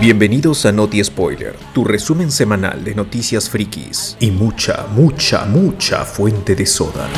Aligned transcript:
Bienvenidos 0.00 0.66
a 0.66 0.72
Noti 0.72 1.02
Spoiler, 1.02 1.54
tu 1.72 1.84
resumen 1.84 2.30
semanal 2.30 2.82
de 2.84 2.94
noticias 2.94 3.48
frikis 3.48 4.16
y 4.20 4.30
mucha, 4.30 4.86
mucha, 4.94 5.44
mucha 5.44 6.04
fuente 6.04 6.54
de 6.56 6.66
soda. 6.66 7.08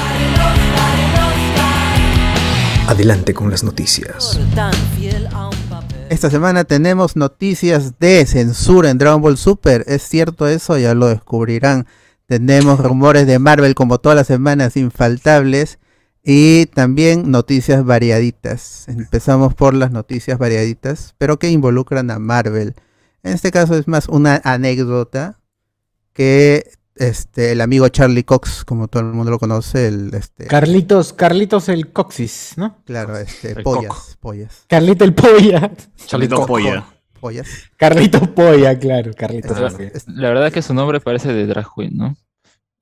Adelante 2.86 3.32
con 3.32 3.50
las 3.50 3.64
noticias. 3.64 4.38
Esta 6.10 6.30
semana 6.30 6.64
tenemos 6.64 7.16
noticias 7.16 7.98
de 7.98 8.26
censura 8.26 8.90
en 8.90 8.98
Dragon 8.98 9.22
Ball 9.22 9.38
Super. 9.38 9.84
¿Es 9.86 10.02
cierto 10.02 10.46
eso? 10.46 10.76
Ya 10.76 10.94
lo 10.94 11.08
descubrirán. 11.08 11.86
Tenemos 12.26 12.80
rumores 12.80 13.26
de 13.26 13.38
Marvel 13.38 13.74
como 13.74 13.98
todas 13.98 14.16
las 14.16 14.26
semanas 14.26 14.76
infaltables. 14.76 15.78
Y 16.24 16.66
también 16.66 17.30
noticias 17.30 17.84
variaditas. 17.84 18.88
Empezamos 18.88 19.54
por 19.54 19.74
las 19.74 19.90
noticias 19.90 20.38
variaditas, 20.38 21.14
pero 21.18 21.38
que 21.38 21.50
involucran 21.50 22.10
a 22.10 22.18
Marvel. 22.18 22.74
En 23.22 23.34
este 23.34 23.50
caso 23.50 23.76
es 23.76 23.86
más 23.88 24.08
una 24.08 24.40
anécdota 24.44 25.38
que 26.14 26.64
este 26.96 27.52
el 27.52 27.60
amigo 27.60 27.88
Charlie 27.88 28.22
Cox, 28.24 28.64
como 28.64 28.88
todo 28.88 29.02
el 29.02 29.08
mundo 29.12 29.30
lo 29.32 29.38
conoce, 29.38 29.88
el 29.88 30.14
este 30.14 30.46
Carlitos, 30.46 31.12
Carlitos 31.12 31.68
el 31.68 31.92
Coxis, 31.92 32.54
¿no? 32.56 32.78
claro, 32.84 33.16
este 33.18 33.50
El 33.52 33.62
pollas, 33.62 33.88
coco. 33.92 34.02
pollas, 34.20 34.64
Carlito 34.68 35.04
el 35.04 35.12
Polla. 35.14 35.72
Charlito 36.06 36.46
Polla. 36.46 36.86
pollas. 37.20 37.48
Carlitos 37.76 38.28
Polla, 38.28 38.78
claro, 38.78 39.10
Carlitos 39.16 39.56
Claro. 39.58 39.76
Polla. 39.76 39.90
Es- 39.92 40.06
La 40.08 40.28
verdad 40.28 40.46
es 40.46 40.52
que 40.54 40.62
su 40.62 40.72
nombre 40.72 41.00
parece 41.00 41.32
de 41.32 41.46
drag 41.46 41.66
queen, 41.74 41.96
¿no? 41.96 42.16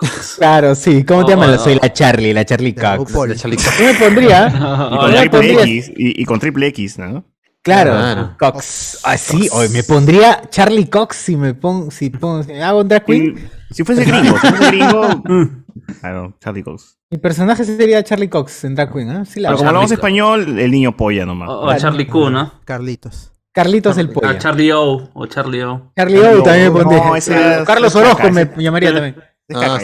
Claro, 0.39 0.75
sí. 0.75 1.05
¿Cómo 1.05 1.25
te 1.25 1.37
no. 1.37 1.59
Soy 1.59 1.79
la 1.81 1.93
Charlie, 1.93 2.33
la 2.33 2.45
Charlie 2.45 2.75
Cox. 2.75 2.97
RuPaul. 2.97 3.35
Yo 3.35 3.49
me 3.49 3.95
pondría. 3.95 4.49
Y 4.93 4.99
con 4.99 5.11
triple 5.11 5.31
pondría- 5.31 5.63
X. 5.63 5.89
Y, 5.97 6.23
y 6.23 6.25
con 6.25 6.41
triple 6.41 6.67
X, 6.69 6.99
¿no? 6.99 7.25
Claro, 7.63 7.93
Claro. 7.93 8.37
Cox. 8.39 8.99
Así, 9.05 9.49
hoy 9.53 9.69
me 9.69 9.85
pondría 9.85 10.43
Charlie 10.51 10.89
Cox 10.89 11.17
si 11.17 11.37
me 11.37 11.55
pongo, 11.55 11.91
si 11.93 12.11
pongo, 12.11 12.43
si 12.43 12.53
hago 12.55 12.81
un 12.81 12.89
drag 12.89 13.05
queen. 13.05 13.39
Y 13.71 13.75
si 13.75 13.85
fuese 13.85 14.05
gringo, 14.05 14.37
si 14.39 14.47
fuese 14.49 14.67
gringo. 14.67 15.23
Claro, 16.01 16.37
Charlie 16.41 16.63
Cox. 16.63 16.99
Mi 17.11 17.19
personaje 17.19 17.65
sería 17.65 18.03
Charlie 18.05 18.29
Cox 18.29 18.65
en 18.65 18.75
drag 18.75 18.93
queen, 18.93 19.11
¿eh? 19.11 19.25
Sí, 19.25 19.41
la 19.41 19.49
Pero 19.51 19.59
como 19.59 19.69
hablamos 19.71 19.91
español, 19.91 20.59
el 20.59 20.71
niño 20.71 20.97
polla 20.97 21.25
nomás. 21.25 21.49
O, 21.49 21.61
o 21.63 21.71
a 21.71 21.77
Charlie 21.77 22.07
Q, 22.07 22.31
¿no? 22.31 22.53
Carlitos. 22.65 23.33
Carlitos 23.53 23.97
el 23.99 24.09
Polla. 24.11 24.39
Charlie 24.39 24.73
O 24.73 25.11
o 25.13 25.27
Charlie 25.27 25.63
O. 25.63 25.93
Charlie 25.97 26.19
O 26.19 26.43
también 26.43 26.73
me 26.73 26.81
No, 26.81 26.89
pondría. 26.89 27.17
ese 27.19 27.65
Carlos 27.67 27.95
Orozco 27.95 28.31
me 28.31 28.51
llamaría 28.57 28.93
también. 28.93 29.17
Ah, 29.61 29.79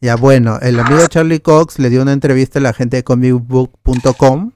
ya, 0.00 0.16
bueno, 0.16 0.58
el 0.60 0.78
amigo 0.78 1.06
Charlie 1.08 1.40
Cox 1.40 1.78
le 1.78 1.90
dio 1.90 2.02
una 2.02 2.12
entrevista 2.12 2.58
a 2.58 2.62
la 2.62 2.72
gente 2.72 2.98
de 2.98 3.04
comicbook.com 3.04 4.52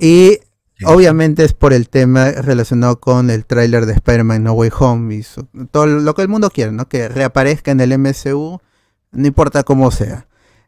y 0.00 0.38
obviamente 0.84 1.44
es 1.44 1.52
por 1.52 1.72
el 1.72 1.88
tema 1.88 2.30
relacionado 2.30 3.00
con 3.00 3.28
el 3.30 3.44
tráiler 3.44 3.86
de 3.86 3.92
Spider-Man 3.94 4.44
No 4.44 4.52
Way 4.52 4.70
Home 4.78 5.14
y 5.16 5.22
su- 5.22 5.46
todo 5.70 5.86
lo 5.86 6.14
que 6.14 6.22
el 6.22 6.28
mundo 6.28 6.50
quiere, 6.50 6.72
¿no? 6.72 6.88
Que 6.88 7.08
reaparezca 7.08 7.70
en 7.70 7.80
el 7.80 7.92
MCU, 7.98 8.60
no 9.12 9.26
importa 9.26 9.62
cómo 9.64 9.90
sea. 9.90 10.26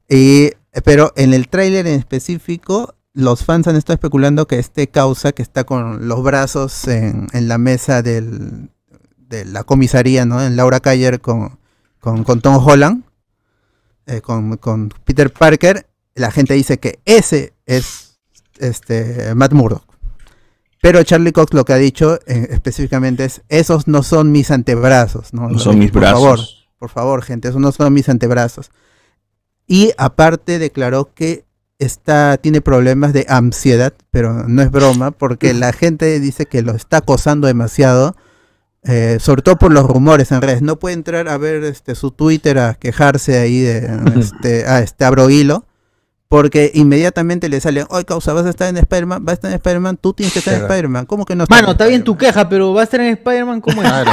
Y, 0.09 0.51
pero 0.85 1.13
en 1.17 1.33
el 1.33 1.49
tráiler 1.49 1.87
en 1.87 1.95
específico, 1.99 2.95
los 3.15 3.45
fans 3.45 3.69
han 3.69 3.77
estado 3.77 3.95
especulando 3.95 4.47
que 4.47 4.59
este 4.59 4.89
causa 4.89 5.33
que 5.33 5.43
está 5.43 5.65
con 5.65 6.09
los 6.09 6.23
brazos 6.23 6.89
en, 6.89 7.29
en 7.33 7.49
la 7.49 7.59
mesa 7.59 8.03
del, 8.03 8.71
de 9.33 9.47
la 9.47 9.65
comisaría, 9.65 10.25
¿no? 10.27 10.43
En 10.43 10.57
Laura 10.57 10.81
Cayer 10.81 11.21
con, 11.21 11.59
con, 11.99 12.23
con 12.23 12.41
Tom 12.43 12.65
Holland, 12.65 13.03
eh, 14.07 14.21
con, 14.21 14.59
con 14.59 14.91
Peter 15.05 15.33
Parker, 15.33 15.89
la 16.15 16.31
gente 16.31 16.55
dice 16.55 16.79
que 16.79 17.01
ese 17.07 17.55
es 17.67 18.19
este 18.59 19.35
Matt 19.35 19.53
Murdock. 19.53 19.85
Pero 20.83 21.03
Charlie 21.03 21.33
Cox 21.33 21.55
lo 21.55 21.65
que 21.65 21.73
ha 21.73 21.77
dicho 21.77 22.19
eh, 22.27 22.49
específicamente 22.51 23.25
es, 23.25 23.43
esos 23.49 23.89
no 23.89 24.03
son 24.03 24.33
mis 24.33 24.51
antebrazos, 24.51 25.33
¿no? 25.33 25.49
No 25.49 25.59
son 25.59 25.79
mis 25.79 25.91
por 25.91 26.03
favor, 26.03 26.39
brazos. 26.39 26.69
por 26.79 26.91
favor, 26.91 27.23
gente, 27.23 27.49
esos 27.49 27.61
no 27.61 27.73
son 27.73 27.93
mis 27.93 28.09
antebrazos. 28.09 28.71
Y 29.67 29.93
aparte 29.97 30.59
declaró 30.59 31.15
que 31.15 31.47
está, 31.79 32.37
tiene 32.37 32.61
problemas 32.61 33.13
de 33.13 33.25
ansiedad, 33.29 33.95
pero 34.11 34.47
no 34.47 34.61
es 34.61 34.71
broma, 34.71 35.13
porque 35.13 35.55
la 35.55 35.73
gente 35.73 36.21
dice 36.21 36.45
que 36.47 36.63
lo 36.63 36.73
está 36.73 36.99
acosando 36.99 37.47
demasiado, 37.47 38.15
eh, 38.85 39.19
sobre 39.21 39.43
todo 39.43 39.59
por 39.59 39.73
los 39.73 39.87
rumores 39.87 40.33
en 40.33 40.43
redes. 40.43 40.63
No 40.63 40.79
puede 40.79 40.95
entrar 40.95 41.29
a 41.29 41.39
ver 41.39 41.63
este, 41.65 41.95
su 41.95 42.11
Twitter 42.11 42.59
a 42.59 42.75
quejarse 42.75 43.39
ahí 43.39 43.61
de 43.61 43.89
este, 44.19 44.67
a 44.67 44.81
este 44.81 45.05
abro 45.05 45.31
hilo, 45.31 45.65
porque 46.33 46.71
inmediatamente 46.73 47.51
le 47.51 47.61
salen, 47.61 47.85
oye, 47.91 48.07
causa, 48.07 48.33
vas 48.33 48.47
a 48.47 48.49
estar 48.49 48.67
en 48.67 48.79
Spider-Man, 48.79 49.23
vas 49.23 49.33
a 49.33 49.35
estar 49.35 49.51
en 49.51 49.57
Spider-Man, 49.57 49.99
tú 49.99 50.15
tienes 50.15 50.33
que 50.33 50.39
estar 50.39 50.55
en 50.55 50.61
Claro. 50.61 50.73
Spider-Man. 50.73 51.05
¿Cómo 51.05 51.27
que 51.27 51.37
no 51.37 51.43
estás 51.45 51.61
Mano, 51.61 51.73
está 51.73 51.87
bien 51.87 52.03
tu 52.05 52.17
queja, 52.17 52.49
pero 52.49 52.73
va 52.73 52.81
a 52.81 52.85
estar 52.85 53.01
en 53.03 53.09
Spider-Man 53.09 53.61
como 53.61 53.83
es. 53.83 53.89
Claro. 53.91 54.11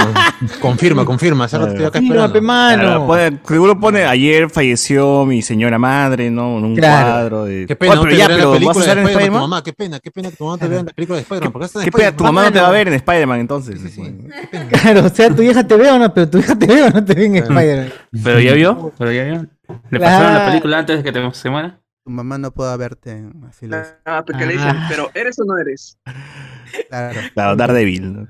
confirma, 0.59 1.05
confirma. 1.05 1.47
Rato 1.47 1.67
estoy 1.67 1.85
acá 1.85 1.99
esperando. 1.99 2.41
mano. 2.41 2.81
Claro, 2.83 3.07
pone- 3.07 3.39
seguro 3.47 3.79
pone 3.79 4.03
ayer 4.03 4.49
falleció 4.49 5.25
mi 5.25 5.41
señora 5.41 5.79
madre, 5.79 6.29
¿no? 6.29 6.57
En 6.57 6.65
un 6.65 6.75
Claro. 6.75 7.05
cuadro 7.07 7.45
de. 7.45 7.65
Qué 7.65 7.77
pena, 7.77 7.93
Oye, 7.93 7.95
no 7.95 8.03
pero 8.03 8.13
te 8.13 8.19
ya, 8.19 8.27
pero 8.27 8.37
la 8.37 8.43
¿vas 8.43 8.51
a 8.51 8.59
película 8.59 8.73
de 8.73 8.79
estar 8.89 8.97
en 8.97 9.07
Spider-Man 9.07 9.41
mamá. 9.41 9.63
Qué 9.63 9.71
pena, 9.73 9.99
qué 10.01 10.11
pena 10.11 10.29
que 10.29 10.35
tu 10.35 10.43
mamá 10.43 10.57
te 10.57 10.67
vea 10.67 10.79
en 10.81 10.85
la 10.87 10.91
película 10.91 11.15
de 11.15 11.21
Spider-Man. 11.21 11.63
estás 11.63 11.75
en 11.83 11.85
¿Qué 11.85 11.97
pena? 11.97 12.11
Tu 12.17 12.23
mamá 12.25 12.43
no 12.43 12.51
te 12.51 12.59
va 12.59 12.67
a 12.67 12.71
ver 12.71 12.87
en 12.89 12.93
Spider-Man 12.95 13.39
entonces. 13.39 13.79
Sí, 13.79 13.87
sí, 13.87 14.03
sí. 14.03 14.27
Qué 14.41 14.47
pena. 14.51 14.67
Claro, 14.67 15.05
o 15.05 15.09
sea, 15.09 15.29
tu 15.33 15.41
hija 15.41 15.65
te 15.65 15.77
ve 15.77 15.89
o 15.89 15.97
no, 15.97 16.13
pero 16.13 16.29
tu 16.29 16.37
hija 16.39 16.53
te 16.59 16.67
ve 16.67 16.83
o 16.83 16.89
no 16.89 17.01
te 17.05 17.13
ve 17.13 17.25
en 17.27 17.35
Spider-Man. 17.37 17.93
Pero 18.25 18.39
ya 18.41 18.53
vio, 18.55 18.91
pero 18.97 19.11
ya 19.13 19.23
vio. 19.23 19.45
¿Le 19.89 19.99
pasaron 20.01 20.33
la 20.33 20.45
película 20.47 20.79
antes 20.79 20.97
de 20.97 21.03
que 21.03 21.11
te- 21.13 21.33
se 21.33 21.49
muera? 21.49 21.79
Tu 22.09 22.13
mamá 22.15 22.39
no 22.39 22.49
pueda 22.49 22.75
verte, 22.75 23.11
en- 23.11 23.43
así 23.47 23.67
lo 23.67 23.77
dice. 23.77 23.91
Ah, 24.03 24.23
porque 24.25 24.43
le 24.47 24.53
dicen, 24.53 24.75
pero 24.89 25.11
¿eres 25.13 25.37
o 25.37 25.45
no 25.45 25.55
eres? 25.59 25.95
Claro. 26.89 27.19
Claro, 27.35 27.55
Daredevil. 27.55 28.13
¿no? 28.13 28.27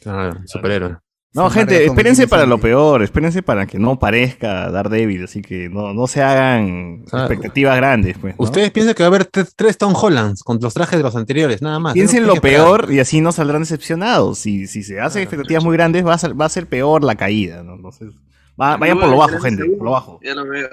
Claro, 0.00 0.40
superhéroe. 0.46 0.96
No, 1.34 1.50
Sin 1.50 1.58
gente, 1.58 1.84
espérense 1.84 2.26
para 2.26 2.46
lo 2.46 2.56
peor, 2.58 3.02
espérense 3.02 3.42
para 3.42 3.66
que 3.66 3.78
no 3.78 3.98
parezca 3.98 4.70
Daredevil, 4.70 5.24
así 5.24 5.42
que 5.42 5.68
no, 5.68 5.92
no 5.92 6.06
se 6.06 6.22
hagan 6.22 7.04
expectativas 7.12 7.76
grandes, 7.76 8.16
pues. 8.18 8.34
¿no? 8.38 8.42
Ustedes 8.44 8.70
piensan 8.70 8.94
que 8.94 9.02
va 9.02 9.08
a 9.08 9.10
haber 9.14 9.30
tre- 9.30 9.52
tres 9.54 9.76
Tom 9.76 9.92
Hollands 9.94 10.42
con 10.42 10.58
los 10.62 10.72
trajes 10.72 10.98
de 10.98 11.02
los 11.02 11.14
anteriores, 11.14 11.60
nada 11.60 11.78
más. 11.78 11.92
Piensen 11.92 12.26
lo 12.26 12.32
esperar. 12.36 12.64
peor 12.64 12.92
y 12.92 13.00
así 13.00 13.20
no 13.20 13.32
saldrán 13.32 13.60
decepcionados. 13.60 14.38
Si, 14.38 14.66
si 14.66 14.82
se 14.82 14.98
hacen 14.98 15.20
expectativas 15.22 15.62
muy 15.62 15.76
grandes, 15.76 16.06
va 16.06 16.14
a 16.14 16.18
ser, 16.18 16.40
va 16.40 16.46
a 16.46 16.48
ser 16.48 16.66
peor 16.66 17.04
la 17.04 17.16
caída, 17.16 17.62
¿no? 17.62 17.74
Entonces, 17.74 18.12
va- 18.58 18.78
vayan 18.78 18.98
por 18.98 19.10
lo 19.10 19.18
bajo, 19.18 19.38
gente, 19.40 19.66
por 19.76 19.84
lo 19.84 19.90
bajo. 19.90 20.18
Ya 20.24 20.34
lo 20.34 20.48
veo. 20.48 20.68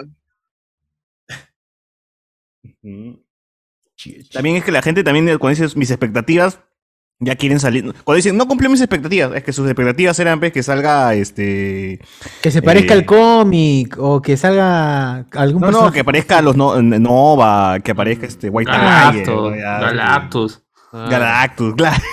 También 4.34 4.58
es 4.58 4.64
que 4.64 4.72
la 4.72 4.82
gente 4.82 5.04
también 5.04 5.26
cuando 5.40 5.60
dice 5.62 5.78
mis 5.78 5.90
expectativas 5.90 6.60
ya 7.20 7.36
quieren 7.36 7.60
salir. 7.60 7.84
Cuando 8.04 8.18
dicen 8.18 8.38
no 8.38 8.48
cumplió 8.48 8.70
mis 8.70 8.80
expectativas, 8.82 9.32
es 9.36 9.44
que 9.44 9.52
sus 9.52 9.66
expectativas 9.68 10.20
eran 10.20 10.40
pues, 10.40 10.52
que 10.54 10.62
salga 10.62 11.16
este 11.16 12.00
Que 12.44 12.52
se 12.52 12.62
parezca 12.62 12.94
Eh. 12.94 12.98
al 12.98 13.06
cómic 13.06 13.96
o 13.98 14.22
que 14.22 14.38
salga 14.38 15.26
algún 15.32 15.62
no, 15.62 15.68
no, 15.68 15.72
personaje. 15.72 15.94
que 15.96 16.00
aparezca 16.02 16.42
los 16.44 16.56
no, 16.56 16.80
Nova, 16.82 17.80
que 17.80 17.92
aparezca 17.92 18.28
este 18.28 18.50
White 18.50 18.70
Tiger, 18.72 18.86
Galactus, 18.86 19.28
¿no? 19.28 19.56
Ya, 19.56 19.80
Galactus. 19.80 20.62
Ah, 20.94 21.08
Galactus, 21.10 21.76
claro. 21.78 22.04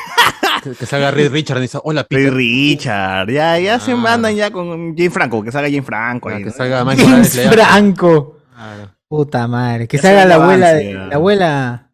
Que, 0.62 0.70
que 0.70 0.86
salga 0.86 1.10
Reed 1.10 1.30
Richard 1.30 1.58
y 1.58 1.62
dice, 1.62 1.78
hola, 1.84 2.06
Ray 2.08 2.24
Peter. 2.24 2.34
Richard, 2.34 3.30
ya, 3.30 3.58
ya 3.58 3.78
se 3.78 3.92
Ah. 3.92 3.96
mandan 3.96 4.34
ya 4.34 4.50
con 4.50 4.96
Jane 4.96 5.10
Franco, 5.10 5.42
que 5.42 5.52
salga 5.52 5.68
Jane 5.68 5.82
Franco 5.82 6.30
Ah, 6.30 6.32
ahí, 6.32 6.38
que 6.38 6.48
¿no? 6.48 6.52
salga. 6.56 6.82
James 6.96 7.40
Franco. 7.50 8.38
Claro. 8.54 8.90
Puta 9.16 9.46
madre. 9.48 9.86
Que 9.88 9.98
salga 9.98 10.22
se 10.22 10.28
la 10.28 10.34
avance, 10.36 10.52
abuela 10.54 10.72
de, 10.74 10.92
ya. 10.92 10.98
la 11.06 11.14
abuela, 11.14 11.46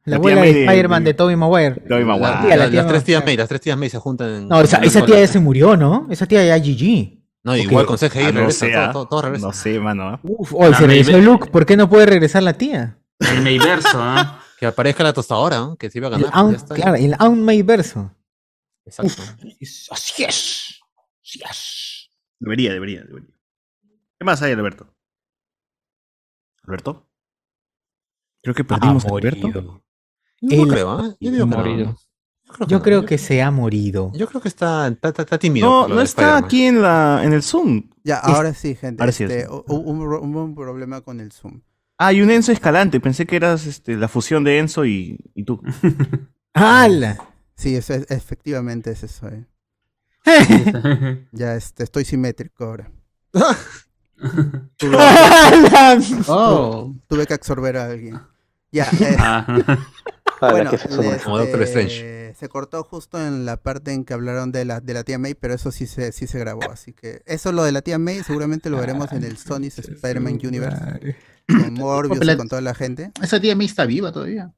la 0.04 0.10
La 0.10 0.16
abuela 0.16 0.42
de 0.42 0.64
Spider-Man 0.64 1.04
de- 1.04 1.10
de 1.10 1.14
Tobey 1.14 1.36
Maguire. 1.36 1.74
Tobey 1.88 2.00
La- 2.04 2.06
Maguire. 2.06 2.40
tía, 2.46 2.56
la- 2.56 2.64
la 2.64 2.70
tía 2.70 2.82
las 2.82 2.90
tres 2.90 3.04
tías 3.04 3.24
May. 3.24 3.36
Las 3.36 3.48
tres 3.48 3.60
tías 3.60 3.76
May 3.78 3.90
se 3.90 3.98
juntan 3.98 4.28
en. 4.30 4.48
No, 4.48 4.60
esa, 4.60 4.78
en 4.78 4.84
esa 4.84 4.98
una 4.98 5.06
tía 5.06 5.20
ya 5.20 5.26
se 5.26 5.38
murió, 5.40 5.76
¿no? 5.76 6.06
Esa 6.10 6.26
tía 6.26 6.44
ya 6.44 6.56
GG. 6.58 7.18
No, 7.42 7.52
Ok. 7.52 7.58
igual 7.58 7.86
con 7.86 7.96
CGI 7.96 8.18
Ah, 8.24 8.32
no 8.32 8.40
regresa, 8.40 8.66
todo, 8.66 8.78
ah. 8.82 8.92
todo, 8.92 9.08
todo 9.08 9.22
regresa. 9.22 9.46
No 9.46 9.52
sé, 9.52 9.80
mano. 9.80 10.14
¿eh? 10.14 10.18
Uf, 10.24 10.50
se 10.76 10.86
regresó 10.86 11.12
May- 11.12 11.22
Luke. 11.22 11.50
¿Por 11.50 11.64
qué 11.66 11.76
no 11.76 11.88
puede 11.88 12.06
regresar 12.06 12.42
la 12.42 12.52
tía? 12.54 12.98
El 13.18 13.42
Mayverso, 13.42 13.98
¿ah? 14.00 14.42
Que 14.60 14.66
aparezca 14.66 15.02
la 15.02 15.14
tostadora, 15.14 15.56
¿no? 15.56 15.76
que 15.76 15.88
se 15.90 15.96
iba 15.98 16.08
a 16.08 16.16
El 16.16 16.22
ganar. 16.22 16.34
Aunt- 16.38 16.50
ya 16.50 16.56
está. 16.58 16.74
claro, 16.74 16.94
el 16.96 17.14
Aunt 17.18 17.38
May 17.42 17.62
verso. 17.62 18.14
Exacto. 18.84 19.22
Así 19.22 19.56
es. 19.60 19.88
Así 19.90 21.40
es. 21.48 22.10
Debería, 22.38 22.72
debería, 22.72 23.02
debería. 23.04 23.30
¿Qué 24.18 24.24
más 24.24 24.42
hay, 24.42 24.52
Alberto? 24.52 24.94
¿Alberto? 26.64 27.09
Creo 28.42 28.54
que 28.54 28.64
perdimos 28.64 29.04
a 29.04 29.08
Alberto. 29.08 29.82
Yo 30.40 30.64
no 30.64 30.66
creo, 30.72 31.04
¿eh? 31.06 31.16
Yo 31.20 31.30
digo 31.30 31.48
que. 31.48 31.56
Morido. 31.56 31.96
Yo 32.66 32.78
no. 32.78 32.82
creo 32.82 33.04
que 33.04 33.16
se 33.18 33.42
ha 33.42 33.50
morido. 33.50 34.10
Yo 34.14 34.26
creo 34.26 34.40
que 34.40 34.48
está, 34.48 34.88
está, 34.88 35.10
está- 35.10 35.22
está 35.22 35.38
tímido. 35.38 35.68
No, 35.68 35.86
no 35.88 36.00
está 36.00 36.36
aquí 36.36 36.64
en 36.64 36.82
la 36.82 37.20
en 37.22 37.32
el 37.32 37.42
Zoom. 37.44 37.90
Ya, 38.02 38.16
ahora 38.18 38.54
sí, 38.54 38.74
gente. 38.74 39.02
Ahora 39.02 39.12
sí, 39.12 39.24
este, 39.24 39.46
hubo 39.48 39.74
un, 39.78 40.00
ro- 40.04 40.20
hubo 40.22 40.44
un 40.44 40.54
problema 40.56 41.00
con 41.02 41.20
el 41.20 41.30
Zoom. 41.30 41.60
Ah, 41.98 42.12
y 42.12 42.22
un 42.22 42.30
Enzo 42.30 42.50
Escalante. 42.50 42.98
Pensé 42.98 43.26
que 43.26 43.36
eras 43.36 43.66
este, 43.66 43.96
la 43.96 44.08
fusión 44.08 44.42
de 44.42 44.58
Enzo 44.58 44.84
y, 44.86 45.18
y 45.34 45.44
tú. 45.44 45.60
¡Hala! 46.54 47.18
Sí, 47.54 47.76
eso 47.76 47.94
es- 47.94 48.10
efectivamente 48.10 48.90
es 48.90 49.04
eso. 49.04 49.28
eh. 49.28 49.46
Ya 51.32 51.54
este, 51.54 51.84
estoy 51.84 52.04
simétrico 52.04 52.64
ahora. 52.64 52.90
Tuve, 54.76 54.96
¡Hala! 54.98 55.98
Oh. 56.28 56.94
tuve 57.06 57.26
que 57.26 57.34
absorber 57.34 57.76
a 57.76 57.86
alguien. 57.86 58.20
Ya, 58.72 58.84
eh, 59.00 59.16
Ah, 59.18 59.46
Ah, 60.42 60.50
Bueno, 60.52 60.70
que 60.70 60.78
se 60.78 60.88
suma. 60.88 61.04
este, 61.12 61.24
Como 61.24 61.38
Doctor 61.38 61.62
Strange. 61.62 62.34
Se 62.38 62.48
cortó 62.48 62.82
justo 62.84 63.18
en 63.24 63.44
la 63.44 63.56
parte 63.58 63.92
en 63.92 64.04
que 64.04 64.14
hablaron 64.14 64.52
de 64.52 64.64
la, 64.64 64.80
de 64.80 64.94
la 64.94 65.04
tía 65.04 65.18
May, 65.18 65.34
pero 65.34 65.52
eso 65.54 65.70
sí 65.70 65.86
se, 65.86 66.12
sí 66.12 66.26
se 66.26 66.38
grabó. 66.38 66.62
Así 66.70 66.92
que 66.94 67.22
eso 67.26 67.52
lo 67.52 67.62
de 67.64 67.72
la 67.72 67.82
tía 67.82 67.98
May 67.98 68.22
seguramente 68.22 68.70
lo 68.70 68.78
veremos 68.78 69.12
en 69.12 69.24
el 69.24 69.36
Sony's 69.36 69.78
Spider-Man 69.78 70.38
Universe. 70.42 71.16
Con 71.46 71.74
Morbius 71.74 72.20
y 72.26 72.36
con 72.36 72.48
toda 72.48 72.62
la 72.62 72.74
gente. 72.74 73.10
Esa 73.20 73.38
tía 73.40 73.54
May 73.56 73.66
está 73.66 73.84
viva 73.84 74.12
todavía. 74.12 74.52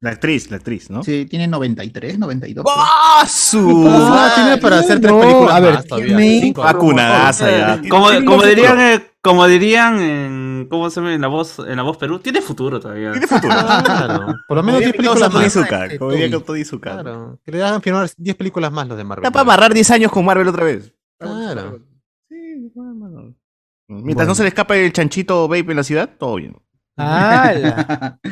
La 0.00 0.10
actriz, 0.10 0.50
la 0.50 0.58
actriz, 0.58 0.88
¿no? 0.90 1.02
Sí, 1.02 1.26
tiene 1.28 1.48
93, 1.48 2.18
92. 2.18 2.64
¡Ah, 2.68 3.26
su! 3.28 3.86
Ah, 3.88 4.32
tiene 4.34 4.58
para 4.58 4.78
hacer 4.78 5.00
tres 5.00 5.12
No, 5.12 5.20
películas 5.20 5.54
a 5.54 5.60
ver, 5.60 5.74
más 5.74 5.86
todavía. 5.86 6.52
Vacunadaza 6.54 7.50
ya. 7.50 7.82
Como, 7.88 8.06
como 8.24 8.42
dirían, 8.42 8.80
eh, 8.80 9.10
como 9.24 9.46
dirían 9.46 10.00
en, 10.00 10.66
¿cómo 10.70 10.90
se 10.90 11.00
llama? 11.00 11.14
En 11.14 11.22
la 11.22 11.28
voz, 11.28 11.58
en 11.58 11.76
la 11.76 11.82
voz 11.82 11.96
Perú, 11.96 12.18
tiene 12.18 12.42
futuro 12.42 12.78
todavía. 12.78 13.10
Tiene 13.12 13.26
futuro. 13.26 13.54
Claro. 13.84 14.34
Por 14.46 14.56
lo 14.58 14.62
menos 14.62 14.80
10 14.80 14.92
Como 14.92 15.02
diría 15.02 15.12
películas 15.14 15.32
más. 15.32 15.52
Zuka, 15.52 15.98
como 15.98 16.10
diría 16.12 16.44
Tony 16.44 16.64
Zuka. 16.64 16.92
Claro. 16.92 17.40
Que 17.42 17.50
le 17.50 17.62
hagan 17.62 17.80
firmar 17.80 18.10
10 18.14 18.36
películas 18.36 18.70
más 18.70 18.86
los 18.86 18.98
de 18.98 19.04
Marvel. 19.04 19.24
Está 19.24 19.32
para 19.32 19.42
amarrar 19.42 19.72
10 19.72 19.90
años 19.92 20.12
con 20.12 20.26
Marvel 20.26 20.46
otra 20.46 20.64
vez. 20.64 20.92
Claro. 21.18 21.80
Sí, 22.28 22.70
bueno. 22.74 23.34
Mientras 23.88 24.28
no 24.28 24.34
se 24.34 24.42
le 24.42 24.50
escape 24.50 24.84
el 24.84 24.92
chanchito 24.92 25.48
vape 25.48 25.70
en 25.70 25.76
la 25.76 25.84
ciudad, 25.84 26.10
todo 26.18 26.34
bien. 26.36 26.56
¡Hala! 26.96 28.20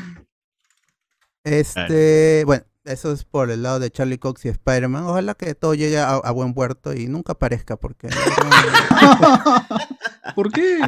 Este, 1.45 2.45
bueno, 2.47 2.63
eso 2.85 3.11
es 3.11 3.25
por 3.25 3.51
el 3.51 3.65
lado 3.65 3.81
de 3.81 3.91
Charlie 3.91 4.19
Cox 4.19 4.45
y 4.45 4.49
Spider-Man. 4.49 5.03
Ojalá 5.07 5.35
que 5.35 5.57
todo 5.57 5.75
llegue 5.75 5.99
a, 5.99 6.11
a 6.11 6.31
buen 6.31 6.55
puerto 6.55 6.95
y 6.95 7.09
nunca 7.09 7.33
aparezca 7.33 7.77
porque 7.77 8.09
¿Por 10.35 10.53
qué? 10.53 10.79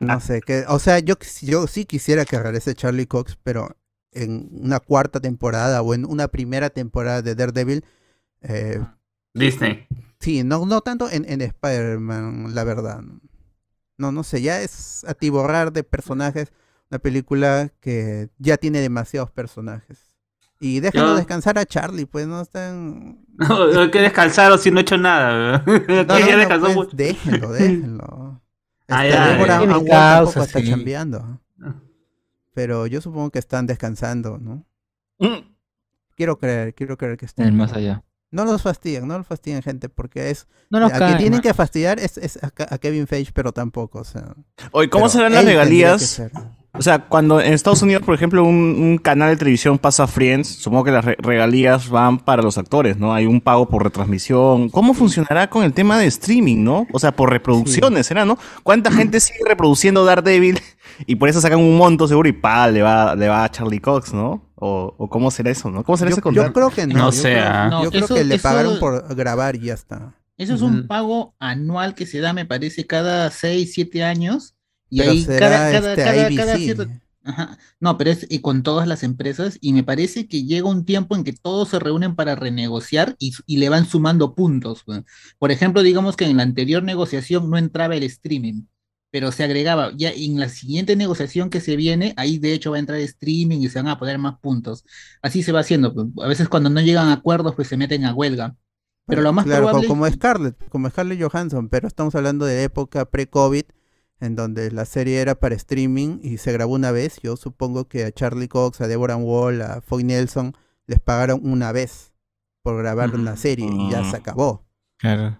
no 0.00 0.20
sé, 0.20 0.40
que, 0.40 0.64
o 0.68 0.78
sea, 0.78 0.98
yo, 1.00 1.16
quis- 1.16 1.44
yo 1.46 1.66
sí 1.66 1.84
quisiera 1.84 2.24
que 2.24 2.38
regrese 2.38 2.74
Charlie 2.74 3.06
Cox, 3.06 3.36
pero 3.42 3.76
en 4.12 4.48
una 4.52 4.78
cuarta 4.80 5.20
temporada 5.20 5.82
o 5.82 5.94
en 5.94 6.04
una 6.04 6.28
primera 6.28 6.70
temporada 6.70 7.20
de 7.22 7.34
Daredevil, 7.34 7.84
eh, 8.42 8.80
Disney. 9.34 9.86
sí, 10.20 10.44
no, 10.44 10.64
no 10.66 10.80
tanto 10.80 11.10
en, 11.10 11.24
en 11.28 11.40
Spider-Man, 11.40 12.54
la 12.54 12.62
verdad. 12.64 13.02
No, 13.98 14.12
no 14.12 14.22
sé, 14.22 14.42
ya 14.42 14.60
es 14.60 15.04
atiborrar 15.08 15.72
de 15.72 15.82
personajes 15.84 16.52
una 16.90 16.98
película 16.98 17.70
que 17.80 18.28
ya 18.38 18.56
tiene 18.56 18.80
demasiados 18.80 19.30
personajes. 19.32 20.14
Y 20.60 20.78
déjalo 20.80 21.08
Yo- 21.08 21.16
descansar 21.16 21.58
a 21.58 21.66
Charlie, 21.66 22.06
pues 22.06 22.26
no 22.28 22.40
están... 22.40 23.18
No, 23.38 23.80
hay 23.80 23.90
que 23.90 24.00
descansar 24.00 24.52
o 24.52 24.58
si 24.58 24.70
no 24.70 24.78
he 24.78 24.82
hecho 24.82 24.96
nada. 24.96 25.64
No, 25.66 25.76
ya 25.88 26.04
no, 26.04 26.32
no, 26.32 26.36
descansó 26.38 26.64
pues, 26.66 26.76
mucho. 26.76 26.96
déjenlo, 26.96 27.52
déjenlo. 27.52 28.40
Ah, 28.88 29.04
causa, 29.88 30.32
tampoco 30.32 30.42
está 30.42 30.60
sí. 30.60 30.68
chambeando. 30.68 31.40
Pero 32.52 32.86
yo 32.86 33.00
supongo 33.00 33.30
que 33.30 33.38
están 33.38 33.66
descansando, 33.66 34.38
¿no? 34.38 34.64
Mm. 35.18 35.54
Quiero 36.16 36.38
creer, 36.38 36.74
quiero 36.74 36.96
creer 36.96 37.16
que 37.16 37.24
En 37.24 37.28
están. 37.28 37.46
el 37.46 37.52
más 37.54 37.72
allá. 37.72 38.04
No 38.30 38.44
los 38.44 38.62
fastidien, 38.62 39.06
no 39.06 39.16
los 39.18 39.26
fastidien, 39.26 39.62
gente, 39.62 39.88
porque 39.88 40.30
es... 40.30 40.46
No 40.70 40.80
nos 40.80 40.92
a 40.92 40.96
quien 40.96 41.08
caen. 41.08 41.18
tienen 41.18 41.40
que 41.40 41.54
fastidiar 41.54 42.00
es, 42.00 42.18
es 42.18 42.38
a, 42.42 42.52
a 42.68 42.78
Kevin 42.78 43.06
Feige, 43.06 43.30
pero 43.32 43.52
tampoco, 43.52 44.00
o 44.00 44.04
sea... 44.04 44.34
Oye, 44.72 44.90
¿cómo 44.90 45.08
serán 45.08 45.32
las 45.32 45.44
regalías? 45.44 46.20
O 46.76 46.82
sea, 46.82 46.98
cuando 46.98 47.40
en 47.40 47.52
Estados 47.52 47.82
Unidos, 47.82 48.02
por 48.02 48.14
ejemplo, 48.16 48.42
un, 48.42 48.54
un 48.80 48.98
canal 48.98 49.30
de 49.30 49.36
televisión 49.36 49.78
pasa 49.78 50.08
Friends, 50.08 50.48
supongo 50.48 50.82
que 50.84 50.90
las 50.90 51.04
re- 51.04 51.16
regalías 51.20 51.88
van 51.88 52.18
para 52.18 52.42
los 52.42 52.58
actores, 52.58 52.96
¿no? 52.98 53.14
Hay 53.14 53.26
un 53.26 53.40
pago 53.40 53.68
por 53.68 53.84
retransmisión. 53.84 54.68
¿Cómo 54.70 54.92
funcionará 54.92 55.48
con 55.48 55.62
el 55.62 55.72
tema 55.72 55.98
de 55.98 56.06
streaming, 56.06 56.64
no? 56.64 56.86
O 56.92 56.98
sea, 56.98 57.12
por 57.12 57.30
reproducciones, 57.30 58.06
¿será, 58.08 58.24
no? 58.24 58.38
¿Cuánta 58.64 58.90
gente 58.90 59.20
sigue 59.20 59.38
reproduciendo 59.46 60.04
Daredevil 60.04 60.58
y 61.06 61.14
por 61.14 61.28
eso 61.28 61.40
sacan 61.40 61.60
un 61.60 61.76
monto 61.76 62.08
seguro 62.08 62.28
y 62.28 62.32
pa, 62.32 62.66
le 62.68 62.82
va, 62.82 63.14
le 63.14 63.28
va 63.28 63.44
a 63.44 63.50
Charlie 63.50 63.78
Cox, 63.80 64.12
¿no? 64.12 64.50
O, 64.56 64.94
o 64.98 65.08
cómo 65.08 65.30
será 65.30 65.50
eso, 65.50 65.70
¿no? 65.70 65.84
¿Cómo 65.84 65.96
será 65.96 66.10
Yo, 66.10 66.14
ese 66.14 66.20
yo 66.20 66.22
contrato? 66.24 66.52
creo 66.54 66.70
que 66.70 66.86
no. 66.88 66.94
No 66.98 67.04
yo 67.06 67.12
sé, 67.12 67.34
creo-. 67.34 67.82
Yo 67.84 67.90
creo 67.90 68.04
eso- 68.04 68.14
que 68.16 68.24
le 68.24 68.34
eso- 68.34 68.42
pagaron 68.42 68.78
por 68.80 69.14
grabar 69.14 69.54
y 69.54 69.60
ya 69.66 69.74
está. 69.74 70.14
Eso 70.36 70.54
es 70.54 70.62
un 70.62 70.88
pago 70.88 71.36
anual 71.38 71.94
que 71.94 72.06
se 72.06 72.18
da, 72.18 72.32
me 72.32 72.44
parece, 72.44 72.84
cada 72.84 73.30
6, 73.30 73.70
7 73.72 74.02
años. 74.02 74.53
Y 74.94 74.98
Pero 74.98 75.10
ahí 75.10 75.24
será 75.24 75.48
cada, 75.72 75.96
cada, 75.96 76.22
este, 76.28 76.36
cada, 76.36 76.56
cierto- 76.56 76.86
Ajá. 77.24 77.58
No, 77.80 77.98
pero 77.98 78.10
es 78.10 78.26
y 78.30 78.38
con 78.40 78.62
todas 78.62 78.86
las 78.86 79.02
empresas 79.02 79.58
y 79.60 79.72
me 79.72 79.82
parece 79.82 80.28
que 80.28 80.44
llega 80.44 80.68
un 80.68 80.84
tiempo 80.84 81.16
en 81.16 81.24
que 81.24 81.32
todos 81.32 81.70
se 81.70 81.80
reúnen 81.80 82.14
para 82.14 82.36
renegociar 82.36 83.16
y, 83.18 83.32
y 83.46 83.56
le 83.56 83.70
van 83.70 83.86
sumando 83.86 84.34
puntos. 84.36 84.84
Por 85.38 85.50
ejemplo, 85.50 85.82
digamos 85.82 86.16
que 86.16 86.26
en 86.26 86.36
la 86.36 86.44
anterior 86.44 86.84
negociación 86.84 87.50
no 87.50 87.58
entraba 87.58 87.96
el 87.96 88.04
streaming, 88.04 88.66
pero 89.10 89.32
se 89.32 89.42
agregaba 89.42 89.90
ya 89.96 90.10
en 90.10 90.38
la 90.38 90.48
siguiente 90.48 90.94
negociación 90.94 91.50
que 91.50 91.60
se 91.60 91.74
viene, 91.74 92.14
ahí 92.18 92.38
de 92.38 92.52
hecho 92.52 92.70
va 92.70 92.76
a 92.76 92.80
entrar 92.80 93.00
streaming 93.00 93.58
y 93.62 93.68
se 93.68 93.80
van 93.80 93.88
a 93.88 93.98
poner 93.98 94.18
más 94.18 94.38
puntos. 94.38 94.84
Así 95.20 95.42
se 95.42 95.50
va 95.50 95.58
haciendo. 95.60 95.92
A 96.22 96.28
veces 96.28 96.48
cuando 96.48 96.70
no 96.70 96.80
llegan 96.80 97.08
a 97.08 97.14
acuerdos, 97.14 97.56
pues 97.56 97.66
se 97.66 97.76
meten 97.76 98.04
a 98.04 98.14
huelga. 98.14 98.54
Pero 99.06 99.22
lo 99.22 99.32
más 99.32 99.44
claro, 99.44 99.64
probable 99.64 99.88
como 99.88 100.08
Scarlett, 100.08 100.68
como 100.68 100.88
Scarlett 100.88 101.20
Johansson, 101.22 101.68
pero 101.68 101.88
estamos 101.88 102.14
hablando 102.14 102.44
de 102.46 102.62
época 102.62 103.04
pre-COVID, 103.04 103.64
en 104.20 104.36
donde 104.36 104.70
la 104.70 104.84
serie 104.84 105.20
era 105.20 105.34
para 105.34 105.54
streaming 105.54 106.20
y 106.22 106.38
se 106.38 106.52
grabó 106.52 106.74
una 106.74 106.90
vez. 106.92 107.18
Yo 107.22 107.36
supongo 107.36 107.86
que 107.88 108.04
a 108.04 108.12
Charlie 108.12 108.48
Cox, 108.48 108.80
a 108.80 108.88
Deborah 108.88 109.16
Wall, 109.16 109.62
a 109.62 109.80
Foy 109.80 110.04
Nelson 110.04 110.54
les 110.86 111.00
pagaron 111.00 111.40
una 111.44 111.72
vez 111.72 112.12
por 112.62 112.78
grabar 112.78 113.14
una 113.14 113.36
serie 113.36 113.66
y 113.70 113.90
ya 113.90 114.08
se 114.10 114.16
acabó. 114.16 114.64
Claro. 114.98 115.38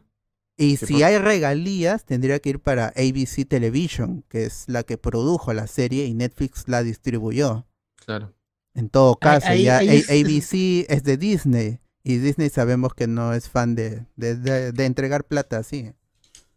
Y 0.56 0.76
si 0.76 0.86
pues. 0.94 1.02
hay 1.02 1.18
regalías, 1.18 2.04
tendría 2.04 2.38
que 2.38 2.50
ir 2.50 2.60
para 2.60 2.88
ABC 2.96 3.44
Television, 3.48 4.24
que 4.28 4.44
es 4.44 4.64
la 4.68 4.82
que 4.84 4.98
produjo 4.98 5.52
la 5.52 5.66
serie 5.66 6.04
y 6.06 6.14
Netflix 6.14 6.68
la 6.68 6.82
distribuyó. 6.82 7.66
Claro. 8.04 8.32
En 8.74 8.88
todo 8.88 9.16
caso, 9.16 9.48
ahí- 9.48 9.64
ya 9.64 9.78
ahí 9.78 9.88
A- 9.88 9.94
es- 9.94 10.10
ABC 10.10 10.86
es 10.88 11.02
de 11.02 11.16
Disney 11.16 11.80
y 12.02 12.18
Disney 12.18 12.50
sabemos 12.50 12.92
que 12.94 13.06
no 13.06 13.32
es 13.32 13.48
fan 13.48 13.74
de, 13.74 14.06
de, 14.16 14.36
de- 14.36 14.72
de 14.72 14.84
entregar 14.86 15.24
plata 15.24 15.58
así. 15.58 15.92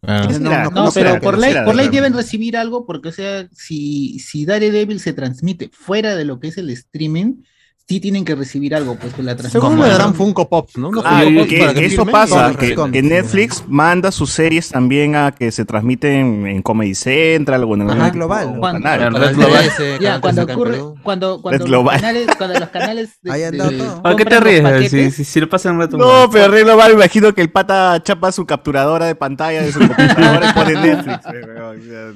Será? 0.02 0.38
no, 0.38 0.70
No, 0.70 0.84
no 0.84 0.92
pero 0.92 1.20
por 1.20 1.38
ley, 1.38 1.54
por 1.64 1.74
ley 1.74 1.88
deben 1.88 2.14
recibir 2.14 2.56
algo 2.56 2.86
porque, 2.86 3.08
o 3.08 3.12
sea, 3.12 3.48
si, 3.52 4.18
si 4.18 4.44
Daredevil 4.44 5.00
se 5.00 5.12
transmite 5.12 5.70
fuera 5.72 6.14
de 6.14 6.24
lo 6.24 6.38
que 6.38 6.48
es 6.48 6.58
el 6.58 6.70
streaming, 6.70 7.42
sí 7.88 8.00
tienen 8.00 8.22
que 8.22 8.34
recibir 8.34 8.74
algo, 8.74 8.96
pues 8.96 9.14
que 9.14 9.22
la 9.22 9.32
Seguro 9.32 9.50
transmisión. 9.70 9.80
le 9.80 9.88
darán 9.88 10.14
Funko 10.14 10.46
Pops, 10.46 10.76
¿no? 10.76 10.90
Ah, 11.02 11.22
Funko 11.24 11.38
Pops 11.40 11.48
que 11.48 11.58
para 11.58 11.72
que 11.74 11.86
eso 11.86 12.04
pasa, 12.04 12.52
con 12.76 12.92
que. 12.92 13.02
Netflix 13.02 13.64
manda 13.66 14.12
sus 14.12 14.30
series 14.30 14.68
también 14.68 15.16
a 15.16 15.32
que 15.32 15.50
se 15.50 15.64
transmiten 15.64 16.46
en 16.46 16.60
Comedy 16.60 16.94
Central 16.94 17.64
o 17.64 17.74
en 17.74 17.80
algún 17.82 17.98
Ajá, 17.98 18.10
global. 18.10 18.56
Cuando- 18.58 18.82
canal. 18.82 19.12
Canal 19.14 19.34
Global. 19.34 19.58
13, 19.74 19.92
Ya, 19.92 19.98
Canal 19.98 20.20
cuando 20.20 20.42
13 20.42 20.42
acá 20.42 20.52
en 20.52 20.58
ocurre, 20.58 20.72
Perú. 20.72 20.94
cuando, 21.02 21.40
cuando, 21.40 21.66
los 21.66 21.90
canales, 21.90 22.26
cuando 22.36 22.60
los 22.60 22.68
canales 22.68 23.10
de, 23.22 23.30
Ahí 23.32 23.42
han 23.44 23.52
de- 23.52 23.58
dado 23.58 23.70
todo. 23.72 24.00
¿A 24.06 24.16
qué 24.16 24.24
te 24.26 24.40
ríes? 24.40 24.90
Si, 24.90 25.10
si, 25.10 25.24
si 25.24 25.40
lo 25.40 25.48
pasan 25.48 25.76
un 25.76 25.80
rato. 25.80 25.96
No, 25.96 26.28
pero 26.30 26.52
Río 26.52 26.64
Global, 26.66 26.90
me 26.90 26.96
imagino 26.96 27.32
que 27.34 27.40
el 27.40 27.50
pata 27.50 28.02
chapa 28.02 28.32
su 28.32 28.44
capturadora 28.44 29.06
de 29.06 29.14
pantalla 29.14 29.62
de 29.62 29.72
su 29.72 29.78
computadora 29.78 30.50
y 30.50 30.52
pone 30.52 30.72
Netflix. 30.74 31.18
o 31.26 31.30
sea, 31.32 31.38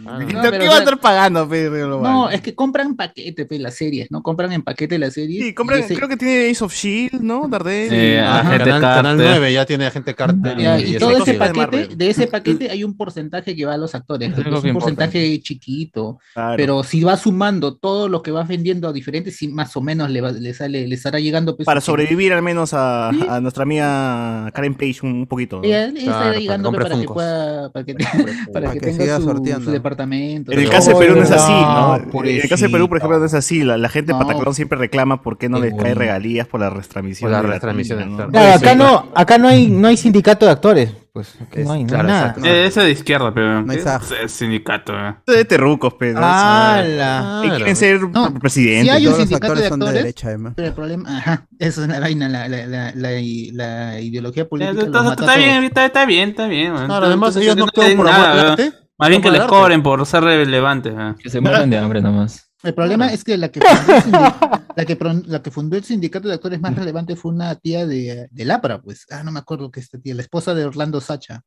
Ah, 0.05 0.19
¿qué- 0.27 0.35
no, 0.35 0.43
¿Qué 0.43 0.51
pero, 0.51 0.67
va 0.67 0.77
a 0.77 0.79
estar 0.81 1.01
pagando, 1.01 1.49
Global? 1.49 2.13
No, 2.13 2.29
es 2.31 2.43
que 2.43 2.55
compran 2.55 2.95
paquete, 2.95 3.47
las 3.59 3.75
series, 3.77 4.11
¿no? 4.11 4.23
Compran 4.23 4.53
en 4.53 4.61
paquete 4.63 4.99
las 4.99 5.15
series. 5.15 5.55
Sí, 5.63 5.69
compran- 5.69 5.97
creo 5.97 6.09
que 6.09 6.17
tiene 6.17 6.51
Ace 6.51 6.65
of 6.65 6.75
Shield, 6.75 7.21
¿no? 7.21 7.49
Daredevil. 7.49 7.93
Eh, 7.93 8.21
Ajá. 8.21 8.41
Agente 8.41 8.65
Canal, 8.65 8.81
Canal 8.81 9.17
Carter. 9.17 9.31
9 9.41 9.53
ya 9.53 9.67
tiene 9.67 9.87
Agente 9.87 10.15
Carter. 10.15 10.59
Y 10.59 10.95
y 10.95 10.99
todo 10.99 11.17
ese 11.17 11.33
que- 11.33 11.39
paquete- 11.39 11.97
de 11.97 12.11
ese 12.11 12.27
paquete 12.27 12.71
hay 12.71 12.85
un 12.85 12.97
porcentaje 12.97 13.55
que 13.57 13.65
va 13.65 13.75
a 13.75 13.77
los 13.79 13.95
actores, 13.95 14.29
Es 14.31 14.35
porque 14.35 14.51
un 14.51 14.57
importa. 14.57 14.73
porcentaje 14.75 15.41
chiquito, 15.41 16.19
Claro. 16.35 16.55
pero 16.57 16.83
si 16.83 17.03
va 17.03 17.17
sumando 17.17 17.75
todo 17.77 18.09
lo 18.09 18.23
que 18.23 18.31
vas 18.31 18.49
vendiendo 18.49 18.89
a 18.89 18.93
diferentes, 18.93 19.37
sí, 19.37 19.49
más 19.49 19.77
o 19.77 19.81
menos 19.81 20.11
le, 20.11 20.21
va- 20.21 20.33
le 20.33 20.55
sale, 20.55 20.87
le 20.87 20.95
estará 20.95 21.21
llegando 21.21 21.57
pues, 21.57 21.67
Para 21.67 21.81
sobrevivir 21.81 22.33
al 22.33 22.43
menos 22.43 22.73
a, 22.75 23.11
Sí. 23.13 23.25
a 23.29 23.41
nuestra 23.41 23.63
amiga 23.65 24.51
Karen 24.53 24.75
Page 24.75 24.99
un, 25.03 25.13
un 25.13 25.27
poquito. 25.27 25.57
¿no? 25.59 25.65
Ella- 25.65 25.87
ella 25.87 25.99
estará 25.99 26.13
Claro, 26.13 26.29
para 26.31 26.39
llegando 26.41 26.73
que 26.73 26.79
para, 26.79 27.03
pueda, 27.05 27.71
para 27.73 27.85
que, 27.85 27.95
para 27.95 28.13
Para 28.53 28.73
que 28.73 28.79
que 28.81 28.87
tenga 28.87 29.03
siga 29.05 29.17
su, 29.19 29.25
sorteando. 29.25 29.65
su 29.67 29.71
departamento. 29.71 30.53
En 30.53 30.59
el 30.59 30.69
caso 30.71 30.91
de 30.91 30.97
Perú 30.97 31.17
no 31.17 31.23
es 31.23 31.31
así, 31.31 31.53
No, 31.53 31.99
¿no? 31.99 32.25
En 32.25 32.29
el 32.41 32.49
caso 32.49 32.65
de 32.65 32.71
Perú, 32.71 32.89
por 32.89 32.99
ejemplo, 32.99 33.19
no 33.19 33.25
es 33.25 33.35
así. 33.35 33.63
La, 33.65 33.77
la 33.77 33.89
gente. 33.89 34.13
Pataclón 34.13 34.55
siempre 34.55 34.79
reclama 34.79 35.23
por 35.23 35.39
qué 35.39 35.49
no 35.53 35.61
Qué 35.61 35.71
les 35.71 35.81
cae 35.83 35.95
regalías 35.95 36.47
por 36.49 36.61
la 36.61 36.71
retransmisión. 36.71 37.31
Por 37.31 37.41
de 37.43 37.47
la 37.49 37.55
retransmisiones, 37.55 38.05
tele, 38.07 38.17
claro. 38.17 38.31
Claro, 38.33 38.55
acá 38.55 38.75
no, 38.75 39.13
acá 39.15 39.39
no 39.39 39.49
hay, 39.49 39.69
no 39.69 39.89
hay 39.89 39.97
sindicato 39.97 40.47
de 40.47 40.53
actores. 40.53 40.93
Pues 41.13 41.35
Es- 41.53 41.67
no 41.67 41.73
hay, 41.73 41.85
no 41.85 41.95
hay 41.99 42.03
claro, 42.05 42.09
nada. 42.09 42.35
Eh, 42.43 42.65
Eso 42.67 42.81
de 42.81 42.91
izquierda, 42.91 43.35
pero. 43.35 43.65
Es 43.71 44.33
sindicato, 44.33 44.95
eh. 44.99 45.15
De 45.27 45.45
terrucos, 45.45 45.95
pero. 45.99 46.19
¡Hala! 46.23 47.43
Y 47.45 47.51
quieren 47.51 47.77
ser 47.77 48.01
No, 48.01 48.33
presidente. 48.35 48.85
si 48.85 48.89
hay 48.91 49.07
un 49.07 49.13
Todos 49.13 49.19
los 49.19 49.29
sindicato 49.29 49.53
actores 49.53 49.63
de 49.63 49.69
son 49.69 49.81
de 49.81 49.85
actores, 49.87 50.03
derecha, 50.05 50.29
además. 50.29 50.53
Pero 50.57 50.69
el 50.69 50.75
problema, 50.75 51.19
ajá, 51.19 51.47
eso 51.59 51.83
es 51.83 51.89
una 51.89 52.01
vaina, 52.01 52.29
la, 52.31 52.49
la, 52.49 52.67
la, 52.67 52.93
la, 52.95 53.11
la 53.53 54.01
ideología 54.01 54.45
Eh, 54.45 54.47
política. 54.47 54.73
los 54.73 54.85
Está, 54.87 55.03
mata 55.03 55.25
está 55.25 55.37
bien, 55.37 55.65
está, 55.65 55.85
está 55.85 56.07
bien, 56.07 56.29
está 56.31 56.47
bien. 56.47 56.73
Claro, 56.75 57.07
además 57.07 57.37
ellos 57.37 57.57
no 57.57 57.67
por 57.67 58.09
amor. 58.09 58.57
Más 58.99 59.09
bien 59.09 59.21
que 59.21 59.31
les 59.31 59.43
cobren 59.43 59.83
por 59.83 60.05
ser 60.07 60.23
relevantes. 60.23 60.95
Que 61.23 61.29
se 61.29 61.41
mueran 61.41 61.69
de 61.69 61.77
hambre 61.79 62.01
nomás. 62.01 62.49
El 62.63 62.75
problema 62.75 63.13
es 63.13 63.25
que 63.25 63.37
la 63.37 63.49
que, 63.51 63.61
fundó 63.65 63.93
el 63.95 64.03
sindi- 64.03 64.65
la, 64.77 64.85
que 64.85 64.97
pro- 64.97 65.23
la 65.27 65.43
que 65.43 65.51
fundó 65.51 65.77
el 65.77 65.85
sindicato 65.85 66.29
de 66.29 66.35
actores 66.35 66.61
más 66.61 66.75
relevante 66.77 67.17
fue 67.17 67.33
una 67.33 67.55
tía 67.57 67.87
de, 67.87 68.29
de 68.31 68.45
Lapra, 68.45 68.81
pues. 68.81 69.07
Ah, 69.11 69.23
no 69.25 69.33
me 69.33 69.41
acuerdo 69.41 69.71
que 69.71 69.81
esta 69.81 69.99
tía, 69.99 70.15
la 70.15 70.23
esposa 70.23 70.55
de 70.55 70.65
Orlando 70.65 71.01
Sacha. 71.01 71.43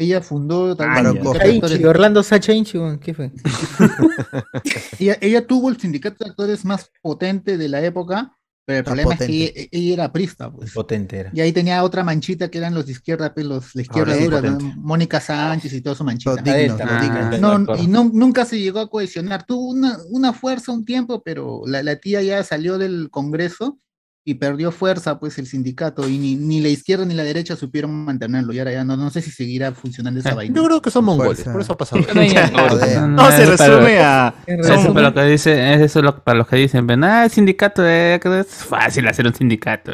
Ella 0.00 0.20
fundó 0.22 0.76
también 0.76 1.06
Ah, 1.06 1.10
el 1.10 1.16
sindicato. 1.24 1.74
Inchi, 1.74 1.84
Orlando 1.84 2.22
Sacha 2.22 2.52
Inchi, 2.52 2.78
¿qué 3.00 3.14
fue? 3.14 3.32
Ella, 5.00 5.18
ella 5.20 5.46
tuvo 5.46 5.68
el 5.70 5.80
sindicato 5.80 6.24
de 6.24 6.30
actores 6.30 6.64
más 6.64 6.90
potente 7.02 7.58
de 7.58 7.68
la 7.68 7.82
época, 7.82 8.36
Pero 8.68 8.76
el 8.76 8.80
Está 8.80 8.90
problema 8.90 9.14
es 9.14 9.18
potente. 9.20 9.54
que 9.54 9.68
ella, 9.72 9.92
era 9.94 10.12
prista, 10.12 10.50
pues. 10.52 10.72
Potente 10.74 11.16
era. 11.18 11.30
Y 11.32 11.40
ahí 11.40 11.52
tenía 11.52 11.82
otra 11.82 12.04
manchita 12.04 12.50
que 12.50 12.58
eran 12.58 12.74
los 12.74 12.84
de 12.84 12.92
izquierda, 12.92 13.32
pues, 13.32 13.46
los 13.46 13.74
la 13.74 13.80
izquierda 13.80 14.14
es 14.14 14.24
dura, 14.26 14.42
¿no? 14.42 14.58
Mónica 14.76 15.20
Sánchez 15.20 15.72
y 15.72 15.80
toda 15.80 15.96
su 15.96 16.04
manchita. 16.04 16.36
Digno, 16.42 16.74
esta, 16.74 16.84
ah. 16.86 17.38
No, 17.40 17.76
y 17.78 17.86
no- 17.86 18.10
nunca 18.12 18.44
se 18.44 18.58
llegó 18.60 18.80
a 18.80 18.90
cohesionar. 18.90 19.46
Tuvo 19.46 19.70
una, 19.70 19.96
una 20.10 20.34
fuerza 20.34 20.70
un 20.72 20.84
tiempo, 20.84 21.22
pero 21.22 21.62
la, 21.64 21.82
la 21.82 21.96
tía 21.96 22.20
ya 22.20 22.44
salió 22.44 22.76
del 22.76 23.08
Congreso 23.10 23.78
y 24.30 24.34
perdió 24.34 24.70
fuerza, 24.72 25.18
pues, 25.18 25.38
el 25.38 25.46
sindicato. 25.46 26.08
Y 26.08 26.18
ni, 26.18 26.34
ni 26.36 26.60
la 26.60 26.68
izquierda 26.68 27.04
ni 27.04 27.14
la 27.14 27.24
derecha 27.24 27.56
supieron 27.56 27.92
mantenerlo. 28.04 28.52
Y 28.52 28.58
ahora 28.58 28.72
ya 28.72 28.84
no, 28.84 28.96
no 28.96 29.08
sé 29.10 29.22
si 29.22 29.30
seguirá 29.30 29.72
funcionando 29.72 30.20
esa 30.20 30.34
vaina. 30.34 30.54
Yo 30.54 30.64
creo 30.64 30.82
que 30.82 30.90
son 30.90 31.04
mongoles, 31.04 31.42
por 31.44 31.60
eso 31.60 31.72
ha 31.72 31.76
pasado. 31.76 32.02
No, 33.08 33.30
se 33.30 33.42
es 33.44 33.48
resume 33.48 34.00
a. 34.00 34.34
Eso 34.46 34.92
lo 34.92 35.14
que 35.14 35.22
dice, 35.24 35.74
es 35.74 35.80
eso 35.80 36.02
lo- 36.02 36.22
para 36.22 36.38
los 36.38 36.46
que 36.48 36.56
dicen, 36.56 36.86
ven, 36.86 37.04
ah, 37.04 37.24
el 37.24 37.30
sindicato, 37.30 37.82
eh, 37.86 38.20
es 38.40 38.46
fácil 38.48 39.06
hacer 39.08 39.26
un 39.26 39.34
sindicato. 39.34 39.92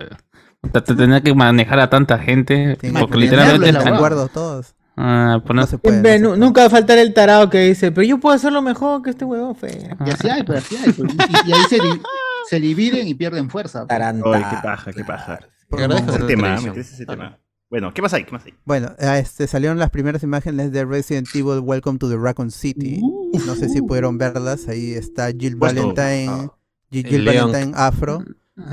Te, 0.72 0.80
te 0.80 0.94
tenía 0.94 1.20
que 1.20 1.34
manejar 1.34 1.78
a 1.80 1.90
tanta 1.90 2.18
gente, 2.18 2.76
Sí, 2.80 2.88
porque 2.90 3.12
que 3.12 3.18
literalmente 3.18 3.66
tenerlo 3.66 3.66
es 3.66 3.72
la 3.74 3.78
de 3.78 3.84
huevada. 3.84 3.96
acuerdo 3.96 4.28
todos. 4.28 4.74
ah, 4.96 5.34
No 5.36 5.44
poner- 5.44 5.66
se 5.66 5.78
puede. 5.78 5.94
siempre, 5.96 6.18
no 6.18 6.24
se 6.24 6.28
puede. 6.36 6.40
nunca 6.40 6.60
va 6.62 6.66
a 6.66 6.70
faltar 6.70 6.98
el 6.98 7.12
tarado 7.14 7.50
que 7.50 7.60
dice, 7.60 7.92
pero 7.92 8.06
yo 8.06 8.18
puedo 8.18 8.34
hacerlo 8.34 8.62
mejor 8.62 9.02
que 9.02 9.10
este 9.10 9.24
huevón 9.24 9.54
fue. 9.54 9.70
Y 10.06 10.10
así 10.10 10.28
hay, 10.28 10.42
pero 10.42 10.58
así 10.58 10.76
hay. 10.76 10.92
pues. 10.92 11.12
Y, 11.46 11.50
y 11.50 11.52
ahí 11.52 11.60
se, 11.68 11.78
se 12.48 12.60
dividen 12.60 13.06
y 13.08 13.14
pierden 13.14 13.50
fuerza. 13.50 13.80
pues. 13.80 13.88
Taranta. 13.88 14.30
Ay, 14.32 14.44
qué 14.50 14.56
paja, 14.62 14.92
qué 14.92 15.04
paja. 15.04 15.38
Te 15.70 15.76
agradezco 15.82 16.10
Ese 16.16 16.24
tema, 16.24 16.60
meterse 16.60 16.94
ese 16.94 17.06
tema. 17.06 17.38
Bueno, 17.70 17.92
¿qué 17.92 18.02
más 18.02 18.12
hay? 18.12 18.24
¿Qué 18.24 18.30
más 18.30 18.44
hay? 18.44 18.54
Bueno, 18.64 18.94
ah, 19.00 19.18
este, 19.18 19.46
salieron 19.48 19.78
las 19.78 19.90
primeras 19.90 20.22
imágenes 20.22 20.70
de 20.70 20.84
Resident 20.84 21.26
Evil 21.34 21.58
Welcome 21.60 21.98
to 21.98 22.08
the 22.08 22.16
Raccoon 22.16 22.50
City. 22.52 23.00
No 23.46 23.56
sé 23.56 23.68
si 23.68 23.82
pudieron 23.82 24.16
verlas. 24.18 24.68
Ahí 24.68 24.92
está 24.92 25.32
Jill 25.32 25.56
Puesto. 25.56 25.92
Valentine. 25.94 26.28
Ah. 26.30 26.54
Jill, 26.90 27.06
El 27.06 27.10
Jill. 27.10 27.24
Valentine 27.24 27.72
afro. 27.74 28.22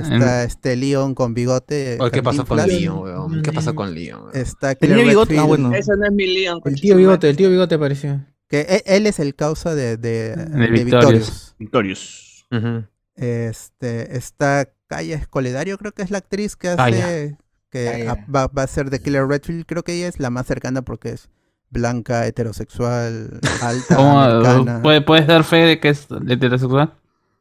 Está 0.00 0.44
este 0.44 0.76
Leon 0.76 1.14
con 1.16 1.34
bigote. 1.34 1.96
Oye, 1.98 2.12
¿Qué 2.12 2.22
pasó 2.22 2.46
con. 2.46 2.58
Leon, 2.64 2.98
weón? 2.98 3.42
¿Qué 3.42 3.52
pasó 3.52 3.74
con 3.74 3.92
Leon? 3.92 4.20
weón? 4.26 4.36
Está 4.36 4.76
¿Tenía 4.76 4.94
Claire 4.94 5.10
bigote? 5.10 5.36
Ah, 5.36 5.42
Redfield, 5.42 5.62
bueno. 5.62 5.76
Ese 5.76 5.96
no 5.96 6.04
es 6.06 6.12
mi 6.12 6.26
Leon. 6.32 6.60
El 6.64 6.80
tío 6.80 6.96
bigote, 6.96 7.28
el 7.30 7.36
tío 7.36 7.50
bigote 7.50 7.74
apareció. 7.74 8.24
Que 8.46 8.60
e- 8.60 8.82
él 8.86 9.06
es 9.08 9.18
el 9.18 9.34
causa 9.34 9.74
de, 9.74 9.96
de, 9.96 10.36
de 10.36 10.66
Victorious. 10.68 10.84
Victorious. 10.84 11.56
Victorious. 11.58 12.46
Ujú. 12.52 12.84
Este, 13.22 14.16
está 14.16 14.68
Kaya 14.88 15.16
Escoledario, 15.16 15.78
creo 15.78 15.92
que 15.92 16.02
es 16.02 16.10
la 16.10 16.18
actriz 16.18 16.56
que 16.56 16.68
hace. 16.68 17.36
Que 17.70 18.06
va, 18.34 18.48
va 18.48 18.62
a 18.64 18.66
ser 18.66 18.90
de 18.90 19.00
Killer 19.00 19.26
Redfield. 19.26 19.64
Creo 19.64 19.82
que 19.82 19.94
ella 19.94 20.08
es 20.08 20.18
la 20.20 20.28
más 20.28 20.46
cercana 20.46 20.82
porque 20.82 21.10
es 21.10 21.30
blanca, 21.70 22.26
heterosexual, 22.26 23.40
alta, 23.62 23.96
¿Cómo, 23.96 24.20
americana. 24.20 24.82
¿puede- 24.82 25.00
¿Puedes 25.00 25.26
dar 25.26 25.42
fe 25.44 25.56
de 25.64 25.80
que 25.80 25.88
es 25.88 26.06
heterosexual? 26.28 26.92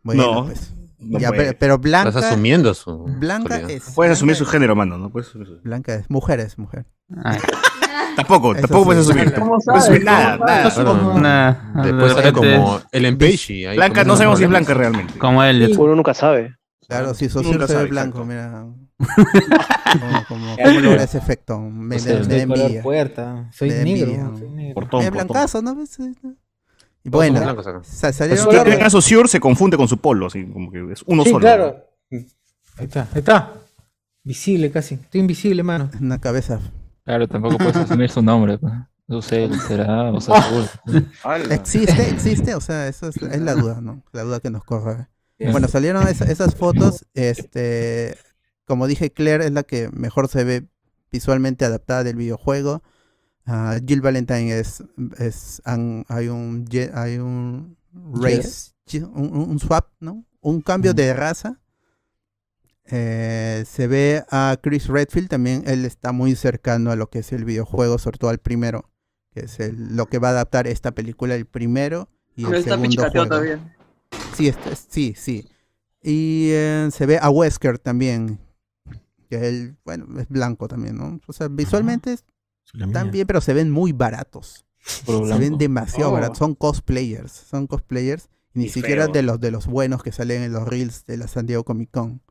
Bueno, 0.04 0.24
No, 0.34 0.46
pues. 0.46 0.74
No 1.00 1.18
Ya, 1.20 1.30
puede. 1.30 1.54
pero, 1.56 1.58
pero 1.58 1.74
Estás 1.76 2.14
blanca. 2.14 2.30
asumiendo 2.30 2.74
su. 2.76 2.98
Blanca 3.20 3.58
es. 3.68 3.92
Puedes 3.96 4.14
asumir 4.14 4.36
blanca 4.36 4.46
su 4.46 4.52
género, 4.52 4.76
mano. 4.76 4.98
No 5.00 5.10
puedes 5.10 5.30
asumir 5.30 5.48
su- 5.48 5.56
es- 5.56 5.64
Blanca 5.64 5.96
es. 5.96 6.10
Mujer 6.10 6.40
es 6.40 6.58
mujer. 6.60 6.86
Ay, 7.24 7.40
Tampoco, 8.15 8.51
Eso 8.53 8.62
tampoco 8.62 8.86
puedes 8.86 9.08
asumir. 9.08 9.34
¿Cómo 9.34 9.46
No 9.46 9.51
puedes 9.51 9.63
sabes? 9.65 9.84
asumir 9.84 10.03
nada, 10.03 10.38
¿Cómo 10.84 11.20
nada. 11.20 11.72
Después 11.84 12.15
de 12.24 12.34
como 12.34 12.81
Ellen 12.91 13.17
Page. 13.17 13.67
ahí 13.70 13.75
Blanca, 13.77 14.03
no 14.03 14.15
sabemos 14.15 14.38
si 14.38 14.43
es 14.43 14.50
blanca 14.50 14.74
realmente. 14.74 15.17
Como 15.17 15.43
él. 15.43 15.75
Uno 15.77 15.96
nunca 15.96 16.13
sabe. 16.13 16.55
Claro, 16.88 17.13
si 17.13 17.29
Saussure 17.29 17.53
se 17.67 17.74
ve 17.74 17.79
sabe, 17.79 17.88
blanco, 17.89 18.24
exacto. 18.24 18.25
mira. 18.25 18.65
como, 20.00 20.25
como, 20.27 20.58
¿Cómo 20.58 20.79
logra 20.81 21.03
ese 21.03 21.17
efecto? 21.17 21.58
Me, 21.60 21.96
O 21.96 22.00
sea, 22.00 22.24
Soy 22.24 22.38
da 22.39 22.48
color 22.48 22.81
puerta. 22.84 23.50
Soy 23.53 23.70
da 23.70 23.84
negro. 23.84 24.12
envidia. 24.12 24.31
soy 24.38 24.50
negro. 24.50 24.74
Portón, 24.75 25.01
Es 25.01 25.12
blancazo, 25.12 25.62
¿no? 25.62 25.74
Todos 25.74 25.98
bueno, 27.03 27.39
sa- 27.63 28.12
Si 28.12 28.17
salieron 28.17 28.46
tú 28.46 28.51
tienes 28.51 28.77
caso 28.77 29.01
Sure, 29.01 29.27
se 29.27 29.39
confunde 29.39 29.77
con 29.77 29.88
su 29.88 29.98
polo, 29.98 30.27
así 30.27 30.46
como 30.46 30.70
que 30.72 30.91
es 30.91 31.01
uno 31.08 31.24
Sí, 31.24 31.29
solo. 31.29 31.39
claro. 31.41 31.86
Ahí 32.12 32.27
está, 32.86 33.01
ahí 33.13 33.20
está. 33.20 33.53
Visible 34.24 34.70
casi. 34.70 34.96
Estoy 34.96 35.22
invisible, 35.22 35.63
mano. 35.63 35.89
una 36.00 36.20
cabeza. 36.20 36.60
Claro, 37.12 37.27
tampoco 37.27 37.58
puedes 37.58 37.75
asumir 37.75 38.10
su 38.10 38.22
nombre. 38.22 38.58
Pues. 38.58 38.72
No 39.06 39.22
sé, 39.22 39.50
será, 39.68 40.12
o 40.12 40.22
sea, 40.22 40.41
seguro. 40.44 40.68
¿Existe? 41.51 42.10
¿Existe? 42.10 42.56
O 42.56 42.62
sea, 42.62 42.88
eso 42.88 43.10
es, 43.10 43.18
es 43.18 43.41
la 43.41 43.53
duda, 43.53 43.82
¿no? 43.82 44.01
La 44.13 44.24
duda 44.24 44.39
que 44.39 44.50
nos 44.50 44.63
corre. 44.63 45.08
Bueno, 45.51 45.68
salieron 45.68 46.08
esa- 46.08 46.24
esas 46.32 46.56
fotos. 46.56 47.06
Este, 47.13 48.15
como 48.65 48.88
dije, 48.88 49.12
Claire 49.12 49.44
es 49.46 49.51
la 49.51 49.63
que 49.63 49.89
mejor 49.91 50.30
se 50.30 50.46
ve 50.46 50.68
visualmente 51.12 51.65
adaptada 51.65 52.06
del 52.06 52.15
videojuego. 52.15 52.82
Ah, 53.46 53.77
Jill 53.86 54.00
Valentine 54.00 54.58
es, 54.58 54.82
es 55.18 55.62
an- 55.65 56.06
hay 56.08 56.30
un 56.30 56.65
hay 56.94 57.18
un 57.18 57.75
race, 58.13 58.72
chi- 58.86 59.00
un, 59.03 59.36
un- 59.36 59.50
un 59.50 59.60
swap, 59.60 59.88
¿no? 60.00 60.24
Un 60.39 60.62
cambio 60.62 60.94
de 60.94 61.13
raza. 61.13 61.60
Eh, 62.86 63.64
se 63.68 63.88
ve 63.88 64.24
a 64.32 64.58
Chris 64.62 64.88
Redfield 64.88 65.30
también, 65.30 65.64
él 65.66 65.86
está 65.86 66.12
muy 66.12 66.36
cercano 66.36 66.92
a 66.92 66.96
lo 66.96 67.10
que 67.10 67.20
es 67.20 67.32
el 67.32 67.46
videojuego, 67.46 67.98
sobre 67.98 68.18
todo 68.18 68.30
al 68.32 68.40
primero, 68.40 68.90
que 69.34 69.42
es 69.42 69.60
el- 69.60 69.96
lo 69.96 70.08
que 70.08 70.20
va 70.20 70.30
a 70.30 70.32
adaptar 70.32 70.68
esta 70.68 70.92
película, 70.92 71.36
el 71.36 71.46
primero 71.46 72.10
y 72.36 72.46
el 72.46 72.56
está 72.56 72.72
segundo 72.72 73.10
juego. 73.10 73.28
todavía. 73.28 73.76
Sí, 74.36 74.48
está- 74.48 74.76
sí, 74.76 75.14
sí. 75.18 75.48
Y 76.02 76.50
eh, 76.52 76.90
se 76.92 77.06
ve 77.06 77.20
a 77.22 77.30
Wesker 77.30 77.78
también. 77.80 78.40
Que 79.30 79.48
él, 79.48 79.78
bueno, 79.86 80.20
es 80.20 80.28
blanco 80.28 80.68
también, 80.68 80.98
¿no? 80.98 81.22
O 81.28 81.32
sea, 81.32 81.48
visualmente 81.48 82.18
están 82.74 83.12
bien, 83.12 83.26
pero 83.28 83.40
se 83.40 83.54
ven 83.54 83.70
muy 83.72 83.94
baratos. 83.94 84.66
Se 84.84 85.38
ven 85.38 85.58
demasiado 85.58 86.10
Oh. 86.10 86.14
baratos. 86.14 86.40
Son 86.40 86.56
cosplayers. 86.56 87.32
Son 87.32 87.68
cosplayers. 87.68 88.28
Ni 88.54 88.66
Y 88.66 88.70
siquiera 88.70 89.08
de 89.08 89.22
los 89.22 89.40
de 89.40 89.52
los 89.52 89.68
buenos 89.68 90.04
que 90.04 90.12
salen 90.12 90.42
en 90.42 90.52
los 90.52 90.68
reels 90.68 91.06
de 91.06 91.16
la 91.16 91.28
San 91.30 91.46
Diego 91.46 91.64
Comic 91.64 91.92
Con. 91.92 92.22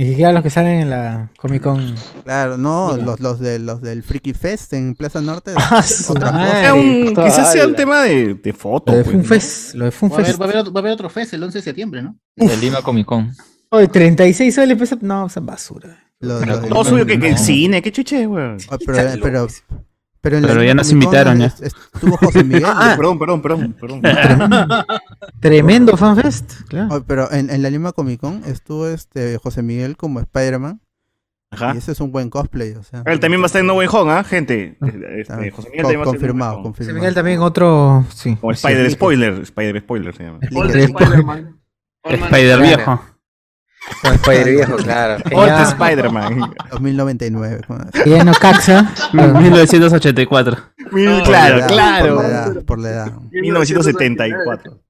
Ni 0.00 0.08
siquiera 0.08 0.32
los 0.32 0.42
que 0.42 0.48
salen 0.48 0.80
en 0.80 0.88
la 0.90 1.30
Comic 1.36 1.62
Con. 1.62 1.94
Claro, 2.24 2.56
no, 2.56 2.92
Mira. 2.94 3.04
los, 3.04 3.20
los 3.20 3.38
de 3.38 3.58
los 3.58 3.82
del 3.82 4.02
Freaky 4.02 4.32
Fest 4.32 4.72
en 4.72 4.94
Plaza 4.94 5.20
Norte. 5.20 5.52
Ah, 5.58 5.84
otra 6.08 6.32
madre. 6.32 6.50
cosa. 6.50 6.60
Sea 6.62 6.74
un- 6.74 7.14
quizás 7.14 7.52
sea 7.52 7.66
un 7.66 7.74
tema 7.76 8.02
de, 8.02 8.34
de 8.34 8.52
foto. 8.54 8.92
Lo 8.92 8.98
de 8.98 9.04
pues, 9.04 9.12
Fun 9.14 9.22
¿no? 9.22 9.28
Fest. 9.28 9.74
Lo 9.74 9.84
de 9.84 9.90
Fun 9.90 10.08
Va 10.10 10.14
a, 10.14 10.16
haber, 10.16 10.26
Fest. 10.26 10.40
va 10.40 10.44
a 10.44 10.48
haber 10.48 10.56
otro- 10.60 10.72
va 10.72 10.78
a 10.78 10.82
haber 10.82 10.92
otro 10.92 11.10
fest 11.10 11.34
el 11.34 11.42
11 11.42 11.58
de 11.58 11.62
septiembre, 11.62 12.02
¿no? 12.02 12.16
De 12.34 12.56
Lima 12.56 12.80
Comic 12.80 13.04
Con. 13.06 13.30
Oye, 13.68 13.88
36 13.88 14.54
soles 14.54 14.78
pesa. 14.78 14.96
No, 15.02 15.26
esa 15.26 15.40
es 15.40 15.46
basura. 15.46 16.02
Todo 16.18 16.84
suyo 16.84 17.04
que, 17.06 17.18
que 17.20 17.28
el 17.28 17.32
No. 17.34 17.38
cine, 17.38 17.82
qué 17.82 17.92
chuche, 17.92 18.26
weón. 18.26 18.56
Ah, 18.70 18.78
pero, 18.84 18.98
pero, 19.22 19.46
pero, 20.20 20.36
en 20.38 20.44
Pero 20.44 20.62
ya 20.62 20.74
nos 20.74 20.90
invitaron, 20.92 21.38
ya. 21.38 21.46
es- 21.46 21.60
Estuvo 21.62 22.16
José 22.16 22.44
Miguel. 22.44 22.64
Ah, 22.66 22.94
perdón, 22.96 23.18
perdón, 23.18 23.42
perdón, 23.42 23.74
perdón. 23.74 24.02
Tremendo 25.40 25.96
FanFest. 25.96 26.62
Claro. 26.68 26.96
Oh, 26.96 27.02
pero 27.06 27.30
en, 27.32 27.50
en 27.50 27.62
la 27.62 27.70
Lima 27.70 27.92
Comic 27.92 28.20
Con 28.20 28.42
estuvo 28.44 28.86
este 28.86 29.38
José 29.38 29.62
Miguel 29.62 29.96
como 29.96 30.20
Spider-Man. 30.20 30.80
Ajá. 31.52 31.72
Y 31.74 31.78
ese 31.78 31.92
es 31.92 32.00
un 32.00 32.12
buen 32.12 32.30
cosplay, 32.30 32.74
o 32.74 32.82
sea. 32.84 33.02
Él 33.06 33.18
también 33.18 33.40
va 33.40 33.44
a 33.44 33.46
estar 33.46 33.60
en 33.60 33.66
No 33.66 33.74
Way 33.74 33.88
Home, 33.90 34.12
¿ah, 34.12 34.22
gente? 34.22 34.76
Ah, 34.80 34.86
Este, 34.86 35.50
José 35.50 35.68
Miguel 35.70 35.82
también 35.82 36.00
va 36.00 36.04
a 36.04 36.14
estar 36.14 36.30
en 36.30 36.36
No 36.36 36.44
Way 36.44 36.62
confirmado. 36.62 36.62
José 36.62 36.92
Miguel 36.92 37.14
también 37.14 37.40
otro. 37.40 38.04
Sí. 38.14 38.36
Como 38.36 38.54
sí. 38.54 38.66
Spider 38.68 38.90
Spoiler. 38.90 39.32
Spider 39.42 39.80
Spoiler 39.80 40.14
se 40.16 40.22
llama. 40.22 40.38
Old 40.54 41.24
Man 41.24 41.56
Spider 42.04 42.60
viejo. 42.62 43.02
Con 44.02 44.12
Spider 44.14 44.50
viejo, 44.50 44.76
claro. 44.76 45.22
Old 45.34 45.52
Spider-Man. 45.68 46.54
2099. 46.70 47.60
con- 47.66 47.90
Lleno 48.04 48.32
Caxa. 48.38 48.92
1984. 49.12 50.56
Mil- 50.92 51.04
No, 51.06 51.22
claro, 51.24 51.54
por 51.54 51.60
edad, 51.60 51.68
claro. 51.68 52.14
Por 52.16 52.22
la 52.22 52.28
edad. 52.28 52.64
Por 52.64 52.78
la 52.78 52.90
edad. 52.90 53.12
1974. 53.30 54.82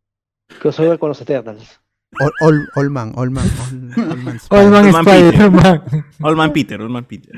Que 0.62 0.72
soy 0.72 0.98
con 0.98 1.08
los 1.10 1.20
Eternals. 1.20 1.80
Ol- 2.18 2.32
Ol- 2.40 2.68
Olman, 2.74 3.12
Olman, 3.14 3.44
Ol- 3.70 4.40
Olman 4.50 5.04
Peter. 5.04 5.34
Spider-Man. 5.34 5.82
Old 6.22 6.36
Man 6.36 6.52
Peter, 6.52 6.80
Old 6.80 6.90
Man 6.90 7.04
Peter. 7.04 7.32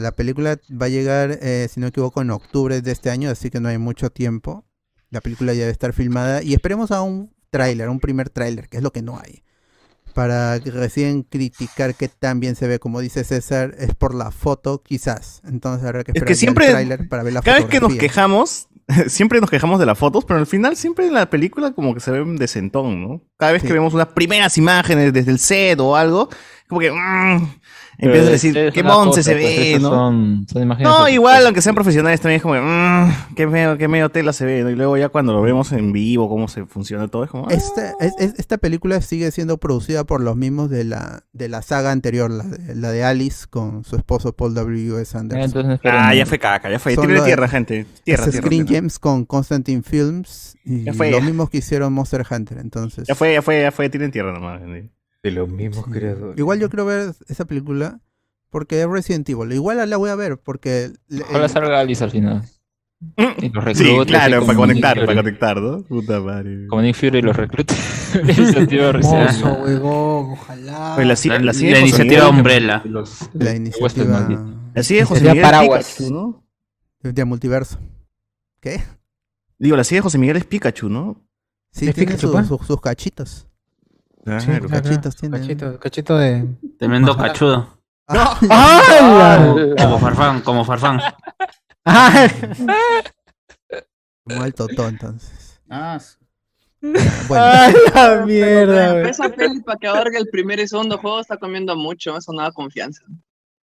La 0.00 0.12
película 0.12 0.56
va 0.70 0.86
a 0.86 0.88
llegar, 0.88 1.38
eh, 1.42 1.68
si 1.70 1.78
no 1.78 1.84
me 1.84 1.88
equivoco, 1.90 2.22
en 2.22 2.30
octubre 2.30 2.80
de 2.80 2.90
este 2.90 3.10
año, 3.10 3.28
así 3.30 3.50
que 3.50 3.60
no 3.60 3.68
hay 3.68 3.76
mucho 3.78 4.08
tiempo. 4.10 4.64
La 5.10 5.20
película 5.20 5.52
ya 5.52 5.60
debe 5.60 5.72
estar 5.72 5.92
filmada 5.92 6.42
y 6.42 6.54
esperemos 6.54 6.90
a 6.90 7.02
un 7.02 7.34
tráiler, 7.50 7.90
un 7.90 8.00
primer 8.00 8.30
tráiler, 8.30 8.68
que 8.70 8.78
es 8.78 8.82
lo 8.82 8.92
que 8.92 9.02
no 9.02 9.18
hay. 9.22 9.42
Para 10.14 10.58
recién 10.58 11.22
criticar 11.22 11.94
que 11.94 12.08
tan 12.08 12.38
bien 12.40 12.54
se 12.56 12.66
ve, 12.66 12.78
como 12.78 13.00
dice 13.00 13.24
César, 13.24 13.74
es 13.78 13.94
por 13.94 14.14
la 14.14 14.30
foto, 14.30 14.82
quizás. 14.82 15.40
Entonces 15.44 15.86
habrá 15.86 16.04
que 16.04 16.12
Es 16.12 16.16
esperar 16.16 16.26
que 16.28 16.32
ya 16.32 16.34
el 16.34 16.38
siempre- 16.38 16.68
tráiler 16.70 17.08
para 17.08 17.22
ver 17.22 17.32
la 17.32 17.40
Cada 17.42 17.58
vez 17.58 17.66
que 17.66 17.80
nos 17.80 17.94
quejamos, 17.94 18.68
siempre 19.06 19.40
nos 19.40 19.48
quejamos 19.50 19.78
de 19.80 19.86
las 19.86 19.98
fotos, 19.98 20.24
pero 20.24 20.38
al 20.40 20.46
final 20.46 20.76
siempre 20.76 21.06
en 21.06 21.14
la 21.14 21.30
película 21.30 21.72
como 21.72 21.94
que 21.94 22.00
se 22.00 22.10
ve 22.10 22.20
un 22.20 22.36
decentón, 22.36 23.00
¿no? 23.02 23.22
Cada 23.38 23.52
vez 23.52 23.62
Sí. 23.62 23.68
que 23.68 23.74
vemos 23.74 23.94
unas 23.94 24.08
primeras 24.08 24.58
imágenes 24.58 25.12
desde 25.12 25.30
el 25.30 25.38
set 25.38 25.80
o 25.80 25.96
algo, 25.96 26.28
como 26.68 26.80
que 26.80 26.90
mm, 26.90 27.60
empiezas 27.98 28.28
a 28.28 28.32
decir, 28.32 28.70
qué 28.72 28.82
monce 28.82 29.22
se 29.22 29.32
pues, 29.32 29.44
ve, 29.44 29.78
¿no? 29.80 29.90
Son, 29.90 30.46
son 30.50 30.62
imágenes 30.62 30.90
No, 30.92 31.08
igual, 31.08 31.44
aunque 31.46 31.60
sean 31.62 31.74
profesionales, 31.74 32.20
también 32.20 32.36
es 32.38 32.42
como, 32.42 32.54
mm, 32.54 33.34
qué 33.36 33.46
medio, 33.46 33.76
qué 33.78 33.88
medio 33.88 34.08
tela 34.08 34.32
se 34.32 34.44
ve, 34.44 34.62
¿no? 34.62 34.70
Y 34.70 34.74
luego 34.74 34.96
ya 34.96 35.08
cuando 35.08 35.32
lo 35.32 35.42
vemos 35.42 35.72
en 35.72 35.92
vivo, 35.92 36.28
cómo 36.28 36.48
se 36.48 36.64
funciona 36.66 37.08
todo, 37.08 37.24
es 37.24 37.30
como, 37.30 37.46
ah, 37.48 37.52
Esta, 37.52 37.92
es- 38.00 38.14
es- 38.18 38.34
esta 38.38 38.58
película 38.58 39.00
sigue 39.02 39.30
siendo 39.30 39.58
producida 39.58 40.04
por 40.04 40.20
los 40.20 40.36
mismos 40.36 40.70
de 40.70 40.84
la, 40.84 41.24
de 41.32 41.48
la 41.48 41.62
saga 41.62 41.92
anterior, 41.92 42.30
la 42.30 42.44
de, 42.44 42.74
la 42.74 42.90
de 42.90 43.04
Alice 43.04 43.46
con 43.48 43.84
su 43.84 43.96
esposo 43.96 44.32
Paul 44.34 44.54
W.S. 44.54 45.16
Anderson. 45.16 45.44
Entonces, 45.44 45.74
esperen, 45.74 46.00
ah, 46.02 46.14
ya 46.14 46.26
fue 46.26 46.38
caca, 46.38 46.70
ya 46.70 46.78
fue, 46.78 46.96
tierra, 46.96 47.24
tierra, 47.24 47.48
gente, 47.48 47.86
tierra, 48.04 48.24
es 48.24 48.30
tierra, 48.30 48.46
Screen 48.46 48.64
tierra. 48.66 48.80
Gems 48.82 48.98
con 48.98 49.24
Constantine 49.24 49.82
Films 49.82 50.56
y 50.64 50.84
Ya 50.84 50.92
fue, 50.94 51.10
los 51.10 51.20
ya. 51.20 51.26
mismos 51.26 51.50
que 51.50 51.58
hicieron 51.58 51.92
Monster 51.92 52.24
Hunter. 52.30 52.58
Entonces, 52.58 53.06
Ya 53.08 53.14
fue, 53.14 53.32
ya 53.34 53.42
fue, 53.42 53.60
ya 53.60 53.70
fue, 53.72 53.88
tienen 53.88 54.10
tierra 54.10 54.32
nomás, 54.32 54.60
gente. 54.60 54.90
De 55.22 55.30
los 55.30 55.48
mismos 55.48 55.86
creadores. 55.86 56.38
Igual 56.38 56.58
yo 56.60 56.68
quiero 56.68 56.84
ver 56.84 57.14
esa 57.28 57.44
película 57.44 58.00
porque 58.50 58.80
es 58.80 58.88
Resident 58.88 59.28
Evil. 59.28 59.52
Igual 59.52 59.88
la 59.88 59.96
voy 59.96 60.10
a 60.10 60.14
ver 60.16 60.38
porque... 60.38 60.90
el- 61.08 61.48
salga 61.48 61.80
Alice 61.80 62.02
al 62.02 62.10
final. 62.10 62.42
Y 63.38 63.48
los 63.48 63.64
Sí, 63.76 63.82
reclutas, 63.84 64.06
claro, 64.06 64.36
así 64.38 64.46
para 64.46 64.56
conectar, 64.58 65.00
para 65.06 65.14
conectar, 65.22 65.60
¿no? 65.60 65.82
Puta 65.82 66.20
madre. 66.20 66.66
Como 66.68 66.82
Nick 66.82 66.94
Fury 66.94 67.18
y 67.18 67.22
los 67.22 67.36
reclutas. 67.36 68.14
Iniciativa 68.14 68.92
Resident 68.92 69.30
Hermoso, 69.30 69.48
Evil. 69.48 69.62
huevón, 69.82 70.32
ojalá. 70.32 70.94
Oye, 70.96 71.04
la, 71.06 71.14
La- 71.24 71.38
la, 71.40 71.52
la 71.52 71.78
iniciativa 71.80 72.28
Umbrella. 72.28 72.82
Los 72.84 73.28
la 73.32 73.54
iniciativa. 73.56 74.44
La 74.74 74.82
sigue 74.84 75.04
José 75.04 75.20
Miguel 75.24 75.42
paraguas. 75.42 75.94
Pikachu, 75.98 76.12
¿no? 76.14 76.44
de 77.02 77.24
multiverso. 77.24 77.78
¿Qué? 78.60 78.80
Digo, 79.58 79.76
la 79.76 79.82
sigue 79.84 80.00
José 80.00 80.18
Miguel 80.18 80.36
es 80.36 80.44
Pikachu, 80.44 80.88
¿no? 80.88 81.16
Sí, 81.72 81.88
Es 81.88 81.94
tiene 81.96 82.12
Pikachu, 82.12 82.30
pues. 82.32 82.46
sus- 82.46 82.66
sus 82.66 82.80
cachitos. 82.80 83.48
Claro. 84.24 84.68
Cachitos 84.68 85.16
tiene. 85.16 85.40
Cachito, 85.40 85.78
cachito 85.80 86.16
de. 86.16 86.46
Tremendo 86.78 87.16
cachudo. 87.16 87.78
¡Ah! 88.08 88.38
Como 89.78 89.98
farfán, 89.98 90.40
como 90.42 90.64
farfán. 90.64 91.00
¡Ah! 91.84 92.28
Como 94.24 94.44
el 94.44 94.54
totó, 94.54 94.88
entonces. 94.88 95.60
Ah, 95.68 95.98
su- 95.98 96.18
Bueno, 96.80 97.44
¡Ay, 97.44 97.74
la 97.94 98.26
mierda! 98.26 98.92
pero 98.92 99.08
esa 99.08 99.28
peli 99.28 99.60
para 99.62 99.78
que 99.78 99.86
abarque 99.88 100.16
el 100.18 100.28
primer 100.28 100.60
y 100.60 100.68
segundo 100.68 100.98
juego 100.98 101.20
está 101.20 101.36
comiendo 101.36 101.74
mucho, 101.76 102.16
eso 102.16 102.32
no 102.32 102.42
da 102.42 102.52
confianza. 102.52 103.02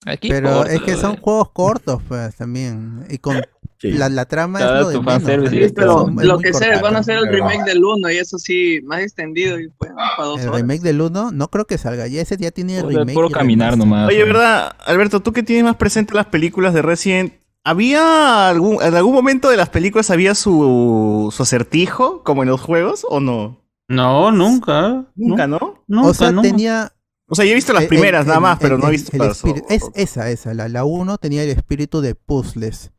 Aquí 0.06 0.30
pero 0.30 0.52
corto, 0.54 0.72
es 0.72 0.82
que 0.82 0.96
son 0.96 1.18
juegos 1.18 1.50
cortos, 1.52 2.02
pues, 2.08 2.36
también. 2.36 3.06
Y 3.10 3.18
con 3.18 3.42
Sí. 3.80 3.92
la, 3.92 4.10
la 4.10 4.26
trama 4.26 4.58
Cada 4.58 4.80
es 4.80 4.86
lo 4.86 4.90
de 4.90 5.00
menos. 5.02 5.74
todo. 5.76 6.12
Pero 6.16 6.28
lo 6.28 6.40
que 6.40 6.52
sé, 6.52 6.82
van 6.82 6.96
a 6.96 7.00
hacer 7.00 7.18
el 7.20 7.26
Pero- 7.30 7.48
remake 7.48 7.64
del 7.64 7.84
1 7.86 8.10
y 8.10 8.18
eso 8.18 8.40
sí, 8.40 8.80
más 8.84 9.02
extendido 9.02 9.60
y 9.60 9.70
pues, 9.78 9.92
para 10.18 10.28
dos 10.30 10.40
El 10.42 10.48
horas. 10.50 10.62
remake 10.62 10.82
del 10.82 11.00
1 11.00 11.32
no 11.32 11.48
creo 11.50 11.66
que 11.66 11.78
salga. 11.78 12.08
Ya 12.08 12.22
ese 12.22 12.38
ya 12.38 12.50
tiene 12.50 12.82
Puro- 12.82 12.90
remake. 12.98 13.14
Puro 13.14 13.30
caminar 13.30 13.72
remaster. 13.74 13.88
nomás. 13.88 14.08
Oye, 14.08 14.20
¿no? 14.22 14.26
¿verdad? 14.26 14.76
Alberto, 14.84 15.20
tú 15.20 15.32
que 15.32 15.44
tienes 15.44 15.64
más 15.64 15.76
presente 15.76 16.16
las 16.16 16.26
películas 16.26 16.74
de 16.74 16.82
Resident, 16.82 17.34
¿había 17.64 18.50
algún, 18.50 18.82
en 18.82 18.96
algún 18.96 19.14
momento 19.14 19.50
de 19.52 19.58
las 19.58 19.70
películas 19.70 20.10
había 20.10 20.34
su, 20.34 21.32
su 21.32 21.44
acertijo, 21.44 22.24
como 22.24 22.42
en 22.42 22.50
los 22.50 22.62
juegos, 22.62 23.06
o 23.08 23.20
no? 23.20 23.62
No, 23.88 24.32
nunca. 24.32 25.06
Nunca, 25.16 25.46
¿no? 25.46 25.84
Nunca, 25.88 26.08
O 26.10 26.14
sea, 26.16 26.32
nunca. 26.32 26.50
tenía. 26.50 26.94
O 27.30 27.36
sea, 27.36 27.46
yo 27.46 27.52
he 27.52 27.56
visto 27.56 27.74
las 27.74 27.86
primeras 27.86 28.22
el- 28.22 28.28
nada 28.28 28.40
más, 28.40 28.58
el- 28.58 28.62
pero 28.62 28.78
no 28.78 28.88
he 28.88 28.92
visto 28.92 29.12
el 29.14 29.20
las 29.20 29.44
Es 29.70 29.84
esa, 29.96 30.30
esa. 30.30 30.54
La, 30.54 30.70
la 30.70 30.86
1 30.86 31.18
tenía 31.18 31.44
el 31.44 31.50
espíritu 31.50 32.02
de 32.02 32.16
puzzles. 32.16 32.92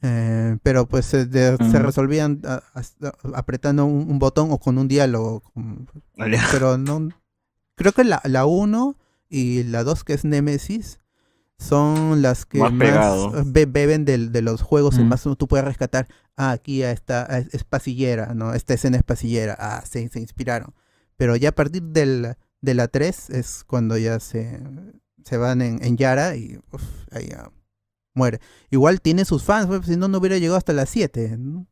Eh, 0.00 0.56
pero 0.62 0.86
pues 0.86 1.06
se, 1.06 1.26
de- 1.26 1.56
resolvían 1.56 2.40
a- 2.44 2.62
a- 2.74 3.12
apretando 3.38 3.84
un, 3.84 4.10
un 4.10 4.18
botón 4.18 4.50
o 4.52 4.58
con 4.58 4.78
un 4.78 4.88
diálogo. 4.88 5.42
Vale. 6.16 6.38
pero 6.52 6.78
no. 6.78 7.08
Creo 7.74 7.92
que 7.92 8.04
la, 8.04 8.20
la 8.24 8.46
1 8.46 8.96
y 9.28 9.64
la 9.64 9.84
2, 9.84 10.04
que 10.04 10.14
es 10.14 10.24
Nemesis, 10.24 11.00
son 11.58 12.22
las 12.22 12.46
que 12.46 12.58
Más 12.58 12.72
más, 12.72 12.88
pegado. 12.88 13.32
be- 13.44 13.66
beben 13.66 14.04
del- 14.04 14.30
de, 14.32 14.42
los 14.42 14.62
juegos 14.62 14.96
y 14.98 15.02
Mm. 15.02 15.08
más 15.08 15.22
tú 15.36 15.48
puedes 15.48 15.64
rescatar. 15.66 16.06
Ah, 16.36 16.52
aquí 16.52 16.82
está, 16.84 17.24
es, 17.38 17.52
es 17.52 17.64
pasillera, 17.64 18.32
¿no? 18.34 18.54
Esta 18.54 18.74
escena 18.74 18.96
es 18.96 19.02
pasillera. 19.02 19.56
Ah, 19.58 19.82
se, 19.84 20.08
se 20.08 20.20
inspiraron. 20.20 20.72
Pero 21.16 21.34
ya 21.34 21.48
a 21.48 21.52
partir 21.52 21.82
del, 21.82 22.36
de 22.60 22.74
la 22.74 22.88
3 22.88 23.30
es 23.30 23.64
cuando 23.64 23.96
ya 23.96 24.20
se, 24.20 24.60
se 25.24 25.36
van 25.36 25.62
en, 25.62 25.84
en 25.84 25.96
Yara 25.96 26.36
y 26.36 26.58
uf, 26.72 26.82
ahí 27.10 27.28
ya 27.28 27.50
muere. 28.14 28.40
Igual 28.70 29.00
tiene 29.00 29.24
sus 29.24 29.44
fans, 29.44 29.66
pues, 29.66 29.86
si 29.86 29.96
no, 29.96 30.08
no 30.08 30.18
hubiera 30.18 30.38
llegado 30.38 30.56
hasta 30.56 30.72
las 30.72 30.90
7. 30.90 31.36
¿no? 31.38 31.66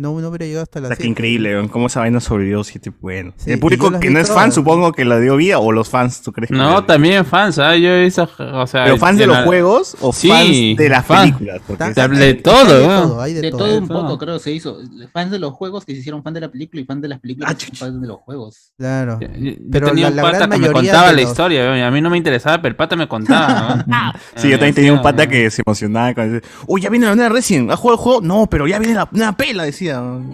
No, 0.00 0.18
no 0.18 0.28
hubiera 0.28 0.46
llegado 0.46 0.62
hasta 0.62 0.80
las 0.80 0.86
O 0.86 0.88
sea, 0.88 0.96
qué 0.96 1.02
7. 1.02 1.10
increíble, 1.10 1.54
weón, 1.54 1.68
cómo 1.68 1.88
esa 1.88 2.00
vaina 2.00 2.20
sobrevivió 2.20 2.64
siete, 2.64 2.90
bueno. 3.00 3.34
Sí, 3.36 3.50
el 3.52 3.58
público 3.60 3.90
que 4.00 4.08
no 4.08 4.18
es 4.18 4.28
fan, 4.28 4.36
todas. 4.44 4.54
supongo 4.54 4.92
que 4.92 5.04
la 5.04 5.20
dio 5.20 5.36
vida, 5.36 5.58
o 5.58 5.72
los 5.72 5.90
fans, 5.90 6.22
¿tú 6.22 6.32
crees? 6.32 6.48
que 6.48 6.56
No, 6.56 6.70
la- 6.80 6.86
también 6.86 7.26
fans, 7.26 7.58
¿ah? 7.58 7.76
Yo 7.76 7.90
he 7.90 8.00
visto, 8.04 8.26
o 8.38 8.66
sea... 8.66 8.84
¿Pero 8.84 8.96
fans 8.96 9.18
de 9.18 9.26
los 9.26 9.36
la- 9.36 9.44
juegos 9.44 9.96
o 10.00 10.10
Sí, 10.14 10.28
fans 10.28 10.48
de 10.78 10.88
las 10.88 11.04
fan. 11.04 11.22
películas? 11.36 11.60
Porque 11.66 11.84
De, 11.84 12.34
todo, 12.34 12.78
de 12.80 12.86
¿no? 12.86 13.02
todo, 13.02 13.20
hay 13.20 13.34
de 13.34 13.40
De 13.42 13.50
todo. 13.50 13.58
todo 13.66 13.78
un 13.78 13.88
poco, 13.88 14.16
creo, 14.16 14.38
se 14.38 14.52
hizo. 14.52 14.78
Fans 15.12 15.30
de 15.32 15.38
los 15.38 15.52
juegos 15.52 15.84
que 15.84 15.92
se 15.92 15.98
hicieron 15.98 16.22
fan 16.22 16.32
de 16.32 16.40
la 16.40 16.50
película 16.50 16.80
y 16.80 16.86
fan 16.86 17.02
de 17.02 17.08
las 17.08 17.20
películas 17.20 17.50
Ah, 17.50 17.54
que 17.54 17.60
se 17.60 17.66
chucha. 17.66 17.74
hicieron 17.76 17.94
fan 17.96 18.00
de 18.00 18.08
los 18.08 18.16
juegos. 18.20 18.72
Claro. 18.78 19.18
Yo- 19.20 19.28
yo 19.28 19.52
Pero 19.70 19.88
tenía 19.88 20.04
la- 20.06 20.10
un 20.12 20.16
la 20.16 20.22
pata 20.22 20.36
gran 20.38 20.50
que 20.50 20.56
me 20.56 20.68
mayoría 20.68 20.92
contaba 20.92 21.12
la 21.12 21.20
historia, 21.22 21.86
a 21.86 21.90
mí 21.90 22.00
no 22.00 22.08
me 22.08 22.16
interesaba, 22.16 22.56
pero 22.62 22.70
el 22.70 22.76
pata 22.76 22.96
me 22.96 23.06
contaba. 23.06 23.84
¿no? 23.86 24.12
Sí, 24.36 24.48
yo 24.48 24.56
también 24.56 24.74
tenía 24.74 24.94
un 24.94 25.02
pata 25.02 25.26
que 25.26 25.50
se 25.50 25.62
emocionaba 25.66 26.14
cuando 26.14 26.36
decía, 26.36 26.48
uy, 26.66 26.80
ya 26.80 26.88
viene 26.88 27.04
la 27.04 27.14
nueva 27.14 27.28
Resident, 27.34 27.70
¿has 27.70 27.78
jugado 27.78 27.98
el 27.98 28.02
juego? 28.02 28.20
No, 28.22 28.46
pero 28.48 28.66
ya 28.66 28.78
viene 28.78 28.94
la 28.94 29.06
nueva 29.12 29.32
pela, 29.36 29.64
decía. 29.64 29.89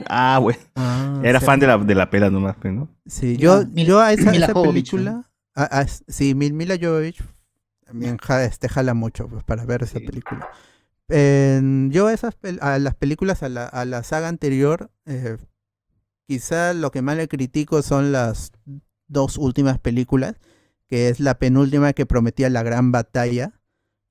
Ah, 0.09 0.39
güey. 0.41 0.57
Ah, 0.75 1.21
Era 1.25 1.41
sí. 1.41 1.47
fan 1.47 1.61
de 1.61 1.67
la, 1.67 1.79
de 1.79 1.95
la 1.95 2.11
pela 2.11 2.31
nomás, 2.31 2.57
pues, 2.61 2.73
¿no? 2.75 2.89
Sí, 3.07 3.37
yo, 3.37 3.65
Mil- 3.67 3.87
yo 3.87 4.01
a 4.01 4.13
esa, 4.13 4.31
película. 4.55 5.29
a- 5.55 5.81
a- 5.81 5.87
sí, 5.87 6.35
Mil- 6.35 6.53
Mila 6.55 6.77
Jovovich 6.81 7.23
también 7.85 8.19
ja- 8.19 8.45
este, 8.45 8.69
jala 8.69 8.95
mucho 8.95 9.29
pues, 9.29 9.45
para 9.45 9.65
ver 9.65 9.83
esa 9.85 9.99
película. 10.01 10.49
En- 11.09 11.91
yo 11.93 12.09
a, 12.09 12.13
esas 12.13 12.39
pel- 12.41 12.59
a 12.61 12.79
las 12.79 12.95
películas, 12.95 13.43
a 13.43 13.49
la, 13.49 13.67
a 13.67 13.85
la 13.85 14.03
saga 14.03 14.29
anterior, 14.29 14.91
eh, 15.07 15.37
quizá 16.27 16.75
lo 16.75 16.91
que 16.91 17.03
más 17.03 17.17
le 17.17 17.29
critico 17.29 17.83
son 17.83 18.11
las 18.13 18.51
dos 19.07 19.39
últimas 19.39 19.79
películas, 19.79 20.35
que 20.89 21.09
es 21.09 21.21
la 21.21 21.39
penúltima 21.39 21.93
que 21.93 22.07
prometía 22.07 22.51
la 22.51 22.63
gran 22.65 22.91
batalla 22.93 23.53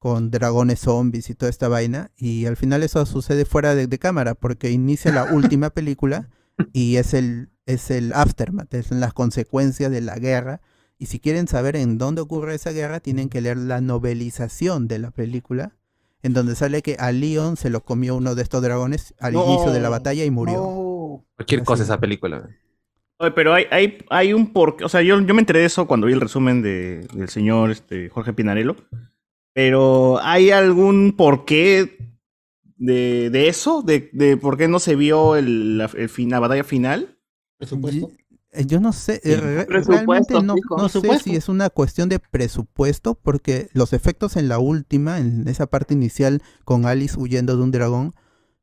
con 0.06 0.30
dragones 0.30 0.82
zombies 0.82 1.32
y 1.32 1.34
toda 1.34 1.50
esta 1.50 1.68
vaina, 1.68 2.12
y 2.16 2.46
al 2.46 2.58
final 2.58 2.84
eso 2.84 3.04
sucede 3.08 3.44
fuera 3.44 3.74
de, 3.74 3.88
de 3.88 3.98
cámara, 3.98 4.36
porque 4.36 4.70
inicia 4.70 5.12
la 5.12 5.24
última 5.34 5.72
película 5.72 6.30
y 6.74 6.98
es 6.98 7.16
el, 7.16 7.50
es 7.66 7.90
el 7.90 8.14
aftermath, 8.14 8.72
es 8.76 8.92
las 8.92 9.14
consecuencias 9.14 9.90
de 9.90 10.02
la 10.02 10.20
guerra. 10.20 10.62
Y 11.00 11.08
si 11.08 11.20
quieren 11.20 11.48
saber 11.48 11.76
en 11.76 11.98
dónde 11.98 12.22
ocurre 12.22 12.54
esa 12.54 12.70
guerra, 12.70 13.00
tienen 13.00 13.30
que 13.30 13.42
leer 13.42 13.58
la 13.58 13.82
novelización 13.82 14.88
de 14.88 15.00
la 15.00 15.10
película, 15.10 15.76
en 16.22 16.34
donde 16.34 16.54
sale 16.54 16.84
que 16.84 16.98
a 17.00 17.12
Leon 17.12 17.58
se 17.58 17.72
lo 17.72 17.82
comió 17.84 18.16
uno 18.16 18.36
de 18.36 18.44
estos 18.44 18.62
dragones 18.62 19.16
al 19.20 19.34
No. 19.34 19.44
inicio 19.48 19.72
de 19.72 19.80
la 19.80 19.90
batalla 19.90 20.24
y 20.24 20.30
murió. 20.30 21.24
Cualquier 21.36 21.64
cosa 21.64 21.82
esa 21.82 22.00
película. 22.00 22.48
Oye, 23.18 23.32
pero 23.32 23.56
hay, 23.56 23.66
hay, 23.72 23.98
hay 24.12 24.34
un 24.34 24.54
porqué. 24.54 24.86
O 24.86 24.90
sea, 24.90 25.02
yo, 25.02 25.20
yo 25.20 25.34
me 25.34 25.40
enteré 25.42 25.62
de 25.62 25.66
eso 25.66 25.88
cuando 25.88 26.06
vi 26.06 26.14
el 26.14 26.22
resumen 26.22 26.62
de, 26.62 27.08
del 27.12 27.30
señor 27.30 27.72
este, 27.72 28.10
Jorge 28.10 28.34
Pinarello. 28.34 28.76
Pero 29.56 30.20
¿hay 30.22 30.52
algún 30.52 31.14
porqué 31.18 31.98
de, 32.78 33.30
de 33.32 33.50
eso? 33.50 33.84
De, 33.84 34.10
de 34.14 34.38
por 34.38 34.58
qué 34.58 34.68
no 34.68 34.80
se 34.80 34.96
vio 34.96 35.36
el, 35.38 35.80
la, 35.80 35.86
el 35.98 36.10
fin- 36.10 36.32
la 36.32 36.40
batalla 36.40 36.66
final? 36.66 37.20
Presupuesto. 37.58 38.12
Eh, 38.52 38.66
Yo 38.66 38.80
no 38.80 38.94
sé, 38.94 39.22
eh, 39.24 39.38
re- 39.38 39.68
realmente 39.84 40.40
no, 40.40 40.62
no 40.76 40.90
sé 40.90 41.18
si 41.18 41.36
es 41.36 41.50
una 41.50 41.70
cuestión 41.70 42.10
de 42.10 42.20
presupuesto, 42.20 43.16
porque 43.16 43.70
los 43.74 43.94
efectos 43.94 44.38
en 44.38 44.48
la 44.50 44.60
última, 44.60 45.20
en 45.20 45.48
esa 45.48 45.68
parte 45.68 45.94
inicial 45.94 46.42
con 46.66 46.86
Alice 46.86 47.20
huyendo 47.20 47.58
de 47.58 47.64
un 47.64 47.72
dragón, 47.72 48.16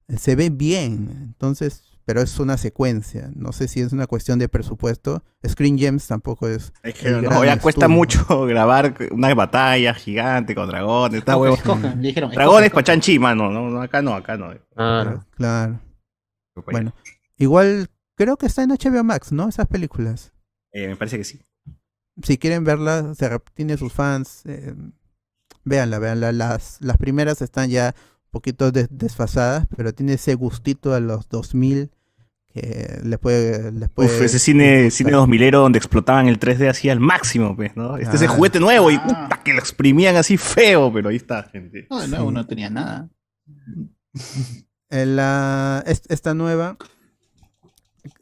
eh, 0.08 0.18
se 0.18 0.36
ve 0.36 0.50
bien. 0.50 1.10
Entonces, 1.26 1.91
pero 2.04 2.20
es 2.20 2.38
una 2.40 2.56
secuencia. 2.56 3.30
No 3.34 3.52
sé 3.52 3.68
si 3.68 3.80
es 3.80 3.92
una 3.92 4.06
cuestión 4.06 4.38
de 4.38 4.48
presupuesto. 4.48 5.22
Screen 5.46 5.78
Gems 5.78 6.06
tampoco 6.06 6.48
es. 6.48 6.72
Es 6.82 6.94
que, 6.94 7.10
no, 7.10 7.44
ya 7.44 7.58
cuesta 7.58 7.86
estudio. 7.86 7.88
mucho 7.88 8.46
grabar 8.46 8.94
una 9.10 9.34
batalla 9.34 9.94
gigante 9.94 10.54
con 10.54 10.68
dragones. 10.68 11.18
Está 11.18 11.36
huevo. 11.36 11.56
Dijeron, 11.96 12.30
Dragones 12.30 12.66
escojan, 12.66 12.70
pa' 12.72 12.82
chanchi, 12.84 13.18
mano. 13.18 13.50
No, 13.50 13.68
no, 13.70 13.80
acá 13.82 14.02
no, 14.02 14.14
acá 14.14 14.36
no. 14.36 14.52
Ah, 14.76 15.24
Claro. 15.36 15.80
Bueno, 16.70 16.94
igual 17.38 17.88
creo 18.16 18.36
que 18.36 18.46
está 18.46 18.62
en 18.62 18.70
HBO 18.70 19.02
Max, 19.04 19.32
¿no? 19.32 19.48
Esas 19.48 19.66
películas. 19.66 20.32
Eh, 20.72 20.88
me 20.88 20.96
parece 20.96 21.18
que 21.18 21.24
sí. 21.24 21.40
si 22.22 22.36
quieren 22.38 22.64
verla, 22.64 23.14
se 23.14 23.30
rep- 23.30 23.50
tiene 23.54 23.76
sus 23.76 23.92
fans, 23.92 24.42
eh, 24.46 24.74
véanla, 25.64 25.98
véanla. 25.98 26.32
Las, 26.32 26.78
las 26.80 26.96
primeras 26.98 27.40
están 27.42 27.70
ya 27.70 27.94
poquito 28.32 28.72
des- 28.72 28.88
desfasadas, 28.90 29.68
pero 29.76 29.92
tiene 29.94 30.14
ese 30.14 30.34
gustito 30.34 30.92
a 30.94 30.98
los 31.00 31.28
2000 31.28 31.90
que 32.52 33.00
les 33.04 33.18
puede... 33.18 33.70
Les 33.72 33.88
puede 33.88 34.08
Uf, 34.14 34.22
ese 34.22 34.38
cine, 34.38 34.84
gustar. 34.84 34.90
cine 34.90 35.10
2000 35.12 35.50
donde 35.52 35.78
explotaban 35.78 36.26
el 36.28 36.38
3D 36.40 36.68
así 36.68 36.90
al 36.90 37.00
máximo, 37.00 37.54
pues, 37.56 37.76
¿no? 37.76 37.96
Este 37.96 38.16
es 38.16 38.22
el 38.22 38.28
Ah. 38.28 38.32
juguete 38.32 38.58
nuevo 38.60 38.90
y 38.90 38.96
Ah. 38.96 39.04
puta, 39.28 39.40
que 39.44 39.52
lo 39.52 39.58
exprimían 39.60 40.16
así 40.16 40.36
feo, 40.36 40.92
pero 40.92 41.08
ahí 41.10 41.16
está, 41.16 41.44
gente. 41.44 41.86
No, 41.88 42.00
de 42.00 42.08
nuevo 42.08 42.28
Sí. 42.28 42.34
no 42.34 42.46
tenía 42.46 42.68
nada. 42.68 43.08
En 44.90 45.16
la, 45.16 45.82
es- 45.86 46.02
esta 46.08 46.34
nueva, 46.34 46.76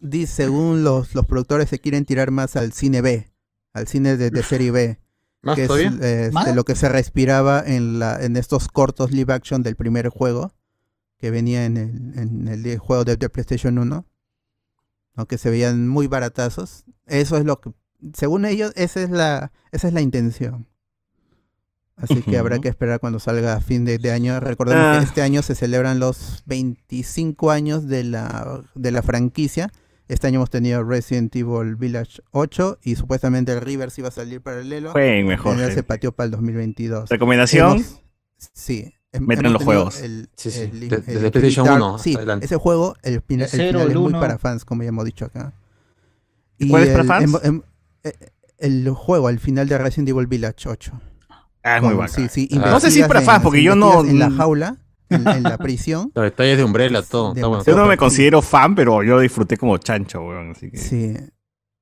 dice, 0.01 0.33
según 0.44 0.85
los, 0.85 1.14
los 1.14 1.27
productores, 1.27 1.68
se 1.68 1.79
quieren 1.81 2.05
tirar 2.05 2.31
más 2.31 2.55
al 2.57 2.73
cine 2.73 3.01
B, 3.01 3.33
al 3.73 3.88
cine 3.88 4.16
de, 4.16 4.31
de 4.31 4.42
serie 4.42 4.70
B. 4.70 4.99
¿Más 5.42 5.57
que 5.57 5.62
es 5.62 5.68
todavía? 5.68 5.92
eh, 6.03 6.31
este, 6.35 6.55
lo 6.55 6.64
que 6.64 6.74
se 6.74 6.88
respiraba 6.88 7.62
en, 7.66 7.98
la, 7.98 8.22
en 8.22 8.37
estos 8.37 8.68
cortos 8.68 9.11
live 9.12 9.33
action 9.33 9.62
del 9.62 9.76
primer 9.76 10.09
juego 10.09 10.53
que 11.18 11.31
venía 11.31 11.64
en 11.64 11.76
el, 11.76 12.18
en 12.18 12.48
el 12.48 12.79
juego 12.79 13.05
de, 13.05 13.16
de 13.16 13.29
PlayStation 13.29 13.76
1, 13.79 14.07
aunque 15.16 15.38
se 15.38 15.50
veían 15.50 15.87
muy 15.88 16.07
baratazos. 16.07 16.85
Eso 17.07 17.37
es 17.37 17.44
lo 17.44 17.61
que, 17.61 17.72
según 18.14 18.44
ellos, 18.46 18.72
esa 18.76 19.03
es 19.03 19.11
la, 19.11 19.53
esa 19.72 19.88
es 19.88 19.94
la 19.94 20.00
intención. 20.00 20.66
Así 21.96 22.22
que 22.22 22.38
habrá 22.38 22.59
que 22.61 22.68
esperar 22.68 22.98
cuando 23.00 23.18
salga 23.18 23.53
a 23.55 23.61
fin 23.61 23.85
de, 23.85 23.98
de 23.98 24.11
año. 24.11 24.40
Recordemos 24.40 24.83
Ah. 24.87 24.98
que 25.00 25.05
este 25.05 25.20
año 25.20 25.42
se 25.42 25.55
celebran 25.55 25.98
los 25.98 26.42
25 26.46 27.50
años 27.50 27.87
de 27.88 28.05
la, 28.05 28.62
de 28.74 28.90
la 28.90 29.03
franquicia. 29.03 29.70
Este 30.11 30.27
año 30.27 30.37
hemos 30.37 30.51
tenido 30.51 30.83
Resident 30.83 31.35
Evil 31.37 31.77
Village 31.77 32.20
8 32.33 32.79
y 32.83 32.96
supuestamente 32.96 33.53
el 33.53 33.61
River 33.61 33.90
sí 33.92 34.03
va 34.03 34.09
a 34.09 34.11
salir 34.11 34.40
paralelo. 34.40 34.90
Jueguen 34.90 35.27
mejor, 35.27 35.57
Ya 35.57 35.70
se 35.70 35.83
pateó 35.85 36.11
para 36.12 36.25
el 36.27 36.31
2022. 36.33 37.09
¿Recomendación? 37.09 37.77
Hemos- 37.79 38.01
sí. 38.53 38.92
Metan 39.20 39.53
los 39.53 39.62
juegos. 39.62 40.01
el- 40.03 40.29
Sí, 40.37 40.51
sí, 40.51 40.61
el- 40.62 40.83
el 40.83 40.88
desde 40.88 41.31
PlayStation 41.31 41.64
Dark- 41.66 41.77
1 41.77 41.94
hasta 41.94 42.03
Sí, 42.05 42.14
adelante. 42.16 42.46
ese 42.46 42.57
juego, 42.57 42.96
el, 43.03 43.23
fina- 43.23 43.44
el 43.44 43.51
El 43.51 43.57
cero, 43.57 43.68
final 43.81 43.87
el 43.87 43.90
es 43.96 43.99
muy 44.03 44.12
para 44.12 44.38
fans, 44.38 44.64
como 44.64 44.83
ya 44.83 44.88
hemos 44.88 45.05
dicho 45.05 45.25
acá. 45.27 45.53
Y 46.59 46.68
¿Cuál 46.68 46.83
es 46.85 46.88
para 46.90 47.05
fans? 47.05 47.38
eh, 48.03 48.12
el 48.59 48.90
juego, 48.90 49.29
al 49.29 49.38
final 49.38 49.68
de 49.68 49.79
Resident 49.79 50.09
Evil 50.09 50.27
Village 50.27 50.68
8. 50.68 50.92
Ah, 51.62 51.77
es 51.77 51.83
muy 51.83 51.94
bacán. 51.94 52.29
sí, 52.31 52.49
sí, 52.49 52.49
Ah. 52.61 52.70
No 52.70 52.81
sé 52.81 52.90
si 52.90 53.01
es 53.01 53.07
para 53.09 53.20
fans, 53.20 53.42
porque 53.44 53.62
yo 53.62 53.77
no- 53.77 54.05
En 54.05 54.18
la 54.18 54.31
jaula, 54.31 54.77
en, 55.11 55.29
en 55.29 55.42
la 55.42 55.59
prisión. 55.59 56.11
Los 56.14 56.25
detalles 56.25 56.57
de 56.57 56.64
Umbrella, 56.64 57.03
todo. 57.03 57.35
Está 57.35 57.46
bueno. 57.46 57.64
Yo 57.64 57.77
no 57.77 57.87
me 57.87 57.96
considero 57.96 58.40
fan, 58.42 58.75
pero 58.75 59.03
yo 59.03 59.20
disfruté 59.20 59.57
como 59.57 59.77
chancho, 59.79 60.23
weón. 60.23 60.53
Así 60.53 60.70
que... 60.70 60.77
Sí. 60.79 61.16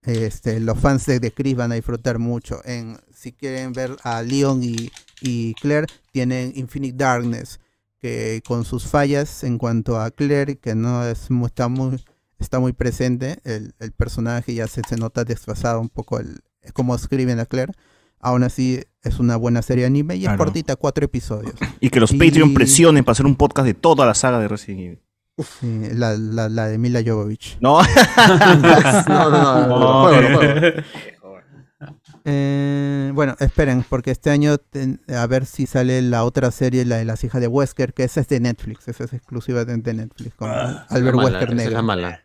Este, 0.03 0.59
los 0.61 0.79
fans 0.79 1.05
de, 1.07 1.21
de 1.21 1.33
Chris 1.33 1.55
van 1.55 1.73
a 1.73 1.75
disfrutar 1.75 2.19
mucho. 2.19 2.61
En, 2.65 2.99
si 3.13 3.33
quieren 3.33 3.73
ver 3.73 3.97
a 4.05 4.23
Leon 4.23 4.63
y, 4.63 4.91
y 5.21 5.55
Claire, 5.55 5.87
tienen 6.13 6.53
Infinite 6.55 6.97
Darkness, 6.97 7.61
que 8.01 8.41
con 8.47 8.65
sus 8.65 8.87
fallas 8.87 9.45
en 9.45 9.59
cuanto 9.59 10.01
a 10.01 10.11
Claire, 10.11 10.57
que 10.57 10.75
no 10.75 11.05
es 11.05 11.29
está 11.45 11.69
muy 11.69 12.03
está 12.39 12.61
muy 12.61 12.73
presente, 12.73 13.41
el, 13.45 13.75
el 13.81 13.93
personaje 13.93 14.55
ya 14.55 14.69
se, 14.69 14.83
se 14.89 14.97
nota 14.97 15.25
desfasado 15.25 15.81
un 15.81 15.89
poco 15.89 16.21
el 16.21 16.41
cómo 16.73 16.95
escriben 16.95 17.41
a 17.41 17.47
Claire. 17.47 17.73
Aún 18.21 18.43
así 18.43 18.83
es 19.03 19.19
una 19.21 19.37
buena 19.37 19.63
serie 19.63 19.83
de 19.83 19.89
anime 19.89 20.17
y 20.17 20.21
es 20.21 20.25
Claro. 20.29 20.39
cortita, 20.45 20.77
cuatro 20.77 21.05
episodios. 21.05 21.55
Y 21.81 21.91
que 21.91 22.01
los 22.01 22.13
Y- 22.13 22.19
Patreon 22.19 22.53
presionen 22.55 23.05
para 23.05 23.13
hacer 23.13 23.27
un 23.27 23.37
podcast 23.37 23.67
de 23.67 23.75
toda 23.75 24.05
la 24.07 24.15
saga 24.15 24.39
de 24.41 24.49
Resident 24.49 24.81
Evil. 24.81 25.01
Sí, 25.61 25.89
la, 25.95 26.15
la, 26.17 26.49
la 26.49 26.67
de 26.67 26.79
Mila 26.79 27.01
Jovovich. 27.07 27.59
No. 27.61 27.81
No, 27.81 29.31
no, 29.31 29.67
no, 29.69 30.09
juego, 30.09 30.39
juego. 30.39 30.71
Eh, 32.25 33.13
bueno, 33.15 33.37
esperen, 33.39 33.85
porque 33.89 34.11
este 34.11 34.31
año 34.31 34.59
ten- 34.59 35.01
a 35.09 35.27
ver 35.27 35.47
si 35.47 35.67
sale 35.67 36.03
la 36.03 36.25
otra 36.25 36.51
serie, 36.51 36.85
la 36.85 36.97
de 36.97 37.05
las 37.05 37.23
hijas 37.25 37.41
de 37.41 37.47
Wesker, 37.47 37.95
que 37.95 38.05
esa 38.05 38.21
es 38.21 38.29
de 38.29 38.41
Netflix, 38.41 38.89
esa 38.89 39.05
es 39.05 39.13
exclusiva 39.13 39.65
de, 39.65 39.77
de 39.77 39.95
Netflix, 39.95 40.35
con 40.35 40.51
Albert 40.51 41.17
mala, 41.17 41.29
Wesker 41.29 41.43
esa 41.45 41.51
es 41.53 41.57
negro. 41.57 41.73
la 41.75 41.83
mala. 41.83 42.25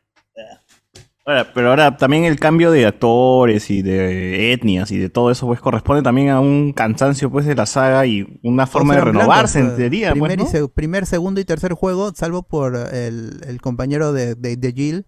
Ahora, 1.26 1.54
pero 1.54 1.70
ahora 1.70 1.96
también 1.96 2.26
el 2.26 2.38
cambio 2.38 2.70
de 2.70 2.86
actores 2.86 3.70
y 3.70 3.82
de 3.82 4.52
etnias 4.52 4.92
y 4.92 4.98
de 4.98 5.10
todo 5.10 5.32
eso 5.32 5.48
pues 5.48 5.62
corresponde 5.62 6.04
también 6.04 6.28
a 6.30 6.42
un 6.42 6.74
cansancio 6.74 7.32
pues 7.32 7.46
de 7.46 7.56
la 7.56 7.66
saga 7.66 8.06
y 8.06 8.40
una 8.44 8.68
forma 8.68 8.96
de 8.96 9.02
renovarse 9.02 9.60
blancos, 9.62 9.78
en 9.80 9.82
teoría, 9.84 10.10
pues, 10.16 10.34
primer, 10.34 10.38
¿no? 10.40 10.44
y 10.44 10.48
se- 10.48 10.68
primer, 10.68 11.06
segundo 11.06 11.40
y 11.40 11.46
tercer 11.46 11.74
juego, 11.74 12.12
salvo 12.14 12.44
por 12.44 12.76
el, 12.76 13.40
el 13.48 13.62
compañero 13.62 14.12
de, 14.12 14.36
de, 14.36 14.58
de 14.58 14.74
Jill, 14.74 15.06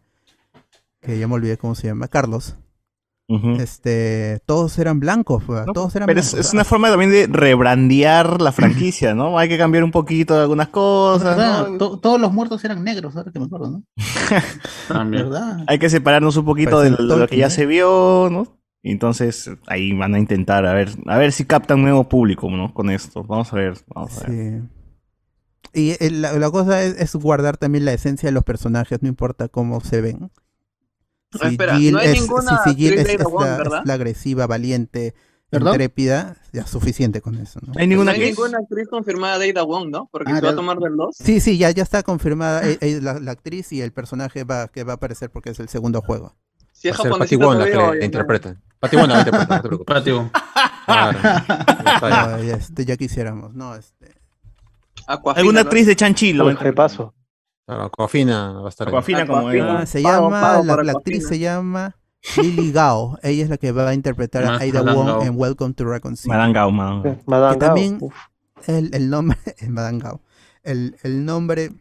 que 1.01 1.19
ya 1.19 1.27
me 1.27 1.33
olvidé 1.33 1.57
cómo 1.57 1.75
se 1.75 1.87
llama, 1.87 2.07
Carlos. 2.07 2.55
Este, 3.27 4.39
todos 4.45 4.77
eran 4.77 4.99
blancos, 4.99 5.43
pues, 5.45 5.65
todos 5.73 5.95
eran 5.95 6.05
Pero 6.05 6.19
es, 6.19 6.31
blancos. 6.31 6.47
es 6.47 6.53
una 6.53 6.63
forma 6.63 6.89
también 6.89 7.09
de 7.11 7.25
rebrandear 7.27 8.39
la 8.41 8.51
franquicia, 8.51 9.15
¿no? 9.15 9.39
Hay 9.39 9.49
que 9.49 9.57
cambiar 9.57 9.83
un 9.83 9.89
poquito 9.91 10.35
de 10.35 10.41
algunas 10.41 10.67
cosas, 10.67 11.35
¿Verdad? 11.35 11.67
¿no? 11.69 11.77
To- 11.79 11.99
todos 11.99 12.21
los 12.21 12.31
muertos 12.31 12.63
eran 12.65 12.83
negros, 12.83 13.15
ahora 13.15 13.31
que 13.31 13.39
me 13.39 13.45
acuerdo, 13.45 13.71
¿no? 13.71 13.83
También. 14.87 15.23
¿Verdad? 15.23 15.57
Hay 15.67 15.79
que 15.79 15.89
separarnos 15.89 16.37
un 16.37 16.45
poquito 16.45 16.79
de 16.81 16.91
Parece 16.91 17.03
lo, 17.03 17.13
de 17.15 17.19
lo 17.21 17.27
que 17.27 17.37
ya 17.37 17.47
Tolkien, 17.47 17.47
¿eh? 17.47 17.49
se 17.49 17.65
vio, 17.65 18.29
¿no? 18.31 18.59
Y 18.83 18.91
entonces 18.91 19.49
ahí 19.65 19.93
van 19.93 20.13
a 20.13 20.19
intentar 20.19 20.63
a 20.67 20.73
ver, 20.73 20.89
a 21.07 21.17
ver 21.17 21.31
si 21.31 21.45
captan 21.45 21.81
nuevo 21.81 22.07
público, 22.07 22.47
¿no? 22.51 22.71
Con 22.75 22.91
esto. 22.91 23.23
Vamos 23.23 23.51
a 23.51 23.55
ver, 23.55 23.73
vamos 23.95 24.21
a 24.21 24.27
ver. 24.27 24.61
Sí. 25.73 25.89
Y 25.91 26.03
el- 26.05 26.21
la, 26.21 26.33
la 26.33 26.51
cosa 26.51 26.83
es, 26.83 26.95
es 26.99 27.15
guardar 27.15 27.57
también 27.57 27.85
la 27.85 27.93
esencia 27.93 28.27
de 28.29 28.33
los 28.33 28.43
personajes, 28.43 29.01
no 29.01 29.07
importa 29.09 29.47
cómo 29.47 29.81
se 29.81 30.01
ven. 30.01 30.29
Ah, 31.41 31.49
espera, 31.49 31.73
no 31.73 31.99
hay 31.99 32.13
ninguna 32.13 32.63
si 32.63 32.75
Jill 32.75 32.99
actriz 32.99 32.99
es, 32.99 33.17
de 33.17 33.23
es 33.23 33.69
la, 33.69 33.81
la 33.85 33.93
agresiva, 33.93 34.47
valiente, 34.47 35.13
¿Perdón? 35.49 35.73
intrépida, 35.73 36.37
ya 36.53 36.65
suficiente 36.65 37.21
con 37.21 37.37
eso. 37.37 37.59
¿no? 37.65 37.73
¿Hay 37.77 37.87
No 37.87 37.91
ninguna 37.91 38.11
hay 38.11 38.19
que 38.19 38.25
ninguna 38.27 38.57
actriz 38.59 38.87
confirmada 38.89 39.39
de 39.39 39.49
Ada 39.51 39.63
Wong, 39.63 39.89
¿no? 39.89 40.09
Porque 40.11 40.31
Ah, 40.31 40.39
se 40.39 40.45
va 40.45 40.51
a 40.51 40.55
tomar 40.55 40.77
del 40.79 40.95
2. 40.95 41.15
Sí, 41.17 41.39
sí, 41.39 41.57
ya, 41.57 41.71
ya 41.71 41.83
está 41.83 42.03
confirmada 42.03 42.67
eh, 42.67 42.77
eh, 42.81 42.99
la, 43.01 43.19
la 43.19 43.31
actriz 43.31 43.71
y 43.71 43.81
el 43.81 43.91
personaje 43.91 44.43
va, 44.43 44.67
que 44.67 44.83
va 44.83 44.93
a 44.93 44.95
aparecer 44.95 45.29
porque 45.29 45.51
es 45.51 45.59
el 45.59 45.69
segundo 45.69 46.01
juego. 46.01 46.35
Si 46.71 46.89
es 46.89 46.97
Wong 46.97 47.19
la 47.57 47.65
que 47.95 48.05
interpreta. 48.05 48.57
Patty 48.79 48.97
Wong 48.97 49.07
la 49.07 49.13
va 49.13 49.19
a 49.19 49.21
interpretar, 49.21 49.57
no 49.57 49.61
te 49.61 49.67
preocupes. 49.67 49.97
Está 49.97 50.11
bien. 50.11 50.31
Ay, 50.87 52.49
este, 52.49 52.85
ya 52.85 52.97
quisiéramos, 52.97 53.53
¿no? 53.53 53.75
Este, 53.75 54.13
Aquafina, 55.07 55.39
¿Alguna 55.39 55.61
¿no? 55.61 55.67
actriz 55.67 55.87
de 55.87 55.95
Chanchi? 55.95 56.33
Pues, 56.33 56.59
repaso. 56.59 57.13
Claro, 57.65 57.83
Aquafina 57.85 58.51
va 58.53 58.65
a 58.67 58.69
estar. 58.69 58.87
Aquafina 58.87 59.25
como 59.25 59.47
ah, 59.49 59.85
se 59.85 60.01
Pago, 60.01 60.29
llama, 60.29 60.41
pago 60.41 60.63
la, 60.63 60.83
la 60.83 60.91
actriz 60.91 61.27
se 61.27 61.39
llama 61.39 61.95
Lily 62.37 62.71
Gao. 62.71 63.17
Ella 63.23 63.43
es 63.43 63.49
la 63.49 63.57
que 63.57 63.71
va 63.71 63.89
a 63.89 63.93
interpretar 63.93 64.43
a 64.45 64.59
Madame 64.59 64.93
Wong 64.93 65.07
Gao. 65.07 65.23
en 65.23 65.39
Welcome 65.39 65.73
to 65.73 65.85
Raccoon 65.85 66.15
City. 66.15 66.29
Madame 66.29 66.53
Gao, 66.53 66.71
Madame. 66.71 67.19
Madame 67.25 67.53
Que 67.57 67.59
Gao, 67.59 67.67
también-. 67.75 67.99
El, 68.67 68.93
el 68.93 69.09
nombre, 69.09 69.37
es 69.57 69.69
Madame 69.69 69.99
Gao. 69.99 70.21
El, 70.63 70.95
el 71.03 71.25
nombre, 71.25 71.71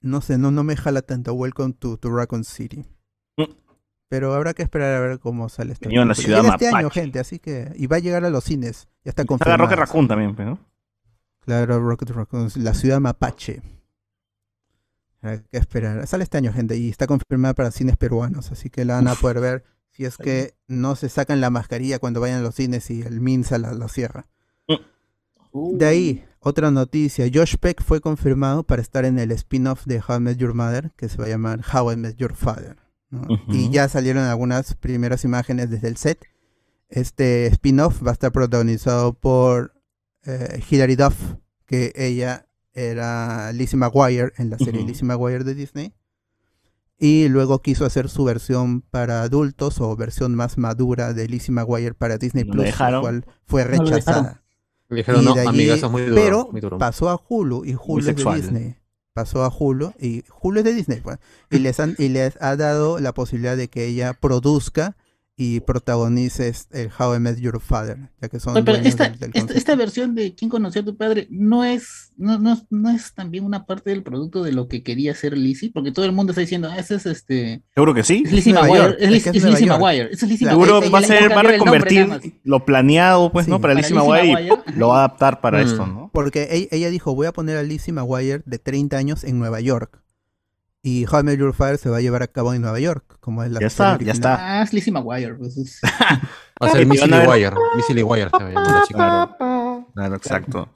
no 0.00 0.20
sé, 0.20 0.38
no, 0.38 0.50
no 0.50 0.62
me 0.62 0.76
jala 0.76 1.02
tanto. 1.02 1.32
Welcome 1.34 1.74
to, 1.78 1.96
to 1.96 2.10
Raccoon 2.10 2.44
City. 2.44 2.84
Mm. 3.36 3.44
Pero 4.08 4.34
habrá 4.34 4.54
que 4.54 4.62
esperar 4.62 4.94
a 4.94 5.00
ver 5.00 5.18
cómo 5.18 5.48
sale 5.48 5.74
ciudad 5.74 5.90
Llega 5.90 6.12
este 6.12 6.68
año, 6.68 6.74
mapache. 6.76 7.00
gente, 7.00 7.18
así 7.18 7.38
que... 7.38 7.72
Y 7.76 7.86
va 7.88 7.96
a 7.96 8.00
llegar 8.00 8.24
a 8.24 8.30
los 8.30 8.44
cines. 8.44 8.88
Ya 9.04 9.10
está 9.10 9.24
confirmado. 9.24 9.64
Rocket 9.64 9.78
Raccoon 9.78 10.06
también, 10.06 10.34
pues, 10.36 10.46
¿no? 10.46 10.58
Claro, 11.40 11.80
Rocket 11.80 12.10
Raccoon, 12.10 12.48
la 12.56 12.72
ciudad 12.74 13.00
mapache. 13.00 13.62
Habrá 15.26 15.42
que 15.42 15.56
esperar. 15.58 16.06
Sale 16.06 16.24
este 16.24 16.38
año, 16.38 16.52
gente, 16.52 16.76
y 16.76 16.88
está 16.88 17.06
confirmada 17.06 17.54
para 17.54 17.70
cines 17.70 17.96
peruanos, 17.96 18.52
así 18.52 18.70
que 18.70 18.84
la 18.84 18.94
van 18.94 19.08
a 19.08 19.14
poder 19.14 19.40
ver 19.40 19.64
si 19.90 20.04
es 20.04 20.16
que 20.16 20.54
no 20.68 20.94
se 20.94 21.08
sacan 21.08 21.40
la 21.40 21.50
mascarilla 21.50 21.98
cuando 21.98 22.20
vayan 22.20 22.40
a 22.40 22.42
los 22.42 22.54
cines 22.54 22.90
y 22.90 23.02
el 23.02 23.20
Minsa 23.20 23.58
la, 23.58 23.72
la 23.72 23.88
cierra. 23.88 24.26
De 25.52 25.86
ahí, 25.86 26.24
otra 26.40 26.70
noticia. 26.70 27.26
Josh 27.32 27.56
Peck 27.58 27.82
fue 27.82 28.00
confirmado 28.00 28.62
para 28.62 28.82
estar 28.82 29.04
en 29.04 29.18
el 29.18 29.30
spin-off 29.32 29.86
de 29.86 30.02
How 30.06 30.16
I 30.16 30.20
Met 30.20 30.36
Your 30.36 30.54
Mother, 30.54 30.92
que 30.96 31.08
se 31.08 31.16
va 31.16 31.24
a 31.24 31.28
llamar 31.28 31.60
How 31.72 31.92
I 31.92 31.96
Met 31.96 32.16
Your 32.16 32.34
Father. 32.34 32.76
Y 33.48 33.70
ya 33.70 33.88
salieron 33.88 34.24
algunas 34.24 34.74
primeras 34.74 35.24
imágenes 35.24 35.70
desde 35.70 35.88
el 35.88 35.96
set. 35.96 36.26
Este 36.88 37.46
spin-off 37.46 38.04
va 38.04 38.10
a 38.10 38.12
estar 38.12 38.32
protagonizado 38.32 39.14
por 39.14 39.74
eh, 40.24 40.62
Hilary 40.68 40.96
Duff, 40.96 41.16
que 41.64 41.92
ella 41.96 42.46
era 42.76 43.50
Lizzie 43.52 43.78
McGuire 43.78 44.32
en 44.36 44.50
la 44.50 44.58
serie 44.58 44.80
Ujú. 44.80 44.88
Lizzie 44.88 45.06
McGuire 45.06 45.42
de 45.44 45.54
Disney. 45.54 45.94
Y 46.98 47.28
luego 47.28 47.60
quiso 47.60 47.84
hacer 47.84 48.08
su 48.08 48.24
versión 48.24 48.80
para 48.80 49.22
adultos 49.22 49.80
o 49.80 49.94
versión 49.96 50.34
más 50.34 50.56
madura 50.56 51.12
de 51.12 51.28
Lizzie 51.28 51.52
McGuire 51.52 51.94
para 51.94 52.16
Disney 52.16 52.44
No 52.44 52.52
Plus, 52.52 52.78
la 52.78 53.00
cual 53.00 53.24
fue 53.44 53.64
rechazada. 53.64 54.42
Dijeron, 54.88 55.22
Y 55.22 55.24
no, 55.26 55.34
de 55.34 55.40
allí- 55.40 55.48
amiga, 55.48 55.74
eso 55.74 55.86
es 55.86 55.92
muy 55.92 56.02
duro. 56.02 56.14
pero 56.14 56.48
muy 56.52 56.60
duro. 56.60 56.78
pasó 56.78 57.10
a 57.10 57.20
Hulu 57.28 57.64
y 57.64 57.74
Hulu 57.74 57.98
es 58.08 58.16
de. 58.16 58.34
Disney. 58.36 58.76
Pasó 59.12 59.42
a 59.44 59.48
Hulu 59.54 59.92
y 59.98 60.22
Hulu 60.40 60.58
es 60.60 60.64
de 60.64 60.72
Disney. 60.74 61.00
pues, 61.00 61.18
y, 61.50 61.58
les 61.58 61.80
han, 61.80 61.96
y 61.98 62.08
les 62.08 62.40
ha 62.40 62.54
dado 62.56 62.98
la 63.00 63.12
posibilidad 63.12 63.56
de 63.56 63.68
que 63.68 63.84
ella 63.86 64.14
produzca 64.14 64.96
y 65.38 65.60
protagonice 65.60 66.48
es- 66.48 66.66
el 66.72 66.88
How 66.98 67.16
I 67.16 67.20
Met 67.20 67.38
Your 67.38 67.60
Father, 67.60 67.98
ya 68.22 68.28
que 68.30 68.40
son 68.40 68.54
Oye, 68.56 68.64
pero 68.64 68.78
esta, 68.78 69.10
del- 69.10 69.18
del 69.18 69.30
esta, 69.34 69.52
esta 69.52 69.74
versión 69.76 70.14
de 70.14 70.34
¿Quién 70.34 70.48
conoció 70.48 70.80
a 70.80 70.84
tu 70.86 70.96
padre? 70.96 71.26
no 71.30 71.62
es, 71.62 72.12
no, 72.16 72.38
no, 72.38 72.58
no 72.70 72.88
es 72.90 73.12
también 73.12 73.44
una 73.44 73.66
parte 73.66 73.90
del 73.90 74.02
producto 74.02 74.42
de 74.42 74.52
lo 74.52 74.66
que 74.66 74.82
quería 74.82 75.12
hacer 75.12 75.36
Lizzie, 75.36 75.70
porque 75.74 75.92
todo 75.92 76.06
el 76.06 76.12
mundo 76.12 76.32
está 76.32 76.40
diciendo, 76.40 76.68
ah, 76.72 76.78
ese 76.78 76.94
es 76.94 77.04
este. 77.04 77.62
Seguro 77.74 77.92
que 77.92 78.02
sí. 78.02 78.22
Es 78.24 78.32
Lizzie 78.32 78.54
McGuire. 78.54 78.96
Es, 78.98 79.26
es 79.26 79.26
es 79.36 79.44
Lizzie. 79.44 79.66
McGuire. 79.66 80.16
Seguro 80.16 80.90
va 80.90 80.98
a 81.00 81.02
ser, 81.02 81.30
va 81.30 81.40
a 81.40 81.42
reconvertir 81.42 82.08
lo 82.42 82.64
planeado, 82.64 83.30
pues, 83.30 83.46
¿no? 83.46 83.56
Sí. 83.56 83.62
Para 83.62 83.74
Para 83.74 83.82
Lizzie 83.82 83.94
McGuire 83.96 84.48
y 84.72 84.78
lo 84.78 84.88
va 84.88 84.96
a 84.96 85.04
adaptar 85.04 85.42
para 85.42 85.58
Mm. 85.58 85.66
esto, 85.66 85.86
¿no? 85.86 86.10
Porque 86.14 86.48
ella, 86.50 86.66
ella 86.70 86.90
dijo, 86.90 87.14
voy 87.14 87.26
a 87.26 87.32
poner 87.32 87.58
a 87.58 87.62
Lizzie 87.62 87.92
McGuire 87.92 88.42
de 88.46 88.58
30 88.58 88.96
años 88.96 89.22
en 89.22 89.38
Nueva 89.38 89.60
York. 89.60 90.00
Y 90.82 91.04
How 91.10 91.20
I 91.20 91.22
Met 91.24 91.38
Your 91.38 91.52
Father 91.52 91.78
se 91.78 91.88
va 91.90 91.96
a 91.96 92.00
llevar 92.00 92.22
a 92.22 92.28
cabo 92.28 92.54
en 92.54 92.62
Nueva 92.62 92.78
York, 92.78 93.16
como 93.20 93.42
es 93.42 93.50
la 93.50 93.60
Ya 93.60 93.66
está, 93.66 93.84
ya 93.90 93.94
original. 93.94 94.14
está. 94.14 94.58
Ah, 94.60 94.62
es 94.62 94.72
Lizzie 94.72 94.92
McGuire. 94.92 95.34
pues, 95.34 95.56
es- 95.56 95.80
Va 96.62 96.68
a 96.68 96.70
ser 96.70 96.82
Y 96.82 96.86
Missy 96.86 97.04
Wire. 97.10 97.54
Missy 97.76 98.02
Wire 98.02 98.30
se 98.30 98.44
va 98.44 98.48
a 98.48 98.84
llamar 98.88 99.36
claro, 99.94 100.14
exacto. 100.16 100.68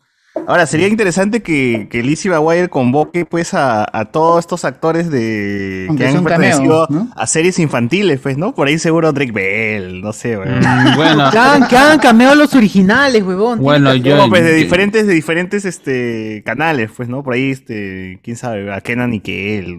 Ahora, 0.47 0.67
sería 0.67 0.89
interesante 0.89 1.43
que, 1.43 1.89
que 1.91 2.03
Lizzie 2.03 2.31
McGuire 2.31 2.69
convoque 2.69 3.25
pues 3.25 3.55
a, 3.55 3.87
a 3.93 4.07
todos 4.07 4.41
estos 4.41 4.65
actores 4.65 5.11
de 5.11 5.87
Aunque 5.89 6.05
que 6.05 6.11
han 6.11 6.25
pertenecido 6.25 6.89
a 7.15 7.27
series 7.27 7.59
infantiles, 7.59 8.21
pues, 8.21 8.37
¿no? 8.37 8.55
Por 8.55 8.69
ahí 8.69 8.79
seguro 8.79 9.13
Drake 9.13 9.33
Bell, 9.33 10.01
no 10.01 10.13
sé, 10.13 10.37
weón. 10.37 10.59
Mm, 10.59 10.97
bueno, 10.97 11.31
Que 11.31 11.39
han, 11.77 12.01
que 12.01 12.35
los 12.35 12.55
originales, 12.55 13.23
huevón. 13.23 13.61
bueno, 13.61 13.95
yo. 13.95 14.17
No, 14.17 14.29
pues 14.29 14.45
de 14.45 14.55
diferentes, 14.55 15.07
de 15.07 15.15
diferentes 15.15 15.65
este 15.65 16.43
canales, 16.45 16.91
pues, 16.97 17.09
¿no? 17.09 17.23
Por 17.23 17.35
ahí, 17.35 17.51
este, 17.51 18.21
quién 18.23 18.37
sabe, 18.37 18.73
a 18.73 18.81
Kenan 18.81 19.15
y 19.15 19.21
que 19.21 19.59
él. 19.59 19.77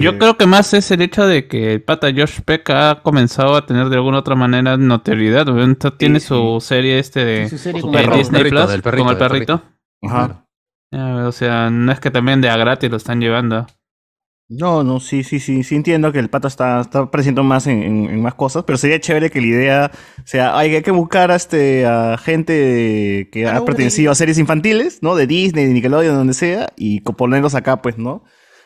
Yo 0.00 0.18
creo 0.18 0.36
que 0.36 0.46
más 0.46 0.74
es 0.74 0.90
el 0.90 1.02
hecho 1.02 1.26
de 1.26 1.46
que 1.46 1.74
el 1.74 1.82
pata 1.82 2.08
Josh 2.14 2.40
Peck 2.44 2.68
ha 2.70 3.00
comenzado 3.02 3.56
a 3.56 3.66
tener 3.66 3.88
de 3.88 3.96
alguna 3.96 4.18
otra 4.18 4.34
manera 4.34 4.76
notoriedad. 4.76 5.46
¿no? 5.46 5.62
Entonces, 5.62 5.98
tiene 5.98 6.20
su 6.20 6.58
serie 6.60 6.98
este 6.98 7.24
de, 7.24 7.48
su 7.48 7.58
serie 7.58 7.80
Su 7.80 7.86
con 7.86 7.96
de 7.96 8.02
perro, 8.02 8.12
el 8.12 8.18
Disney 8.18 8.42
perrito, 8.42 8.66
Plus, 8.66 8.82
perrito, 8.82 8.98
como 8.98 9.10
el 9.10 9.16
perrito. 9.16 9.62
Ajá. 10.06 10.46
O 11.26 11.32
sea, 11.32 11.70
no 11.70 11.90
es 11.92 12.00
que 12.00 12.10
también 12.10 12.40
de 12.40 12.48
a 12.48 12.56
gratis 12.56 12.90
lo 12.90 12.96
están 12.96 13.20
llevando. 13.20 13.66
No, 14.46 14.84
no, 14.84 15.00
sí, 15.00 15.24
sí, 15.24 15.40
sí, 15.40 15.62
sí 15.64 15.74
entiendo 15.74 16.12
que 16.12 16.18
el 16.18 16.28
pato 16.28 16.48
está, 16.48 16.82
está 16.82 16.98
apareciendo 17.00 17.42
más 17.42 17.66
en, 17.66 17.82
en- 17.82 18.10
en 18.10 18.22
más 18.22 18.34
cosas, 18.34 18.64
pero 18.64 18.76
sería 18.76 19.00
chévere 19.00 19.30
que 19.30 19.40
la 19.40 19.46
idea 19.46 19.90
sea, 20.26 20.56
hay, 20.58 20.74
hay 20.74 20.82
que 20.82 20.90
buscar 20.90 21.30
a, 21.30 21.34
este, 21.36 21.86
a 21.86 22.18
gente 22.18 23.30
que 23.32 23.46
ha 23.48 23.64
pertenecido 23.64 24.12
a 24.12 24.14
series 24.14 24.38
infantiles, 24.38 24.98
¿no? 25.02 25.16
De 25.16 25.26
Disney, 25.26 25.64
de 25.66 25.72
Nickelodeon, 25.72 26.14
donde 26.14 26.34
sea, 26.34 26.68
y 26.76 27.00
ponerlos 27.00 27.54
acá, 27.54 27.80
pues, 27.80 27.96
¿no? 27.96 28.22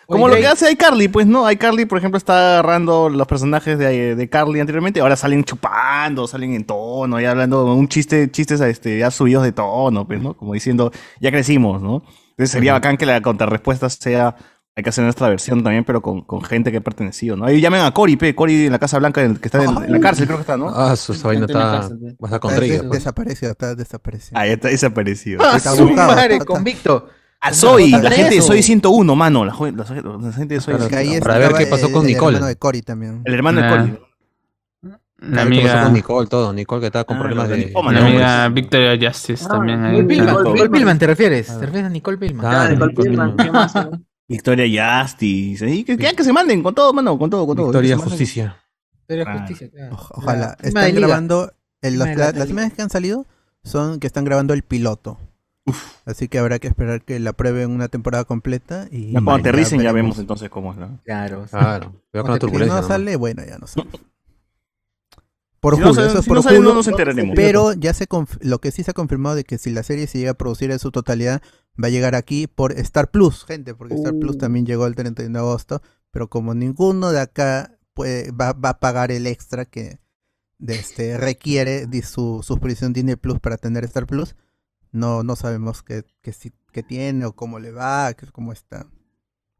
Como 0.09 0.25
Oye, 0.25 0.37
lo 0.37 0.40
que 0.40 0.47
hace 0.47 0.73
iCarly, 0.73 1.09
pues, 1.09 1.27
¿no? 1.27 1.51
iCarly, 1.53 1.85
por 1.85 1.99
ejemplo, 1.99 2.16
está 2.16 2.53
agarrando 2.61 3.11
los 3.11 3.27
personajes 3.27 3.79
de, 3.79 4.16
de 4.16 4.29
Carly 4.31 4.59
anteriormente, 4.59 5.01
ahora 5.01 5.16
salen 5.16 5.44
chupando, 5.44 6.27
salen 6.27 6.55
en 6.55 6.64
tono, 6.64 7.21
y 7.21 7.27
hablando 7.27 7.66
un 7.75 7.88
chiste, 7.88 8.31
chistes 8.31 8.59
este, 8.62 8.99
ya 8.99 9.11
subidos 9.11 9.42
de 9.44 9.53
tono, 9.53 10.07
pues, 10.07 10.23
¿no? 10.23 10.33
Como 10.35 10.55
diciendo, 10.55 10.90
ya 11.21 11.31
crecimos, 11.31 11.83
¿no? 11.83 12.03
Entonces 12.31 12.51
sería 12.53 12.73
bacán 12.73 12.97
que 12.97 13.05
la 13.05 13.21
contrarrespuesta 13.21 13.90
sea, 13.90 14.35
hay 14.75 14.83
que 14.83 14.88
hacer 14.88 15.05
nuestra 15.05 15.29
versión 15.29 15.62
también, 15.62 15.85
pero 15.85 16.01
con, 16.01 16.23
con 16.23 16.40
gente 16.40 16.71
que 16.71 16.79
ha 16.79 16.81
pertenecido, 16.81 17.37
¿no? 17.37 17.44
Ahí 17.44 17.61
llamen 17.61 17.83
a 17.83 17.90
Cory, 17.92 18.16
pe, 18.16 18.35
Cory 18.35 18.64
en 18.64 18.73
la 18.73 18.79
Casa 18.79 18.99
Blanca, 18.99 19.23
en- 19.23 19.37
que 19.37 19.49
está 19.49 19.62
en, 19.62 19.77
en 19.77 19.92
la 19.92 20.01
cárcel, 20.01 20.25
creo 20.25 20.38
que 20.38 20.42
está, 20.42 20.57
¿no? 20.57 20.71
Ah, 20.71 20.97
su 20.97 21.12
vaina 21.23 21.44
está. 21.44 21.59
cárcel, 21.81 21.99
pe. 21.99 22.07
Va 22.12 22.12
a 22.23 22.27
estar 22.29 22.40
con 22.40 22.51
Está 22.53 22.62
des- 22.62 22.71
después. 22.71 22.92
desaparecido, 23.01 23.53
está 23.53 23.75
desaparecido. 23.75 24.38
Ahí 24.40 24.51
está 24.53 24.68
desaparecido. 24.68 25.42
¡Ah, 25.44 25.57
Está 25.59 25.75
su 25.75 25.85
buscado, 25.87 26.14
madre, 26.14 26.33
está- 26.37 26.47
convicto! 26.47 27.11
A 27.40 27.55
Soy, 27.55 27.90
la 27.90 28.11
gente 28.11 28.35
de 28.37 28.42
Soy 28.42 28.62
101, 28.62 29.14
mano. 29.14 29.44
La, 29.44 29.53
la, 29.55 29.70
la 29.70 30.33
gente 30.33 30.55
de 30.55 30.61
Soy 30.61 30.74
101. 30.79 31.20
Para 31.24 31.38
ver 31.38 31.53
qué 31.55 31.66
pasó 31.66 31.87
el- 31.87 31.92
con 31.92 32.03
el 32.03 32.09
Nicole. 32.09 32.37
hermano 32.37 32.46
de 32.48 32.57
Cory 32.57 32.83
también. 32.83 33.22
El 33.24 33.35
hermano 33.35 33.61
de 33.61 33.66
Ah. 33.66 33.70
Cory. 33.70 33.98
La 35.20 35.31
pasó 35.31 35.42
amiga, 35.46 35.83
con 35.85 35.92
Nicole, 35.94 36.29
todo. 36.29 36.53
Nicole 36.53 36.81
que 36.81 36.87
estaba 36.87 37.05
con 37.05 37.16
Ah, 37.16 37.20
problemas 37.20 37.48
de 37.48 37.57
de. 37.57 37.72
La 37.72 37.83
no, 37.92 38.07
amiga. 38.07 38.48
Victoria 38.51 39.09
Justice 39.11 39.48
también. 39.48 39.85
ahí 39.85 40.03
Nicole 40.05 40.68
Pillman, 40.70 40.98
¿te 40.98 41.07
refieres? 41.09 41.51
Ah. 41.51 41.59
¿Te 41.59 41.66
refieres 41.66 41.87
a 41.87 41.90
Nicole 41.90 42.18
Pillman? 42.18 42.46
Ah, 42.46 42.62
Ah, 42.64 42.68
Nicole 42.68 42.94
Kidman. 42.94 43.37
¿qué 43.37 43.51
más? 43.51 43.74
eh? 43.77 43.88
Victoria 44.29 45.01
Justice. 45.03 45.66
¿eh? 45.68 45.85
Que, 45.85 45.96
que, 45.96 46.12
que 46.14 46.24
se 46.24 46.33
manden 46.33 46.62
con 46.62 46.72
todo, 46.74 46.92
mano. 46.92 47.18
Con 47.18 47.31
todo, 47.31 47.46
con 47.46 47.57
todo. 47.57 47.66
Victoria. 47.66 47.96
Justicia. 47.98 48.57
Claro. 49.09 49.38
justicia, 49.40 49.70
claro. 49.70 49.94
Oja- 49.94 50.14
Ojalá. 50.16 50.57
Están 50.62 50.85
de 50.85 50.92
grabando. 50.92 51.53
el- 51.83 51.98
las, 51.98 52.35
de 52.35 52.44
imágenes 52.51 52.74
que 52.74 52.83
han 52.83 52.90
salido 52.90 53.27
son 53.64 53.98
que 54.01 54.07
están 54.07 54.24
grabando 54.24 54.55
el 54.55 54.62
piloto. 54.62 55.18
Así 56.04 56.28
que 56.28 56.38
habrá 56.38 56.59
que 56.59 56.68
esperar 56.68 57.02
que 57.02 57.18
la 57.20 57.33
prueben 57.33 57.70
una 57.70 57.88
temporada 57.88 58.24
completa. 58.24 58.88
Y 58.90 59.12
Ya 59.12 59.20
cuando 59.20 59.33
aterricen 59.48 59.81
ya 59.81 59.92
vemos 59.92 60.18
entonces 60.18 60.48
cómo 60.50 60.72
es, 60.72 60.78
¿no? 60.78 61.00
Claro. 61.04 61.46
Claro. 61.50 61.92
Cuidado 62.11 62.11
con 62.11 62.14
la 62.14 62.22
Porque 62.22 62.35
Si 62.35 62.40
turbulencia. 62.40 62.74
no 62.76 62.83
¿no? 62.83 62.88
sale, 62.88 63.16
bueno, 63.16 63.42
ya 63.46 63.59
no 63.59 63.66
sale. 63.66 63.88
Por 65.61 65.74
Si 65.74 65.81
no 65.81 65.87
Hulu, 65.87 65.94
sale- 65.94 66.07
eso 66.09 66.18
es 66.18 66.24
si 66.24 66.28
por 66.28 66.37
no 66.37 66.42
sale, 66.42 66.61
no 66.61 66.66
Hulu, 66.68 66.74
nos 66.74 66.88
enteraremos. 66.88 67.35
Pero 67.35 67.72
ya 67.72 67.92
se 67.92 68.07
lo 68.40 68.61
que 68.61 68.70
sí 68.70 68.83
se 68.85 68.92
ha 68.92 68.94
confirmado 68.94 69.35
de 69.35 69.44
que 69.44 69.59
si 69.59 69.70
la 69.70 69.83
serie 69.83 70.07
se 70.07 70.18
llega 70.18 70.31
a 70.33 70.35
producir 70.35 70.70
en 70.70 70.78
su 70.78 70.92
totalidad, 70.92 71.42
va 71.83 71.88
a 71.88 71.90
llegar 71.90 72.14
aquí 72.14 72.46
por 72.46 72.72
Star 72.78 73.11
Plus, 73.11 73.44
gente, 73.44 73.74
porque 73.74 73.94
Star 73.94 74.14
Plus 74.14 74.37
Uh. 74.37 74.38
también 74.38 74.66
llegó 74.66 74.87
el 74.87 74.94
31 74.94 75.33
de 75.33 75.44
agosto, 75.44 75.83
pero 76.12 76.28
como 76.28 76.54
ninguno 76.54 77.11
de 77.11 77.20
acá 77.20 77.72
puede, 77.92 78.31
va, 78.31 78.52
va 78.52 78.70
a 78.70 78.78
pagar 78.81 79.11
el 79.11 79.26
extra 79.26 79.64
que 79.64 79.98
de 80.59 80.74
este, 80.76 81.16
requiere 81.18 81.87
de 81.87 82.02
su 82.02 82.40
suscripción 82.44 82.92
Disney 82.92 83.16
Plus 83.16 83.40
para 83.40 83.57
tener 83.57 83.85
Star 83.85 84.07
Plus, 84.07 84.37
no, 84.92 85.22
no 85.22 85.37
sabemos 85.37 85.83
qué, 85.83 86.05
qué, 86.22 86.83
tiene 86.83 87.24
o 87.27 87.33
cómo 87.33 87.59
le 87.59 87.72
va, 87.72 88.12
qué- 88.14 88.27
cómo 88.33 88.53
está. 88.53 88.87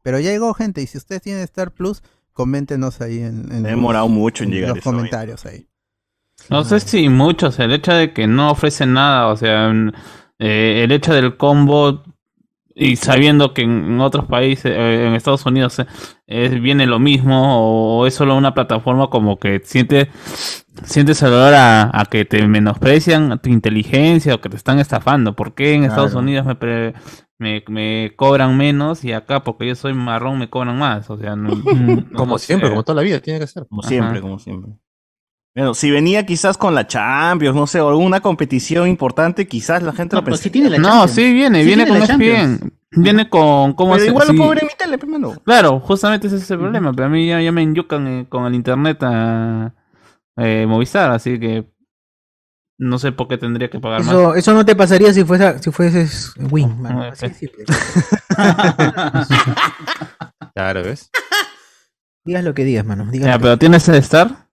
Pero 0.03 0.19
ya 0.19 0.31
llegó 0.31 0.53
gente, 0.53 0.81
y 0.81 0.87
si 0.87 0.97
ustedes 0.97 1.21
tienen 1.21 1.43
Star 1.43 1.71
Plus, 1.71 2.01
coméntenos 2.33 3.01
ahí 3.01 3.19
en, 3.19 3.51
en 3.51 3.61
Me 3.63 3.69
he 3.69 3.71
demorado 3.71 4.07
mucho 4.07 4.43
en 4.43 4.51
llegar 4.51 4.69
los 4.75 4.83
vaina. 4.83 4.97
comentarios 4.97 5.45
ahí. 5.45 5.67
No 6.49 6.63
sé 6.63 6.79
si 6.79 7.09
muchos, 7.09 7.59
el 7.59 7.73
hecho 7.73 7.91
de 7.93 8.13
que 8.13 8.25
no 8.27 8.51
ofrecen 8.51 8.93
nada, 8.93 9.27
o 9.27 9.35
sea, 9.35 9.69
mm, 9.73 9.91
eh, 10.39 10.83
el 10.85 10.91
hecho 10.93 11.13
del 11.13 11.35
combo 11.35 12.03
y 12.79 12.95
sabiendo 12.95 13.53
que 13.53 13.63
en 13.63 13.99
otros 14.01 14.25
países, 14.25 14.71
eh, 14.75 15.07
en 15.07 15.13
Estados 15.13 15.45
Unidos, 15.45 15.79
eh, 15.79 15.85
es- 16.27 16.61
viene 16.61 16.85
lo 16.87 16.99
mismo 16.99 17.99
o 18.01 18.07
es 18.07 18.13
solo 18.15 18.35
una 18.37 18.53
plataforma 18.53 19.09
como 19.09 19.37
que 19.37 19.61
sientes 19.63 20.07
sientes 20.83 21.21
el 21.23 21.29
olor 21.33 21.53
a, 21.55 21.91
a 21.99 22.05
que 22.05 22.25
te 22.25 22.47
menosprecian 22.47 23.39
tu 23.41 23.49
inteligencia 23.49 24.35
o 24.35 24.41
que 24.41 24.49
te 24.49 24.55
están 24.57 24.79
estafando. 24.79 25.35
¿Por 25.35 25.53
qué 25.53 25.73
en 25.73 25.83
Estados 25.83 26.11
Claro. 26.11 26.23
Unidos 26.25 26.45
me, 26.45 26.55
pre- 26.55 26.93
me, 27.37 27.63
me 27.67 28.13
cobran 28.15 28.55
menos 28.57 29.03
y 29.03 29.11
acá 29.13 29.43
porque 29.43 29.67
yo 29.67 29.75
soy 29.75 29.93
marrón 29.93 30.39
me 30.39 30.49
cobran 30.49 30.77
más? 30.79 31.09
O 31.09 31.17
sea, 31.17 31.35
no, 31.35 31.49
no 32.11 32.17
Como 32.17 32.37
siempre, 32.37 32.69
como 32.69 32.83
toda 32.83 32.95
la 32.97 33.01
vida, 33.03 33.19
tiene 33.19 33.39
que 33.39 33.47
ser. 33.47 33.67
Como 33.67 33.81
Ajá. 33.81 33.89
siempre, 33.89 34.21
como 34.21 34.39
siempre. 34.39 34.71
Bueno, 35.55 35.73
si 35.73 35.91
venía 35.91 36.25
quizás 36.25 36.57
con 36.57 36.75
la 36.75 36.87
Champions, 36.87 37.55
no 37.55 37.67
sé, 37.67 37.81
o 37.81 37.89
alguna 37.89 38.21
competición 38.21 38.87
importante, 38.87 39.47
quizás 39.47 39.83
la 39.83 39.91
gente 39.93 40.15
No, 40.15 40.21
lo 40.21 40.25
pero 40.25 40.37
tiene 40.37 40.69
la 40.69 40.77
No, 40.77 40.87
Champions. 40.89 41.11
sí 41.11 41.33
viene, 41.33 41.61
Sí 41.61 41.65
viene 41.67 41.87
con 41.87 41.97
ESPN. 41.97 42.07
Champions. 42.07 42.61
Viene 42.91 43.29
con 43.29 43.73
cómo 43.73 43.93
Pero 43.93 44.03
se- 44.05 44.09
igual 44.09 44.27
lo 44.27 44.31
sí. 44.33 44.37
puedo 44.37 44.49
ver 44.51 44.59
en 44.59 44.65
mi 44.67 44.73
tele, 44.77 44.97
pues, 44.97 45.11
mano. 45.11 45.33
Claro, 45.43 45.79
justamente 45.79 46.27
ese 46.27 46.37
es 46.37 46.49
el 46.51 46.59
problema. 46.59 46.91
Pero 46.93 47.07
a 47.07 47.09
mí 47.09 47.27
ya, 47.27 47.41
ya 47.41 47.51
me 47.51 47.61
enyucan 47.61 48.07
eh, 48.07 48.25
con 48.29 48.45
el 48.45 48.55
internet 48.55 48.97
a 49.03 49.73
eh, 50.37 50.65
Movistar, 50.67 51.11
así 51.11 51.39
que 51.39 51.69
no 52.79 52.97
sé 52.97 53.11
por 53.11 53.27
qué 53.27 53.37
tendría 53.37 53.69
que 53.69 53.79
pagar 53.79 54.03
más. 54.03 54.37
Eso, 54.37 54.53
no 54.53 54.65
te 54.65 54.75
pasaría 54.75 55.13
si 55.13 55.23
fuese, 55.25 55.59
si 55.59 55.71
fueses 55.71 56.33
Win, 56.49 56.81
mano. 56.81 57.03
Ah, 57.03 57.09
Así 57.09 57.25
ok. 57.25 57.31
de 57.31 57.37
simple. 57.37 57.65
Claro, 60.55 60.83
¿ves? 60.83 61.09
Digas 62.25 62.43
lo 62.43 62.53
que 62.53 62.63
digas, 62.63 62.85
mano. 62.85 63.05
Digas 63.11 63.27
Ya, 63.27 63.33
lo 63.33 63.37
que- 63.39 63.43
pero 63.43 63.57
¿tienes 63.57 63.87
el 63.89 63.95
Star? 63.95 64.48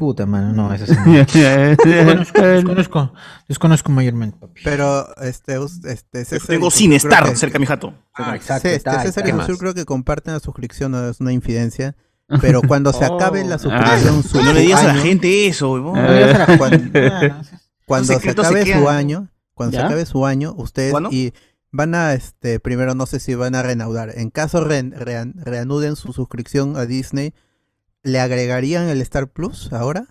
Puta, 0.00 0.24
mano. 0.26 0.52
No, 0.54 0.72
eso 0.74 0.86
sí. 0.86 0.94
no. 1.06 1.12
desconozco, 1.12 2.42
desconozco, 2.42 3.12
desconozco 3.46 3.92
mayormente. 3.92 4.38
papi. 4.38 4.62
Pero 4.64 5.14
este, 5.18 5.58
este 5.84 6.24
César 6.24 6.46
Tengo 6.48 6.70
estar 6.96 7.24
que- 7.28 7.36
cerca 7.36 7.52
de 7.52 7.58
mi 7.60 7.66
jato. 7.66 7.92
Ah, 8.14 8.34
exacto. 8.34 8.66
Sí, 8.68 8.74
este, 8.74 8.90
César 9.02 9.28
y 9.28 9.32
creo 9.58 9.74
que 9.74 9.84
comparten 9.84 10.32
la 10.34 10.40
suscripción, 10.40 10.90
no 10.92 11.06
es 11.08 11.20
una 11.20 11.32
infidencia. 11.32 11.94
Pero 12.40 12.62
cuando 12.62 12.92
se 12.94 13.04
acabe 13.04 13.44
la 13.44 13.56
Ah. 13.56 13.58
suscripción, 13.58 14.22
su 14.22 14.42
No 14.42 14.52
le 14.54 14.60
digas 14.62 14.82
a 14.84 14.86
la 14.88 14.94
gente 15.02 15.46
eso, 15.48 15.76
No 15.78 15.92
digas 15.92 16.34
a 16.34 16.38
la 16.38 16.46
cuando, 17.86 18.18
se 18.18 18.30
acabe 18.30 18.72
su 18.72 18.88
año, 18.88 19.28
cuando 19.52 19.76
se 19.76 19.82
acabe 19.84 20.06
su 20.06 20.24
año, 20.24 20.54
ustedes 20.56 20.92
¿Cuándo? 20.92 21.10
y 21.12 21.34
van 21.72 21.94
a, 21.94 22.14
este, 22.14 22.58
primero 22.58 22.94
no 22.94 23.04
sé 23.06 23.20
si 23.20 23.34
van 23.34 23.54
a 23.54 23.62
reanudar. 23.62 24.12
En 24.16 24.30
caso 24.30 24.64
re- 24.64 24.82
rean- 24.82 25.34
reanuden 25.44 25.94
su 25.96 26.12
suscripción 26.14 26.76
a 26.76 26.86
Disney, 26.86 27.34
¿le 28.02 28.20
agregarían 28.20 28.88
el 28.88 29.00
Star 29.02 29.28
Plus 29.28 29.72
ahora? 29.72 30.04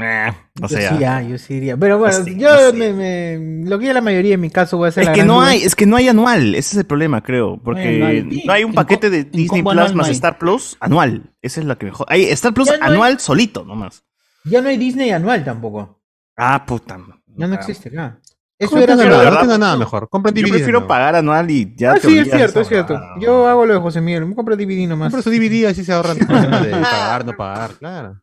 Eh, 0.00 0.30
no 0.60 0.68
yo 0.68 0.76
sé. 0.76 0.88
sí 0.88 0.98
ya. 1.00 1.22
yo 1.22 1.38
sí 1.38 1.54
iría. 1.54 1.76
Pero 1.76 1.98
bueno, 1.98 2.16
No 2.18 2.24
sé, 2.24 2.36
yo 2.38 2.72
me, 2.72 2.92
me- 2.92 3.68
lo 3.68 3.78
que 3.80 3.86
ya 3.86 3.92
la 3.92 4.00
mayoría 4.00 4.34
en 4.34 4.40
mi 4.40 4.48
caso 4.50 4.76
voy 4.76 4.86
a 4.86 4.88
hacer 4.90 5.02
Es 5.02 5.08
la 5.08 5.12
que 5.14 5.24
no 5.24 5.36
duda. 5.36 5.48
hay, 5.48 5.62
es 5.62 5.74
que 5.74 5.86
no 5.86 5.96
hay 5.96 6.08
anual, 6.08 6.54
ese 6.54 6.74
es 6.74 6.76
el 6.76 6.84
problema, 6.86 7.20
creo, 7.22 7.56
No 7.56 7.62
porque 7.62 8.04
hay 8.04 8.42
no 8.46 8.52
hay 8.52 8.62
un 8.64 8.74
paquete 8.74 9.10
de 9.10 9.24
Disney 9.24 9.62
Plus 9.62 9.72
anual 9.72 9.94
más. 9.96 10.08
Star 10.10 10.38
Plus 10.38 10.76
anual. 10.78 11.34
Esa 11.42 11.60
es 11.60 11.66
la 11.66 11.76
que 11.76 11.86
mejor. 11.86 12.06
Hay 12.10 12.26
Star 12.26 12.54
Plus 12.54 12.70
hay- 12.70 12.78
anual 12.80 13.18
solito 13.18 13.64
nomás. 13.64 14.04
Ya 14.44 14.60
no 14.62 14.68
hay 14.68 14.76
Disney 14.76 15.10
anual 15.10 15.44
tampoco. 15.44 16.00
Ah, 16.36 16.64
puta. 16.64 16.96
Ya 17.36 17.48
no 17.48 17.54
Ah. 17.54 17.58
existe, 17.58 17.90
claro. 17.90 18.18
Eso 18.58 18.76
era 18.78 18.96
de 18.96 19.06
no 19.06 19.38
tenga 19.40 19.58
nada 19.58 19.76
mejor. 19.76 20.08
Compren 20.08 20.34
Yo 20.34 20.42
DVD. 20.42 20.50
prefiero 20.52 20.80
¿no? 20.80 20.86
pagar 20.86 21.14
anual 21.16 21.50
y 21.50 21.74
ya 21.76 21.92
Ah, 21.92 21.94
te 21.94 22.08
sí, 22.08 22.18
es 22.18 22.30
cierto, 22.30 22.60
es 22.60 22.68
cierto. 22.68 23.00
Yo 23.20 23.46
hago 23.46 23.64
lo 23.66 23.74
de 23.74 23.80
José 23.80 24.00
Miguel, 24.00 24.26
me 24.26 24.34
compro 24.34 24.56
DVD 24.56 24.88
nomás. 24.88 25.12
Compra 25.12 25.22
su 25.22 25.30
DVD, 25.30 25.66
así 25.66 25.84
se 25.84 25.92
ahorran 25.92 26.18
de 26.18 26.26
pagar, 26.26 27.24
no 27.24 27.36
pagar, 27.36 27.70
claro. 27.78 28.20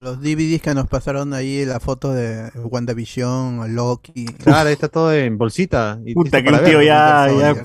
Los 0.00 0.20
DVDs 0.20 0.60
que 0.60 0.74
nos 0.74 0.86
pasaron 0.86 1.32
ahí, 1.32 1.64
la 1.64 1.80
foto 1.80 2.12
de 2.12 2.50
WandaVision, 2.56 3.74
Loki. 3.74 4.26
Claro, 4.26 4.68
ahí 4.68 4.74
está 4.74 4.88
todo 4.88 5.12
en 5.12 5.38
bolsita. 5.38 5.98
y 6.04 6.12
Puta, 6.14 6.42
que 6.42 6.50
para 6.50 6.64
tío 6.64 6.78
ver. 6.78 6.86
ya, 6.86 7.26
Winter 7.30 7.54
ya, 7.56 7.62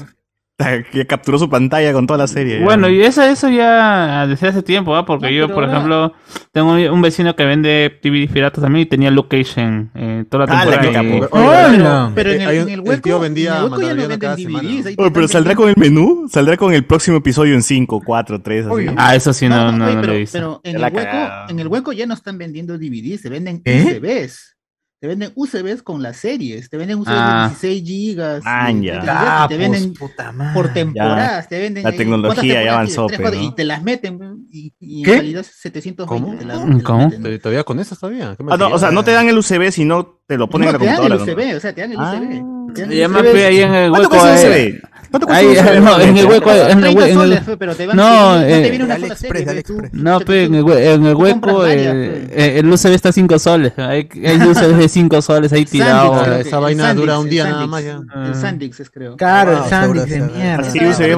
Ya 0.93 1.06
capturó 1.06 1.39
su 1.39 1.50
pantalla 1.50 1.93
con 1.93 2.06
toda 2.06 2.17
la 2.17 2.28
serie. 2.28 2.60
ya. 2.60 2.65
Bueno, 2.65 2.89
y 2.89 3.02
eso, 3.02 3.24
eso 3.24 3.48
ya 3.50 4.28
desde 4.28 4.50
hace 4.50 4.62
tiempo, 4.62 4.93
¿ah? 4.95 5.06
Porque 5.06 5.28
No, 5.28 5.32
yo, 5.32 5.48
por 5.48 5.63
ahora- 5.63 5.72
ejemplo, 5.78 6.13
tengo 6.52 6.74
un 6.74 7.02
vecino 7.02 7.34
que 7.36 7.45
vende 7.45 7.98
DVD 8.04 8.28
piratas 8.32 8.62
también 8.62 8.84
y 8.84 8.86
tenía 8.89 9.10
en 9.58 9.89
eh, 9.95 10.26
toda 10.30 10.45
la 10.48 10.60
Ah, 10.62 10.65
la 10.65 10.82
temporada. 10.82 11.02
que. 11.02 11.28
¡Hola! 11.32 12.12
Pero 12.13 12.32
en 12.32 12.41
el, 12.41 12.48
Hay 12.50 12.58
un- 12.58 12.63
en 12.63 12.69
el 12.69 12.74
el 12.74 12.80
hueco, 12.82 13.02
tío 13.02 13.19
vendía 13.19 13.52
en 13.52 13.56
el 13.58 13.63
hueco 13.63 13.69
ya 13.69 13.69
no 13.69 13.95
Mandaloriano 13.95 14.10
venden 14.10 14.19
cada 14.19 14.36
DVDs. 14.36 14.45
semana. 14.48 14.69
ahí 14.89 14.95
te 14.95 15.02
Oye, 15.02 15.12
pero 15.12 15.28
saldrá 15.30 15.56
con 15.56 15.69
el 15.69 15.76
menú, 15.78 16.28
saldrá 16.30 16.58
con 16.58 16.74
el 16.74 16.84
próximo 16.86 17.17
episodio 17.17 17.54
en 17.56 17.63
5, 17.63 18.02
4, 18.06 18.41
3, 18.41 18.65
así. 18.65 18.74
Oye. 18.76 18.93
Ah, 18.98 19.15
eso 19.15 19.32
sí, 19.32 19.48
no, 19.48 19.72
no, 19.72 19.86
oye, 19.86 19.95
no 19.95 20.02
pero, 20.02 20.12
lo 20.12 20.17
he 20.17 20.19
visto. 20.19 20.38
pero 20.38 20.62
en 20.65 20.76
el 20.76 20.82
hueco, 20.93 21.17
en 21.50 21.60
el 21.60 21.67
hueco 21.67 21.93
ya 21.93 22.06
no 22.06 22.13
están 22.13 22.38
vendiendo 22.38 22.78
DVDs, 22.78 23.22
se 23.22 23.30
venden 23.30 23.62
¿Eh? 23.63 23.86
UCBs. 23.98 24.58
Te 25.01 25.07
venden 25.07 25.31
UCBs 25.33 25.81
con 25.81 26.01
las 26.01 26.17
series, 26.17 26.69
te 26.69 26.75
venden 26.75 26.97
UCBs 26.99 27.13
Ah. 27.15 27.43
de 27.62 27.69
16 27.69 27.83
gigas. 27.88 28.43
Man, 28.43 28.83
ya. 28.83 29.01
Ah, 29.07 29.45
te 29.47 29.55
pues, 29.55 29.71
venden 29.71 29.93
puta 29.93 30.33
madre. 30.33 30.53
por 30.53 30.73
temporadas, 30.73 31.47
te 31.47 31.57
venden 31.57 31.83
la 31.85 31.91
tecnología 31.93 32.35
¿cuántas 32.35 32.65
ya 32.65 32.73
avanzó, 32.73 33.07
pues, 33.07 33.19
¿no? 33.33 33.41
y 33.41 33.55
te 33.55 33.63
las 33.63 33.81
meten 33.81 34.19
y, 34.51 34.73
y 34.77 35.03
¿Qué? 35.03 35.12
en 35.13 35.17
calidad 35.19 35.43
720 35.49 36.05
¿Cómo? 36.05 36.38
te 36.38 36.45
las- 36.45 36.65
te 36.65 36.67
las 36.73 36.83
¿Cómo? 36.83 37.05
meten. 37.07 37.23
¿Te- 37.23 37.39
¿Todavía 37.39 37.63
con 37.63 37.79
esas 37.79 37.97
todavía? 37.97 38.35
¿Qué 38.38 38.43
Ah, 38.49 38.57
no, 38.57 38.67
o 38.71 38.77
sea, 38.77 38.91
no 38.91 39.05
te 39.05 39.12
dan 39.12 39.29
el 39.29 39.38
USB, 39.38 39.71
sino 39.71 40.19
te 40.27 40.38
lo 40.38 40.49
ponen 40.49 40.65
No, 40.65 40.71
en 40.71 40.73
la 40.73 40.79
te 40.79 40.85
dan 40.85 40.95
el 40.95 41.01
computadora. 41.12 41.33
¿no? 41.33 41.43
USB, 41.43 41.55
o 41.55 41.59
sea, 41.62 41.73
te 41.73 41.79
dan 41.81 41.91
el 41.93 41.97
Ah. 41.97 42.12
USB. 42.12 42.73
te 42.75 42.81
dan 42.81 42.91
el 42.91 42.97
Ya 42.97 43.07
me 43.07 43.19
USB. 43.21 43.31
fui 43.31 43.39
ahí 43.39 43.59
en 43.62 43.73
el 43.73 43.89
¿Cuánto 43.91 44.09
hueco. 44.09 44.21
cuesta 44.25 44.47
un 44.49 44.53
eh, 44.53 44.79
USB? 44.81 44.81
¿Cuánto 45.12 45.30
Ahí, 45.32 45.45
cuesta 45.48 45.74
un 45.78 45.84
no, 45.86 46.00
en 46.02 46.17
el 46.17 46.26
hueco, 46.26 46.52
en 46.52 46.58
el 46.58 46.80
30 46.80 46.89
hue- 47.02 47.08
en 47.10 47.13
soles, 47.15 47.38
el- 47.39 47.43
fe, 47.45 47.58
pero 47.58 47.76
te 47.76 47.88
van- 47.88 47.95
no, 47.98 48.36
no 48.36 48.41
te 48.45 48.67
eh, 48.67 48.69
viene 48.69 48.86
una 48.86 48.95
sola 48.95 49.06
AliExpress, 49.08 49.45
serie, 49.45 49.63
no, 49.93 50.19
tú- 50.19 50.26
pe, 50.26 50.43
en 50.45 50.56
el, 50.56 50.69
en 50.72 51.06
el 51.06 51.15
hueco 51.15 51.65
eh, 51.65 52.28
pe. 52.30 52.45
eh, 52.56 52.60
el 52.60 52.69
USB 52.72 52.93
está 52.93 53.10
a 53.10 53.12
5 53.12 53.39
soles. 53.39 53.74
Hay, 53.78 54.08
hay 54.26 54.38
USB 54.38 54.76
de 54.76 54.88
5 54.89 55.22
soles 55.22 55.52
ahí 55.54 55.65
tirado. 55.65 56.13
Sandix, 56.15 56.30
Ah, 56.36 56.39
esa 56.39 56.60
vaina 56.60 56.93
dura 56.93 57.13
Sandix, 57.13 57.24
un 57.24 57.30
día 57.30 57.43
nada 57.45 57.56
Sandix. 57.67 57.72
más 57.72 57.84
ya. 57.84 58.28
El. 58.28 58.36
Sandix 58.36 58.80
es, 58.80 58.89
creo. 58.89 59.15
Claro, 59.17 59.63
el 59.63 59.69
seguro 59.69 60.06
de 60.06 60.12
se- 60.12 60.22
mierda. 60.22 60.67
Así 60.67 60.80
USB 60.86 61.15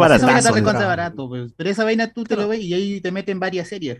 barato, 0.85 1.27
pues. 1.27 1.51
Pero 1.57 1.69
esa 1.69 1.83
vaina 1.83 2.11
tú 2.13 2.23
te 2.23 2.35
lo 2.35 2.47
ves 2.47 2.59
y 2.61 2.73
ahí 2.73 3.01
te 3.01 3.11
meten 3.11 3.39
varias 3.39 3.67
series. 3.67 3.97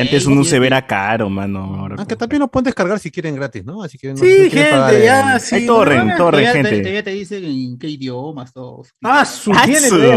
antes 0.00 0.26
un 0.26 0.34
sí, 0.34 0.40
USB 0.40 0.60
sí. 0.60 0.66
era 0.66 0.86
caro, 0.86 1.28
mano. 1.28 1.58
ahora 1.80 1.96
Aunque 1.98 2.14
como- 2.14 2.18
también 2.18 2.40
lo 2.40 2.48
pueden 2.48 2.64
descargar 2.64 2.98
si 2.98 3.10
quieren 3.10 3.34
gratis, 3.36 3.64
¿no? 3.64 3.82
Así 3.82 3.98
que 3.98 4.08
no, 4.12 4.16
Sí, 4.16 4.50
gente, 4.50 5.02
ya, 5.04 5.38
sí. 5.38 5.56
Hay 5.56 5.66
torrent, 5.66 6.16
torrent, 6.16 6.52
gente. 6.52 6.78
todavía 6.78 7.02
te 7.02 7.10
dicen 7.10 7.44
en 7.44 7.78
qué 7.78 7.88
idiomas, 7.88 8.52
todos. 8.52 8.94
Ah, 9.10 9.24
su 9.24 9.52
Ah, 9.52 9.66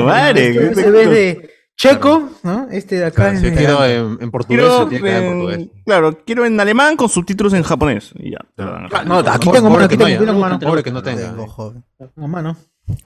madre, 0.05 0.51
qué 0.53 0.59
USB 0.69 1.09
de 1.09 1.49
checo, 1.75 2.29
¿no? 2.43 2.67
Este 2.71 2.97
de 2.97 3.05
acá 3.05 3.15
Claro, 3.31 3.39
si 3.39 3.45
es 3.47 3.51
yo 3.53 3.57
quiero 3.57 3.85
en, 3.85 4.17
en 4.21 4.31
portugués, 4.31 4.59
Quiero 4.61 4.83
se 4.83 4.89
tiene 4.89 5.03
que 5.05 5.11
dar 5.11 5.23
en 5.23 5.29
portugués. 5.33 5.57
en- 5.57 5.83
claro, 5.85 6.17
quiero 6.25 6.45
en 6.45 6.59
alemán 6.59 6.95
con 6.95 7.09
subtítulos 7.09 7.53
en 7.53 7.63
japonés. 7.63 8.11
Y 8.15 8.31
ya. 8.31 8.37
Ah, 8.57 9.03
No, 9.05 9.19
aquí 9.19 9.49
tengo 9.49 9.69
mano, 9.69 9.85
aquí 9.85 9.97
que 9.97 10.03
no 10.03 10.25
tengo, 10.25 10.39
mano. 10.39 10.59
Pobre 10.59 10.83
que 10.83 10.91
no 10.91 11.01
tenga. 11.03 11.29
Tengo, 11.31 11.47
joven. 11.47 11.83
No, 12.15 12.27
mano. 12.27 12.55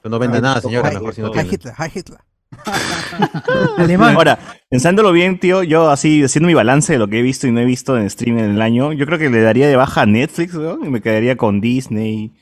Que 0.04 0.10
no 0.10 0.20
venda 0.20 0.42
nada, 0.42 0.60
señora, 0.62 0.92
mejor 0.92 1.14
si 1.14 1.22
no 1.22 1.32
tiene. 1.32 1.50
Hitler, 1.50 1.74
hi 1.78 2.00
Hitler. 2.00 2.20
Alemán. 3.78 4.16
Ahora, 4.16 4.40
pensándolo 4.70 5.12
bien, 5.12 5.40
tío, 5.40 5.64
yo 5.64 5.90
así 5.90 6.24
haciendo 6.24 6.48
mi 6.48 6.54
balance 6.54 6.94
de 6.94 7.00
lo 7.00 7.08
que 7.08 7.20
he 7.20 7.22
visto 7.22 7.48
y 7.48 7.52
no 7.52 7.60
he 7.60 7.66
visto 7.66 7.98
en 7.98 8.10
stream 8.10 8.40
en 8.40 8.52
el 8.52 8.62
año, 8.62 8.94
yo 8.94 9.06
creo 9.06 9.20
que 9.20 9.30
le 9.30 9.42
daría 9.42 9.68
de 9.68 9.76
baja 9.76 10.02
a 10.02 10.06
Netflix, 10.06 10.56
weón, 10.56 10.86
y 10.86 10.90
me 10.90 11.02
quedaría 11.02 11.36
con 11.38 11.62
Disney, 11.62 12.34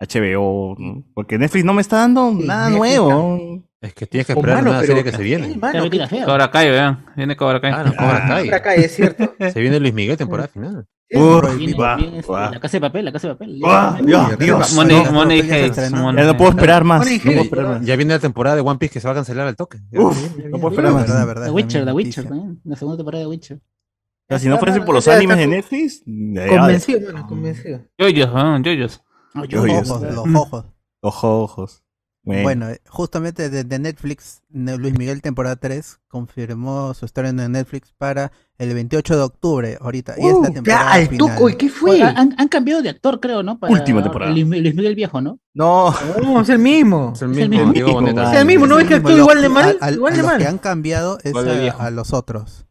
HBO, 0.00 0.76
¿no? 0.78 1.04
porque 1.14 1.38
Netflix 1.38 1.64
no 1.64 1.72
me 1.74 1.80
está 1.82 1.98
dando 1.98 2.32
nada 2.32 2.68
Netflix 2.70 2.78
nuevo. 2.96 3.62
Es 3.80 3.92
que 3.94 4.06
tienes 4.06 4.26
que 4.26 4.32
esperar 4.32 4.56
mano, 4.58 4.70
una 4.70 4.80
pero- 4.80 4.94
serie 4.94 5.04
que 5.04 5.16
se 5.16 5.22
viene. 5.22 5.56
Mano. 5.56 5.84
Cobra 6.24 6.50
Kai, 6.50 6.70
vean. 6.70 7.04
Viene 7.16 7.36
Cobra 7.36 7.60
Kai. 7.60 7.72
Ah, 7.72 7.84
no, 7.84 7.92
Cobra 7.96 8.26
Kai. 8.26 8.44
Por 8.46 8.54
acá, 8.54 8.74
es 8.74 8.94
cierto. 8.94 9.34
Se 9.52 9.60
viene 9.60 9.78
Luis 9.78 9.92
Miguel 9.94 10.16
temporada 10.16 10.48
final. 10.48 10.86
Viene- 11.08 11.72
guau, 11.74 11.96
viene 11.98 12.18
este. 12.18 12.32
La 12.32 12.58
casa 12.60 12.76
de 12.78 12.80
papel, 12.80 13.04
la 13.04 13.12
casa 13.12 13.28
de 13.28 13.34
papel. 13.34 13.58
Dios, 14.04 14.38
Dios. 14.38 14.72
Money, 14.74 15.04
No, 15.04 15.12
Money 15.12 15.42
no, 15.42 15.48
ya 15.48 15.64
Hates, 15.66 15.90
no 15.92 16.36
puedo 16.36 16.50
esperar 16.50 16.82
más. 16.84 17.00
Money 17.00 17.18
no 17.18 17.22
puedo 17.24 17.34
Heist, 17.40 17.44
esperar 17.52 17.66
más. 17.78 17.86
Ya 17.86 17.96
viene 17.96 18.14
la 18.14 18.18
temporada 18.20 18.56
de 18.56 18.62
One 18.62 18.78
Piece 18.78 18.94
que 18.94 19.00
se 19.00 19.06
va 19.06 19.12
a 19.12 19.14
cancelar 19.16 19.46
al 19.46 19.54
toque. 19.54 19.78
Uf, 19.92 20.36
no 20.48 20.58
puedo 20.58 20.70
esperar 20.70 20.92
La 20.92 20.98
más. 20.98 21.06
verdad, 21.08 21.26
verdad. 21.26 21.50
Witcher, 21.50 21.80
la 21.84 21.90
The 21.90 21.92
Witcher, 21.96 22.24
también, 22.24 22.60
la 22.64 22.76
segunda 22.76 22.96
temporada 22.96 23.20
de 23.22 23.28
Witcher. 23.28 23.58
O 23.58 24.26
sea, 24.30 24.38
si 24.38 24.48
no 24.48 24.58
fuese 24.58 24.80
por 24.80 24.94
los 24.94 25.06
animes 25.06 25.36
de 25.36 25.46
Netflix, 25.46 26.02
Convencido, 26.04 27.12
mano, 27.12 27.26
convencido. 27.26 27.80
Yoyos, 27.98 28.30
ah, 28.34 28.58
yoyos. 28.62 29.02
Yo- 29.48 29.66
Los 29.66 29.90
ojos, 29.90 30.02
los 30.02 30.34
ojos. 30.34 30.64
Ojo, 31.00 31.42
ojos. 31.42 31.80
Bueno. 32.26 32.42
Bueno, 32.44 32.68
eh, 32.70 32.80
justamente 32.88 33.50
desde 33.50 33.78
Netflix, 33.78 34.40
Ne- 34.48 34.78
Luis 34.78 34.96
Miguel 34.96 35.20
temporada 35.20 35.56
3 35.56 35.98
confirmó 36.08 36.94
su 36.94 37.04
estreno 37.04 37.42
en 37.42 37.52
Netflix 37.52 37.92
para 37.98 38.32
el 38.56 38.72
28 38.72 39.14
de 39.18 39.22
octubre, 39.22 39.78
ahorita. 39.78 40.14
y 40.16 40.26
es 40.28 40.32
la 40.32 40.38
Uh, 40.48 40.52
temporada 40.54 40.92
al 40.92 41.08
final. 41.08 41.18
toco, 41.34 41.48
¿y 41.50 41.56
qué 41.56 41.68
fue? 41.68 42.02
Han, 42.02 42.34
han 42.38 42.48
cambiado 42.48 42.80
de 42.80 42.88
actor, 42.88 43.20
creo, 43.20 43.42
¿no? 43.42 43.58
Para 43.58 43.70
Última 43.74 44.02
temporada. 44.02 44.30
Luis, 44.32 44.46
Luis 44.46 44.74
Miguel 44.74 44.94
viejo, 44.94 45.20
¿no? 45.20 45.38
No, 45.52 45.94
No, 46.22 46.40
es 46.40 46.48
el 46.48 46.60
mismo. 46.60 47.12
Es 47.14 47.20
el 47.20 47.32
Es 47.32 47.38
el 47.40 47.48
mismo. 47.50 47.72
Es 48.32 48.38
el 48.38 48.46
mismo, 48.46 48.66
¿no 48.66 48.76
ves 48.76 48.88
que 48.88 48.94
actúa 48.94 49.12
igual 49.12 49.42
de 49.42 49.48
mal? 49.50 49.76
a- 49.82 49.84
a- 49.86 49.90
Igual 49.90 50.12
a 50.14 50.16
de 50.16 50.22
los 50.22 50.32
que 50.32 50.38
mal. 50.38 50.46
han 50.46 50.58
cambiado 50.58 51.18
es 51.22 51.34
a, 51.78 51.90
los 51.90 52.14
otros. 52.14 52.64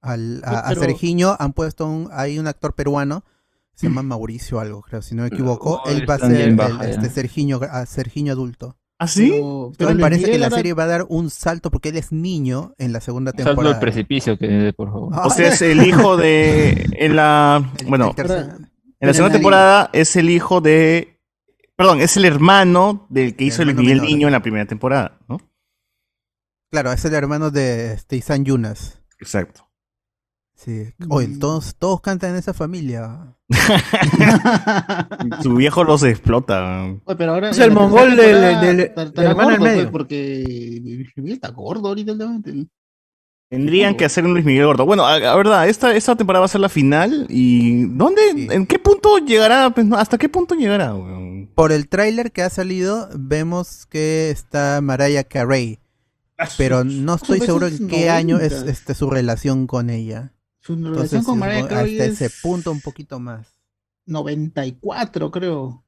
Al, 0.00 0.40
a, 0.44 0.72
Sergiño 0.76 1.34
han 1.38 1.52
puesto 1.52 1.86
un, 1.88 2.08
hay 2.12 2.38
un 2.38 2.46
actor 2.46 2.74
peruano, 2.76 3.24
se 3.80 3.86
llama 3.88 4.02
Mauricio 4.02 4.60
algo, 4.60 4.82
creo, 4.82 5.02
si 5.02 5.14
no 5.14 5.22
me 5.22 5.28
equivoco. 5.28 5.82
Oh, 5.84 5.88
Él 5.88 6.08
va 6.08 6.14
a 6.14 6.18
ser 6.18 6.32
el, 6.40 6.56
ya. 6.56 6.78
este 6.82 7.08
Sergiño, 7.10 7.60
a 7.70 7.86
Sergiño 7.86 8.32
adulto. 8.32 8.76
¿Ah, 8.98 9.06
sí? 9.08 9.30
Pero, 9.78 9.90
Luis 9.92 10.02
parece 10.02 10.30
que 10.30 10.38
la 10.38 10.50
serie 10.50 10.74
va 10.74 10.82
a 10.84 10.88
dar 10.88 11.06
un 11.08 11.30
salto 11.30 11.70
porque 11.70 11.88
él 11.88 11.96
es 11.96 12.12
niño 12.12 12.74
en 12.76 12.92
la 12.92 13.00
segunda 13.00 13.30
Salto 13.30 13.42
al 13.48 13.56
temporada. 13.56 13.80
precipicio, 13.80 14.36
que 14.36 14.74
por 14.76 14.88
favor. 14.92 15.12
Ah, 15.14 15.26
O 15.26 15.30
sea, 15.30 15.48
es 15.48 15.62
el 15.62 15.82
hijo 15.86 16.18
de. 16.18 16.86
En 16.98 17.16
la. 17.16 17.62
el- 17.78 17.86
Bueno, 17.86 18.08
el 18.10 18.14
tercer- 18.14 18.56
en 19.00 19.06
la 19.08 19.14
segunda 19.14 19.32
temporada 19.32 19.88
es 19.94 20.14
el 20.16 20.28
hijo 20.28 20.60
de. 20.60 21.18
Perdón, 21.76 22.02
es 22.02 22.18
el 22.18 22.26
hermano 22.26 23.06
del 23.08 23.34
que 23.36 23.44
El 23.44 23.48
hizo 23.48 23.64
Miguel 23.64 23.86
menor. 24.02 24.04
Niño 24.04 24.26
en 24.28 24.32
la 24.32 24.42
primera 24.42 24.66
temporada, 24.66 25.18
¿no? 25.30 25.38
Claro, 26.70 26.92
es 26.92 27.02
el 27.06 27.14
hermano 27.14 27.50
de 27.50 27.94
este, 27.94 28.16
Isan 28.16 28.44
Yunas. 28.44 29.00
Exacto. 29.18 29.69
Sí. 30.62 30.92
Oye, 31.08 31.28
todos, 31.38 31.74
todos 31.76 32.02
cantan 32.02 32.30
en 32.32 32.36
esa 32.36 32.52
familia. 32.52 33.34
Su 35.42 35.54
viejo 35.54 35.84
los 35.84 36.02
explota. 36.02 36.84
Oye, 37.04 37.16
pero 37.16 37.32
ahora 37.32 37.50
Es 37.50 37.58
el 37.58 37.72
mongol 37.72 38.16
del- 38.16 38.36
hermano 38.36 39.12
del 39.14 39.34
gordo, 39.34 39.58
medio. 39.64 39.80
pues, 39.82 39.90
Porque 39.90 40.80
Luis 40.84 41.08
Miguel 41.16 41.32
está 41.34 41.48
gordo 41.50 41.88
ahorita. 41.88 42.12
últimamente. 42.12 42.66
Tendrían 43.48 43.96
que 43.96 44.04
hacer 44.04 44.24
un 44.24 44.32
Luis 44.34 44.44
Miguel 44.44 44.66
gordo. 44.66 44.86
Bueno, 44.86 45.04
a, 45.06 45.14
a 45.14 45.36
verdad, 45.36 45.68
esta, 45.68 45.94
esta 45.96 46.14
temporada 46.14 46.40
va 46.40 46.44
a 46.46 46.48
ser 46.48 46.60
la 46.60 46.68
final. 46.68 47.26
¿Y 47.28 47.84
dónde? 47.96 48.20
Sí. 48.34 48.48
¿En 48.50 48.66
qué 48.66 48.78
punto 48.78 49.18
llegará? 49.18 49.70
Pues, 49.70 49.86
no, 49.86 49.96
¿Hasta 49.96 50.18
qué 50.18 50.28
punto 50.28 50.54
llegará? 50.54 50.94
weón? 50.94 51.50
Por 51.54 51.72
el 51.72 51.88
tráiler 51.88 52.30
que 52.32 52.42
ha 52.42 52.50
salido, 52.50 53.08
vemos 53.14 53.86
que 53.86 54.30
está 54.30 54.80
Mariah 54.82 55.24
Carey. 55.24 55.78
Pero 56.56 56.84
no 56.84 57.16
estoy 57.16 57.40
seguro 57.40 57.66
en 57.66 57.88
qué 57.88 58.08
año 58.08 58.38
es 58.38 58.52
90. 58.52 58.70
este, 58.70 58.94
su 58.94 59.10
relación 59.10 59.66
con 59.66 59.90
ella. 59.90 60.32
Su 60.60 60.74
relación 60.74 60.94
Entonces, 61.02 61.24
con 61.24 61.38
Mariah 61.38 61.66
Carey 61.68 61.98
hasta 62.00 62.12
es 62.12 62.20
ese 62.20 62.40
punto 62.42 62.70
un 62.70 62.80
poquito 62.80 63.18
más. 63.18 63.46
94, 64.06 65.30
creo. 65.30 65.84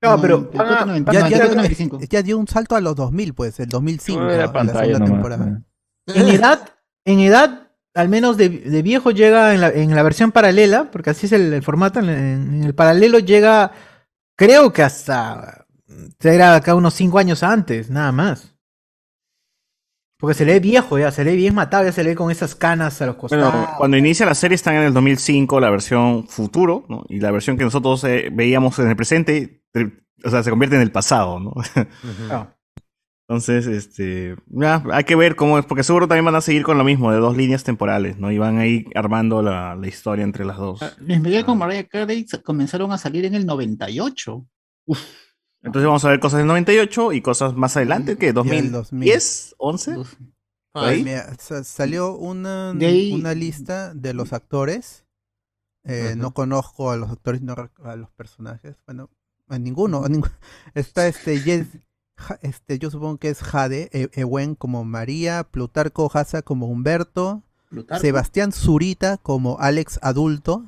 No, 0.00 0.20
pero 0.20 0.38
94, 0.38 0.64
van 0.74 0.82
a- 0.82 0.86
90, 0.86 1.12
Ya, 1.12 1.20
94, 1.20 1.48
ya- 1.48 1.56
95. 1.56 2.00
ya 2.08 2.22
dio 2.22 2.38
un 2.38 2.46
salto 2.48 2.76
a 2.76 2.80
los 2.80 2.94
2000, 2.96 3.34
pues, 3.34 3.58
el 3.60 3.68
2005, 3.68 4.22
Era 4.30 4.46
la 4.46 4.52
pantalla 4.52 4.80
segunda 4.80 4.98
nomás, 5.00 5.12
temporada. 5.12 5.62
En 6.06 6.28
edad, 6.28 6.68
en 7.04 7.20
edad, 7.20 7.70
al 7.94 8.08
menos 8.08 8.36
de, 8.36 8.48
de 8.48 8.82
viejo 8.82 9.10
llega 9.10 9.54
en 9.54 9.60
la, 9.60 9.68
en 9.70 9.94
la 9.94 10.02
versión 10.02 10.30
paralela, 10.32 10.90
porque 10.90 11.10
así 11.10 11.26
es 11.26 11.32
el, 11.32 11.52
el 11.52 11.62
formato, 11.62 11.98
en, 11.98 12.08
en 12.08 12.62
el 12.64 12.74
paralelo 12.74 13.18
llega, 13.18 13.72
creo 14.36 14.72
que 14.72 14.82
hasta, 14.82 15.66
era 16.20 16.54
acá 16.54 16.74
unos 16.76 16.94
5 16.94 17.18
años 17.18 17.42
antes, 17.42 17.90
nada 17.90 18.12
más. 18.12 18.54
Porque 20.18 20.34
se 20.34 20.44
le 20.44 20.54
ve 20.54 20.60
viejo 20.60 20.98
ya, 20.98 21.12
se 21.12 21.22
le 21.22 21.30
ve 21.30 21.36
bien 21.36 21.54
matado, 21.54 21.84
ya 21.84 21.92
se 21.92 22.02
le 22.02 22.10
ve 22.10 22.16
con 22.16 22.30
esas 22.30 22.56
canas 22.56 23.00
a 23.00 23.06
los 23.06 23.16
costados. 23.16 23.52
Bueno, 23.52 23.74
cuando 23.78 23.96
inicia 23.96 24.26
la 24.26 24.34
serie 24.34 24.56
están 24.56 24.74
en 24.74 24.82
el 24.82 24.92
2005, 24.92 25.60
la 25.60 25.70
versión 25.70 26.26
futuro, 26.26 26.84
¿no? 26.88 27.04
Y 27.08 27.20
la 27.20 27.30
versión 27.30 27.56
que 27.56 27.62
nosotros 27.62 28.02
eh, 28.02 28.28
veíamos 28.32 28.76
en 28.80 28.88
el 28.88 28.96
presente, 28.96 29.62
o 30.24 30.30
sea, 30.30 30.42
se 30.42 30.50
convierte 30.50 30.74
en 30.74 30.82
el 30.82 30.90
pasado, 30.90 31.38
¿no? 31.38 31.54
Ah. 32.30 32.52
Entonces, 33.28 33.66
este, 33.66 34.36
ya, 34.46 34.82
hay 34.90 35.04
que 35.04 35.14
ver 35.14 35.36
cómo 35.36 35.58
es, 35.58 35.66
porque 35.66 35.84
seguro 35.84 36.08
también 36.08 36.24
van 36.24 36.34
a 36.34 36.40
seguir 36.40 36.62
con 36.62 36.78
lo 36.78 36.84
mismo, 36.84 37.12
de 37.12 37.18
dos 37.18 37.36
líneas 37.36 37.62
temporales, 37.62 38.18
¿no? 38.18 38.32
Y 38.32 38.38
van 38.38 38.58
a 38.58 38.66
ir 38.66 38.86
armando 38.94 39.42
la, 39.42 39.76
la 39.76 39.86
historia 39.86 40.24
entre 40.24 40.46
las 40.46 40.56
dos. 40.56 40.82
Ah, 40.82 40.92
Luis 40.98 41.20
Miguel 41.20 41.44
con 41.44 41.58
Mariah 41.58 41.84
Carey 41.84 42.26
comenzaron 42.42 42.90
a 42.90 42.98
salir 42.98 43.26
en 43.26 43.34
el 43.34 43.44
98. 43.44 44.46
Entonces 45.62 45.86
vamos 45.86 46.04
a 46.04 46.10
ver 46.10 46.20
cosas 46.20 46.38
del 46.38 46.46
98 46.46 47.12
y 47.12 47.20
cosas 47.20 47.54
más 47.54 47.76
adelante, 47.76 48.16
que 48.16 48.26
Ya 48.26 48.28
el 48.30 48.70
2010, 48.72 48.72
2000. 48.72 49.54
11. 49.58 49.92
Dos- 49.94 50.16
¿Por 50.72 50.84
ahí? 50.84 51.02
Mira, 51.02 51.34
sa- 51.38 51.64
salió 51.64 52.14
una, 52.14 52.72
una 53.14 53.34
lista 53.34 53.92
de 53.94 54.14
los 54.14 54.32
actores. 54.32 55.04
Eh, 55.84 56.14
No 56.16 56.32
conozco 56.34 56.90
a 56.90 56.96
los 56.96 57.10
actores, 57.10 57.40
no 57.42 57.54
a 57.82 57.96
los 57.96 58.10
personajes. 58.10 58.76
Bueno, 58.86 59.08
a 59.48 59.58
ninguno. 59.58 60.04
a 60.04 60.08
ningún- 60.08 60.30
Está 60.74 61.08
este, 61.08 61.40
Ja- 62.16 62.38
este, 62.42 62.78
yo 62.78 62.90
supongo 62.90 63.16
que 63.18 63.30
es 63.30 63.40
Jade, 63.42 63.88
E- 63.92 64.10
Ewen 64.12 64.54
como 64.54 64.84
María, 64.84 65.44
Plutarco 65.44 66.10
Hasa 66.12 66.42
como 66.42 66.66
Humberto, 66.66 67.42
Plutarco, 67.70 68.00
Sebastián 68.02 68.52
Zurita 68.52 69.16
como 69.18 69.58
Alex 69.60 69.98
adulto, 70.02 70.66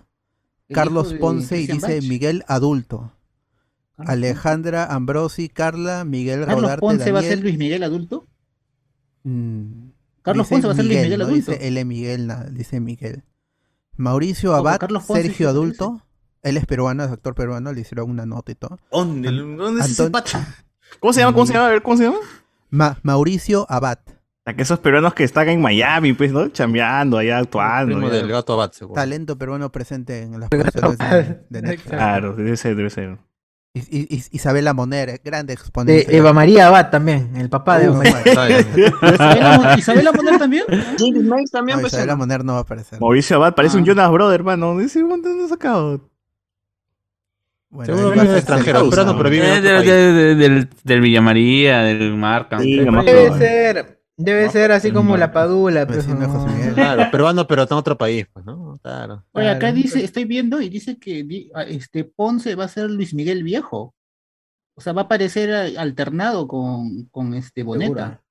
Carlos 0.73 1.13
Ponce 1.15 1.61
y 1.61 1.67
dice 1.67 1.97
Bach. 1.99 2.09
Miguel 2.09 2.45
adulto, 2.47 3.13
Alejandra 4.07 4.85
Ambrosi, 4.87 5.49
Carla, 5.49 6.05
Miguel 6.05 6.41
Carlos 6.41 6.63
Rodarte, 6.63 6.81
Ponce 6.81 7.13
va 7.13 7.19
a 7.19 7.23
ser 7.23 7.31
Daniel. 7.31 7.45
Luis 7.45 7.59
Miguel 7.59 7.83
adulto. 7.83 8.27
Mm, 9.25 9.91
Carlos 10.23 10.49
Ponce 10.49 10.67
va 10.67 10.73
a 10.73 10.77
ser 10.77 10.85
Luis 10.85 11.01
Miguel 11.03 11.19
no 11.19 11.25
adulto. 11.27 11.53
Dice 11.53 11.67
L. 11.69 11.85
Miguel, 11.85 12.27
nada, 12.27 12.45
dice 12.51 12.81
Miguel. 12.81 13.25
Mauricio 13.97 14.51
Ojo, 14.51 14.59
Abad, 14.61 14.79
Carlos 14.79 15.05
Ponce 15.05 15.23
sí 15.23 15.29
Sergio 15.29 15.47
se 15.47 15.51
Adulto. 15.51 16.03
Él 16.43 16.57
es 16.57 16.65
peruano, 16.65 17.05
es 17.05 17.11
actor 17.11 17.35
peruano, 17.35 17.73
le 17.73 17.81
hicieron 17.83 18.09
una 18.11 18.25
nota 18.25 18.51
y 18.53 18.55
todo. 18.55 18.79
¿Dónde, 18.91 19.31
dónde 19.31 19.83
es 19.83 19.91
ese 19.91 20.03
Anton- 20.05 20.13
pato? 20.13 20.39
¿Cómo 20.99 21.13
se 21.13 21.21
llama? 21.21 21.33
¿Cómo 21.35 21.47
se 21.47 21.53
llama? 21.53 21.67
A 21.67 21.71
ver, 21.71 21.83
¿cómo 21.83 21.97
se 21.99 22.05
llama? 22.05 22.17
Ma- 22.71 22.99
Mauricio 23.03 23.67
Abad. 23.69 23.99
A 24.47 24.55
que 24.55 24.63
esos 24.63 24.79
peruanos 24.79 25.13
que 25.13 25.23
están 25.23 25.51
en 25.51 25.61
Miami, 25.61 26.15
pues, 26.15 26.33
¿no? 26.33 26.49
Chambeando, 26.49 27.19
allá 27.19 27.39
actuando. 27.39 27.95
Primo 27.95 28.09
ya. 28.09 28.15
del 28.17 28.29
gato 28.29 28.55
Abad, 28.55 28.73
seguro. 28.73 28.95
Talento 28.95 29.37
peruano 29.37 29.71
presente 29.71 30.23
en 30.23 30.41
las 30.41 30.49
producciones 30.49 30.99
de, 31.29 31.41
de 31.51 31.63
Netflix. 31.63 31.91
Claro, 31.91 32.35
debe 32.35 32.57
ser, 32.57 32.75
debe 32.75 32.89
ser. 32.89 33.19
Isabela 33.73 34.75
Moner, 34.75 35.21
grande 35.25 35.53
De 35.53 35.55
exponente. 35.55 36.17
Eva 36.17 36.33
María 36.33 36.67
Abad 36.67 36.91
también, 36.91 37.37
el 37.37 37.49
papá 37.49 37.79
de 37.79 37.85
Eva 37.87 37.99
María. 37.99 38.61
Isabela, 38.61 39.59
Mon- 39.59 39.79
Isabela 39.79 40.13
Moner 40.13 40.39
también. 40.39 40.65
James 40.99 41.23
Mays 41.25 41.51
también, 41.53 41.81
No. 41.81 41.87
Isabela 41.87 42.13
¿no? 42.15 42.19
Moner 42.19 42.45
no 42.45 42.53
va 42.55 42.59
a 42.59 42.63
aparecer. 42.63 43.01
Mauricio 43.01 43.37
Abad 43.37 43.55
parece 43.55 43.77
un 43.77 43.85
Ah. 43.85 43.87
Jonas 43.87 44.11
Brother, 44.11 44.41
hermano. 44.41 44.77
Dice, 44.77 45.01
¿dónde 45.01 45.29
lo 45.35 45.43
han 45.45 45.49
sacado? 45.49 46.01
Bueno, 47.73 47.97
Seguro 47.97 48.23
extranjero, 48.37 48.91
pero 49.17 49.31
vive 49.31 49.55
en 49.59 49.65
Eh, 49.65 50.35
del, 50.35 50.69
del 50.83 51.01
Villa 51.01 51.21
María, 51.21 51.83
del 51.83 52.17
Marca. 52.17 52.59
Debe 52.59 53.39
ser, 53.39 54.00
debe 54.25 54.49
ser 54.51 54.73
así 54.73 54.91
como 54.93 55.17
la 55.17 55.33
Padula. 55.33 55.87
pues, 55.87 56.07
no. 56.07 56.47
Claro, 56.75 57.11
peruano, 57.11 57.47
pero 57.47 57.63
está 57.63 57.75
en 57.75 57.79
otro 57.79 57.97
país, 57.99 58.27
pues, 58.33 58.45
¿no? 58.45 58.79
Claro. 58.83 59.25
Oye, 59.33 59.49
acá 59.49 59.73
dice, 59.73 60.05
estoy 60.05 60.25
viendo 60.25 60.61
y 60.61 60.69
dice 60.69 60.99
que 60.99 61.23
di- 61.25 61.51
a- 61.55 61.63
este 61.65 62.05
Ponce 62.05 62.55
va 62.55 62.65
a 62.65 62.69
ser 62.69 62.91
Luis 62.91 63.15
Miguel 63.15 63.43
Viejo. 63.43 63.95
O 64.75 64.81
sea, 64.81 64.93
va 64.93 65.03
a 65.03 65.05
aparecer 65.05 65.53
a- 65.53 65.81
alternado 65.83 66.47
con, 66.49 67.05
con 67.07 67.35
este 67.35 67.63
Boneta. 67.63 68.23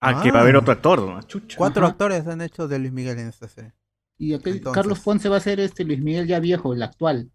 Ah, 0.00 0.22
que 0.22 0.30
va 0.30 0.38
a 0.38 0.42
haber 0.42 0.56
otro 0.56 0.72
actor, 0.72 1.00
¿no? 1.02 1.20
Chucha. 1.22 1.56
Cuatro 1.58 1.82
Ajá. 1.84 1.92
actores 1.92 2.26
han 2.28 2.40
hecho 2.40 2.68
de 2.68 2.78
Luis 2.78 2.92
Miguel 2.92 3.18
en 3.18 3.28
esta 3.28 3.48
serie. 3.48 3.72
Y 4.16 4.32
acá 4.34 4.50
Entonces. 4.50 4.72
Carlos 4.74 5.00
Ponce 5.00 5.28
va 5.28 5.36
a 5.38 5.40
ser 5.40 5.58
este 5.60 5.84
Luis 5.84 6.00
Miguel 6.00 6.26
ya 6.26 6.38
viejo, 6.40 6.72
el 6.72 6.82
actual. 6.82 7.30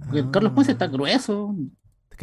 Porque 0.00 0.24
Carlos 0.30 0.52
Ponce 0.52 0.72
está 0.72 0.86
grueso. 0.86 1.54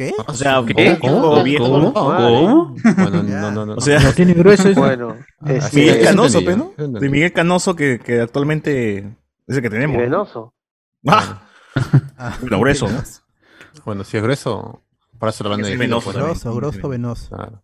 ¿Qué? 0.00 0.14
O 0.26 0.32
sea, 0.32 0.64
¿Qué? 0.66 0.98
¿cómo? 0.98 1.20
¿Cómo? 1.20 1.42
viejo. 1.42 1.64
¿Cómo? 1.68 1.92
¿Cómo? 1.92 2.74
Bueno, 2.96 3.22
no, 3.22 3.50
no, 3.50 3.66
no. 3.66 3.74
O 3.74 3.80
sea, 3.82 4.00
No 4.00 4.12
tiene 4.14 4.32
grueso 4.32 4.66
eso. 4.70 4.80
Bueno, 4.80 5.14
es 5.44 5.74
Miguel 5.74 5.96
eso 5.96 6.04
Canoso, 6.08 6.40
¿no? 6.40 6.72
De 6.98 7.08
Miguel 7.10 7.32
Canoso 7.34 7.76
que, 7.76 7.98
que 7.98 8.18
actualmente 8.22 9.14
es 9.46 9.56
el 9.56 9.60
que 9.60 9.68
tenemos. 9.68 9.98
venoso. 9.98 10.54
¡Ah! 11.06 11.42
Ah, 12.16 12.38
Lo 12.44 12.58
grueso. 12.60 12.86
venoso. 12.86 13.20
Bueno, 13.84 14.02
si 14.04 14.16
es 14.16 14.22
grueso, 14.22 14.82
para 15.18 15.30
eso 15.30 15.44
lo 15.44 15.50
van 15.50 15.60
a 15.60 15.62
Es 15.64 15.66
decir. 15.66 15.78
venoso 15.78 16.12
Grosso, 16.14 16.54
grosso, 16.54 16.88
venoso. 16.88 17.36
Claro. 17.36 17.62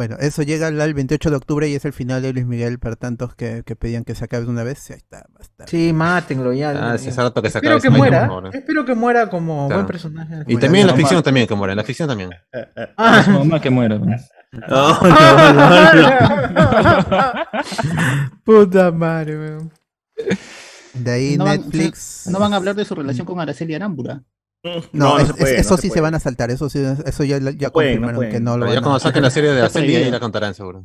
Bueno, 0.00 0.16
eso 0.18 0.40
llega 0.42 0.68
al 0.68 0.80
el 0.80 0.94
28 0.94 1.28
de 1.28 1.36
octubre 1.36 1.68
y 1.68 1.74
es 1.74 1.84
el 1.84 1.92
final 1.92 2.22
de 2.22 2.32
Luis 2.32 2.46
Miguel 2.46 2.78
para 2.78 2.96
tantos 2.96 3.34
que, 3.34 3.64
que 3.66 3.76
pedían 3.76 4.02
que 4.02 4.14
se 4.14 4.24
acabe 4.24 4.46
de 4.46 4.50
una 4.50 4.62
vez. 4.64 4.90
Ahí 4.90 4.96
está, 4.96 5.18
va 5.18 5.40
a 5.40 5.42
estar. 5.42 5.68
Sí, 5.68 5.92
mátenlo 5.92 6.54
ya. 6.54 6.70
Ah, 6.92 6.96
sí, 6.96 7.10
hace 7.10 7.20
rato 7.20 7.42
que 7.42 7.50
se 7.50 7.58
Espero 7.58 7.74
acabe 7.76 7.92
que 7.92 7.98
muera. 7.98 8.24
ahora. 8.24 8.48
Espero 8.50 8.86
que 8.86 8.94
muera 8.94 9.28
como 9.28 9.66
Claro. 9.66 9.82
buen 9.82 9.86
personaje. 9.88 10.36
Y 10.46 10.56
también 10.56 10.84
en 10.84 10.86
la 10.86 10.94
ficción 10.96 11.22
también, 11.22 11.46
que 11.46 11.54
muere, 11.54 11.74
en 11.74 11.76
la 11.76 11.84
ficción 11.84 12.08
también. 12.08 12.30
Ah. 12.96 13.22
Su 13.26 13.30
mamá 13.32 13.60
que 13.60 13.68
muera. 13.68 13.98
pues. 13.98 14.26
Puta 18.44 18.90
madre, 18.92 19.38
weón. 19.38 19.70
De 20.94 21.10
ahí 21.10 21.36
No 21.36 21.44
van- 21.44 21.60
Netflix. 21.60 22.26
No 22.30 22.38
van 22.38 22.54
a 22.54 22.56
hablar 22.56 22.74
de 22.74 22.86
su 22.86 22.94
relación 22.94 23.26
con 23.26 23.38
Araceli 23.38 23.74
Arámbura. 23.74 24.22
No, 24.64 24.80
No, 24.92 25.14
no 25.14 25.18
es- 25.20 25.26
se 25.28 25.34
puede, 25.34 25.54
es- 25.54 25.60
eso 25.60 25.70
no 25.70 25.76
se 25.76 25.82
sí 25.82 25.88
se 25.88 25.92
puede. 25.92 26.00
van 26.02 26.14
a 26.14 26.20
saltar, 26.20 26.50
eso 26.50 26.68
sí, 26.68 26.82
eso 27.06 27.24
ya, 27.24 27.38
ya 27.38 27.70
confirmaron 27.70 28.12
no 28.12 28.16
pueden. 28.18 28.32
que 28.32 28.40
no 28.40 28.56
lo 28.58 28.66
Pero 28.66 28.74
ya 28.74 28.80
van 28.80 28.82
cuando 28.84 28.96
a 28.96 29.00
saquen 29.00 29.22
la 29.22 29.30
serie 29.30 29.50
de 29.52 29.68
prohibido. 29.68 29.98
ahí 30.04 30.10
la 30.10 30.20
contarán 30.20 30.54
seguro. 30.54 30.84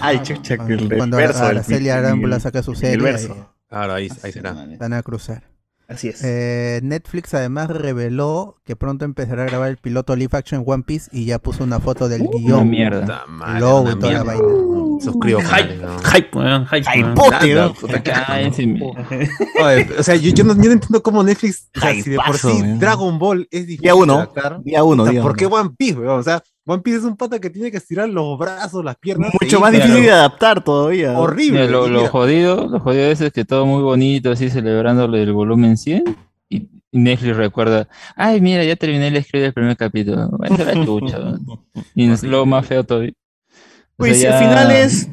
Ay, 0.00 0.20
chucha, 0.22 0.58
que 0.58 0.74
el 0.74 0.94
Cuando 0.96 1.16
verso 1.16 1.42
Araceli 1.44 1.88
Arámbula 1.88 2.38
saca 2.40 2.62
su 2.62 2.72
el 2.72 2.76
serie, 2.76 3.02
verso. 3.02 3.32
ahí 3.32 3.44
Claro, 3.68 3.94
ahí, 3.94 4.08
ahí 4.22 4.32
será. 4.32 4.54
van 4.78 4.92
a 4.92 5.02
cruzar. 5.02 5.42
Así 5.88 6.08
es. 6.08 6.20
Eh, 6.24 6.80
Netflix 6.82 7.32
además 7.34 7.68
reveló 7.68 8.56
que 8.64 8.74
pronto 8.74 9.04
empezará 9.04 9.44
a 9.44 9.46
grabar 9.46 9.68
el 9.70 9.76
piloto 9.76 10.16
live 10.16 10.36
action 10.36 10.64
One 10.66 10.82
Piece 10.84 11.08
y 11.12 11.26
ya 11.26 11.38
puso 11.38 11.62
una 11.62 11.78
foto 11.78 12.08
del 12.08 12.22
Una 12.22 12.30
guion, 12.38 12.68
mierda. 12.70 13.00
Puta 13.02 13.24
madre, 13.28 13.60
logo 13.60 13.80
una 13.82 13.92
y 13.92 13.94
toda 13.98 14.12
la 14.12 14.24
mierda. 14.24 14.42
vaina. 14.42 15.00
Suscribo 15.00 15.40
Hype, 15.40 15.74
hype, 16.12 16.30
hype. 16.82 17.06
o 19.98 20.02
sea, 20.02 20.16
yo, 20.16 20.30
yo 20.30 20.44
no, 20.44 20.54
yo 20.54 20.64
no 20.64 20.72
entiendo 20.72 21.02
cómo 21.02 21.22
Netflix, 21.22 21.68
o 21.76 21.80
sea, 21.80 21.94
si 21.94 22.10
de 22.10 22.16
por 22.16 22.38
sí 22.38 22.46
weón. 22.48 22.78
Dragon 22.78 23.18
Ball 23.18 23.48
es 23.50 23.66
difícil 23.66 23.82
Día 23.82 23.94
uno. 23.94 24.28
Día 24.64 24.82
uno, 24.84 25.02
o 25.02 25.06
sea, 25.06 25.12
día 25.12 25.22
¿por 25.22 25.32
uno. 25.32 25.36
qué 25.38 25.46
One 25.46 25.70
Piece, 25.76 25.98
weón? 25.98 26.18
O 26.18 26.22
sea, 26.22 26.42
One 26.68 26.82
Piece 26.82 26.98
es 26.98 27.04
un 27.04 27.16
pata 27.16 27.38
que 27.38 27.48
tiene 27.48 27.70
que 27.70 27.76
estirar 27.76 28.08
los 28.08 28.36
brazos, 28.38 28.84
las 28.84 28.96
piernas. 28.96 29.32
Mucho 29.40 29.60
más 29.60 29.70
difícil 29.72 30.02
de 30.02 30.10
adaptar 30.10 30.62
todavía. 30.64 31.16
Horrible. 31.18 31.60
Mira, 31.60 31.70
lo, 31.72 31.86
lo 31.86 32.08
jodido, 32.08 32.66
lo 32.68 32.80
jodido 32.80 33.04
es 33.04 33.32
que 33.32 33.44
todo 33.44 33.66
muy 33.66 33.82
bonito, 33.82 34.32
así 34.32 34.50
celebrándole 34.50 35.22
el 35.22 35.32
volumen 35.32 35.76
100. 35.76 36.02
Y 36.48 36.68
Netflix 36.92 37.36
recuerda, 37.36 37.86
ay, 38.16 38.40
mira, 38.40 38.64
ya 38.64 38.74
terminé 38.74 39.10
de 39.12 39.18
escribir 39.18 39.46
el 39.46 39.52
primer 39.52 39.76
capítulo. 39.76 40.28
Bueno, 40.30 40.56
la 40.64 40.84
chucha. 40.84 41.18
Y 41.94 42.10
es 42.10 42.22
lo 42.24 42.44
más 42.46 42.66
feo 42.66 42.82
todavía. 42.84 43.12
O 43.12 43.98
Pues 43.98 44.16
si 44.16 44.22
sea, 44.22 44.36
al 44.38 44.44
ya- 44.44 44.50
final 44.50 44.70
es 44.72 45.08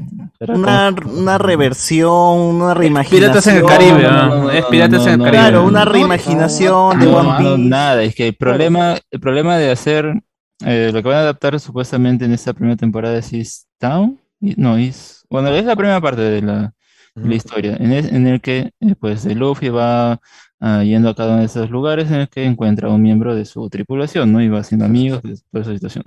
una, 0.47 0.95
una 1.05 1.37
reversión, 1.37 2.11
una 2.11 2.73
reimaginación. 2.73 3.31
Piratas 3.31 3.47
en 3.47 3.55
el 3.57 3.63
Caribe, 3.65 4.01
¿no? 4.11 4.49
Es 4.51 4.65
Piratas 4.65 5.05
en 5.07 5.13
el 5.13 5.19
Caribe. 5.19 5.31
Claro, 5.37 5.65
una 5.65 5.85
reimaginación 5.85 6.99
de 6.99 7.05
No, 7.05 7.17
One 7.17 7.29
no, 7.29 7.37
Piece. 7.55 7.69
nada, 7.69 8.03
es 8.03 8.15
que 8.15 8.27
el 8.29 8.35
problema, 8.35 8.97
el 9.11 9.19
problema 9.19 9.57
de 9.57 9.71
hacer 9.71 10.21
eh, 10.65 10.91
lo 10.93 11.01
que 11.01 11.09
van 11.09 11.17
a 11.17 11.21
adaptar 11.21 11.59
supuestamente 11.59 12.25
en 12.25 12.33
esta 12.33 12.53
primera 12.53 12.75
temporada 12.77 13.17
es 13.17 13.31
East 13.33 13.67
Town, 13.77 14.19
no, 14.39 14.77
es, 14.77 15.25
bueno, 15.29 15.49
es 15.49 15.65
la 15.65 15.75
primera 15.75 16.01
parte 16.01 16.21
de 16.21 16.41
la, 16.41 16.73
de 17.21 17.29
la 17.29 17.35
historia, 17.35 17.75
en, 17.79 17.91
es- 17.93 18.11
en 18.11 18.27
el 18.27 18.41
que 18.41 18.71
eh, 18.79 18.95
pues 18.99 19.25
Luffy 19.25 19.69
va 19.69 20.19
ah, 20.59 20.83
yendo 20.83 21.09
a 21.09 21.15
cada 21.15 21.31
uno 21.33 21.39
de 21.39 21.45
esos 21.45 21.69
lugares 21.69 22.09
en 22.11 22.15
el 22.21 22.29
que 22.29 22.43
encuentra 22.45 22.89
a 22.89 22.91
un 22.93 23.01
miembro 23.01 23.35
de 23.35 23.45
su 23.45 23.69
tripulación, 23.69 24.31
¿no? 24.33 24.41
Y 24.41 24.49
va 24.49 24.59
haciendo 24.59 24.85
amigos 24.85 25.21
de 25.23 25.37
toda 25.51 25.61
esa 25.63 25.73
situación. 25.73 26.03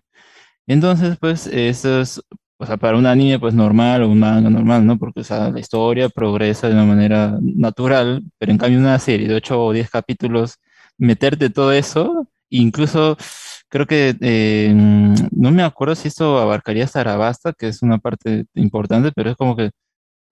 Entonces, 0.67 1.17
pues, 1.21 1.47
eso 1.47 2.01
es, 2.01 2.21
o 2.59 2.67
sea, 2.67 2.77
para 2.77 2.97
un 2.97 3.07
anime, 3.07 3.39
pues, 3.39 3.55
normal 3.55 4.03
o 4.03 4.09
un 4.11 4.19
manga 4.21 4.51
normal, 4.51 4.85
¿no? 4.87 4.99
Porque, 4.99 5.21
o 5.21 5.25
sea, 5.25 5.51
la 5.51 5.61
historia 5.61 6.09
progresa 6.09 6.69
de 6.69 6.75
una 6.75 6.85
manera 6.85 7.39
natural, 7.41 8.23
pero 8.39 8.53
en 8.53 8.59
cambio 8.59 8.79
una 8.81 8.99
serie 8.99 9.29
de 9.29 9.35
8 9.35 9.61
o 9.63 9.73
10 9.73 9.91
capítulos, 9.91 10.57
meterte 10.99 11.51
todo 11.51 11.73
eso, 11.73 12.29
incluso 12.51 13.17
creo 13.77 13.87
que, 13.87 14.17
eh, 14.21 14.73
no 15.33 15.51
me 15.51 15.63
acuerdo 15.63 15.95
si 15.95 16.09
esto 16.09 16.39
abarcaría 16.39 16.85
hasta 16.85 17.01
Arabasta, 17.01 17.53
que 17.53 17.69
es 17.69 17.83
una 17.83 17.99
parte 17.99 18.47
importante, 18.55 19.13
pero 19.15 19.31
es 19.31 19.37
como 19.37 19.55
que, 19.55 19.71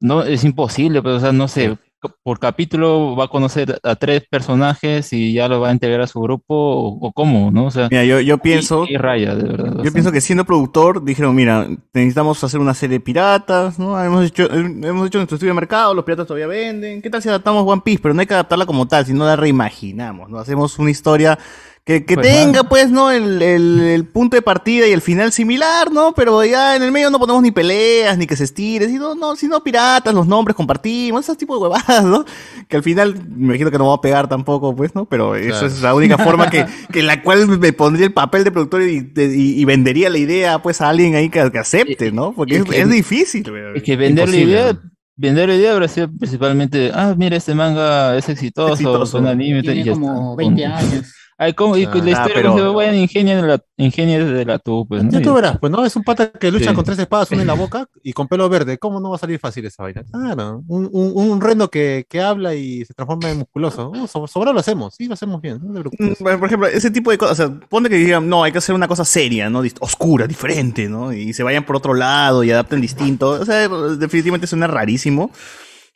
no, 0.00 0.22
es 0.22 0.44
imposible, 0.44 1.02
pero, 1.02 1.16
o 1.16 1.20
sea, 1.20 1.32
no 1.32 1.46
sé, 1.48 1.76
por 2.22 2.38
capítulo 2.38 3.16
va 3.16 3.24
a 3.24 3.28
conocer 3.28 3.78
a 3.82 3.96
tres 3.96 4.24
personajes 4.28 5.12
y 5.12 5.32
ya 5.32 5.48
lo 5.48 5.60
va 5.60 5.70
a 5.70 5.72
integrar 5.72 6.02
a 6.02 6.06
su 6.06 6.20
grupo, 6.20 6.54
o, 6.54 7.06
o 7.06 7.12
cómo, 7.12 7.50
¿no? 7.50 7.66
O 7.66 7.70
sea, 7.70 7.88
Mira, 7.90 8.04
yo, 8.04 8.20
yo 8.20 8.38
pienso. 8.38 8.86
y 8.88 8.96
raya, 8.96 9.34
de 9.34 9.44
verdad. 9.44 9.82
Yo 9.82 9.92
pienso 9.92 10.12
que 10.12 10.20
siendo 10.20 10.44
productor, 10.44 11.04
dijeron, 11.04 11.34
mira, 11.34 11.68
necesitamos 11.92 12.42
hacer 12.42 12.60
una 12.60 12.74
serie 12.74 12.98
de 12.98 13.04
piratas, 13.04 13.78
¿no? 13.78 14.02
Hemos 14.02 14.26
hecho, 14.26 14.50
hemos 14.50 15.06
hecho 15.06 15.18
nuestro 15.18 15.36
estudio 15.36 15.52
de 15.52 15.60
mercado, 15.60 15.94
los 15.94 16.04
piratas 16.04 16.26
todavía 16.26 16.46
venden. 16.46 17.02
¿Qué 17.02 17.10
tal 17.10 17.22
si 17.22 17.28
adaptamos 17.28 17.64
One 17.66 17.82
Piece? 17.84 18.00
Pero 18.02 18.14
no 18.14 18.20
hay 18.20 18.26
que 18.26 18.34
adaptarla 18.34 18.66
como 18.66 18.86
tal, 18.86 19.06
sino 19.06 19.24
la 19.24 19.36
reimaginamos, 19.36 20.30
¿no? 20.30 20.38
Hacemos 20.38 20.78
una 20.78 20.90
historia 20.90 21.38
que, 21.86 22.06
que 22.06 22.14
Pues, 22.14 22.26
tenga, 22.26 22.62
pues, 22.64 22.90
¿no? 22.90 23.10
El, 23.10 23.42
el- 23.42 23.80
el 23.80 24.06
punto 24.06 24.36
de 24.36 24.42
partida 24.42 24.88
y 24.88 24.92
el 24.92 25.02
final 25.02 25.32
similar, 25.32 25.92
¿no? 25.92 26.14
Pero 26.14 26.42
ya 26.42 26.76
en 26.76 26.82
el 26.82 26.90
medio 26.90 27.10
no 27.10 27.18
ponemos 27.18 27.42
ni 27.42 27.50
peleas, 27.50 28.16
ni 28.16 28.26
que 28.26 28.36
se 28.36 28.44
estire, 28.44 28.88
sino, 28.88 29.14
no, 29.14 29.36
sino 29.36 29.62
piratas, 29.62 30.14
los 30.14 30.26
nombres 30.26 30.56
compartimos, 30.56 31.28
ese 31.28 31.36
tipo 31.36 31.54
de 31.56 31.62
huevadas, 31.62 32.02
¿no? 32.04 32.24
Que 32.68 32.76
al 32.78 32.82
final, 32.82 33.14
me 33.28 33.48
imagino 33.48 33.70
que 33.70 33.76
no 33.76 33.88
va 33.88 33.96
a 33.96 34.00
pegar 34.00 34.28
tampoco, 34.28 34.74
pues, 34.74 34.94
¿no? 34.94 35.04
Pero 35.04 35.34
eso 35.36 35.50
Claro. 35.50 35.66
es 35.66 35.82
la 35.82 35.94
única 35.94 36.16
forma 36.16 36.48
que, 36.48 36.64
que 36.90 37.00
en 37.00 37.06
la 37.06 37.22
cual 37.22 37.46
me 37.58 37.72
pondría 37.74 38.06
el 38.06 38.14
papel 38.14 38.44
de 38.44 38.50
productor 38.50 38.80
y, 38.82 39.00
de- 39.00 39.36
y- 39.36 39.60
y 39.60 39.64
vendería 39.66 40.08
la 40.08 40.16
idea, 40.18 40.62
pues, 40.62 40.80
a 40.80 40.88
alguien 40.88 41.14
ahí 41.16 41.28
que, 41.28 41.50
que 41.52 41.58
acepte, 41.58 42.10
¿no? 42.12 42.32
Porque 42.32 42.54
es 42.56 42.62
es, 42.62 42.70
que- 42.70 42.80
es 42.80 42.88
difícil. 42.88 43.44
Es 43.74 43.82
que 43.82 43.96
vender 43.96 44.30
la 44.30 44.36
idea, 44.36 44.78
vender 45.16 45.50
la 45.50 45.54
idea 45.56 45.72
habrá 45.72 45.88
sido 45.88 46.08
principalmente, 46.18 46.90
ah, 46.94 47.14
mira, 47.14 47.36
este 47.36 47.54
manga 47.54 48.16
es 48.16 48.26
exitoso, 48.26 49.18
un 49.18 49.26
anime, 49.26 49.58
y 49.58 49.62
Tiene 49.62 49.84
ya 49.84 49.92
como 49.92 50.32
está. 50.32 50.36
20 50.36 50.62
Punto. 50.62 50.76
años. 50.78 51.14
Ay, 51.36 51.52
¿cómo? 51.52 51.76
Y 51.76 51.86
con 51.86 51.98
la 51.98 52.04
Ah, 52.06 52.10
historia, 52.10 52.34
pero- 52.34 52.54
pero... 52.54 52.72
bueno, 52.72 52.94
ingenia 52.96 54.24
de 54.24 54.44
la 54.44 54.58
tú, 54.60 54.86
pues, 54.88 55.02
¿no? 55.02 55.10
Ya 55.10 55.20
tú 55.20 55.34
verás, 55.34 55.58
pues 55.58 55.72
no, 55.72 55.84
es 55.84 55.96
un 55.96 56.04
pata 56.04 56.30
que 56.30 56.50
lucha 56.52 56.70
Sí. 56.70 56.74
con 56.76 56.84
tres 56.84 56.98
espadas, 56.98 57.30
una 57.32 57.40
en 57.42 57.48
la 57.48 57.54
boca 57.54 57.88
y 58.04 58.12
con 58.12 58.28
pelo 58.28 58.48
verde. 58.48 58.78
¿Cómo 58.78 59.00
no 59.00 59.10
va 59.10 59.16
a 59.16 59.18
salir 59.18 59.40
fácil 59.40 59.64
esa 59.66 59.82
vaina? 59.82 60.04
Claro, 60.12 60.62
un, 60.68 60.88
un, 60.92 61.12
un 61.16 61.40
reno 61.40 61.68
que, 61.68 62.06
que 62.08 62.20
habla 62.20 62.54
y 62.54 62.84
se 62.84 62.94
transforma 62.94 63.30
en 63.30 63.38
musculoso. 63.38 63.90
No, 63.92 64.06
so- 64.06 64.26
sobrado 64.28 64.52
lo 64.54 64.60
hacemos, 64.60 64.94
sí, 64.94 65.06
lo 65.06 65.14
hacemos 65.14 65.40
bien. 65.40 65.58
No 65.62 65.74
te 65.74 65.80
preocupes. 65.80 66.20
Mm, 66.20 66.38
Por 66.38 66.46
ejemplo, 66.46 66.68
ese 66.68 66.90
tipo 66.92 67.10
de 67.10 67.18
cosas, 67.18 67.40
o 67.40 67.46
sea, 67.48 67.60
ponte 67.68 67.90
que 67.90 67.96
digan, 67.96 68.28
no, 68.28 68.44
hay 68.44 68.52
que 68.52 68.58
hacer 68.58 68.74
una 68.74 68.86
cosa 68.86 69.04
seria, 69.04 69.50
¿no? 69.50 69.62
Oscura, 69.80 70.26
diferente, 70.28 70.88
¿no? 70.88 71.12
Y 71.12 71.32
se 71.32 71.42
vayan 71.42 71.64
por 71.64 71.74
otro 71.76 71.94
lado 71.94 72.44
y 72.44 72.50
adapten 72.52 72.80
distinto. 72.80 73.30
O 73.30 73.44
sea, 73.44 73.68
definitivamente 73.68 74.46
suena 74.46 74.66
rarísimo. 74.68 75.30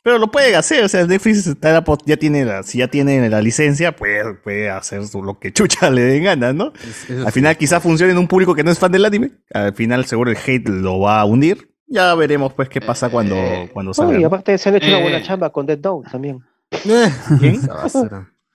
Pero 0.01 0.17
lo 0.17 0.31
puede 0.31 0.55
hacer, 0.55 0.83
o 0.83 0.87
sea, 0.87 1.05
Netflix 1.05 1.45
está 1.45 1.83
ya 2.05 2.15
tiene 2.17 2.45
la, 2.45 2.63
si 2.63 2.77
ya 2.77 2.87
tiene 2.87 3.29
la 3.29 3.41
licencia, 3.41 3.95
puede, 3.95 4.33
puede 4.35 4.69
hacer 4.69 5.05
su- 5.05 5.21
lo 5.21 5.39
que 5.39 5.51
chucha 5.53 5.89
le 5.89 6.01
den 6.03 6.23
ganas, 6.23 6.55
¿no? 6.55 6.65
Al 6.65 7.25
sí. 7.25 7.31
final 7.33 7.57
quizá 7.57 7.79
funcione 7.81 8.13
en 8.13 8.17
un 8.17 8.27
público 8.27 8.55
que 8.55 8.63
no 8.63 8.71
es 8.71 8.79
fan 8.79 8.91
del 8.93 9.03
anime. 9.05 9.31
Al 9.53 9.73
final 9.73 10.05
seguro 10.05 10.31
el 10.31 10.37
hate 10.37 10.69
lo 10.69 10.99
va 11.01 11.19
a 11.19 11.25
hundir. 11.25 11.69
Ya 11.87 12.13
veremos 12.15 12.53
pues 12.53 12.69
qué 12.69 12.79
pasa 12.81 13.09
cuando, 13.09 13.35
cuando 13.73 13.89
No, 13.89 13.93
salga. 13.93 14.17
y 14.17 14.21
¿no? 14.21 14.27
aparte 14.27 14.57
se 14.57 14.69
han 14.69 14.75
hecho 14.75 14.87
una 14.87 14.99
Eh. 14.99 15.03
buena 15.03 15.21
chamba 15.23 15.49
con 15.51 15.65
Dead 15.65 15.79
Note 15.79 16.09
también. 16.11 16.39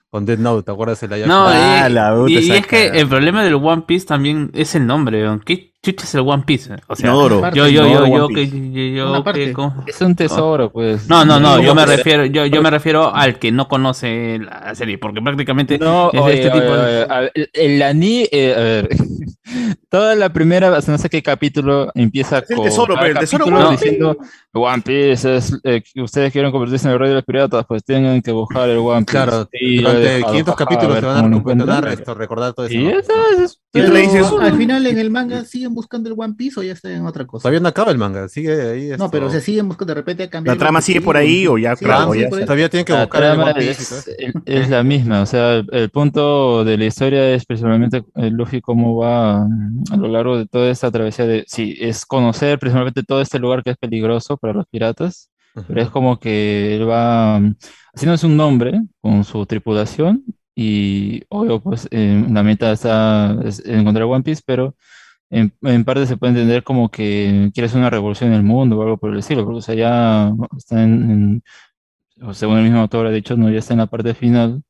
Con 0.09 0.25
Dead 0.25 0.37
Note, 0.37 0.63
¿te 0.63 0.71
acuerdas 0.71 1.01
de 1.01 1.07
la 1.09 1.27
No, 1.27 1.45
Ah, 1.49 1.87
y- 1.89 1.91
la 1.91 2.15
y, 2.27 2.51
es 2.51 2.65
que 2.67 2.87
el 2.87 3.07
problema 3.09 3.43
del 3.43 3.55
One 3.55 3.83
Piece 3.85 4.05
también 4.05 4.49
es 4.53 4.73
el 4.75 4.87
nombre. 4.87 5.25
¿Qué 5.45 5.73
chucha 5.85 6.05
es 6.05 6.15
el 6.15 6.21
One 6.21 6.43
Piece? 6.45 6.73
O 6.87 6.95
sea, 6.95 7.09
Inodoro. 7.09 7.41
yo, 7.53 7.67
yo, 7.67 7.87
yo, 7.87 8.07
yo, 8.07 8.27
que, 8.27 8.47
yo, 8.93 9.23
que 9.33 9.55
Es 9.87 10.01
un 10.01 10.15
tesoro, 10.15 10.71
pues. 10.71 11.07
No, 11.07 11.23
no, 11.25 11.39
no, 11.39 11.61
yo 11.61 11.75
me 11.75 11.85
refiero, 11.85 12.25
yo, 12.25 12.45
yo 12.45 12.61
me 12.61 12.69
refiero 12.69 13.13
al 13.13 13.37
que 13.39 13.51
no 13.51 13.67
conoce 13.67 14.39
la 14.39 14.73
serie, 14.75 14.97
porque 14.97 15.21
prácticamente 15.21 15.77
No, 15.77 16.09
es 16.11 16.19
oye, 16.19 16.33
este 16.35 16.51
oye, 16.51 16.61
tipo 16.61 16.73
oye, 16.73 17.31
el, 17.35 17.49
el 17.53 17.81
anime, 17.81 18.27
eh, 18.31 18.53
a 18.55 18.59
ver, 18.59 18.89
toda 19.89 20.15
la 20.15 20.29
primera, 20.33 20.79
no 20.87 20.97
sé 20.97 21.09
qué 21.09 21.21
capítulo 21.21 21.91
empieza 21.95 22.39
Es 22.39 22.49
el 22.49 22.55
con 22.57 22.65
tesoro, 22.65 22.95
pero 22.99 23.11
el 23.13 23.19
tesoro 23.19 23.45
One 23.45 23.55
Piece. 23.69 23.85
diciendo 23.85 24.17
One 24.53 24.81
Piece 24.81 25.35
es 25.37 25.57
eh, 25.63 25.83
ustedes 25.97 26.31
quieren 26.31 26.51
convertirse 26.51 26.87
en 26.87 26.93
el 26.93 26.99
rey 26.99 27.09
de 27.09 27.15
los 27.15 27.23
piratas, 27.25 27.65
pues 27.67 27.83
tienen 27.83 28.21
que 28.21 28.31
buscar 28.31 28.69
el 28.69 28.77
One 28.77 29.01
Piece. 29.05 29.11
Claro, 29.11 29.47
Y 29.53 29.77
durante 29.77 29.99
dejado, 29.99 30.31
500 30.31 30.55
jaja, 30.55 30.65
capítulos 30.65 30.99
te 30.99 31.05
van 31.05 31.33
a 31.33 32.13
recordar 32.15 32.53
todo 32.53 32.65
eso. 32.65 32.75
Y 32.75 32.83
¿no? 32.85 32.89
eso 32.99 33.11
es- 33.43 33.59
¿Y 33.73 33.79
tú 33.81 33.87
Pero 33.87 33.93
le 33.93 34.01
dices, 34.01 34.25
al 34.39 34.57
final 34.57 34.87
en 34.87 34.97
el 34.97 35.11
manga 35.11 35.43
siguen 35.43 35.74
buscando 35.75 36.09
el 36.09 36.15
One 36.17 36.33
Piece 36.35 36.59
o 36.59 36.63
ya 36.63 36.73
está 36.73 36.89
en 36.91 37.05
otra 37.05 37.25
cosa. 37.27 37.43
Todavía 37.43 37.59
no 37.59 37.67
acaba 37.67 37.91
el 37.91 37.99
manga, 37.99 38.27
sigue 38.27 38.59
ahí. 38.71 38.89
No, 38.97 39.11
pero 39.11 39.29
se 39.29 39.41
siguen 39.41 39.67
buscando 39.67 39.93
de 39.93 40.01
repente 40.01 40.29
a. 40.31 40.41
¿La 40.41 40.55
trama 40.57 40.81
sigue 40.81 41.01
por 41.01 41.15
ahí 41.17 41.45
o 41.45 41.57
ya, 41.59 41.75
claro, 41.75 42.15
ya 42.15 42.23
está? 42.23 42.39
Todavía 42.45 42.69
tienen 42.69 42.85
que 42.85 42.93
La 42.93 43.01
buscar 43.01 43.23
el 43.23 43.29
trama 43.33 43.51
One 43.51 43.53
Piece 43.59 43.81
es, 43.83 44.07
el- 44.17 44.33
es 44.45 44.69
la 44.69 44.81
misma, 44.83 45.21
o 45.21 45.25
sea, 45.27 45.55
el, 45.57 45.67
el 45.71 45.89
punto 45.91 46.63
de 46.65 46.77
la 46.77 46.85
historia 46.85 47.29
es 47.35 47.45
principalmente 47.45 48.03
eh, 48.15 48.31
Luffy 48.31 48.61
cómo 48.61 48.95
va 48.95 49.43
a 49.43 49.97
lo 49.97 50.07
largo 50.07 50.37
de 50.37 50.47
toda 50.47 50.69
esta 50.71 50.89
travesía 50.89 51.25
de, 51.27 51.43
sí, 51.47 51.75
es 51.79 52.05
conocer 52.05 52.57
principalmente 52.57 53.03
todo 53.03 53.21
este 53.21 53.37
lugar 53.37 53.61
que 53.61 53.69
es 53.71 53.77
peligroso 53.77 54.37
para 54.37 54.53
los 54.53 54.65
piratas, 54.67 55.29
pero 55.67 55.81
es 55.81 55.89
como 55.89 56.19
que 56.19 56.75
él 56.75 56.89
va 56.89 57.39
mm, 57.39 57.55
haciéndose 57.93 58.25
un 58.25 58.37
nombre 58.37 58.81
con 59.01 59.23
su 59.23 59.45
tripulación 59.45 60.23
y 60.57 61.23
obvio 61.29 61.59
pues 61.61 61.87
eh, 61.91 62.25
la 62.29 62.41
meta 62.43 62.71
está 62.71 63.37
es 63.43 63.61
encontrar 63.65 64.05
One 64.05 64.23
Piece, 64.23 64.41
pero 64.45 64.75
en, 65.39 65.53
en 65.63 65.83
parte 65.83 66.05
se 66.05 66.17
puede 66.17 66.31
entender 66.33 66.63
como 66.63 66.89
que 66.89 67.49
quiere 67.53 67.67
hacer 67.67 67.79
una 67.79 67.89
revolución 67.89 68.29
en 68.31 68.35
el 68.37 68.43
mundo 68.43 68.77
o 68.77 68.81
algo 68.83 68.97
por 68.97 69.11
el 69.11 69.19
estilo, 69.19 69.43
porque 69.43 69.57
o 69.59 69.61
sea, 69.61 69.75
ya 69.75 70.31
está 70.57 70.81
en, 70.83 71.11
en- 71.11 71.43
según 72.33 72.57
el 72.57 72.63
mismo 72.63 72.79
autor 72.79 73.07
ha 73.07 73.11
dicho, 73.11 73.35
no, 73.35 73.49
ya 73.51 73.59
está 73.59 73.73
en 73.73 73.79
la 73.79 73.87
parte 73.87 74.13
final, 74.13 74.61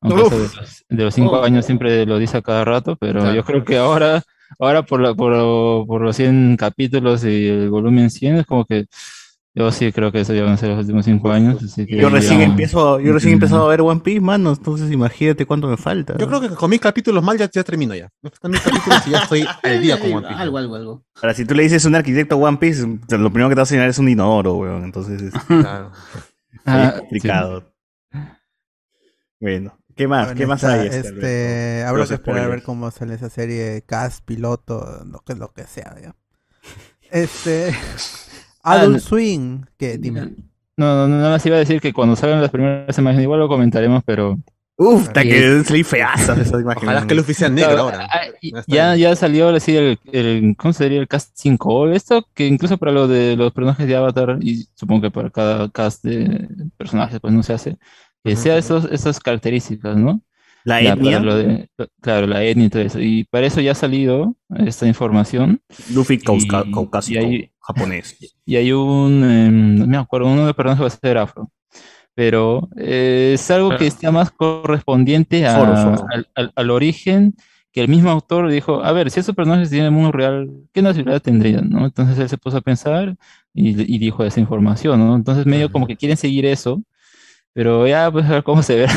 aunque 0.00 0.22
de 0.22 0.30
los, 0.38 0.84
de 0.88 1.04
los 1.04 1.14
cinco 1.14 1.40
Oh. 1.40 1.44
años 1.44 1.66
siempre 1.66 2.06
lo 2.06 2.18
dice 2.18 2.36
a 2.36 2.42
cada 2.42 2.64
rato, 2.64 2.96
pero 2.96 3.20
Claro. 3.20 3.34
yo 3.34 3.42
creo 3.44 3.64
que 3.64 3.76
ahora, 3.78 4.22
ahora 4.60 4.82
por, 4.84 5.00
la, 5.00 5.12
por, 5.14 5.86
por 5.86 6.00
los 6.02 6.14
100 6.16 6.56
capítulos 6.56 7.24
y 7.24 7.48
el 7.48 7.70
volumen 7.70 8.08
100 8.10 8.36
es 8.36 8.46
como 8.46 8.64
que 8.64 8.86
yo 9.54 9.70
sí 9.70 9.92
creo 9.92 10.10
que 10.12 10.20
eso 10.22 10.32
ya 10.32 10.44
van 10.44 10.52
a 10.52 10.56
ser 10.56 10.70
los 10.70 10.78
últimos 10.80 11.04
cinco 11.04 11.30
años. 11.30 11.62
así 11.62 11.84
que 11.86 11.96
Yo 11.98 12.08
recién 12.08 12.38
ya- 12.40 12.44
empiezo, 12.46 12.98
yo 13.00 13.12
recién 13.12 13.32
he 13.32 13.34
empezado 13.34 13.66
a 13.66 13.68
ver 13.68 13.82
One 13.82 14.00
Piece, 14.00 14.20
mano, 14.20 14.50
entonces 14.52 14.90
imagínate 14.90 15.44
cuánto 15.46 15.66
me 15.68 15.76
falta. 15.76 16.16
Yo 16.18 16.26
creo 16.26 16.40
que 16.40 16.48
con 16.50 16.70
mil 16.70 16.80
capítulos 16.80 17.22
mal 17.22 17.36
ya, 17.36 17.50
ya 17.50 17.62
termino 17.62 17.94
ya. 17.94 18.08
Me 18.22 18.30
faltan 18.30 18.50
mil 18.52 18.60
capítulos 18.62 19.06
y 19.06 19.10
ya 19.10 19.18
estoy 19.18 19.44
al 19.62 19.82
día 19.82 20.00
con 20.00 20.12
One 20.12 20.26
Piece. 20.28 20.40
Algo, 20.40 20.58
algo, 20.58 20.74
algo. 20.76 21.04
Ahora, 21.20 21.34
si 21.34 21.44
tú 21.44 21.54
le 21.54 21.64
dices 21.64 21.84
a 21.84 21.88
un 21.88 21.94
arquitecto 21.96 22.36
One 22.38 22.56
Piece, 22.58 22.82
lo 22.82 23.30
primero 23.30 23.48
que 23.48 23.54
te 23.54 23.60
va 23.60 23.62
a 23.62 23.64
enseñar 23.64 23.88
es 23.88 23.98
un 23.98 24.08
inodoro, 24.08 24.54
weón. 24.56 24.84
Entonces 24.84 25.20
es, 25.20 25.34
Claro. 25.46 25.92
Ah, 26.64 26.92
es 26.94 27.00
complicado. 27.00 27.72
Bueno, 29.40 29.76
¿qué 29.96 30.06
más? 30.06 30.26
Bueno, 30.26 30.38
¿Qué 30.38 30.46
más 30.46 30.62
hay? 30.64 30.86
este, 30.86 31.08
Este, 31.08 31.84
habrá 31.84 32.06
que 32.06 32.14
esperar 32.14 32.44
a 32.44 32.48
ver 32.48 32.62
cómo 32.62 32.90
sale 32.90 33.14
esa 33.14 33.28
serie, 33.28 33.82
cast, 33.86 34.24
piloto, 34.24 35.02
lo 35.04 35.20
que, 35.20 35.34
lo 35.34 35.48
que 35.52 35.64
sea, 35.64 35.96
ya. 36.00 36.14
Este, 37.10 37.74
Adult 38.62 38.94
no. 38.94 39.00
Swing, 39.00 39.60
que 39.78 39.98
dime. 39.98 40.20
No, 40.76 40.96
no, 40.96 41.08
no, 41.08 41.16
nada 41.18 41.30
más 41.30 41.44
iba 41.46 41.56
a 41.56 41.60
decir 41.60 41.80
que 41.80 41.92
cuando 41.92 42.16
salgan 42.16 42.40
las 42.40 42.50
primeras 42.50 42.96
imágenes, 42.98 43.24
igual 43.24 43.40
lo 43.40 43.48
comentaremos, 43.48 44.02
pero. 44.04 44.38
Uf, 44.78 45.02
está 45.08 45.22
Sí. 45.22 45.28
que 45.28 45.64
salir 45.64 45.84
feazas 45.84 46.38
esas 46.38 46.60
imágenes. 46.62 46.88
Ojalá 46.88 47.06
que 47.06 47.14
Luffy 47.14 47.34
sea 47.34 47.48
negro 47.50 47.78
ahora. 47.82 48.08
ah, 48.10 48.20
y- 48.40 48.52
Ya 48.66 48.96
Ya, 48.96 49.14
salió 49.14 49.50
así 49.50 49.76
el, 49.76 49.98
el, 50.12 50.56
¿cómo 50.56 50.72
sería 50.72 50.98
el 50.98 51.06
cast 51.08 51.30
5? 51.34 51.90
Esto 51.90 52.26
que 52.34 52.46
incluso 52.46 52.78
para 52.78 52.90
lo 52.90 53.06
de 53.06 53.36
los 53.36 53.52
personajes 53.52 53.86
de 53.86 53.94
Avatar, 53.96 54.38
y 54.40 54.66
supongo 54.74 55.02
que 55.02 55.10
para 55.10 55.30
cada 55.30 55.68
cast 55.68 56.02
de 56.04 56.48
personajes, 56.78 57.20
pues 57.20 57.32
no 57.34 57.42
se 57.42 57.52
hace, 57.52 57.76
que 58.24 58.34
sea 58.34 58.56
esos, 58.56 58.86
esas 58.90 59.20
características, 59.20 59.96
¿no? 59.96 60.22
La 60.64 60.80
Ya, 60.80 60.92
etnia. 60.94 61.20
lo 61.20 61.36
de- 61.36 61.68
claro, 62.00 62.26
la 62.26 62.42
etnia 62.42 62.66
y 62.66 62.70
todo 62.70 62.82
eso. 62.82 62.98
Y 63.00 63.24
para 63.24 63.46
eso 63.46 63.60
ya 63.60 63.72
ha 63.72 63.74
salido 63.76 64.36
esta 64.56 64.86
información. 64.86 65.60
Luffy 65.92 66.14
Y- 66.14 66.18
caucásico, 66.18 66.88
y 67.10 67.16
hay- 67.18 67.51
japonés. 67.62 68.16
Y 68.44 68.56
hay 68.56 68.72
un, 68.72 69.22
em, 69.24 69.76
no 69.78 69.86
me 69.86 69.96
acuerdo, 69.96 70.26
uno 70.28 70.40
de 70.42 70.46
los 70.48 70.56
personajes 70.56 70.82
va 70.82 70.86
a 70.88 70.90
ser 70.90 71.18
afro. 71.18 71.50
Pero 72.14 72.68
eh, 72.76 73.32
es 73.34 73.50
algo 73.50 73.74
que 73.76 73.86
está 73.86 74.10
más 74.12 74.30
correspondiente 74.30 75.46
a- 75.46 75.96
al- 76.34 76.52
al 76.54 76.70
origen 76.70 77.34
que 77.72 77.80
el 77.80 77.88
mismo 77.88 78.10
autor 78.10 78.50
dijo, 78.50 78.82
a 78.84 78.92
ver, 78.92 79.10
si 79.10 79.20
esos 79.20 79.34
personajes 79.34 79.70
tienen 79.70 79.86
el 79.86 79.92
mundo 79.92 80.12
real, 80.12 80.50
¿qué 80.74 80.82
nacionalidad 80.82 81.22
tendrían? 81.22 81.70
¿no? 81.70 81.86
Entonces 81.86 82.18
él 82.18 82.28
se 82.28 82.36
puso 82.38 82.58
a 82.58 82.60
pensar 82.60 83.16
y, 83.54 83.70
y 83.94 83.98
dijo 83.98 84.24
esa 84.24 84.40
información, 84.40 84.98
¿no? 85.00 85.16
Entonces 85.16 85.46
medio 85.46 85.70
como 85.70 85.86
que 85.86 85.96
quieren 85.96 86.16
seguir 86.18 86.44
eso, 86.46 86.82
pero 87.54 87.86
ya 87.86 88.10
pues 88.10 88.24
a 88.26 88.30
ver 88.30 88.42
cómo 88.44 88.62
se 88.62 88.76
verá. 88.76 88.92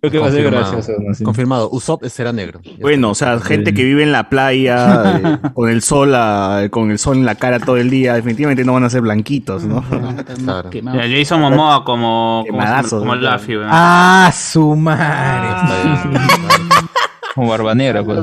Creo 0.00 0.10
que 0.12 0.18
va 0.18 0.28
a 0.28 0.30
ser 0.30 0.42
Confirmado. 0.44 0.72
gracioso, 0.72 0.92
¿no? 1.06 1.14
Sí. 1.14 1.24
Confirmado. 1.24 1.68
Usopp 1.70 2.04
será 2.06 2.32
negro. 2.32 2.60
Bueno, 2.80 3.10
o 3.10 3.14
sea, 3.14 3.38
gente 3.40 3.74
que 3.74 3.84
vive 3.84 4.02
en 4.02 4.12
la 4.12 4.28
playa 4.30 5.20
eh, 5.44 5.50
con 5.54 5.68
el 5.68 5.82
sol 5.82 6.14
a- 6.14 6.68
con 6.70 6.90
el 6.90 6.98
sol 6.98 7.16
en 7.18 7.26
la 7.26 7.34
cara 7.34 7.58
todo 7.60 7.76
el 7.76 7.90
día, 7.90 8.14
definitivamente 8.14 8.64
no 8.64 8.72
van 8.72 8.84
a 8.84 8.90
ser 8.90 9.02
blanquitos, 9.02 9.64
¿no? 9.64 9.84
Claro. 10.44 10.70
Jason 10.72 11.40
Momoa 11.40 11.84
como, 11.84 12.44
como, 12.46 12.58
Quemadazos, 12.58 13.00
como 13.00 13.14
¿no? 13.16 13.32
Luffy. 13.32 13.54
Ah, 13.64 14.30
su 14.34 14.74
madre. 14.76 16.18
Como 17.34 17.48
barba 17.48 17.74
negra, 17.74 18.02
pues. 18.02 18.18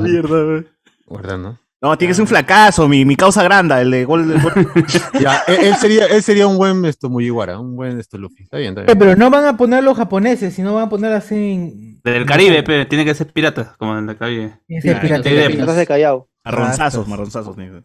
¿Verdad, 1.10 1.38
no? 1.38 1.58
No, 1.80 1.96
tiene 1.96 2.10
que 2.10 2.14
ser 2.16 2.22
un 2.22 2.28
fracaso, 2.28 2.88
mi, 2.88 3.04
mi 3.04 3.14
causa 3.14 3.40
grande, 3.44 3.80
el 3.80 3.90
de 3.92 4.04
gol 4.04 4.26
del 4.28 4.42
gol. 4.42 4.52
Ya, 5.20 5.42
él, 5.46 5.58
él 5.66 5.74
sería, 5.76 6.06
él 6.06 6.22
sería 6.24 6.46
un 6.48 6.56
buen 6.58 6.84
esto, 6.84 7.08
Mugiwara, 7.08 7.60
un 7.60 7.76
buen 7.76 8.00
esto, 8.00 8.18
Luffy. 8.18 8.42
Está 8.42 8.56
bien, 8.58 8.70
está 8.70 8.82
Eh, 8.82 8.84
bien. 8.86 8.98
Pero 8.98 9.14
no 9.16 9.30
van 9.30 9.44
a 9.44 9.56
poner 9.56 9.84
los 9.84 9.96
japoneses, 9.96 10.54
sino 10.54 10.74
van 10.74 10.86
a 10.86 10.88
poner 10.88 11.12
así 11.12 11.36
en... 11.36 12.00
Del 12.02 12.26
Caribe, 12.26 12.62
pero 12.64 12.86
tiene 12.88 13.04
que 13.04 13.14
ser 13.14 13.32
pirata, 13.32 13.76
como 13.78 13.96
el 13.96 14.06
del 14.06 14.16
Caribe. 14.16 14.58
Tiene 14.66 14.82
que 14.82 14.88
ser 14.88 15.00
pirata. 15.00 15.22
Tiene 15.22 15.42
que- 15.44 15.50
Piratas 15.50 15.76
de 15.76 15.86
Callao. 15.86 16.28
Marronzazos, 16.44 17.06
marronzazos. 17.06 17.54
tiene. 17.54 17.82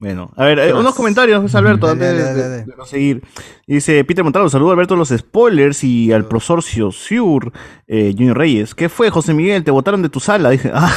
Bueno, 0.00 0.30
a 0.36 0.44
ver, 0.44 0.58
eh, 0.58 0.74
unos 0.74 0.94
comentarios, 0.94 1.40
pues, 1.40 1.54
Alberto, 1.54 1.88
antes 1.88 2.34
de, 2.34 2.48
de- 2.48 2.66
seguir. 2.84 3.22
Dice 3.66 4.04
Peter 4.04 4.22
Montalvo, 4.24 4.48
saludo 4.50 4.70
a 4.70 4.72
Alberto 4.72 4.96
los 4.96 5.08
spoilers 5.10 5.82
y 5.84 6.12
al 6.12 6.26
profesor 6.26 6.62
Ciosur, 6.62 7.52
eh, 7.86 8.12
Junior 8.16 8.36
Reyes. 8.36 8.74
¿Qué 8.74 8.88
fue, 8.88 9.08
José 9.10 9.32
Miguel? 9.32 9.64
Te 9.64 9.70
botaron 9.70 10.02
de 10.02 10.08
tu 10.10 10.20
sala. 10.20 10.50
Dije, 10.50 10.70
ah, 10.74 10.92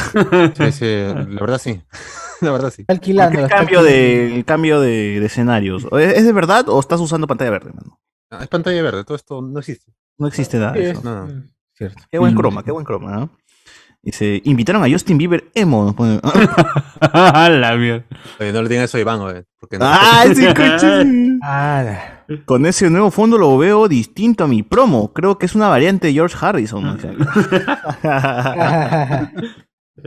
Sí, 0.56 0.72
sí, 0.72 0.84
la 0.86 1.40
verdad 1.40 1.58
sí. 1.58 1.80
La 2.40 2.52
verdad 2.52 2.72
sí. 2.74 2.84
Alquilando. 2.86 3.40
el 3.40 3.48
cambio 3.48 3.82
de, 3.82 4.36
el 4.36 4.44
cambio 4.44 4.80
de, 4.80 5.18
de 5.18 5.26
escenarios. 5.26 5.86
¿Es, 5.98 6.18
es 6.18 6.24
de 6.24 6.32
verdad 6.32 6.68
o 6.68 6.78
estás 6.78 7.00
usando 7.00 7.26
pantalla 7.26 7.50
verde, 7.50 7.72
mano? 7.74 7.98
Ah, 8.30 8.40
Es 8.42 8.48
pantalla 8.48 8.80
verde, 8.80 9.02
todo 9.04 9.16
esto 9.16 9.42
no 9.42 9.58
existe. 9.58 9.92
No 10.18 10.28
existe 10.28 10.56
nada. 10.58 10.72
de 10.72 10.84
Sí, 10.84 10.90
eso. 10.90 11.00
No, 11.02 11.26
no. 11.26 11.42
Cierto. 11.74 12.00
Qué 12.10 12.18
buen 12.18 12.34
croma, 12.36 12.62
qué 12.62 12.70
buen 12.70 12.84
croma, 12.84 13.10
¿no? 13.12 13.30
Dice, 14.02 14.40
invitaron 14.44 14.82
a 14.84 14.90
Justin 14.90 15.18
Bieber 15.18 15.50
emo. 15.54 15.94
la 17.12 17.76
mierda. 17.76 18.04
Oye, 18.40 18.52
no 18.52 18.62
le 18.62 18.68
digan 18.68 18.84
eso 18.84 18.96
a 18.96 19.00
Iván, 19.00 19.20
oye, 19.20 19.44
porque 19.60 19.78
no. 19.78 19.84
¡Ah, 19.86 20.24
sí, 20.34 20.46
coche! 20.56 21.38
Ah, 21.42 22.22
Con 22.44 22.64
ese 22.66 22.88
nuevo 22.90 23.10
fondo 23.10 23.38
lo 23.38 23.58
veo 23.58 23.88
distinto 23.88 24.44
a 24.44 24.48
mi 24.48 24.62
promo. 24.62 25.12
Creo 25.12 25.36
que 25.36 25.46
es 25.46 25.54
una 25.54 25.68
variante 25.68 26.06
de 26.06 26.12
George 26.14 26.36
Harrison. 26.40 26.84
¿no? 26.84 26.96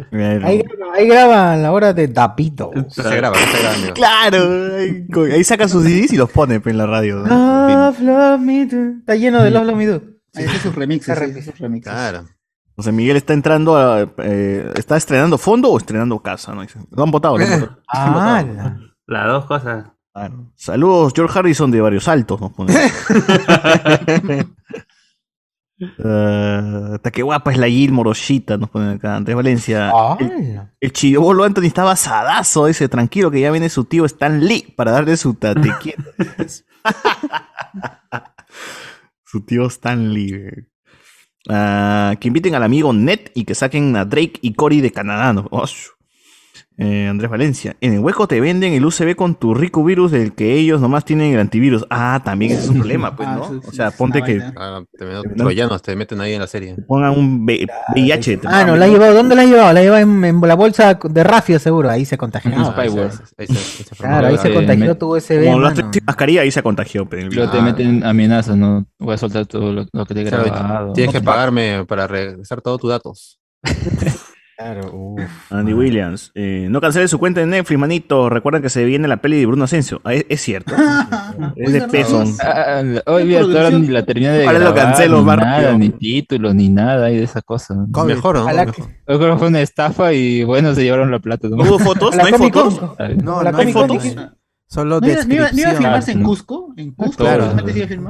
Bueno. 0.10 0.48
ahí, 0.48 0.60
graba- 0.64 0.94
ahí 0.96 1.06
graban 1.08 1.62
la 1.64 1.72
hora 1.74 1.92
de 1.92 2.08
Tapito. 2.08 2.72
Se 2.88 3.04
graba, 3.04 3.36
se 3.36 3.60
graba, 3.60 3.76
amigo. 3.76 3.94
Claro, 3.94 4.76
ahí, 4.78 5.06
ahí 5.34 5.44
saca 5.44 5.68
sus 5.68 5.84
CDs 5.84 6.14
y 6.14 6.16
los 6.16 6.32
pone 6.32 6.62
pues, 6.62 6.72
en 6.72 6.78
la 6.78 6.86
radio. 6.88 7.18
¿no? 7.18 7.68
Love, 7.68 8.00
love 8.00 8.39
me 8.39 8.66
do. 8.68 8.78
Está 9.00 9.16
lleno 9.18 9.44
de 9.44 9.52
Love, 9.52 9.66
love 9.66 9.76
me 9.76 9.86
do. 9.88 10.02
Ahí 10.34 10.46
hace 10.46 10.60
sus 10.60 10.74
remixes, 10.76 11.18
sí, 11.18 11.24
hace 11.26 11.42
sus 11.44 11.60
remixes. 11.60 11.92
Claro. 11.92 12.24
O 12.76 12.84
sea, 12.84 12.91
Miguel 12.93 13.17
está 13.17 13.34
entrando 13.34 13.76
a. 13.76 14.01
eh, 14.17 14.72
¿Está 14.76 14.97
estrenando 14.97 15.38
fondo 15.38 15.69
o 15.69 15.78
estrenando 15.78 16.19
casa? 16.19 16.53
¿no? 16.55 16.63
Lo 16.91 17.03
han 17.03 17.11
votado. 17.11 17.36
Ah, 17.88 18.43
la- 18.45 18.80
Las 19.07 19.28
dos 19.28 19.45
cosas. 19.45 19.86
Saludos, 20.55 21.13
George 21.15 21.38
Harrison 21.39 21.72
de 21.72 21.82
varios 21.82 22.03
saltos. 22.05 22.39
Nos 22.41 22.51
pone. 22.53 22.74
Eh, 25.80 26.89
hasta 26.93 27.09
qué 27.09 27.24
guapa 27.24 27.51
es 27.51 27.57
la 27.57 27.67
Gil 27.67 27.91
Moroshita, 27.91 28.55
nos 28.55 28.69
pone 28.69 28.93
acá. 28.93 29.15
Andrés 29.15 29.36
Valencia. 29.36 29.89
Ah, 29.91 30.15
El, 30.19 30.61
el 30.80 30.93
chiribolo 30.93 31.43
Anthony 31.43 31.63
estaba 31.65 31.93
asadazo, 31.93 32.67
dice, 32.67 32.88
tranquilo 32.88 33.32
que 33.32 33.41
ya 33.41 33.49
viene 33.49 33.67
su 33.67 33.86
tío 33.86 34.05
Stan 34.05 34.45
Lee 34.45 34.76
para 34.78 34.91
darle 34.91 35.17
su 35.17 35.34
tate 35.34 35.72
quieto. 35.82 36.03
su 39.26 39.43
tío 39.43 39.65
Stan 39.67 40.13
Lee. 40.13 40.67
Ah, 41.50 42.16
que 42.20 42.28
inviten 42.28 42.56
al 42.56 42.64
amigo 42.64 42.94
Ned 42.94 43.20
y 43.34 43.46
que 43.46 43.56
saquen 43.56 43.96
a 43.96 44.06
Drake 44.06 44.39
y 44.42 44.54
Cory 44.54 44.82
de 44.82 44.92
Canadá. 44.92 45.34
¿no? 45.34 45.48
Oh. 45.52 45.66
Eh, 46.84 47.07
Andrés 47.07 47.29
Valencia. 47.29 47.75
En 47.79 47.93
el 47.93 47.99
hueco 47.99 48.27
te 48.27 48.41
venden 48.41 48.73
el 48.73 48.84
USB 48.84 49.15
con 49.15 49.36
tu 49.36 49.53
rico 49.53 49.84
virus 49.84 50.11
del 50.11 50.34
que 50.34 50.53
ellos 50.55 50.82
nomás 50.82 51.05
tienen 51.05 51.32
el 51.34 51.39
antivirus. 51.39 51.86
Ah, 51.91 52.21
también 52.25 52.53
ese 52.53 52.61
es 52.63 52.69
un 52.69 52.77
problema, 52.79 53.15
pues, 53.15 53.29
Ah, 53.29 53.36
¿no? 53.36 53.47
sí, 53.49 53.67
o 53.67 53.71
sea, 53.71 53.91
ponte 53.91 54.23
que. 54.23 54.41
Ah, 54.57 54.82
te 54.97 55.05
meten 55.05 55.79
te 55.84 55.95
meten 55.95 56.21
ahí 56.21 56.34
en 56.34 56.39
la 56.39 56.47
serie. 56.47 56.75
pongan 56.88 57.11
un 57.17 57.45
V- 57.45 57.67
VIH. 57.93 58.39
Ah, 58.45 58.63
no, 58.65 58.75
la 58.77 58.86
ha 58.86 58.88
llevado. 58.88 59.13
¿Dónde 59.13 59.36
la 59.36 59.43
ha 59.43 59.45
llevado? 59.45 59.73
La 59.73 59.79
ha 59.79 59.84
llevado 59.84 60.01
en, 60.01 60.25
en 60.25 60.41
la 60.41 60.55
bolsa 60.55 60.95
de 60.95 61.23
Rafia, 61.23 61.59
seguro. 61.59 61.89
Ahí 61.89 62.03
se 62.05 62.17
contagió. 62.17 62.51
Ah, 62.55 62.65
Spyware. 62.71 63.11
Ahí 63.11 63.11
se- 63.11 63.23
ahí 63.38 63.47
se- 63.47 63.53
ahí 63.53 63.86
se 63.88 63.95
Claro, 63.95 64.27
ahí 64.27 64.38
se 64.39 64.47
Eh, 64.49 64.53
contagió 64.55 64.97
tu 64.97 65.15
USB. 65.15 65.45
Como 65.45 65.59
lo 65.59 65.75
sin 65.75 65.86
mascarilla, 66.05 66.41
ahí 66.41 66.51
se 66.51 66.63
contagió. 66.63 67.07
pero 67.07 67.29
Luego 67.29 67.51
te 67.51 67.61
meten 67.61 68.03
amenazas, 68.03 68.57
¿no? 68.57 68.88
Voy 68.97 69.13
a 69.13 69.17
soltar 69.19 69.45
todo 69.45 69.71
lo, 69.71 69.86
lo 69.93 70.05
que 70.07 70.13
te 70.15 70.21
he 70.21 70.23
grabado. 70.23 70.93
Tienes 70.93 71.13
que 71.13 71.21
pagarme 71.21 71.86
para 71.86 72.07
regresar 72.07 72.61
todos 72.61 72.79
tus 72.82 72.89
datos. 72.89 73.39
Claro, 74.62 74.91
uff. 74.93 75.51
Andy 75.51 75.74
Williams. 75.74 76.32
eh, 76.36 76.68
no 76.70 76.82
cancele 76.82 77.07
su 77.07 77.18
cuenta 77.20 77.39
de 77.39 77.45
Netflix, 77.47 77.80
manito. 77.80 78.30
Recuerden 78.30 78.62
que 78.62 78.70
se 78.70 78.86
viene 78.86 79.07
la 79.07 79.18
peli 79.18 79.39
de 79.39 79.45
Bruno 79.45 79.64
Asensio. 79.64 80.01
Ah, 80.03 80.14
es, 80.14 80.26
es 80.30 80.41
cierto. 80.41 80.74
es 81.55 81.74
de 81.74 81.82
peso. 81.88 82.24
Ah, 82.43 82.82
la- 82.84 83.03
Hoy 83.07 83.28
vi 83.28 83.36
ahora 83.36 83.72
ni 83.72 83.88
la 83.88 84.05
terminé 84.05 84.30
de 84.32 84.43
Ojalá 84.43 84.59
lo 84.59 84.66
grabar, 84.74 84.93
cancelo 84.93 85.20
ni 85.20 85.26
más 85.26 85.38
nada, 85.38 85.57
rápido. 85.62 85.78
ni 85.80 85.89
título, 85.89 86.53
ni 86.53 86.70
nada 86.70 87.07
ahí 87.07 87.18
de 87.18 87.24
esa 87.24 87.41
cosa. 87.41 87.76
COVID. 87.91 88.14
Mejor, 88.14 88.36
¿no? 88.38 88.66
Yo 88.66 88.74
creo 89.20 89.34
que 89.34 89.38
fue 89.39 89.47
una 89.47 89.62
estafa 89.62 90.14
y 90.14 90.43
bueno, 90.43 90.76
se 90.76 90.84
llevaron 90.84 91.09
la 91.12 91.20
plata. 91.20 91.47
¿no? 91.49 91.57
¿No 91.57 91.64
hubo 91.64 91.80
fotos? 91.80 92.16
¿No 92.16 92.24
hay 92.24 92.34
fotos? 92.34 92.80
No, 93.24 93.41
la 93.43 93.51
no 93.51 93.57
hay 93.57 93.74
fotos. 93.74 94.03
Solo 94.68 95.01
¿No 95.01 95.07
iba, 95.07 95.24
no 95.26 95.34
iba- 95.34 95.51
no 95.51 95.59
iba 95.59 95.70
a 95.70 95.74
filmarse 95.76 96.12
en. 96.14 96.24
Cusco? 96.24 96.74
¿En 96.78 96.91
Cusco? 96.91 97.24
Claro. 97.24 97.51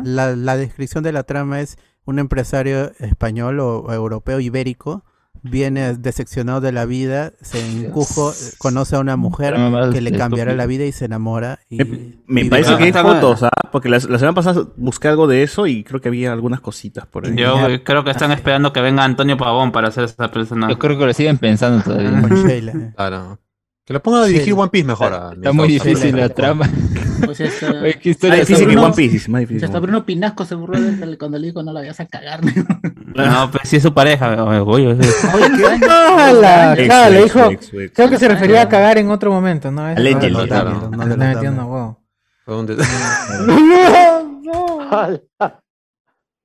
La, 0.03 0.35
la 0.35 0.57
descripción 0.57 1.03
de 1.03 1.11
la 1.11 1.23
trama 1.23 1.59
es 1.61 1.77
un 2.05 2.19
empresario 2.19 2.91
español 2.99 3.59
o, 3.59 3.79
o 3.79 3.93
europeo 3.93 4.39
ibérico 4.39 5.03
viene 5.43 5.95
decepcionado 5.95 6.61
de 6.61 6.71
la 6.71 6.85
vida, 6.85 7.33
se 7.41 7.59
encujo, 7.85 8.33
conoce 8.57 8.95
a 8.95 8.99
una 8.99 9.15
mujer 9.17 9.55
que 9.91 10.01
le 10.01 10.11
cambiará 10.11 10.55
la 10.55 10.65
vida 10.65 10.85
y 10.85 10.91
se 10.91 11.05
enamora. 11.05 11.59
Y 11.69 11.77
Me, 11.77 11.85
me 12.27 12.41
vive 12.43 12.49
parece 12.49 12.77
que 12.77 12.83
hay 12.83 12.89
Está- 12.89 13.03
fotos, 13.03 13.43
¿ah? 13.43 13.49
Porque 13.71 13.89
la, 13.89 13.97
la 13.97 14.19
semana 14.19 14.33
pasada 14.33 14.65
busqué 14.77 15.07
algo 15.07 15.27
de 15.27 15.43
eso 15.43 15.65
y 15.67 15.83
creo 15.83 16.01
que 16.01 16.09
había 16.09 16.31
algunas 16.33 16.59
cositas 16.61 17.05
por 17.05 17.25
ahí. 17.25 17.35
Yo 17.35 17.57
creo 17.83 18.03
que 18.03 18.11
están 18.11 18.31
esperando 18.31 18.73
que 18.73 18.81
venga 18.81 19.03
Antonio 19.03 19.37
Pavón 19.37 19.71
para 19.71 19.87
hacer 19.87 20.03
esa 20.03 20.29
persona. 20.31 20.69
Yo 20.69 20.77
creo 20.77 20.97
que 20.97 21.05
lo 21.05 21.13
siguen 21.13 21.37
pensando 21.37 21.81
todavía. 21.83 22.21
con 22.21 22.45
Sheila. 22.47 22.93
Claro. 22.95 23.39
Que 23.91 23.95
lo 23.95 24.01
pongan 24.01 24.23
a 24.23 24.25
dirigir 24.27 24.53
One 24.53 24.69
Piece 24.69 24.85
mejor. 24.87 25.11
mi 25.31 25.35
Está 25.35 25.51
muy 25.51 25.67
difícil 25.67 26.15
la 26.15 26.29
trama. 26.29 26.65
Está- 26.65 27.71
Oye, 27.81 27.99
qué 27.99 27.99
Más 27.99 28.05
historia 28.05 28.35
difícil 28.39 28.69
que 28.69 28.77
One 28.77 28.93
Piece, 28.95 29.29
más 29.29 29.41
difícil. 29.41 29.65
hasta 29.65 29.79
Bruno 29.79 30.05
Pinasco 30.05 30.45
se 30.45 30.55
burló 30.55 30.79
de 30.79 31.03
él 31.03 31.17
cuando 31.17 31.37
le 31.37 31.47
dijo 31.47 31.61
no 31.61 31.73
la 31.73 31.81
vayas 31.81 31.99
a 31.99 32.05
cagar. 32.05 32.39
No, 33.13 33.49
pero 33.51 33.65
si 33.65 33.75
es 33.75 33.83
su 33.83 33.93
pareja. 33.93 34.41
oye, 34.45 34.59
oye, 34.61 34.87
oye. 34.87 35.09
¡Hala! 35.89 36.73
Ex, 36.77 36.85
Claro, 36.85 37.13
le 37.13 37.23
dijo. 37.23 37.49
Creo 37.93 38.09
que 38.09 38.17
se 38.17 38.27
refería 38.29 38.61
a 38.61 38.69
cagar 38.69 38.97
en 38.97 39.11
otro 39.11 39.29
momento, 39.29 39.69
¿no? 39.71 39.89
Es- 39.89 39.97
Allegedly, 39.97 40.31
no, 40.31 40.39
no, 40.39 40.47
claro. 40.47 40.69
no, 40.71 40.89
No 40.89 41.05
no, 44.41 45.60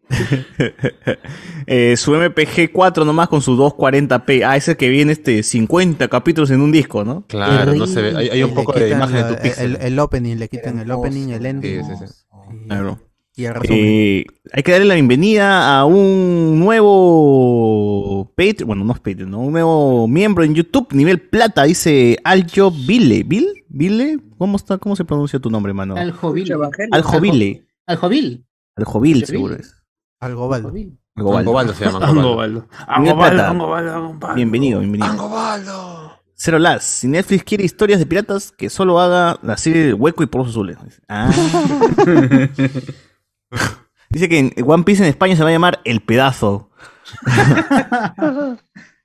Eh, 1.69 1.97
su 1.97 2.13
MPG 2.15 2.71
4 2.73 3.05
nomás 3.05 3.29
con 3.29 3.43
su 3.43 3.57
240p. 3.57 4.45
Ah, 4.47 4.57
ese 4.57 4.77
que 4.77 4.89
viene 4.89 5.11
este 5.13 5.43
50 5.43 6.07
capítulos 6.09 6.51
en 6.53 6.61
un 6.61 6.71
disco, 6.71 7.05
¿no? 7.05 7.25
Claro, 7.27 7.75
no 7.75 7.87
se 7.89 8.01
ve. 8.03 8.17
Hay, 8.17 8.29
hay 8.29 8.43
un 8.45 8.55
poco 8.55 8.73
de 8.73 8.91
imagen 8.91 9.17
de 9.17 9.23
lo- 9.23 9.37
tu 9.37 9.43
pixel. 9.43 9.77
el, 9.77 9.83
el 9.83 9.99
opening, 9.99 10.37
le 10.37 10.49
quitan 10.49 10.79
el 10.79 10.91
opening, 10.93 11.31
el 11.31 11.45
ending. 11.47 11.85
Sí, 11.85 11.91
sí, 11.99 12.07
sí. 12.07 12.13
Y, 12.65 12.67
Claro. 12.69 13.01
y 13.35 13.45
el 13.47 13.55
resumen. 13.55 13.79
Eh, 13.83 14.27
hay 14.53 14.63
que 14.63 14.71
darle 14.73 14.87
la 14.87 14.95
bienvenida 14.95 15.77
a 15.81 15.85
un 15.87 16.61
nuevo 16.61 18.33
Patreon, 18.37 18.67
bueno, 18.69 18.85
no 18.85 18.93
es 18.93 19.01
Patreon, 19.01 19.31
¿no? 19.31 19.41
un 19.41 19.53
nuevo 19.53 20.07
miembro 20.07 20.45
en 20.45 20.55
YouTube, 20.55 20.89
nivel 20.93 21.21
plata, 21.21 21.65
dice 21.65 22.19
Aljo 22.25 22.71
Vile. 22.71 23.25
¿Vil? 23.25 23.65
¿Vile? 23.69 24.19
¿Cómo 24.39 24.57
está? 24.57 24.79
¿Cómo 24.79 24.95
se 24.95 25.05
pronuncia 25.05 25.39
tu 25.41 25.51
nombre, 25.51 25.73
mano? 25.73 25.97
Aljovil. 25.97 26.51
Aljovile. 26.93 27.67
Aljovil. 27.87 28.45
Aljovil, 28.77 29.27
seguro 29.27 29.55
es. 29.57 29.75
Algobaldo. 30.21 30.73
Angobaldo 31.15 31.75
se 31.75 31.85
llama. 31.85 31.99
Angobaldo. 32.07 32.67
Angobaldo. 32.87 33.43
Angobaldo. 33.45 33.45
Angobaldo, 33.45 33.95
Angobaldo. 33.95 34.35
Bienvenido, 34.35 34.81
bienvenido. 34.81 35.11
Angobaldo. 35.11 36.13
Cero 36.35 36.59
Las. 36.59 36.85
Si 36.85 37.09
Netflix 37.09 37.45
quiere 37.45 37.65
historias 37.65 37.99
de 37.99 38.07
piratas, 38.07 38.53
que 38.53 38.69
solo 38.71 39.01
haga 39.01 39.39
la 39.43 39.57
serie 39.57 39.85
del 39.85 39.95
Hueco 39.95 40.23
y 40.23 40.27
Pozos 40.27 40.51
Azules. 40.51 40.77
Ah. 41.09 41.31
Dice 44.11 44.29
que 44.29 44.39
en 44.39 44.53
One 44.65 44.85
Piece 44.85 45.03
en 45.03 45.09
España 45.09 45.35
se 45.37 45.43
va 45.43 45.49
a 45.49 45.53
llamar 45.53 45.81
El 45.85 46.01
Pedazo. 46.01 46.71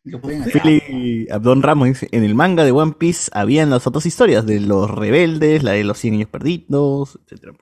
Philly 0.03 1.27
Abdon 1.29 1.61
Ramos 1.61 1.87
dice, 1.89 2.09
en 2.11 2.23
el 2.23 2.33
manga 2.33 2.63
de 2.63 2.71
One 2.71 2.93
Piece 2.97 3.29
habían 3.33 3.69
las 3.69 3.85
otras 3.85 4.07
historias 4.07 4.47
de 4.47 4.59
los 4.59 4.89
rebeldes, 4.89 5.61
la 5.63 5.73
de 5.73 5.83
los 5.83 5.99
100 5.99 6.15
años 6.15 6.29
perdidos, 6.29 7.19
etcétera. 7.23 7.53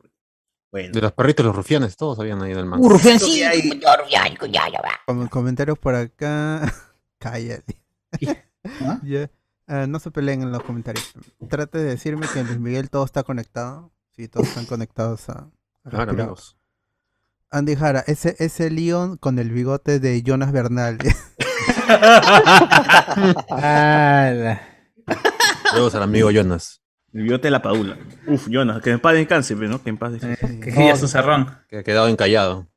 Bueno, 0.72 0.92
De 0.94 1.02
los 1.02 1.12
perritos, 1.14 1.46
los 1.46 1.56
rufianes, 1.56 1.98
todos 1.98 2.20
habían 2.20 2.42
ahí 2.44 2.52
en 2.52 2.60
el 2.60 2.66
manga. 2.66 2.86
Uh, 2.86 2.90
rufiancito. 2.90 3.30
Com- 5.06 5.28
comentarios 5.28 5.80
por 5.80 5.96
acá. 5.96 6.72
Cállate. 7.18 7.82
¿Ah? 8.82 9.00
Ah, 9.68 9.86
no 9.88 10.00
se 10.00 10.12
peleen 10.12 10.42
en 10.44 10.52
los 10.52 10.62
comentarios. 10.64 11.12
Trate 11.48 11.78
de 11.80 11.84
decirme 11.86 12.28
que 12.32 12.40
en 12.40 12.48
Luis 12.48 12.60
Miguel 12.60 12.90
todo 12.90 13.04
está 13.06 13.24
conectado. 13.24 13.92
Sí, 14.16 14.28
todos 14.28 14.48
están 14.48 14.66
conectados 14.66 15.30
a. 15.30 15.50
a 15.84 15.90
Claro, 15.90 16.12
amigos. 16.12 16.56
Andy 17.52 17.76
Jara, 17.76 18.04
ese, 18.06 18.36
ese 18.40 18.70
Leon 18.70 19.18
con 19.18 19.40
el 19.40 19.50
bigote 19.52 20.00
de 20.00 20.22
Jonas 20.22 20.52
Bernal. 20.52 21.00
Saludos 25.72 25.96
al 25.96 26.04
amigo 26.04 26.30
Jonas. 26.32 26.79
El 27.14 27.24
bigote 27.24 27.48
de 27.48 27.52
la 27.52 27.62
padula. 27.62 27.98
Uf, 28.28 28.48
Jonas, 28.50 28.82
que 28.82 28.92
en 28.92 29.00
paz 29.00 29.14
descanse, 29.14 29.56
pero, 29.56 29.70
¿no? 29.70 29.82
Que 29.84 29.90
en 29.90 29.98
paz 29.98 30.12
descanse. 30.14 30.60
Que 30.60 30.72
quería 30.72 30.96
su 30.96 31.08
cerrón. 31.08 31.50
Que 31.68 31.80
ha 31.80 31.84
quedado 31.84 32.08
encallado. 32.08 32.68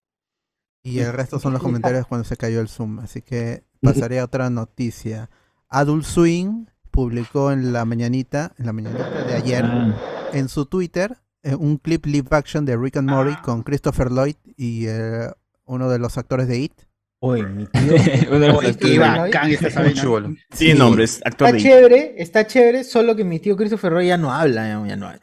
y 0.84 0.98
el 1.00 1.12
resto 1.12 1.38
son 1.38 1.52
los 1.52 1.62
comentarios 1.62 2.06
cuando 2.06 2.24
se 2.24 2.36
cayó 2.36 2.60
el 2.60 2.68
Zoom. 2.68 2.98
Así 3.00 3.22
que 3.22 3.64
pasaré 3.80 4.18
a 4.20 4.24
otra 4.24 4.50
noticia. 4.50 5.30
Adult 5.68 6.04
Swing 6.04 6.66
publicó 6.90 7.52
en 7.52 7.72
la 7.72 7.84
mañanita, 7.84 8.52
en 8.58 8.66
la 8.66 8.72
mañanita 8.72 9.08
de 9.24 9.34
ayer, 9.34 9.64
Ah, 9.64 9.94
en 10.32 10.48
su 10.48 10.66
Twitter, 10.66 11.16
eh, 11.42 11.54
un 11.54 11.78
clip 11.78 12.04
live 12.06 12.28
action 12.30 12.64
de 12.64 12.76
Rick 12.76 12.96
and 12.96 13.08
Morty 13.08 13.36
con 13.42 13.62
Christopher 13.62 14.10
Lloyd 14.10 14.36
y 14.56 14.86
eh, 14.88 15.30
uno 15.64 15.88
de 15.88 15.98
los 15.98 16.18
actores 16.18 16.48
de 16.48 16.58
It. 16.58 16.72
Oye, 17.24 17.44
mi 17.44 17.68
los 17.72 18.56
Oye, 18.56 18.76
qué 18.76 18.98
bacán 18.98 19.48
esta. 19.48 19.70
Sí, 20.52 20.74
nombres, 20.74 21.20
actor 21.24 21.46
Está 21.46 21.56
de 21.56 21.62
chévere, 21.62 22.14
está 22.18 22.46
chévere, 22.48 22.82
solo 22.82 23.14
que 23.14 23.22
mi 23.22 23.38
tío 23.38 23.56
Christopher 23.56 23.92
Roy 23.92 24.08
ya 24.08 24.18
no 24.18 24.32
habla, 24.32 24.66
ya, 24.66 24.84
ya 24.88 24.96
no 24.96 25.06
habla. 25.06 25.20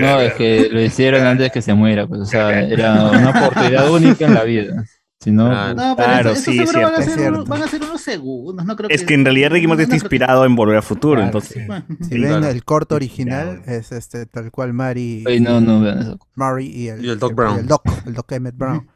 No, 0.00 0.20
es 0.20 0.32
que 0.32 0.68
lo 0.70 0.80
hicieron 0.80 1.26
antes 1.26 1.52
que 1.52 1.60
se 1.60 1.74
muera, 1.74 2.06
pues, 2.06 2.22
o 2.22 2.24
sea, 2.24 2.60
era 2.62 3.04
una 3.10 3.30
oportunidad 3.30 3.90
única 3.90 4.24
en 4.24 4.32
la 4.34 4.44
vida. 4.44 4.84
Si 5.20 5.30
no, 5.30 5.46
Ah, 5.52 5.74
No, 5.74 5.94
pero 5.94 6.08
Claro, 6.08 6.30
eso, 6.30 6.50
eso 6.50 6.72
sí, 6.72 6.78
van, 6.78 6.94
a 6.94 7.02
ser 7.02 7.30
van 7.46 7.62
a 7.62 7.68
ser 7.68 7.82
unos 7.82 8.00
segundos. 8.00 8.64
No 8.64 8.74
creo 8.74 8.88
Es 8.90 9.02
que, 9.02 9.08
que 9.08 9.14
en 9.14 9.24
realidad 9.26 9.50
Ricky 9.50 9.66
Morty 9.66 9.80
no 9.80 9.84
está 9.84 9.94
inspirado 9.94 10.46
en 10.46 10.56
Volver 10.56 10.76
al 10.76 10.82
Futuro, 10.82 11.16
Claro, 11.16 11.26
entonces... 11.26 11.66
Bueno, 11.66 11.84
Si 12.00 12.04
Sí, 12.06 12.18
ven 12.18 12.28
claro. 12.28 12.48
el 12.48 12.64
corto 12.64 12.94
original, 12.94 13.62
es 13.66 13.92
este 13.92 14.24
tal 14.24 14.50
cual 14.50 14.72
Mary, 14.72 15.22
Oye, 15.26 15.38
no, 15.38 15.60
no 15.60 15.80
vean 15.82 15.98
eso. 16.00 16.18
Murray 16.34 16.66
y 16.68 16.88
el, 16.88 17.04
Y 17.04 17.10
el 17.10 17.18
Doc 17.18 17.34
Brown. 17.34 17.58
el 17.60 17.66
Doc, 17.66 17.82
el 18.06 18.14
Doc 18.14 18.32
Emmett 18.32 18.56
Brown. 18.56 18.88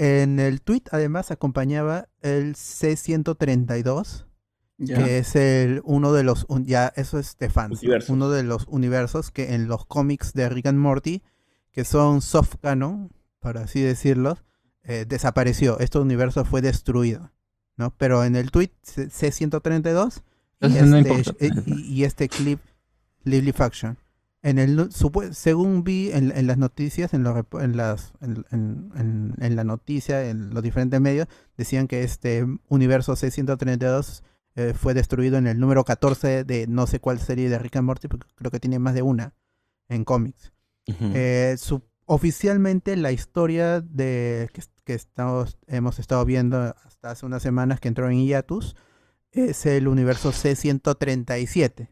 En 0.00 0.38
el 0.38 0.62
tweet 0.62 0.84
además 0.92 1.30
acompañaba 1.32 2.08
el 2.22 2.54
C132, 2.54 4.26
ya. 4.78 5.04
que 5.04 5.18
es 5.18 5.34
el 5.36 5.80
uno 5.84 6.12
de 6.12 6.22
los 6.22 6.46
un- 6.48 6.64
ya 6.66 6.92
eso 6.96 7.18
es 7.18 7.36
de 7.38 7.48
uno 8.08 8.30
de 8.30 8.44
los 8.44 8.66
universos 8.68 9.30
que 9.30 9.54
en 9.54 9.66
los 9.66 9.84
cómics 9.86 10.32
de 10.34 10.48
Rick 10.48 10.66
and 10.66 10.78
Morty, 10.78 11.22
que 11.72 11.84
son 11.84 12.22
soft 12.22 12.56
canon, 12.62 13.10
para 13.40 13.62
así 13.62 13.80
decirlo, 13.80 14.38
eh, 14.84 15.04
desapareció. 15.06 15.78
Este 15.80 15.98
universo 15.98 16.44
fue 16.44 16.62
destruido, 16.62 17.32
¿no? 17.76 17.92
Pero 17.98 18.24
en 18.24 18.36
el 18.36 18.50
tweet 18.52 18.70
C- 18.82 19.08
C132 19.10 20.22
y 20.60 20.68
no 20.90 20.96
este, 20.98 21.46
eh, 21.46 21.50
y, 21.66 21.80
y 21.94 22.04
este 22.04 22.28
clip 22.28 22.60
Lively 23.24 23.52
Faction. 23.52 23.98
En 24.48 24.58
el, 24.58 24.88
según 25.32 25.84
vi 25.84 26.10
en, 26.12 26.32
en 26.36 26.46
las 26.46 26.58
noticias, 26.58 27.12
en, 27.14 27.22
los 27.22 27.44
en, 27.60 27.76
las, 27.76 28.12
en, 28.20 28.44
en- 28.52 29.56
la 29.56 29.64
noticia, 29.64 30.28
en 30.30 30.54
los 30.54 30.62
diferentes 30.62 31.00
medios, 31.00 31.26
decían 31.56 31.86
que 31.88 32.02
este 32.02 32.44
universo 32.68 33.14
C132 33.14 34.22
eh, 34.56 34.74
fue 34.74 34.94
destruido 34.94 35.38
en 35.38 35.46
el 35.46 35.58
número 35.60 35.84
14 35.84 36.44
de 36.44 36.66
no 36.66 36.86
sé 36.86 36.98
cuál 37.00 37.18
serie 37.18 37.48
de 37.48 37.58
Rick 37.58 37.76
and 37.76 37.86
Morty, 37.86 38.08
porque 38.08 38.26
creo 38.34 38.50
que 38.50 38.60
tiene 38.60 38.78
más 38.78 38.94
de 38.94 39.02
una 39.02 39.34
en 39.88 40.04
cómics. 40.04 40.52
Eh, 41.14 41.56
su- 41.58 41.82
oficialmente 42.06 42.96
la 42.96 43.12
historia 43.12 43.80
de 43.82 44.48
que, 44.54 44.62
que 44.84 44.94
estamos, 44.94 45.58
hemos 45.66 45.98
estado 45.98 46.24
viendo 46.24 46.74
hasta 46.84 47.10
hace 47.10 47.26
unas 47.26 47.42
semanas 47.42 47.80
que 47.80 47.88
entró 47.88 48.08
en 48.08 48.16
hiatus 48.24 48.74
es 49.32 49.66
el 49.66 49.86
universo 49.88 50.32
C137. 50.32 51.88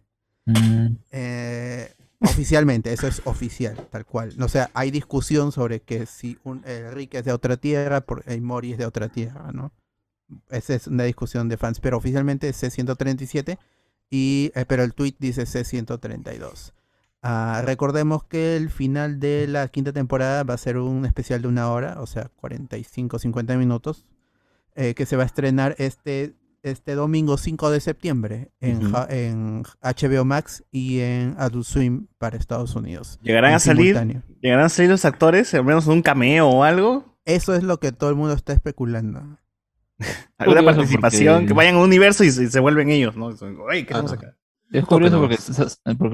Mm, 0.47 0.97
Eh, 1.11 1.93
oficialmente, 2.27 2.93
eso 2.93 3.07
es 3.07 3.23
oficial, 3.25 3.77
tal 3.91 4.05
cual. 4.05 4.35
O 4.41 4.49
sea, 4.49 4.71
hay 4.75 4.91
discusión 4.91 5.53
sobre 5.53 5.81
que 5.81 6.07
si 6.07 6.39
Rick 6.93 7.15
es 7.15 7.25
de 7.25 7.33
otra 7.33 7.57
tierra, 7.57 8.01
por, 8.03 8.25
Mori 8.41 8.73
es 8.73 8.79
de 8.79 8.87
otra 8.87 9.09
tierra, 9.09 9.51
¿no? 9.53 9.73
Esa 10.51 10.75
es 10.75 10.87
una 10.87 11.05
discusión 11.05 11.49
de 11.49 11.57
fans, 11.57 11.81
pero 11.81 11.97
oficialmente 11.97 12.49
es 12.49 12.63
C137 12.63 13.59
y, 14.11 14.51
eh, 14.55 14.65
pero 14.67 14.83
el 14.83 14.95
tweet 14.95 15.15
dice 15.19 15.43
C132. 15.43 16.73
Ah, 17.23 17.63
recordemos 17.65 18.25
que 18.25 18.57
el 18.57 18.71
final 18.71 19.19
de 19.19 19.47
la 19.49 19.69
quinta 19.69 19.93
temporada 19.93 20.45
va 20.45 20.55
a 20.55 20.59
ser 20.59 20.79
un 20.79 21.07
especial 21.07 21.43
de 21.43 21.49
una 21.49 21.71
hora, 21.71 22.01
o 22.01 22.07
sea, 22.07 22.31
45-50 22.41 23.57
minutos, 23.57 24.07
eh, 24.75 24.95
que 24.95 25.07
se 25.07 25.17
va 25.17 25.25
a 25.25 25.27
estrenar 25.27 25.75
este, 25.79 26.35
este 26.71 26.95
domingo 26.95 27.37
5 27.37 27.71
de 27.71 27.81
septiembre 27.81 28.51
en, 28.61 28.93
HBO 29.83 30.25
Max 30.25 30.65
y 30.71 31.01
en 31.01 31.35
Adult 31.39 31.65
Swim 31.67 32.07
para 32.19 32.37
Estados 32.37 32.75
Unidos. 32.75 33.19
¿Llegarán 33.23 33.55
a 33.55 33.59
salir? 33.59 33.95
simultáneo. 33.95 34.23
¿Llegarán 34.41 34.67
a 34.67 34.69
salir 34.69 34.91
los 34.91 35.05
actores? 35.05 35.53
Al 35.55 35.65
menos 35.65 35.87
en 35.87 35.93
un 35.95 36.03
cameo 36.03 36.49
o 36.49 36.63
algo. 36.65 37.17
Eso 37.25 37.55
es 37.55 37.63
lo 37.63 37.79
que 37.81 37.93
todo 37.93 38.11
el 38.11 38.17
mundo 38.17 38.35
está 38.35 38.53
especulando. 38.53 39.21
¿Alguna 40.39 40.61
Curioso 40.61 40.65
participación? 40.77 41.35
porque- 41.35 41.47
Que 41.49 41.53
vayan 41.55 41.75
a 41.77 41.79
un 41.79 41.85
universo 41.85 42.23
y 42.25 42.31
se, 42.31 42.49
se 42.51 42.61
vuelven 42.61 42.91
ellos, 42.91 43.17
¿no? 43.17 43.31
Es 43.31 44.85
curioso 44.85 45.21
porque, 45.21 45.37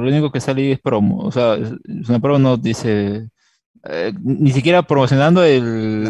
lo 0.03 0.09
único 0.09 0.31
que 0.31 0.41
sale 0.41 0.63
ahí 0.63 0.73
es 0.73 0.81
promo. 0.81 1.19
O 1.21 1.33
sea, 1.33 1.55
es 1.55 2.09
una 2.09 2.21
promo 2.21 2.39
no 2.39 2.57
dice. 2.57 3.29
eh, 3.85 4.13
ni 4.23 4.53
siquiera 4.53 4.83
promocionando 4.83 5.43
el, 5.43 6.05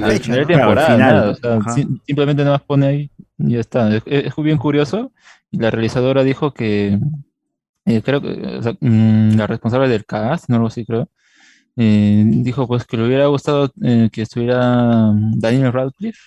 temporada. 0.46 0.86
final. 0.94 0.98
nada, 0.98 1.30
o 1.30 1.34
sea, 1.36 1.54
Ajá. 1.56 1.70
sim- 1.74 1.98
simplemente 2.04 2.42
nada 2.44 2.56
más 2.58 2.66
pone 2.66 2.86
ahí 2.86 3.10
ya 3.48 3.60
está. 3.60 3.96
Es, 3.96 4.34
bien 4.36 4.58
curioso. 4.58 5.12
Y 5.50 5.58
la 5.58 5.70
realizadora 5.70 6.24
dijo 6.24 6.52
que. 6.54 6.98
eh, 7.86 8.02
creo 8.02 8.20
que. 8.22 8.28
o 8.58 8.62
sea, 8.62 8.74
mm, 8.80 9.36
la 9.36 9.46
responsable 9.46 9.88
del 9.88 10.04
cast, 10.06 10.48
no 10.48 10.56
algo 10.56 10.68
así, 10.68 10.84
creo. 10.86 11.08
eh, 11.76 12.24
dijo 12.26 12.66
pues 12.68 12.84
que 12.86 12.96
le 12.98 13.06
hubiera 13.06 13.26
gustado 13.28 13.72
eh, 13.84 14.10
que 14.12 14.22
estuviera 14.22 15.12
mm, 15.12 15.40
Daniel 15.40 15.72
Radcliffe. 15.72 16.20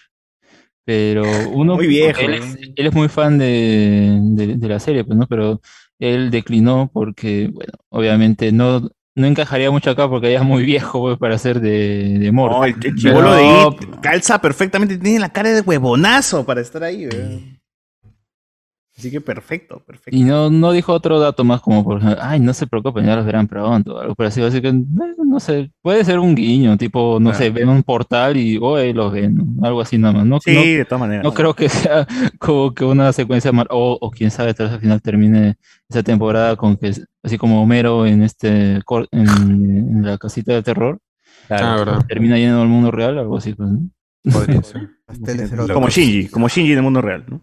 Pero 0.86 1.24
uno, 1.49 1.76
Muy 1.76 1.88
viejo, 1.88 2.20
él 2.22 2.36
es, 2.36 2.57
él 2.76 2.88
es 2.88 2.93
muy 2.93 3.07
fan 3.09 3.38
de, 3.39 4.20
de- 4.22 4.55
de 4.57 4.68
la 4.70 4.80
serie, 4.80 5.03
pues, 5.03 5.18
¿no? 5.18 5.28
Pero 5.28 5.61
él 5.99 6.30
declinó 6.32 6.89
porque, 6.93 7.49
bueno, 7.53 7.74
obviamente 7.89 8.51
no, 8.51 8.89
no 9.16 9.28
encajaría 9.28 9.72
mucho 9.72 9.89
acá 9.89 10.09
porque 10.09 10.32
ya 10.32 10.39
es 10.39 10.45
muy 10.45 10.63
viejo 10.63 10.99
pues, 11.01 11.18
para 11.18 11.38
ser 11.38 11.61
de, 11.61 12.18
de 12.20 12.32
Morty. 12.32 12.55
No, 12.55 12.66
el, 12.66 12.76
el 12.84 12.95
chibolo 12.95 13.34
de 13.34 13.43
It 13.43 13.99
calza 14.01 14.39
perfectamente, 14.39 14.97
tiene 14.97 15.20
la 15.20 15.30
cara 15.30 15.51
de 15.51 15.61
huevonazo 15.61 16.45
para 16.45 16.61
estar 16.61 16.84
ahí, 16.84 17.07
weón. 17.07 17.59
Así 18.98 19.12
que 19.12 19.20
perfecto, 19.20 19.84
perfecto. 19.86 20.16
Y 20.18 20.24
no, 20.24 20.50
no 20.50 20.72
dijo 20.72 20.93
otro 20.93 21.20
dato 21.20 21.43
más 21.43 21.60
como 21.60 21.84
por 21.84 21.98
ejemplo, 21.98 22.18
ay, 22.22 22.39
no 22.39 22.54
se 22.54 22.66
preocupen, 22.66 23.06
ya 23.06 23.18
los 23.18 23.26
verán 23.26 23.46
pronto, 23.46 24.00
algo 24.00 24.16
por 24.16 24.26
así, 24.28 24.41
así 24.41 24.62
que, 24.62 24.70
eh, 24.70 24.74
no 25.26 25.39
sé, 25.41 25.70
puede 25.82 26.06
ser 26.06 26.18
un 26.20 26.34
guiño, 26.34 26.78
tipo, 26.78 27.20
no 27.20 27.34
sé, 27.34 27.50
ven 27.50 27.68
un 27.68 27.84
portal 27.84 28.38
y, 28.38 28.58
oye, 28.62 28.93
los 28.93 29.12
ven, 29.12 29.36
¿no? 29.36 29.66
algo 29.68 29.82
así 29.82 29.98
nada 29.98 30.14
más. 30.14 30.26
No, 30.26 30.39
Sí, 30.39 30.54
no- 30.56 30.62
de 30.62 30.86
todas 30.86 31.02
maneras. 31.02 31.26
No 31.26 31.34
creo 31.34 31.54
que 31.54 31.68
sea 31.68 32.08
como 32.39 32.74
que 32.74 32.86
una 32.86 33.12
secuencia 33.12 33.52
o, 33.70 33.98
o 34.00 34.12
quién 34.12 34.32
sabe, 34.32 34.54
tal 34.54 34.68
vez 34.68 34.76
al 34.76 34.80
final 34.82 35.02
termine 35.02 35.58
esa 35.89 36.02
temporada 36.02 36.56
con 36.56 36.78
que, 36.78 36.93
así 37.22 37.38
como 37.38 37.62
Homero 37.62 38.06
en 38.06 38.24
este 38.24 38.76
en, 39.12 39.28
en 39.28 40.06
la 40.06 40.18
casita 40.18 40.54
de 40.54 40.64
terror, 40.64 41.00
Ah, 41.50 41.76
verdad. 41.78 42.06
termina 42.08 42.38
yendo 42.39 42.62
al 42.62 42.70
mundo 42.70 42.91
real, 42.91 43.18
algo 43.20 43.38
así, 43.38 43.54
pues, 43.54 43.70
¿no? 43.70 43.89
Podría 44.32 44.64
ser. 44.64 44.89
Como 45.74 45.89
Shinji, 45.89 46.28
como 46.30 46.48
Shinji 46.48 46.72
en 46.72 46.78
el 46.78 46.84
mundo 46.84 47.02
real, 47.02 47.24
¿no? 47.28 47.41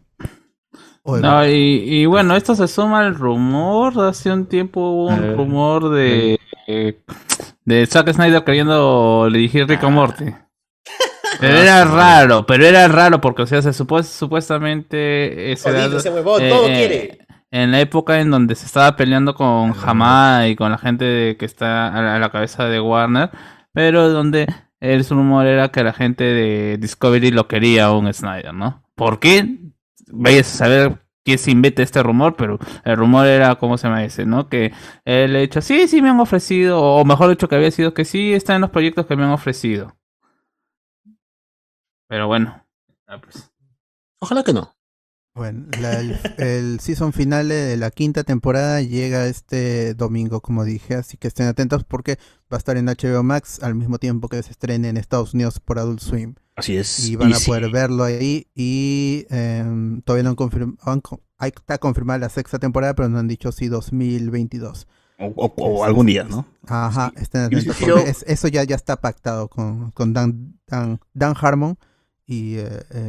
No, 1.22 1.46
y, 1.46 1.50
y 1.84 2.06
bueno, 2.06 2.36
esto 2.36 2.54
se 2.54 2.68
suma 2.68 3.00
al 3.00 3.14
rumor. 3.14 3.98
Hace 4.00 4.32
un 4.32 4.46
tiempo 4.46 4.80
hubo 4.80 5.06
un 5.08 5.36
rumor 5.36 5.88
de, 5.90 6.38
eh, 6.68 7.00
de 7.64 7.86
Zack 7.86 8.12
Snyder 8.12 8.44
queriendo 8.44 9.28
dirigir 9.32 9.66
Rick 9.66 9.82
and 9.84 9.94
Morty. 9.94 10.24
Pero 11.40 11.56
era 11.56 11.84
raro, 11.84 12.46
pero 12.46 12.64
era 12.64 12.86
raro 12.86 13.20
porque, 13.20 13.42
o 13.42 13.46
sea, 13.46 13.60
se 13.62 13.70
supo- 13.72 14.02
supuestamente 14.04 15.50
ese 15.52 15.70
Jodido 15.70 15.86
era- 15.88 15.96
ese 15.98 16.10
huevón, 16.10 16.42
todo 16.48 16.66
quiere. 16.66 17.18
En 17.50 17.72
la 17.72 17.80
época 17.80 18.20
en 18.20 18.30
donde 18.30 18.54
se 18.54 18.66
estaba 18.66 18.94
peleando 18.96 19.34
con 19.34 19.74
Hamada 19.84 20.46
y 20.48 20.54
con 20.56 20.70
la 20.70 20.78
gente 20.78 21.04
de- 21.04 21.36
que 21.36 21.44
está 21.44 21.88
a 21.88 22.00
la, 22.00 22.16
a 22.16 22.18
la 22.20 22.30
cabeza 22.30 22.66
de 22.66 22.80
Warner, 22.80 23.30
pero 23.72 24.08
donde 24.10 24.46
el 24.80 25.04
rumor 25.08 25.46
era 25.46 25.70
que 25.70 25.82
la 25.82 25.92
gente 25.92 26.22
de 26.24 26.76
Discovery 26.78 27.30
lo 27.32 27.48
quería 27.48 27.86
a 27.86 27.92
un 27.92 28.12
Snyder, 28.12 28.54
¿no? 28.54 28.84
¿Por 28.94 29.18
qué? 29.18 29.58
Vayas 30.12 30.54
a 30.54 30.58
saber 30.58 30.98
quién 31.24 31.38
se 31.38 31.50
inventa 31.50 31.82
este 31.82 32.02
rumor, 32.02 32.34
pero 32.36 32.58
el 32.84 32.96
rumor 32.96 33.26
era, 33.26 33.54
¿cómo 33.56 33.78
se 33.78 33.86
llama 33.88 34.04
ese? 34.04 34.26
¿No? 34.26 34.48
Que 34.48 34.72
él 35.04 35.34
ha 35.36 35.38
dicho, 35.40 35.60
sí, 35.60 35.88
sí 35.88 36.02
me 36.02 36.10
han 36.10 36.20
ofrecido, 36.20 36.80
o 36.80 37.04
mejor 37.04 37.30
dicho, 37.30 37.48
que 37.48 37.54
había 37.56 37.70
sido 37.70 37.94
que 37.94 38.04
sí 38.04 38.32
está 38.32 38.54
en 38.54 38.60
los 38.62 38.70
proyectos 38.70 39.06
que 39.06 39.16
me 39.16 39.24
han 39.24 39.30
ofrecido. 39.30 39.96
Pero 42.08 42.26
bueno, 42.26 42.64
ah, 43.06 43.20
pues. 43.20 43.50
Ojalá 44.20 44.42
que 44.44 44.52
no. 44.52 44.76
Bueno, 45.34 45.66
la- 45.80 45.98
el, 45.98 46.18
el 46.36 46.80
season 46.80 47.14
finale 47.14 47.54
de 47.54 47.76
la 47.78 47.90
quinta 47.90 48.22
temporada 48.22 48.82
llega 48.82 49.26
este 49.26 49.94
domingo, 49.94 50.42
como 50.42 50.62
dije, 50.64 50.94
así 50.94 51.16
que 51.16 51.28
estén 51.28 51.46
atentos 51.46 51.84
porque 51.84 52.18
va 52.52 52.56
a 52.56 52.58
estar 52.58 52.76
en 52.76 52.86
HBO 52.86 53.22
Max 53.22 53.62
al 53.62 53.74
mismo 53.74 53.98
tiempo 53.98 54.28
que 54.28 54.42
se 54.42 54.50
estrene 54.50 54.90
en 54.90 54.98
Estados 54.98 55.32
Unidos 55.32 55.58
por 55.58 55.78
Adult 55.78 56.00
Swim. 56.00 56.34
Así 56.62 56.76
es. 56.76 57.08
Y 57.08 57.16
van 57.16 57.30
Y 57.30 57.32
a 57.32 57.36
sí. 57.36 57.46
poder 57.46 57.70
verlo 57.70 58.04
ahí 58.04 58.46
y 58.54 59.26
em, 59.30 60.00
todavía 60.02 60.22
no 60.24 60.30
han 60.30 60.36
confirmado, 60.36 61.02
ahí 61.38 61.50
está 61.54 61.78
confirmada 61.78 62.18
la 62.20 62.28
sexta 62.28 62.58
temporada, 62.58 62.94
pero 62.94 63.08
no 63.08 63.18
han 63.18 63.28
dicho 63.28 63.50
si 63.52 63.68
2022. 63.68 64.86
O, 65.18 65.26
o- 65.36 65.54
o 65.56 65.84
algún 65.84 66.06
día, 66.06 66.24
¿no? 66.24 66.46
Ajá, 66.66 67.12
estén 67.16 67.48
Yo 67.50 67.58
atentos 67.58 68.04
es- 68.06 68.24
eso 68.26 68.48
ya, 68.48 68.64
ya 68.64 68.74
está 68.76 68.96
pactado 69.00 69.48
con, 69.48 69.90
con 69.92 70.12
Dan, 70.12 70.58
Dan, 70.66 70.98
Dan 71.14 71.34
Harmon 71.40 71.78
y 72.26 72.54
eh, 72.56 72.68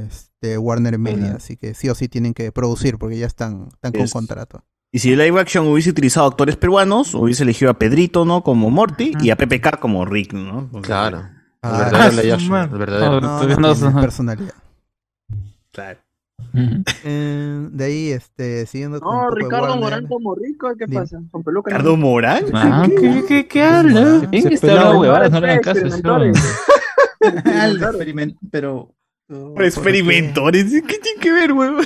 este 0.09 0.57
Warner 0.57 0.97
Media, 0.99 1.27
Ajá. 1.29 1.35
así 1.37 1.55
que 1.57 1.73
sí 1.73 1.89
o 1.89 1.95
sí 1.95 2.07
tienen 2.09 2.33
que 2.33 2.51
producir 2.51 2.97
porque 2.97 3.17
ya 3.17 3.25
están, 3.27 3.69
están 3.73 3.91
con 3.93 4.01
Es- 4.01 4.11
contrato. 4.13 4.63
Y 4.91 4.99
si 4.99 5.15
live 5.15 5.39
action 5.39 5.65
hubiese 5.67 5.89
utilizado 5.89 6.27
actores 6.27 6.55
peruanos, 6.55 7.15
hubiese 7.15 7.41
elegido 7.41 7.71
a 7.71 7.79
Pedrito, 7.79 8.25
¿no? 8.25 8.43
Como 8.43 8.69
Morty 8.69 9.13
y 9.21 9.31
a 9.31 9.35
PPK 9.35 9.79
como 9.79 10.05
Rick, 10.05 10.33
¿no? 10.33 10.69
Claro. 10.83 11.29
El 11.63 11.69
Ah, 11.69 11.77
verdadero 11.91 12.35
el 12.35 12.77
verdadero. 12.77 13.21
No, 13.21 13.21
todavía 13.21 13.55
no 13.55 13.61
no 13.69 13.73
tiene 13.75 13.91
sé. 13.93 13.99
personalidad. 14.01 14.53
Claro. 15.71 15.99
Eh, 17.05 17.67
de 17.71 17.83
ahí, 17.85 18.09
este, 18.11 18.65
siguiendo 18.65 18.99
con 18.99 19.15
No, 19.15 19.29
Ricardo. 19.31 19.77
Morán 19.77 20.07
como 20.07 20.35
rico, 20.35 20.67
¿qué 20.77 20.87
pasa? 20.87 21.19
Con 21.31 21.41
peluca. 21.43 21.69
¿Ricardo. 21.71 21.95
Morán? 21.97 22.43
Ah, 22.53 22.85
¿qué, 22.87 23.23
qué, 23.27 23.47
qué 23.47 23.63
habla? 23.63 24.27
¿Quién 24.29 24.43
Se 24.43 24.53
está 24.55 24.67
peló, 24.67 24.79
hablando 24.79 24.99
huevadas? 25.01 25.31
No 25.31 25.39
le 25.39 25.47
hagan 25.49 25.61
caso. 25.61 25.79
Experimentores. 25.79 26.37
eso. 26.37 26.49
Al 27.61 27.79
experiment- 27.79 28.37
pero 28.51 28.93
Por 29.27 29.63
experimentores. 29.63 30.65
¿Qué 30.65 30.99
tiene 30.99 31.19
que 31.21 31.31
ver, 31.31 31.53
huevón? 31.53 31.85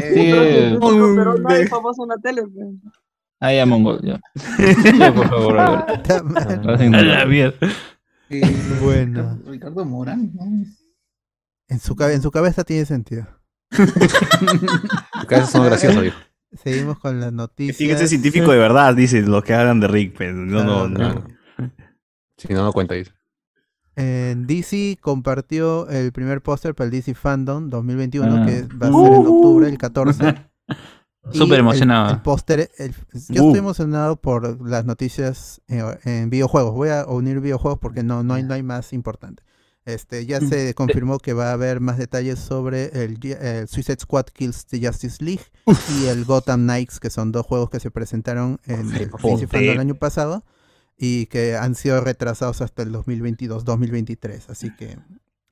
Pero 0.00 1.34
no 1.38 1.48
hay 1.48 1.66
famoso 1.66 2.04
en 2.04 2.08
la 2.08 2.16
tele. 2.18 2.42
Pues. 3.40 3.50
Ah, 3.50 3.52
ya, 3.54 3.66
Mongol, 3.66 4.00
ya. 4.02 4.20
Ya, 4.98 5.14
por 5.14 5.28
favor, 5.28 5.58
a 5.58 5.86
la 7.02 7.24
mierda. 7.26 7.56
eh, 8.28 8.42
Bueno. 8.82 9.38
Ricardo 9.46 9.84
Morán, 9.84 10.30
¿no? 10.34 10.44
En 11.68 11.78
su, 11.80 11.96
cabe- 11.96 12.14
en 12.14 12.22
su 12.22 12.30
cabeza 12.30 12.64
tiene 12.64 12.84
sentido. 12.84 13.26
Tus 13.70 15.24
cabezas 15.26 15.50
son 15.50 15.64
graciosas, 15.66 16.02
viejo. 16.02 16.18
Seguimos 16.62 16.98
con 16.98 17.20
las 17.20 17.32
noticias. 17.32 17.76
tiene 17.76 17.92
que 17.94 17.98
ser 18.00 18.08
científico 18.08 18.50
de 18.52 18.58
verdad, 18.58 18.94
dice, 18.94 19.22
los 19.22 19.44
que 19.44 19.54
hablan 19.54 19.78
de 19.80 19.86
Rick. 19.88 20.16
Pero 20.18 20.34
no, 20.34 20.64
no, 20.64 20.88
no. 20.88 20.96
Claro. 20.96 21.24
Si 22.36 22.52
no, 22.52 22.64
no 22.64 22.72
cuenta, 22.72 22.94
dice. 22.94 23.12
En 23.96 24.46
DC 24.46 24.98
compartió 25.00 25.88
el 25.88 26.10
primer 26.12 26.42
póster 26.42 26.74
para 26.74 26.86
el 26.86 26.90
DC 26.90 27.14
Fandom 27.14 27.68
2021, 27.70 28.26
Ah. 28.42 28.46
que 28.46 28.62
va 28.62 28.88
a 28.88 28.90
ser 28.92 29.12
en 29.12 29.26
octubre, 29.26 29.68
el 29.68 29.78
14. 29.78 30.34
Súper 31.32 31.60
emocionado. 31.60 32.10
El, 32.10 32.22
póster, 32.22 32.70
yo 33.28 33.44
Uh. 33.44 33.48
estoy 33.48 33.58
emocionado 33.58 34.16
por 34.16 34.66
las 34.66 34.84
noticias 34.84 35.60
en, 35.68 35.84
en 36.04 36.30
videojuegos. 36.30 36.74
Voy 36.74 36.88
a 36.88 37.06
unir 37.06 37.40
videojuegos 37.40 37.78
porque 37.78 38.02
no, 38.02 38.22
no, 38.22 38.34
hay, 38.34 38.42
no 38.42 38.54
hay 38.54 38.62
más 38.62 38.92
importante. 38.92 39.42
Este, 39.86 40.26
ya 40.26 40.40
se 40.40 40.74
confirmó 40.74 41.18
que 41.18 41.32
va 41.32 41.50
a 41.50 41.52
haber 41.52 41.80
más 41.80 41.96
detalles 41.98 42.38
sobre 42.38 43.04
el, 43.04 43.18
Suicide 43.68 43.98
Squad 43.98 44.26
Kills 44.26 44.66
the 44.66 44.86
Justice 44.86 45.24
League 45.24 45.44
y 45.98 46.06
el 46.06 46.24
Gotham 46.24 46.60
Knights, 46.62 47.00
que 47.00 47.10
son 47.10 47.32
dos 47.32 47.46
juegos 47.46 47.70
que 47.70 47.80
se 47.80 47.90
presentaron 47.90 48.60
en 48.66 48.90
el 48.92 49.80
año 49.80 49.94
pasado 49.94 50.44
y 50.98 51.26
que 51.26 51.56
han 51.56 51.74
sido 51.74 52.00
retrasados 52.02 52.60
hasta 52.60 52.82
el 52.82 52.92
2022-2023. 52.92 54.50
Así 54.50 54.70
que 54.76 54.98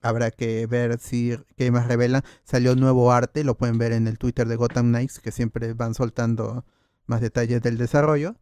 habrá 0.02 0.30
que 0.30 0.66
ver 0.66 0.98
si 1.00 1.34
qué 1.56 1.70
más 1.70 1.86
revelan. 1.88 2.22
Salió 2.44 2.74
nuevo 2.76 3.12
arte, 3.12 3.44
lo 3.44 3.56
pueden 3.56 3.78
ver 3.78 3.92
en 3.92 4.06
el 4.08 4.18
Twitter 4.18 4.46
de 4.48 4.56
Gotham 4.56 4.86
Knights, 4.88 5.20
que 5.20 5.32
siempre 5.32 5.72
van 5.74 5.94
soltando 5.94 6.64
más 7.06 7.20
detalles 7.20 7.62
del 7.62 7.78
desarrollo. 7.78 8.36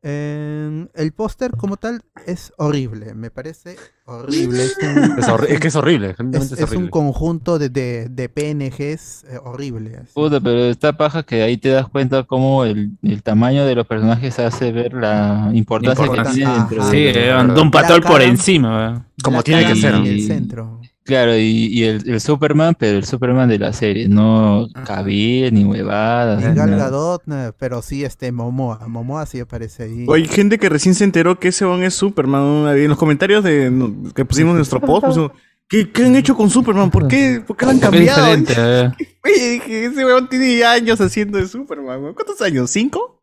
Eh, 0.00 0.86
el 0.94 1.12
póster 1.12 1.50
como 1.56 1.76
tal 1.76 2.02
es 2.24 2.52
horrible, 2.56 3.14
me 3.14 3.32
parece 3.32 3.74
horrible. 4.04 4.64
Es, 4.64 4.76
un- 4.80 4.88
Es, 5.18 5.26
horri- 5.28 5.46
es 5.48 5.58
que 5.60 5.68
es 5.68 5.74
horrible. 5.74 6.10
es- 6.10 6.20
es 6.20 6.52
es 6.52 6.58
un 6.60 6.64
horrible. 6.68 6.90
conjunto 6.90 7.58
de, 7.58 7.68
de, 7.68 8.08
de 8.08 8.28
PNGs 8.28 9.24
eh, 9.24 9.40
horrible. 9.42 10.02
Puta, 10.14 10.38
pero 10.40 10.66
está 10.66 10.96
paja 10.96 11.24
que 11.24 11.42
ahí 11.42 11.56
te 11.56 11.70
das 11.70 11.88
cuenta 11.88 12.22
cómo 12.22 12.64
el, 12.64 12.92
el 13.02 13.24
tamaño 13.24 13.66
de 13.66 13.74
los 13.74 13.88
personajes 13.88 14.38
hace 14.38 14.70
ver 14.70 14.94
la 14.94 15.50
importancia 15.52 16.04
que 16.04 16.10
Importancia. 16.10 16.44
tiene 16.44 16.58
dentro. 16.60 16.90
Sí, 16.90 16.96
de... 16.98 17.26
eh, 17.26 17.32
anda 17.32 17.60
un 17.60 17.70
patol 17.72 18.00
por 18.02 18.22
encima. 18.22 19.04
Como 19.20 19.38
La 19.38 19.42
tiene 19.42 19.66
que 19.66 19.74
ser. 19.74 19.94
en 19.96 20.06
Y- 20.06 20.08
el 20.10 20.22
centro. 20.28 20.77
Claro, 21.08 21.34
y, 21.38 21.68
y 21.72 21.84
el, 21.84 22.06
el 22.06 22.20
Superman, 22.20 22.76
pero 22.78 22.98
el 22.98 23.04
Superman 23.04 23.48
de 23.48 23.58
la 23.58 23.72
serie, 23.72 24.08
no 24.10 24.68
Cavill 24.84 25.54
ni 25.54 25.64
huevadas. 25.64 26.38
Ni 26.38 26.54
Gal 26.54 26.70
nada. 26.70 26.84
Gadot, 26.84 27.22
nada, 27.24 27.52
pero 27.58 27.80
sí 27.80 28.04
este 28.04 28.30
Momoa. 28.30 28.86
Momoa 28.86 29.24
sí 29.24 29.40
aparece 29.40 29.84
ahí. 29.84 30.06
Hay 30.14 30.28
gente 30.28 30.58
que 30.58 30.68
recién 30.68 30.94
se 30.94 31.04
enteró 31.04 31.40
que 31.40 31.48
ese 31.48 31.64
van 31.64 31.82
es 31.82 31.94
Superman. 31.94 32.68
En 32.76 32.88
los 32.90 32.98
comentarios 32.98 33.42
de, 33.42 33.72
que 34.14 34.26
pusimos 34.26 34.50
en 34.50 34.56
nuestro 34.58 34.80
post, 34.82 35.06
pusimos, 35.06 35.32
¿qué, 35.66 35.90
qué 35.90 36.04
han 36.04 36.14
hecho 36.14 36.36
con 36.36 36.50
Superman? 36.50 36.90
¿Por 36.90 37.08
qué, 37.08 37.42
¿Por 37.46 37.56
qué 37.56 37.64
lo 37.64 37.70
han 37.70 37.78
cambiado? 37.78 38.26
eh. 38.34 38.92
Oye, 39.24 39.50
dije, 39.52 39.86
ese 39.86 40.04
weón 40.04 40.28
tiene 40.28 40.62
años 40.62 41.00
haciendo 41.00 41.38
de 41.38 41.48
Superman. 41.48 42.02
weón. 42.02 42.14
¿Cuántos 42.14 42.38
años? 42.42 42.68
¿Cinco? 42.70 43.22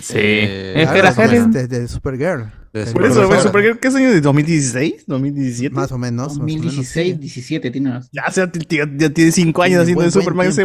Sí. 0.00 0.14
Eh, 0.16 0.72
es 0.82 0.90
que 0.90 1.02
la 1.02 1.12
Claro, 1.14 1.30
gente. 1.32 1.60
este, 1.60 1.80
de 1.80 1.86
Supergirl. 1.88 2.50
Por 2.92 3.04
eso, 3.04 3.40
Supergirl, 3.42 3.78
¿qué 3.78 3.88
es 3.88 3.94
año 3.94 4.10
de 4.10 4.20
2016? 4.20 5.06
¿2017? 5.06 5.70
Más 5.70 5.92
o 5.92 5.98
menos. 5.98 6.28
más 6.28 6.36
o 6.38 6.42
menos, 6.42 6.62
2016, 6.64 7.14
sí. 7.14 7.18
17, 7.20 7.70
tiene 7.70 7.90
razón. 7.92 8.10
Ya, 8.12 8.24
o 8.28 8.30
sea, 8.32 8.50
t- 8.50 8.58
t- 8.60 8.76
ya 8.96 9.10
tiene 9.10 9.32
cinco 9.32 9.62
años 9.62 9.70
Tiene 9.70 9.82
haciendo 9.82 10.02
de 10.04 10.10
Superman 10.10 10.48
ese. 10.48 10.62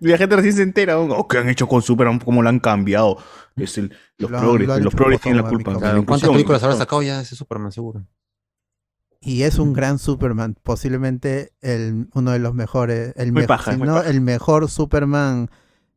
Y 0.00 0.08
la 0.08 0.18
gente 0.18 0.36
recién 0.36 0.54
se 0.54 0.62
entera. 0.62 0.98
Oh, 0.98 1.26
¿qué 1.28 1.38
han 1.38 1.48
hecho 1.48 1.66
con 1.66 1.82
Superman? 1.82 2.18
¿Cómo 2.18 2.42
lo 2.42 2.48
han 2.48 2.60
cambiado? 2.60 3.18
Es 3.56 3.78
el, 3.78 3.92
los 4.18 4.30
progres, 4.30 4.68
los 4.82 4.94
progres 4.94 5.20
tienen 5.20 5.42
la 5.42 5.48
culpa. 5.48 5.74
¿Cuántas 6.04 6.28
películas 6.30 6.62
habrá 6.62 6.76
sacado 6.76 7.02
ya 7.02 7.20
ese 7.20 7.34
Superman, 7.36 7.72
seguro? 7.72 8.06
Y 9.20 9.42
es 9.42 9.58
un 9.58 9.72
gran 9.72 9.98
Superman, 9.98 10.56
posiblemente 10.62 11.52
el, 11.60 12.08
uno 12.14 12.30
de 12.32 12.38
los 12.38 12.54
mejores, 12.54 13.12
el 13.16 13.32
Muy 13.32 13.40
mejor, 13.42 13.48
paja, 13.48 13.72
si 13.72 13.78
muy 13.78 13.88
no 13.88 13.94
paja. 13.94 14.10
el 14.10 14.20
mejor 14.20 14.68
Superman 14.70 15.50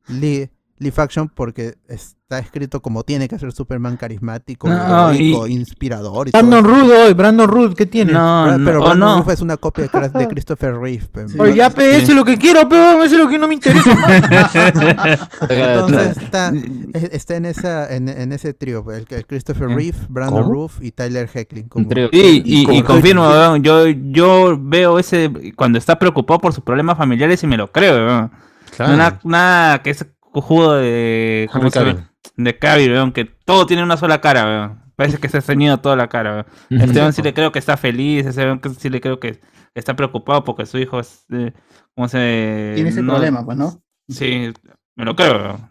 li- 0.07 0.49
live 0.79 0.93
action 0.97 1.29
porque 1.29 1.75
está 1.87 2.39
escrito 2.39 2.81
como 2.81 3.03
tiene 3.03 3.27
que 3.27 3.37
ser 3.37 3.51
Superman 3.51 3.97
carismático, 3.97 4.67
No, 4.69 5.13
y- 5.13 5.33
inspirador 5.51 6.27
y. 6.27 6.31
Brandon 6.31 6.65
hoy, 6.65 7.13
Brandon 7.13 7.47
Root, 7.49 7.75
¿qué 7.75 7.85
tiene? 7.85 8.13
No, 8.13 8.45
Pero, 8.47 8.63
pero 8.65 8.79
no, 8.79 8.83
oh, 8.83 8.85
Brandon 8.87 9.09
no. 9.09 9.17
Routh 9.23 9.29
es 9.33 9.41
una 9.41 9.57
copia 9.57 9.87
de, 9.87 10.27
Christopher 10.29 10.75
Reeve. 10.77 11.05
pe. 11.11 11.25
Oye, 11.39 11.55
ya, 11.55 11.69
pe, 11.69 11.97
eso 11.97 12.11
es 12.11 12.15
lo 12.17 12.23
que 12.23 12.37
quiero, 12.37 12.67
pero 12.69 13.03
eso 13.03 13.15
es 13.15 13.21
lo 13.21 13.27
que 13.29 13.37
no 13.37 13.47
me 13.47 13.55
interesa. 13.55 13.91
Entonces 15.49 16.17
está, 16.17 16.51
es- 16.93 17.03
está 17.11 17.35
en 17.35 17.45
esa 17.45 17.93
en, 17.95 18.09
en 18.09 18.31
ese 18.31 18.53
trío, 18.53 18.85
el, 18.91 19.05
que- 19.05 19.15
el 19.15 19.25
Christopher 19.25 19.67
Reeve, 19.69 19.97
Brandon. 20.07 20.49
Roof 20.49 20.81
y 20.81 20.91
Tyler 20.91 21.29
Heckling. 21.33 21.67
como- 21.67 21.89
Sí, 21.89 22.41
y, 22.45 22.61
y 22.61 22.65
como- 22.65 22.83
confirmo, 22.85 23.57
yo, 23.57 23.87
yo 23.87 24.57
veo 24.59 24.99
ese 24.99 25.31
cuando 25.55 25.77
está 25.77 25.97
preocupado 25.99 26.39
por 26.39 26.53
sus 26.53 26.63
problemas 26.63 26.97
familiares 26.97 27.43
y 27.43 27.47
me 27.47 27.57
lo 27.57 27.71
creo. 27.71 28.29
Claro. 28.75 28.95
Nada, 28.95 29.19
nada 29.23 29.81
que 29.81 29.89
es 29.89 30.05
cojudo 30.41 30.75
de, 30.75 31.49
¿cómo 31.51 31.69
se 31.69 31.79
llama? 31.79 32.11
De 32.35 32.57
Cavill, 32.57 32.91
weón, 32.91 33.11
que 33.11 33.25
todo 33.25 33.65
tiene 33.65 33.83
una 33.83 33.97
sola 33.97 34.21
cara, 34.21 34.45
weón. 34.45 34.79
Parece 34.95 35.17
que 35.17 35.29
se 35.29 35.37
ha 35.37 35.41
ceñido 35.41 35.79
toda 35.79 35.95
la 35.95 36.07
cara, 36.09 36.45
weón. 36.69 36.81
Este 36.81 36.99
weón 36.99 37.13
sí 37.13 37.21
le 37.21 37.33
creo 37.33 37.51
que 37.51 37.59
está 37.59 37.77
feliz, 37.77 38.25
ese 38.25 38.41
weón 38.43 38.61
sí 38.77 38.89
le 38.89 39.01
creo 39.01 39.19
que 39.19 39.39
está 39.75 39.95
preocupado 39.95 40.43
porque 40.43 40.65
su 40.65 40.77
hijo 40.77 40.99
es, 40.99 41.25
eh, 41.31 41.53
¿cómo 41.95 42.07
se...? 42.07 42.71
Tiene 42.75 42.89
ese 42.89 43.01
no- 43.01 43.13
problema, 43.13 43.45
pues, 43.45 43.57
¿no? 43.57 43.81
Sí, 44.07 44.51
me 44.95 45.05
lo 45.05 45.15
creo, 45.15 45.35
weón. 45.37 45.69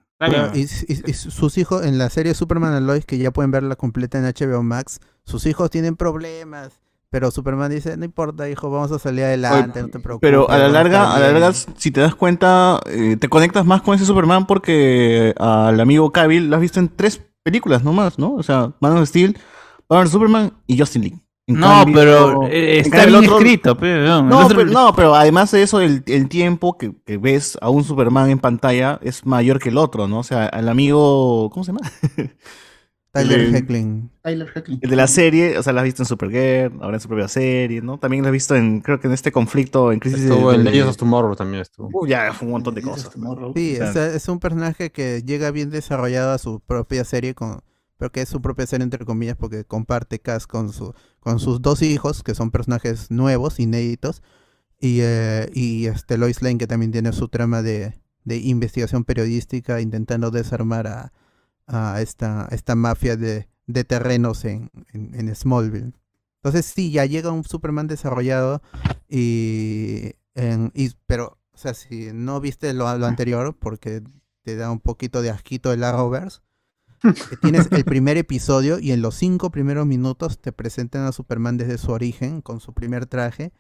Y 0.55 0.67
sus 0.67 1.59
hijos 1.59 1.87
en 1.87 1.97
la 1.99 2.11
serie 2.11 2.35
Superman 2.35 2.75
and 2.75 2.87
Lois, 2.87 3.07
que 3.07 3.19
ya 3.19 3.31
pueden 3.31 3.51
verla 3.53 3.77
completa 3.77 4.19
en 4.19 4.25
HBO 4.25 4.63
Max, 4.63 5.01
sus 5.25 5.47
hijos 5.47 5.71
tienen 5.71 5.95
problemas, 5.97 6.81
pero 7.11 7.31
Superman 7.31 7.71
dice, 7.71 7.97
no 7.97 8.05
importa, 8.05 8.49
hijo, 8.51 8.71
vamos 8.71 8.93
a 8.93 8.99
salir 8.99 9.25
adelante, 9.25 9.81
no 9.83 9.89
te 9.89 9.99
preocupes. 9.99 10.27
Pero 10.29 10.51
a 10.51 10.59
la 10.59 10.69
larga, 10.69 11.15
a 11.15 11.19
la 11.19 11.29
bien". 11.31 11.41
larga, 11.41 11.59
si 11.77 11.91
te 11.91 12.01
das 12.01 12.15
cuenta, 12.15 12.81
eh, 12.87 13.17
te 13.19 13.29
conectas 13.29 13.65
más 13.65 13.83
con 13.83 13.95
ese 13.95 14.05
Superman 14.05 14.47
porque 14.47 15.35
al 15.39 15.81
amigo 15.81 16.13
Cavill 16.13 16.49
lo 16.51 16.57
has 16.57 16.63
visto 16.63 16.81
en 16.81 16.89
tres 16.89 17.21
películas 17.43 17.83
nomás, 17.83 18.19
¿no? 18.19 18.35
O 18.35 18.43
sea, 18.43 18.73
Man 18.81 18.97
of 18.99 19.09
Steel, 19.09 19.39
Batman 19.89 20.09
Superman 20.09 20.53
y 20.67 20.79
Justin 20.79 21.03
League. 21.03 21.19
En 21.47 21.59
No, 21.61 21.67
cambio- 21.67 21.95
pero 21.95 22.43
eh, 22.47 22.81
está 22.81 23.07
bien 23.07 23.15
otro- 23.25 23.37
escrito, 23.39 23.75
pe, 23.79 23.87
weón. 23.87 24.25
El 24.25 24.29
No, 24.29 24.41
otro- 24.45 24.59
pero, 24.59 24.71
no, 24.71 24.95
pero 24.95 25.15
además 25.15 25.51
de 25.51 25.63
eso, 25.63 25.81
el, 25.81 26.03
el 26.07 26.29
tiempo 26.29 26.77
que, 26.77 26.93
que 27.07 27.17
ves 27.17 27.57
a 27.63 27.71
un 27.71 27.85
Superman 27.85 28.29
en 28.29 28.39
pantalla 28.39 28.99
es 29.03 29.25
mayor 29.25 29.59
que 29.59 29.71
el 29.71 29.79
otro, 29.79 30.07
¿no? 30.09 30.19
O 30.19 30.23
sea, 30.25 30.49
el 30.49 30.69
amigo, 30.69 31.49
¿cómo 31.51 31.65
se 31.65 31.73
llama? 31.73 31.91
Tyler 33.13 33.41
el- 33.41 33.55
Heckling. 33.55 34.11
Tyler 34.23 34.49
Heckling. 34.55 34.79
El 34.83 34.91
de 34.91 34.97
la 34.97 35.07
serie, 35.07 35.57
o 35.59 35.63
sea, 35.63 35.73
la 35.73 35.81
has 35.81 35.85
visto 35.87 36.03
en 36.03 36.07
Supergirl, 36.07 36.79
ahora 36.83 36.97
en 36.97 37.01
su 37.01 37.09
propia 37.09 37.27
serie, 37.29 37.81
¿no? 37.81 37.99
También 37.99 38.23
la 38.23 38.29
has 38.29 38.33
visto 38.33 38.55
en, 38.55 38.81
creo 38.81 39.01
que 39.01 39.07
en 39.09 39.15
este 39.15 39.33
conflicto, 39.33 39.91
en 39.93 39.99
Crisis 40.01 40.21
Estuvo 40.25 40.51
de- 40.51 40.57
en 40.59 40.65
de- 40.65 40.71
Legends 40.71 40.91
of 40.91 40.97
Tomorrow 40.99 41.35
también 41.35 41.63
estuvo. 41.63 41.89
Uh, 41.93 42.07
ya, 42.07 42.33
fue 42.33 42.47
un 42.47 42.53
montón 42.53 42.75
de 42.75 42.83
cosas. 42.83 43.11
Sí, 43.55 43.75
O 43.75 43.77
sea, 43.79 43.91
o 43.91 43.93
sea, 43.93 44.07
es 44.15 44.29
un 44.29 44.39
personaje 44.41 44.91
que 44.93 45.23
llega 45.25 45.51
bien 45.51 45.71
desarrollado 45.71 46.33
a 46.33 46.39
su 46.39 46.61
propia 46.61 47.05
serie, 47.05 47.35
con, 47.35 47.61
pero 47.97 48.13
que 48.13 48.21
es 48.21 48.29
su 48.29 48.41
propia 48.43 48.67
serie 48.67 48.85
entre 48.85 49.05
comillas 49.05 49.37
porque 49.37 49.65
comparte 49.65 50.19
cast 50.21 50.47
con, 50.49 50.73
su, 50.73 50.93
con 51.21 51.39
sus 51.41 51.63
dos 51.63 51.81
hijos, 51.83 52.23
que 52.23 52.35
son 52.35 52.51
personajes 52.51 53.11
nuevos, 53.11 53.59
inéditos, 53.59 54.23
y, 54.81 54.99
eh, 55.01 55.51
y 55.55 55.87
este 55.87 56.19
Lois 56.19 56.43
Lane, 56.43 56.59
que 56.59 56.67
también 56.69 56.93
tiene 56.93 57.13
su 57.13 57.29
trama 57.29 57.63
de, 57.63 57.95
de 58.25 58.37
investigación 58.37 59.03
periodística, 59.05 59.81
intentando 59.81 60.31
desarmar 60.31 60.87
a, 60.87 61.13
a 61.69 62.01
esta, 62.01 62.49
esta 62.51 62.75
mafia 62.75 63.17
de, 63.17 63.49
de 63.67 63.85
terrenos 63.85 64.45
en, 64.45 64.71
en, 64.93 65.15
en 65.15 65.35
Smallville. 65.35 65.93
Entonces 66.43 66.67
sí, 66.67 66.91
ya 66.91 67.05
llega 67.05 67.31
un 67.33 67.45
Superman 67.45 67.87
desarrollado 67.87 68.63
y, 69.09 70.13
en- 70.35 70.71
y 70.75 70.91
pero 71.07 71.39
o 71.53 71.57
sea, 71.59 71.75
si 71.75 72.11
no 72.13 72.41
viste 72.41 72.73
lo, 72.73 72.97
lo 72.99 73.07
anterior 73.07 73.57
porque 73.59 74.03
te 74.45 74.55
da 74.57 74.71
un 74.71 74.79
poquito 74.81 75.23
de 75.23 75.31
asquito 75.31 75.73
el 75.73 75.83
Arrowverse, 75.83 76.41
tienes 77.41 77.69
el 77.73 77.85
primer 77.85 78.17
episodio 78.17 78.79
y 78.79 78.93
en 78.93 79.03
los 79.03 79.17
cinco 79.17 79.51
primeros 79.51 79.87
minutos 79.87 80.39
te 80.41 80.53
presentan 80.53 81.05
a 81.05 81.13
Superman 81.13 81.57
desde 81.57 81.79
su 81.79 81.91
origen 81.91 82.41
con 82.43 82.61
su 82.61 82.73
primer 82.75 83.07
traje 83.07 83.53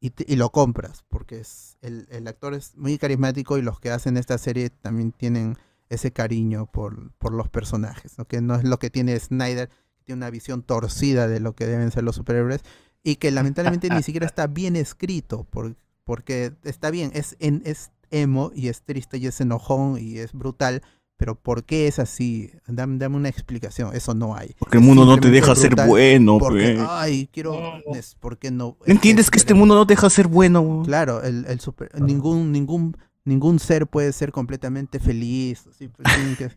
y, 0.00 0.10
te- 0.10 0.24
y 0.26 0.36
lo 0.36 0.50
compras 0.50 1.04
porque 1.08 1.40
es 1.40 1.76
el, 1.82 2.06
el 2.10 2.26
actor 2.26 2.54
es 2.54 2.74
muy 2.76 2.96
carismático 2.98 3.58
y 3.58 3.62
los 3.62 3.80
que 3.80 3.90
hacen 3.90 4.16
esta 4.16 4.38
serie 4.38 4.70
también 4.70 5.12
tienen 5.12 5.56
ese 5.88 6.12
cariño 6.12 6.66
por, 6.66 7.12
por 7.18 7.32
los 7.32 7.48
personajes, 7.48 8.18
¿no? 8.18 8.24
que 8.26 8.40
no 8.40 8.54
es 8.56 8.64
lo 8.64 8.78
que 8.78 8.90
tiene 8.90 9.18
Snyder, 9.18 9.68
que 9.68 10.04
tiene 10.04 10.18
una 10.18 10.30
visión 10.30 10.62
torcida 10.62 11.28
de 11.28 11.40
lo 11.40 11.54
que 11.54 11.66
deben 11.66 11.90
ser 11.90 12.04
los 12.04 12.16
superhéroes 12.16 12.62
y 13.02 13.16
que 13.16 13.30
lamentablemente 13.30 13.88
ni 13.90 14.02
siquiera 14.02 14.26
está 14.26 14.46
bien 14.48 14.74
escrito, 14.76 15.44
por- 15.44 15.76
porque 16.04 16.52
está 16.64 16.90
bien, 16.90 17.10
es, 17.14 17.36
en, 17.40 17.62
es 17.64 17.90
emo 18.10 18.50
y 18.54 18.68
es 18.68 18.82
triste 18.82 19.18
y 19.18 19.26
es 19.26 19.40
enojón 19.40 19.98
y 20.00 20.18
es 20.18 20.32
brutal, 20.32 20.82
pero 21.16 21.34
¿por 21.34 21.64
qué 21.64 21.86
es 21.88 21.98
así? 21.98 22.50
Dame, 22.66 22.98
dame 22.98 23.16
una 23.16 23.28
explicación, 23.28 23.94
eso 23.96 24.12
no 24.14 24.36
hay. 24.36 24.54
Porque 24.58 24.76
el 24.78 24.84
mundo 24.84 25.04
no 25.06 25.18
te 25.18 25.30
deja 25.30 25.54
ser 25.56 25.74
bueno, 25.86 26.38
Porque, 26.38 26.74
pe. 26.74 26.84
ay, 26.86 27.28
quiero... 27.32 27.58
es- 27.94 28.14
¿Por 28.16 28.38
qué 28.38 28.50
no? 28.50 28.76
¿No 28.86 28.92
entiendes 28.92 29.30
que 29.30 29.38
este 29.38 29.54
mundo 29.54 29.74
no 29.74 29.86
te 29.86 29.94
deja 29.94 30.10
ser 30.10 30.26
bueno? 30.28 30.82
Claro, 30.84 31.22
el, 31.22 31.46
el 31.48 31.58
super- 31.60 31.90
ningún, 32.00 32.52
ningún, 32.52 32.96
ningún 33.26 33.58
ser 33.58 33.86
puede 33.86 34.12
ser 34.12 34.32
completamente 34.32 34.98
feliz. 34.98 35.66
así, 35.68 35.88
pues, 35.88 36.08
que- 36.38 36.50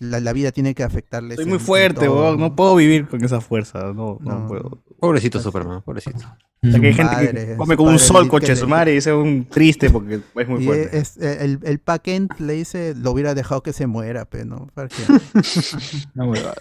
la, 0.00 0.20
la 0.20 0.32
vida 0.32 0.52
tiene 0.52 0.74
que 0.74 0.82
afectarle. 0.82 1.36
Soy 1.36 1.44
muy 1.44 1.58
fuerte, 1.58 2.06
no 2.06 2.56
puedo 2.56 2.74
vivir 2.76 3.06
con 3.06 3.22
esa 3.22 3.42
fuerza, 3.42 3.92
no, 3.92 4.18
no, 4.22 4.40
No. 4.40 4.46
puedo. 4.48 4.82
Pobrecito 4.98 5.38
Superman, 5.38 5.82
pobrecito. 5.82 6.16
O 6.62 6.70
sea, 6.70 6.80
que 6.80 6.86
hay 6.86 6.94
gente 6.94 7.12
Padre, 7.14 7.46
que 7.48 7.56
come 7.56 7.76
con 7.76 7.88
un 7.88 7.98
sol, 7.98 8.26
coche 8.28 8.46
que 8.46 8.56
su 8.56 8.66
madre, 8.66 8.94
y 8.94 8.96
es 8.96 9.06
un 9.06 9.44
triste 9.44 9.90
porque 9.90 10.14
es 10.34 10.48
muy 10.48 10.62
Y 10.62 10.66
fuerte. 10.66 10.98
es, 10.98 11.18
eh, 11.18 11.44
el, 11.44 11.60
el 11.62 11.78
Pa 11.78 11.98
Kent 11.98 12.40
le 12.40 12.54
dice, 12.54 12.94
lo 12.96 13.10
hubiera 13.12 13.34
dejado 13.34 13.62
que 13.62 13.74
se 13.74 13.86
muera, 13.86 14.24
pero 14.24 14.46
no. 14.46 14.66
¿para 14.74 14.88
qué? 14.88 14.96
Una 16.14 16.24
huevada. 16.24 16.54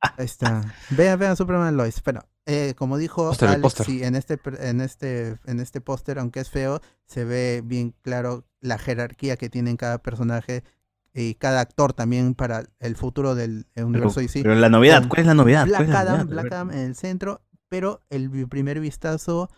Ahí 0.00 0.24
está. 0.24 0.62
Vean, 0.90 1.18
vean 1.18 1.36
Superman 1.36 1.76
Lois. 1.76 2.02
Bueno, 2.02 2.20
eh, 2.46 2.74
como 2.76 2.96
dijo 2.98 3.28
Póster, 3.28 3.48
Alex, 3.50 3.62
póster. 3.62 3.86
sí, 3.86 4.02
en 4.02 4.16
este, 4.16 4.38
en 4.60 4.80
este, 4.80 5.36
en 5.46 5.60
este 5.60 5.80
póster, 5.80 6.18
aunque 6.18 6.40
es 6.40 6.50
feo, 6.50 6.80
se 7.06 7.24
ve 7.24 7.62
bien 7.64 7.94
claro 8.02 8.44
la 8.64 8.78
jerarquía 8.78 9.36
que 9.36 9.50
tienen 9.50 9.76
cada 9.76 9.98
personaje 9.98 10.64
y 11.12 11.34
cada 11.34 11.60
actor 11.60 11.92
también 11.92 12.34
para 12.34 12.64
el 12.80 12.96
futuro 12.96 13.34
del 13.34 13.66
Pero, 13.74 13.86
universo 13.86 14.20
DC. 14.20 14.42
pero 14.42 14.54
la 14.56 14.68
novedad, 14.68 15.00
Con 15.00 15.08
¿cuál 15.10 15.20
es 15.20 15.26
la 15.26 15.34
novedad? 15.34 15.66
Black 15.66 15.86
¿Cuál 15.86 15.88
es 15.88 15.94
la 15.94 16.00
Adam, 16.00 16.12
novedad? 16.26 16.26
Black 16.32 16.52
Adam 16.52 16.70
en 16.72 16.78
el 16.78 16.94
centro, 16.96 17.42
pero 17.68 18.00
el 18.10 18.48
primer 18.48 18.80
vistazo 18.80 19.48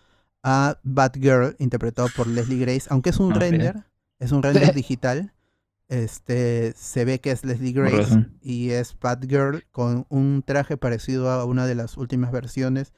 a 0.43 0.79
Batgirl, 0.83 1.57
interpretado 1.59 2.09
por 2.17 2.27
Leslie 2.27 2.59
Grace, 2.59 2.89
aunque 2.91 3.11
es 3.11 3.19
un 3.19 3.35
render, 3.35 3.85
es 4.19 4.33
un 4.33 4.43
render 4.43 4.75
digital, 4.75 5.33
este 5.89 6.73
se 6.77 7.05
ve 7.05 7.21
que 7.21 7.31
es 7.31 7.45
Leslie 7.45 7.73
Grace 7.73 8.27
y 8.43 8.71
es 8.71 8.99
Batgirl 8.99 9.65
con 9.71 10.05
un 10.09 10.43
traje 10.45 10.77
parecido 10.77 11.31
a 11.31 11.45
una 11.45 11.65
de 11.67 11.77
las 11.77 11.97
últimas 11.97 12.33
versiones 12.33 12.93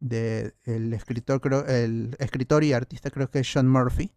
de 0.00 0.54
el 0.64 0.92
escritor 0.92 1.40
creo 1.40 1.64
el 1.66 2.14
escritor 2.18 2.62
y 2.64 2.74
artista 2.74 3.10
creo 3.10 3.30
que 3.30 3.38
es 3.40 3.50
Sean 3.50 3.68
Murphy. 3.68 4.12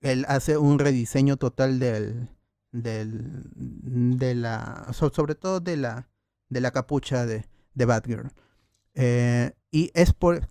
Él 0.00 0.24
hace 0.28 0.58
un 0.58 0.78
rediseño 0.78 1.36
total 1.36 1.78
del 1.78 2.28
del 2.72 3.42
de 4.18 4.34
la 4.34 4.88
so- 4.92 5.10
sobre 5.10 5.34
todo 5.34 5.60
de 5.60 5.76
la 5.76 6.08
de 6.48 6.60
la 6.60 6.70
capucha 6.70 7.26
de, 7.26 7.46
de 7.74 7.84
Batgirl. 7.84 8.30
Eh, 8.94 9.52
y 9.70 9.90
es 9.94 10.12
por 10.12 10.48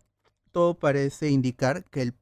todo 0.51 0.77
parece 0.79 1.29
indicar 1.29 1.83
que 1.85 2.01
el, 2.01 2.13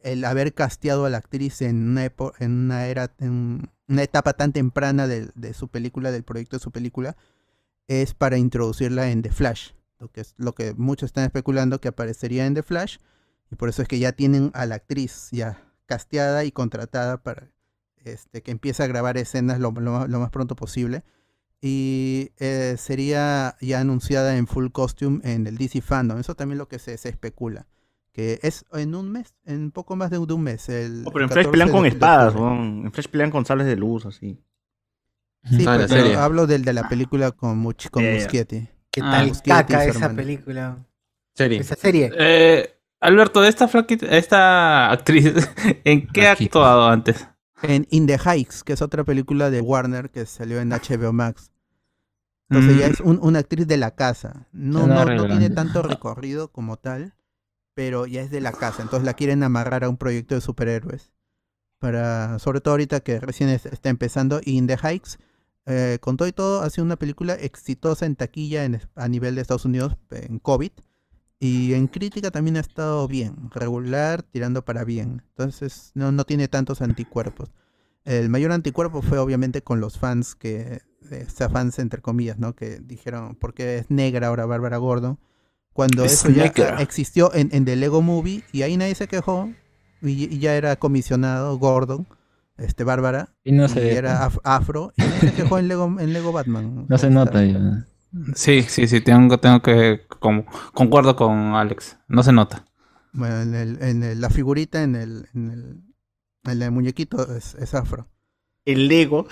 el 0.00 0.24
haber 0.24 0.54
casteado 0.54 1.04
a 1.04 1.10
la 1.10 1.18
actriz 1.18 1.62
en 1.62 1.90
una, 1.90 2.04
en 2.38 2.52
una 2.52 2.86
era 2.86 3.14
en 3.18 3.70
una 3.88 4.02
etapa 4.02 4.32
tan 4.34 4.52
temprana 4.52 5.06
de, 5.06 5.30
de 5.34 5.54
su 5.54 5.68
película, 5.68 6.10
del 6.10 6.24
proyecto 6.24 6.56
de 6.56 6.62
su 6.62 6.70
película, 6.70 7.16
es 7.88 8.14
para 8.14 8.38
introducirla 8.38 9.10
en 9.10 9.22
The 9.22 9.32
Flash, 9.32 9.70
lo 9.98 10.08
que 10.10 10.22
es 10.22 10.34
lo 10.38 10.54
que 10.54 10.74
muchos 10.74 11.08
están 11.08 11.24
especulando 11.24 11.80
que 11.80 11.88
aparecería 11.88 12.46
en 12.46 12.54
The 12.54 12.62
Flash 12.62 12.98
Y 13.50 13.56
por 13.56 13.68
eso 13.68 13.82
es 13.82 13.88
que 13.88 13.98
ya 13.98 14.12
tienen 14.12 14.50
a 14.54 14.66
la 14.66 14.76
actriz 14.76 15.28
ya 15.32 15.62
casteada 15.92 16.44
y 16.44 16.52
contratada 16.52 17.22
para 17.22 17.50
este, 18.04 18.42
que 18.42 18.50
empiece 18.50 18.82
a 18.82 18.86
grabar 18.86 19.16
escenas 19.18 19.60
lo, 19.60 19.70
lo- 19.72 20.06
lo 20.08 20.20
más 20.20 20.30
pronto 20.30 20.56
posible. 20.56 21.02
Y 21.60 22.30
eh, 22.38 22.74
sería 22.78 23.56
ya 23.60 23.80
anunciada 23.80 24.36
en 24.36 24.46
full 24.46 24.68
costume 24.72 25.20
en 25.22 25.46
el 25.46 25.56
DC 25.58 25.80
Fandom. 25.82 26.18
Eso 26.18 26.34
también 26.34 26.58
lo 26.58 26.66
que 26.66 26.78
se, 26.78 26.96
se 26.96 27.08
especula. 27.10 27.66
Que 28.12 28.40
es 28.42 28.64
en 28.72 28.94
un 28.94 29.10
mes, 29.12 29.34
en 29.44 29.70
poco 29.70 29.94
más 29.96 30.10
de, 30.10 30.18
un- 30.18 30.26
de 30.26 30.34
un 30.34 30.42
mes. 30.42 30.68
El, 30.68 31.04
Oh, 31.06 31.12
pero 31.12 31.24
en 31.26 31.30
Flash 31.30 31.44
14 31.46 31.50
pelean 31.50 31.70
con 31.70 31.86
espadas. 31.86 32.34
En 32.34 32.90
Flash 32.92 33.06
pelean 33.08 33.30
con 33.30 33.44
sables 33.46 33.66
de 33.66 33.76
luz, 33.76 34.06
así. 34.06 34.42
Sí, 35.44 35.64
Ah, 35.66 35.86
pero, 35.88 36.20
hablo 36.20 36.46
del 36.46 36.64
de 36.64 36.72
la 36.72 36.88
película 36.88 37.30
con, 37.32 37.62
Much- 37.62 37.90
con 37.90 38.02
ya. 38.02 38.12
Muschietti. 38.14 38.68
¿Qué 38.90 39.00
Ah, 39.02 39.10
tal 39.12 39.26
Muschietti 39.28 39.50
y 39.50 39.52
caca 39.52 39.84
esa 39.84 39.98
hermano. 39.98 40.16
película? 40.16 40.86
Serie. 41.34 41.58
Esa 41.60 41.76
serie. 41.76 42.10
Eh, 42.18 42.74
Alberto, 43.02 43.40
de 43.40 43.48
esta 43.48 43.68
flaquita, 43.68 44.06
esta 44.06 44.90
actriz, 44.90 45.32
¿en 45.84 46.06
qué 46.08 46.28
ha 46.28 46.32
actuado 46.32 46.86
antes? 46.88 47.26
En 47.62 47.86
In 47.90 48.06
the 48.06 48.16
Heights, 48.18 48.64
que 48.64 48.72
es 48.72 48.82
otra 48.82 49.04
película 49.04 49.50
de 49.50 49.60
Warner 49.60 50.10
que 50.10 50.24
salió 50.26 50.60
en 50.60 50.70
HBO 50.70 51.12
Max. 51.12 51.50
Entonces 52.48 52.76
Mm. 52.76 52.78
ya 52.78 52.86
es 52.86 53.00
un- 53.00 53.18
una 53.22 53.38
actriz 53.40 53.66
de 53.66 53.76
la 53.76 53.92
casa. 53.92 54.46
No, 54.52 54.86
no, 54.86 55.04
no 55.04 55.26
tiene 55.26 55.50
tanto 55.50 55.82
recorrido 55.82 56.48
como 56.52 56.76
tal, 56.76 57.14
pero 57.74 58.06
ya 58.06 58.20
es 58.22 58.30
de 58.30 58.40
la 58.40 58.52
casa. 58.52 58.82
Entonces 58.82 59.04
la 59.06 59.14
quieren 59.14 59.42
amarrar 59.42 59.84
a 59.84 59.88
un 59.88 59.96
proyecto 59.96 60.34
de 60.34 60.40
superhéroes. 60.40 61.12
Para, 61.78 62.38
sobre 62.38 62.60
todo 62.60 62.74
ahorita 62.74 63.00
que 63.00 63.18
recién 63.20 63.48
es- 63.48 63.66
está 63.66 63.88
empezando. 63.88 64.40
Y 64.44 64.56
In 64.58 64.66
the 64.66 64.76
Heights, 64.80 65.18
eh, 65.66 65.98
con 66.00 66.16
todo 66.16 66.28
y 66.28 66.32
todo, 66.32 66.62
ha 66.62 66.70
sido 66.70 66.84
una 66.84 66.96
película 66.96 67.34
exitosa 67.34 68.06
en 68.06 68.14
taquilla 68.16 68.64
en 68.64 68.80
a 68.94 69.08
nivel 69.08 69.34
de 69.34 69.40
Estados 69.40 69.64
Unidos 69.64 69.96
en 70.10 70.38
COVID. 70.38 70.70
Y 71.44 71.74
en 71.74 71.88
crítica 71.88 72.30
también 72.30 72.56
ha 72.56 72.60
estado 72.60 73.08
bien, 73.08 73.50
regular, 73.52 74.22
tirando 74.22 74.64
para 74.64 74.84
bien. 74.84 75.22
Entonces 75.30 75.90
no, 75.94 76.12
no 76.12 76.22
tiene 76.24 76.46
tantos 76.46 76.80
anticuerpos. 76.82 77.50
El 78.04 78.28
mayor 78.28 78.52
anticuerpo 78.52 79.02
fue 79.02 79.18
obviamente 79.18 79.62
con 79.62 79.80
los 79.80 79.98
fans 79.98 80.36
que, 80.36 80.82
eh, 81.10 81.24
o 81.26 81.30
sea, 81.30 81.48
fans 81.48 81.80
entre 81.80 82.00
comillas, 82.00 82.38
¿no? 82.38 82.54
Que 82.54 82.78
dijeron, 82.80 83.34
¿por 83.34 83.54
qué 83.54 83.78
es 83.78 83.90
negra 83.90 84.28
ahora 84.28 84.46
Bárbara 84.46 84.76
Gordon? 84.76 85.18
Cuando 85.72 86.04
Es 86.04 86.12
eso 86.14 86.28
ya 86.30 86.44
negra. 86.44 86.80
existió 86.82 87.34
en, 87.34 87.48
en 87.52 87.64
The 87.64 87.74
Lego 87.76 88.02
Movie 88.02 88.44
y 88.52 88.62
ahí 88.62 88.76
nadie 88.76 88.94
se 88.94 89.08
quejó 89.08 89.50
y, 90.02 90.32
y 90.32 90.38
ya 90.38 90.54
era 90.56 90.76
comisionado 90.76 91.58
Gordon, 91.58 92.06
este 92.56 92.84
Bárbara, 92.84 93.30
Y 93.44 93.52
no 93.52 93.68
se 93.68 93.84
y 93.88 93.96
era 93.96 94.28
af- 94.28 94.40
afro 94.44 94.92
y 94.96 95.02
nadie 95.02 95.22
se 95.22 95.32
quejó 95.32 95.58
en 95.58 95.68
Lego, 95.68 95.96
en 95.98 96.12
Lego 96.12 96.32
Batman. 96.32 96.86
No 96.88 96.98
se 96.98 97.10
nota 97.10 97.44
ya. 97.44 97.86
Sí, 98.34 98.62
sí, 98.62 98.86
sí, 98.86 99.00
tengo, 99.00 99.38
tengo 99.38 99.62
que, 99.62 100.02
como, 100.22 100.46
concuerdo 100.72 101.14
con 101.16 101.54
Alex, 101.54 101.98
no 102.08 102.22
se 102.22 102.32
nota. 102.32 102.64
Bueno, 103.12 103.42
en, 103.42 103.54
el- 103.54 103.82
en 103.82 104.02
el- 104.02 104.20
la 104.22 104.30
figurita, 104.30 104.82
en 104.82 104.94
el, 104.96 105.28
en 105.34 105.50
el, 105.50 105.82
en 106.50 106.62
el 106.62 106.70
muñequito 106.70 107.36
es, 107.36 107.54
es 107.56 107.74
afro. 107.74 108.08
El 108.64 108.88
Lego. 108.88 109.26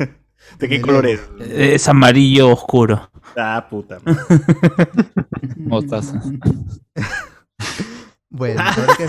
¿De 0.58 0.68
qué 0.68 0.76
El 0.76 0.82
color 0.82 1.04
Lego. 1.04 1.22
es? 1.38 1.50
Es 1.82 1.88
amarillo 1.88 2.48
oscuro. 2.50 3.10
Ah, 3.36 3.66
puta. 3.70 3.98
Mostaza. 5.56 6.20
Bueno, 8.32 8.60
habrá 8.60 8.94
que, 8.96 9.06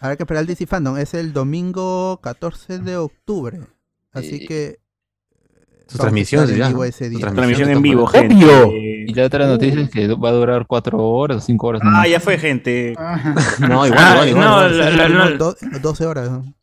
habrá 0.00 0.16
que 0.16 0.22
esperar 0.24 0.42
el 0.42 0.46
DC 0.46 0.66
Fandom. 0.66 0.98
Es 0.98 1.14
el 1.14 1.32
domingo 1.32 2.20
14 2.22 2.80
de 2.80 2.98
octubre. 2.98 3.60
Así 4.12 4.46
que. 4.46 4.81
Su 5.92 5.98
transmisión 5.98 6.46
ya, 6.56 6.68
vivo 6.68 6.84
ese 6.84 7.04
Su 7.04 7.10
día. 7.10 7.20
Transmisión 7.30 7.68
de 7.68 7.74
en 7.74 7.82
vivo, 7.82 8.06
gente. 8.06 8.34
Y 9.06 9.14
la 9.14 9.26
otra 9.26 9.46
noticia 9.46 9.80
es 9.80 9.90
que 9.90 10.08
va 10.14 10.28
a 10.30 10.32
durar 10.32 10.66
cuatro 10.66 10.98
horas 10.98 11.38
o 11.38 11.40
cinco 11.40 11.66
horas. 11.66 11.82
Ah, 11.84 11.90
nomás. 11.90 12.08
ya 12.10 12.20
fue, 12.20 12.38
gente. 12.38 12.94
No, 13.60 13.86
igual, 13.86 13.92
Ah, 13.98 14.12
igual, 14.26 14.28
igual. 14.28 14.44
no, 14.44 14.68
Sí, 14.68 14.74
la, 14.76 14.90
la- 14.90 15.06
tuvimos 15.06 15.30
la- 15.30 15.36
do- 15.36 15.56
12 15.80 16.06
horas. 16.06 16.30
¿no? 16.30 16.54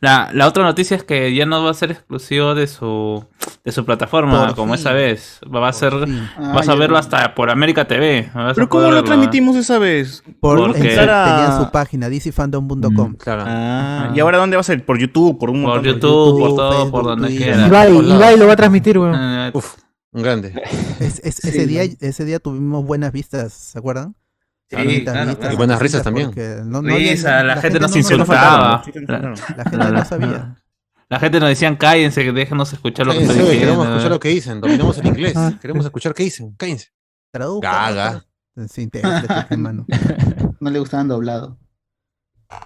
La- 0.00 0.30
la 0.32 0.46
otra 0.48 0.62
noticia 0.64 0.96
es 0.96 1.04
que 1.04 1.34
ya 1.34 1.46
no 1.46 1.62
va 1.64 1.70
a 1.70 1.74
ser 1.74 1.90
exclusivo 1.92 2.54
de 2.54 2.66
su 2.66 3.24
de 3.64 3.72
su 3.72 3.84
plataforma 3.84 4.46
Por 4.48 4.56
como 4.56 4.74
fin. 4.74 4.80
esa 4.80 4.92
vez. 4.92 5.40
Va 5.54 5.68
a 5.68 5.72
ser, 5.72 5.92
vas 6.38 6.68
a 6.68 6.74
verlo 6.74 6.98
hasta 6.98 7.34
por 7.34 7.50
América 7.50 7.86
TV. 7.86 8.30
Vas 8.34 8.52
a 8.52 8.54
¿Pero 8.54 8.68
cómo 8.68 8.82
lo 8.84 8.88
verlo. 8.90 9.04
transmitimos 9.04 9.56
esa 9.56 9.78
vez? 9.78 10.22
Por, 10.40 10.58
Porque- 10.58 10.78
en 10.80 10.94
su- 10.94 11.00
Era- 11.00 11.24
tenían 11.24 11.64
su 11.64 11.70
página, 11.70 12.08
dcfandom.com. 12.08 13.14
Claro. 13.16 13.44
Ah, 13.46 14.10
¿y 14.14 14.20
ahora 14.20 14.38
dónde 14.38 14.56
va 14.56 14.60
a 14.60 14.64
ser? 14.64 14.84
¿Por 14.84 14.98
YouTube? 14.98 15.38
¿Por 15.38 15.50
un 15.50 15.62
Por 15.64 15.82
YouTube, 15.82 16.38
por 16.40 16.56
todo, 16.56 16.72
Facebook, 16.72 16.90
por 16.90 17.04
donde 17.04 17.28
quiera. 17.36 17.66
Ibai. 17.66 17.92
Ibai 17.96 18.38
lo 18.38 18.46
va 18.46 18.52
a 18.52 18.56
transmitir, 18.56 18.98
weón. 18.98 19.14
Eh, 19.16 19.50
Uf, 19.54 19.74
un 20.12 20.22
grande. 20.22 20.54
Es- 21.00 21.20
es- 21.24 21.44
ese, 21.44 21.66
día, 21.66 21.82
ese 22.00 22.24
día 22.24 22.38
tuvimos 22.38 22.84
buenas 22.84 23.12
vistas, 23.12 23.52
¿se 23.52 23.78
acuerdan? 23.78 24.14
Sí, 24.72 24.76
Bonitas 24.84 25.12
claro, 25.12 25.26
vistas, 25.28 25.36
claro. 25.38 25.54
Y 25.54 25.56
buenas 25.56 25.80
risas 25.80 26.02
también. 26.02 26.30
no- 26.66 26.82
no 26.82 26.96
Risa, 26.96 27.40
había- 27.40 27.54
la, 27.54 27.60
gente 27.60 27.78
nos 27.80 27.90
no- 27.90 27.94
no- 27.94 27.98
insultaba. 28.00 28.82
La, 29.06 29.18
La 29.56 29.64
gente 29.64 29.92
no 29.92 30.04
sabía. 30.04 30.56
la 31.08 31.20
gente 31.20 31.40
nos 31.40 31.48
decían 31.50 31.76
cállense, 31.76 32.24
que 32.24 32.32
déjenos 32.32 32.72
escuchar 32.72 33.06
lo 33.06 33.12
que 33.12 33.18
diciendo. 33.20 33.50
queremos 33.50 33.86
escuchar 33.88 34.10
lo 34.10 34.20
que 34.20 34.28
dicen. 34.30 34.60
Dominamos 34.60 34.98
el 34.98 35.06
inglés. 35.08 35.34
Queremos 35.60 35.84
escuchar 35.84 36.14
qué 36.14 36.22
dicen. 36.24 36.54
Cállense. 36.56 36.88
Traduzca. 37.30 37.70
Gaga. 37.70 38.24
Sin. 38.68 38.90
No 40.60 40.70
le 40.70 40.78
gustaban 40.78 41.08
doblado. 41.08 41.58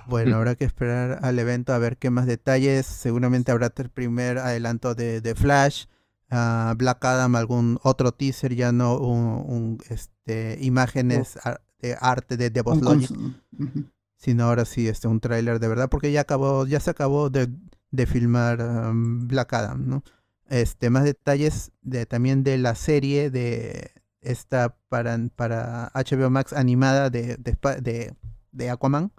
Bueno, 0.06 0.36
habrá 0.36 0.54
que 0.56 0.64
esperar 0.64 1.20
al 1.22 1.38
evento 1.38 1.72
a 1.72 1.78
ver 1.78 1.96
qué 1.96 2.10
más 2.10 2.26
detalles. 2.26 2.86
Seguramente 2.86 3.52
habrá 3.52 3.72
el 3.76 3.90
primer 3.90 4.38
adelanto 4.38 4.94
de, 4.94 5.20
de 5.20 5.34
Flash, 5.36 5.84
ah, 6.30 6.74
Black 6.76 7.04
Adam, 7.04 7.36
algún 7.36 7.78
otro 7.82 8.12
teaser, 8.12 8.54
ya 8.54 8.72
no 8.72 8.96
un, 8.98 9.44
un, 9.46 9.78
este, 9.88 10.58
imágenes 10.60 11.38
ar- 11.44 11.62
de 11.86 11.96
arte 12.00 12.36
de, 12.36 12.50
de 12.50 12.62
Boss 12.62 12.78
Un 12.78 12.84
Logic, 12.84 13.10
sino 14.16 14.44
ahora 14.44 14.64
sí 14.64 14.88
este, 14.88 15.08
un 15.08 15.20
tráiler 15.20 15.58
de 15.60 15.68
verdad, 15.68 15.88
porque 15.88 16.12
ya 16.12 16.22
acabó, 16.22 16.66
ya 16.66 16.80
se 16.80 16.90
acabó 16.90 17.30
de, 17.30 17.48
de 17.90 18.06
filmar 18.06 18.60
um, 18.60 19.26
Black 19.26 19.52
Adam, 19.52 19.88
¿no? 19.88 20.02
Este, 20.48 20.90
más 20.90 21.04
detalles 21.04 21.72
de, 21.82 22.06
también 22.06 22.44
de 22.44 22.58
la 22.58 22.74
serie 22.74 23.30
de 23.30 23.90
esta 24.20 24.76
para, 24.88 25.18
para 25.34 25.90
HBO 25.94 26.30
Max 26.30 26.52
animada 26.52 27.10
de, 27.10 27.36
de, 27.36 27.56
de, 27.80 28.14
de 28.52 28.70
Aquaman. 28.70 29.12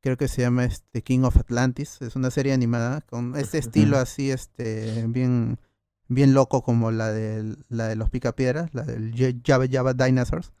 Creo 0.00 0.16
que 0.16 0.28
se 0.28 0.42
llama 0.42 0.64
este 0.64 1.02
King 1.02 1.20
of 1.20 1.36
Atlantis. 1.36 2.00
Es 2.02 2.16
una 2.16 2.30
serie 2.30 2.52
animada 2.52 3.02
con 3.02 3.36
este 3.36 3.58
estilo 3.58 3.98
así, 3.98 4.30
este, 4.30 5.06
bien, 5.06 5.60
bien 6.08 6.34
loco 6.34 6.62
como 6.62 6.90
la 6.90 7.12
de 7.12 7.56
la 7.68 7.86
de 7.86 7.96
los 7.96 8.10
picapiedras, 8.10 8.74
la 8.74 8.82
del 8.82 9.14
Java 9.44 9.66
Java 9.70 9.94
Dinosaurs. 9.94 10.52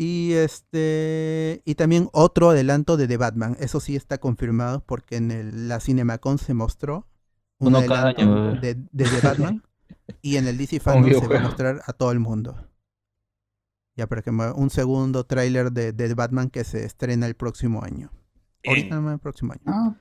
Y 0.00 0.34
este 0.34 1.60
y 1.64 1.74
también 1.74 2.08
otro 2.12 2.50
adelanto 2.50 2.96
de 2.96 3.08
The 3.08 3.16
Batman. 3.16 3.56
Eso 3.58 3.80
sí 3.80 3.96
está 3.96 4.18
confirmado 4.18 4.84
porque 4.86 5.16
en 5.16 5.30
el- 5.32 5.68
la 5.68 5.80
CinemaCon 5.80 6.38
se 6.38 6.54
mostró 6.54 7.08
un 7.58 7.68
Uno 7.74 7.84
cada 7.84 8.08
año. 8.10 8.52
de, 8.60 8.74
de 8.76 9.04
The 9.04 9.20
Batman 9.26 9.64
y 10.22 10.36
en 10.36 10.46
el 10.46 10.56
DC 10.56 10.78
Fandom 10.78 11.10
se 11.10 11.26
va 11.26 11.38
a 11.38 11.42
mostrar 11.42 11.82
a 11.84 11.92
todo 11.92 12.12
el 12.12 12.20
mundo. 12.20 12.64
Ya 13.96 14.06
por 14.06 14.18
ejemplo, 14.20 14.54
un 14.54 14.70
segundo 14.70 15.24
tráiler 15.24 15.72
de, 15.72 15.92
de 15.92 16.06
The 16.06 16.14
Batman 16.14 16.50
que 16.50 16.62
se 16.62 16.84
estrena 16.84 17.26
el 17.26 17.34
próximo 17.34 17.82
año. 17.82 18.12
Ahorita 18.64 18.94
nomás 18.94 19.14
el 19.14 19.18
próximo 19.20 19.52
año. 19.54 19.62
Ah, 19.66 19.96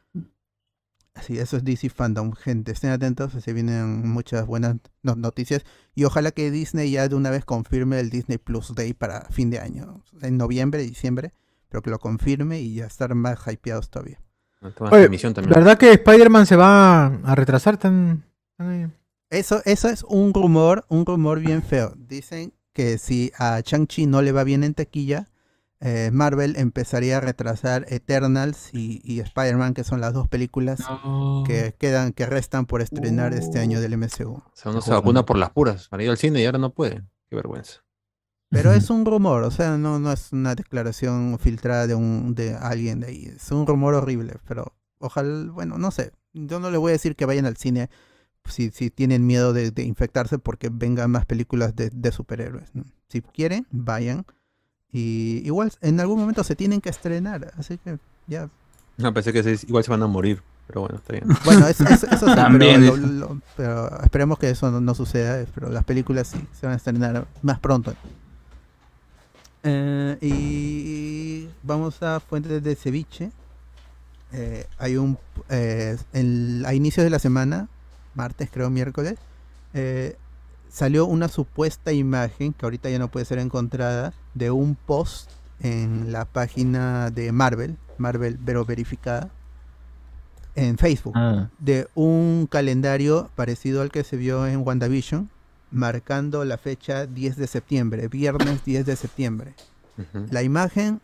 Así, 1.18 1.38
eso 1.40 1.58
es 1.58 1.64
DC 1.64 1.90
Fandom, 1.90 2.32
gente. 2.34 2.72
Estén 2.72 2.92
atentos, 2.92 3.34
se 3.34 3.54
vienen 3.54 4.08
muchas 4.08 4.46
buenas 4.46 4.76
no- 5.02 5.16
noticias. 5.16 5.64
Y 5.96 6.04
ojalá 6.04 6.32
que 6.32 6.52
Disney 6.52 6.92
ya 6.92 7.08
de 7.08 7.16
una 7.16 7.32
vez 7.32 7.44
confirme 7.44 8.00
el 8.00 8.10
Disney 8.10 8.38
Plus 8.38 8.76
Day 8.76 8.94
para 8.94 9.22
fin 9.32 9.50
de 9.50 9.60
año. 9.60 10.04
En 10.22 10.38
noviembre, 10.38 10.84
diciembre. 10.84 11.34
Pero 11.70 11.82
que 11.82 11.90
lo 11.90 12.00
confirme 12.00 12.62
y 12.62 12.76
ya 12.76 12.86
estar 12.86 13.14
más 13.16 13.40
hypeados 13.52 13.90
todavía. 13.90 14.22
De 14.62 14.74
Oye. 14.80 15.10
¿verdad 15.48 15.78
que 15.78 15.92
Spider-Man 15.92 16.46
se 16.46 16.56
va 16.56 17.08
a 17.08 17.36
retrasar 17.36 17.78
tan... 17.78 18.24
Eso, 19.30 19.62
eso 19.66 19.90
es 19.90 20.04
un 20.04 20.34
rumor, 20.34 20.86
un 20.90 21.06
rumor 21.06 21.40
bien 21.40 21.62
feo. 21.62 21.94
Dicen 21.98 22.54
que 22.74 22.98
si 22.98 23.32
a 23.38 23.60
Shang-Chi 23.60 24.06
no 24.08 24.22
le 24.22 24.32
va 24.32 24.44
bien 24.44 24.64
en 24.64 24.74
taquilla, 24.74 25.28
eh, 25.80 26.10
Marvel 26.12 26.56
empezaría 26.58 27.18
a 27.18 27.20
retrasar 27.22 27.86
Eternals 27.90 28.74
y, 28.74 29.00
y 29.04 29.20
Spider-Man, 29.20 29.74
que 29.74 29.84
son 29.84 30.02
las 30.02 30.14
dos 30.14 30.28
películas 30.28 30.80
que 31.46 31.76
quedan, 31.78 32.14
que 32.14 32.26
restan 32.26 32.66
por 32.66 32.82
estrenar 32.82 33.34
este 33.34 33.60
año 33.60 33.80
del 33.80 33.98
MCU. 33.98 34.32
O 34.32 34.52
sea, 34.54 34.72
uno 34.72 34.82
se 34.82 34.92
vacuna 34.92 35.26
por 35.26 35.38
las 35.38 35.52
puras 35.52 35.88
para 35.88 36.04
ir 36.04 36.10
al 36.10 36.18
cine 36.18 36.42
y 36.42 36.46
ahora 36.46 36.58
no 36.58 36.74
puede. 36.74 37.04
Qué 37.30 37.36
vergüenza. 37.36 37.84
Pero 38.50 38.72
es 38.72 38.90
un 38.90 39.06
rumor, 39.06 39.44
o 39.44 39.52
sea, 39.52 39.78
no, 39.78 40.00
no 40.00 40.12
es 40.12 40.32
una 40.32 40.56
declaración 40.56 41.38
filtrada 41.40 41.86
de 41.86 41.96
un 41.96 42.34
de 42.34 42.56
alguien 42.56 43.02
de 43.02 43.08
ahí. 43.08 43.26
Es 43.36 43.52
un 43.52 43.68
rumor 43.68 43.94
horrible, 43.94 44.38
pero 44.48 44.74
ojalá, 45.00 45.52
bueno, 45.52 45.78
no 45.78 45.92
sé. 45.92 46.12
Yo 46.34 46.60
no 46.60 46.72
le 46.72 46.78
voy 46.78 46.90
a 46.90 46.94
decir 46.94 47.16
que 47.16 47.26
vayan 47.26 47.46
al 47.46 47.58
cine 47.58 47.90
si, 48.46 48.72
si 48.72 48.90
tienen 48.90 49.26
miedo 49.26 49.54
de, 49.54 49.72
de 49.72 49.84
infectarse 49.84 50.40
porque 50.40 50.70
vengan 50.72 51.12
más 51.12 51.26
películas 51.26 51.76
de, 51.76 51.90
de 51.92 52.12
superhéroes. 52.12 52.74
¿no? 52.74 52.86
Si 53.10 53.22
quieren, 53.22 53.68
vayan. 53.70 54.26
Y 54.94 55.42
igual 55.46 55.72
en 55.82 56.00
algún 56.00 56.20
momento 56.20 56.44
se 56.44 56.56
tienen 56.56 56.82
que 56.82 56.90
estrenar, 56.90 57.52
así 57.58 57.78
que 57.78 57.98
ya. 58.28 58.50
No, 58.98 59.14
pensé 59.14 59.32
que 59.34 59.44
se- 59.44 59.68
igual 59.68 59.84
se 59.84 59.92
van 59.92 60.02
a 60.04 60.08
morir. 60.08 60.42
Pero 60.68 60.82
bueno, 60.82 60.96
está 60.98 61.14
bien. 61.14 61.26
Bueno, 61.46 61.68
eso, 61.68 61.84
eso- 61.86 62.08
eso 62.08 62.28
sí, 62.28 62.36
También 62.36 62.82
pero, 62.82 62.96
es- 62.96 63.00
lo- 63.02 63.08
lo- 63.08 63.42
pero 63.56 64.02
esperemos 64.04 64.38
que 64.40 64.50
eso 64.50 64.70
no, 64.72 64.82
no 64.82 64.94
suceda, 64.96 65.46
pero 65.56 65.70
las 65.70 65.84
películas 65.86 66.28
sí 66.28 66.46
se 66.60 66.66
van 66.66 66.74
a 66.74 66.78
estrenar 66.78 67.26
más 67.42 67.60
pronto. 67.60 67.94
Eh, 69.64 70.18
y 70.22 71.50
vamos 71.64 72.02
a 72.04 72.20
fuentes 72.20 72.64
de 72.64 72.76
ceviche. 72.76 73.32
Eh, 74.34 74.66
hay 74.78 74.98
un 74.98 75.18
eh, 75.50 75.98
a 76.66 76.74
inicios 76.74 77.04
de 77.04 77.10
la 77.10 77.20
semana, 77.20 77.68
martes 78.14 78.50
creo 78.52 78.70
miércoles, 78.70 79.16
eh, 79.74 80.18
salió 80.70 81.06
una 81.06 81.28
supuesta 81.30 81.94
imagen 81.94 82.52
que 82.54 82.66
ahorita 82.66 82.90
ya 82.90 83.00
no 83.00 83.08
puede 83.10 83.26
ser 83.26 83.40
encontrada 83.40 84.14
de 84.38 84.52
un 84.52 84.76
post 84.76 85.30
en 85.60 86.12
la 86.12 86.26
página 86.26 87.10
de 87.10 87.32
Marvel, 87.32 87.78
Marvel 87.98 88.38
pero 88.46 88.64
verificada 88.66 89.30
en 90.56 90.78
Facebook 90.78 91.14
Ah. 91.16 91.50
de 91.60 91.88
un 91.96 92.48
calendario 92.50 93.30
parecido 93.36 93.82
al 93.82 93.92
que 93.92 94.04
se 94.04 94.18
vio 94.18 94.48
en 94.48 94.66
WandaVision, 94.66 95.30
marcando 95.72 96.46
la 96.46 96.58
fecha 96.58 97.06
10 97.06 97.36
de 97.38 97.48
septiembre, 97.48 98.08
viernes 98.08 98.64
10 98.66 98.86
de 98.86 98.96
septiembre. 98.96 99.54
La 100.30 100.44
imagen 100.44 101.02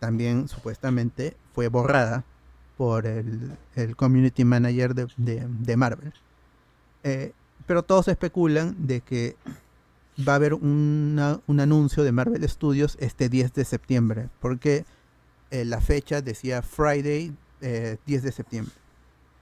también 0.00 0.48
supuestamente 0.48 1.36
fue 1.54 1.68
borrada 1.68 2.24
por 2.76 3.06
el, 3.06 3.52
el 3.76 3.94
community 3.96 4.44
manager 4.44 4.94
de, 4.94 5.06
de- 5.16 5.46
de 5.48 5.76
Marvel. 5.76 6.12
Eh, 7.04 7.32
pero 7.66 7.82
todos 7.84 8.08
especulan 8.08 8.74
de 8.86 9.00
que 9.00 9.36
va 10.26 10.32
a 10.32 10.36
haber 10.36 10.54
una- 10.54 11.40
un 11.46 11.60
anuncio 11.60 12.02
de 12.04 12.12
Marvel 12.12 12.48
Studios 12.48 12.96
este 13.00 13.28
10 13.28 13.52
de 13.54 13.64
septiembre, 13.64 14.28
porque 14.40 14.84
eh, 15.50 15.64
la 15.64 15.80
fecha 15.80 16.20
decía 16.20 16.62
Friday 16.62 17.32
eh, 17.60 17.96
10 18.06 18.22
de 18.22 18.32
septiembre. 18.32 18.74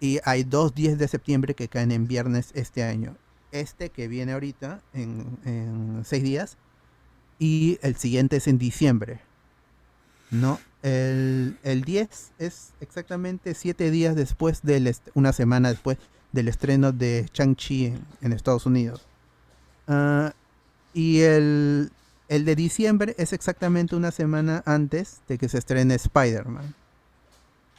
Y 0.00 0.20
hay 0.24 0.44
dos 0.44 0.74
10 0.74 0.98
de 0.98 1.08
septiembre 1.08 1.54
que 1.54 1.68
caen 1.68 1.90
en 1.92 2.06
viernes 2.06 2.50
este 2.54 2.82
año. 2.84 3.16
Este 3.52 3.90
que 3.90 4.08
viene 4.08 4.32
ahorita 4.32 4.82
en, 4.92 5.38
en 5.44 6.02
seis 6.04 6.22
días 6.22 6.58
y 7.38 7.78
el 7.82 7.96
siguiente 7.96 8.36
es 8.36 8.46
en 8.46 8.58
diciembre. 8.58 9.20
No, 10.30 10.58
el, 10.82 11.58
el 11.62 11.82
10 11.82 12.32
es 12.38 12.72
exactamente 12.80 13.54
siete 13.54 13.90
días 13.90 14.14
después 14.16 14.62
del, 14.62 14.94
una 15.14 15.32
semana 15.32 15.70
después 15.70 15.98
del 16.32 16.48
estreno 16.48 16.92
de 16.92 17.28
Shang-Chi 17.32 17.94
en, 18.20 18.32
Estados 18.32 18.66
Unidos. 18.66 19.06
Ah, 19.88 20.34
y 20.96 21.20
el, 21.22 21.92
el 22.28 22.44
de 22.46 22.56
diciembre 22.56 23.14
es 23.18 23.32
exactamente 23.34 23.96
una 23.96 24.10
semana 24.12 24.62
antes 24.66 25.22
de 25.28 25.38
que 25.38 25.48
se 25.48 25.58
estrene 25.58 25.94
Spider-Man. 25.96 26.74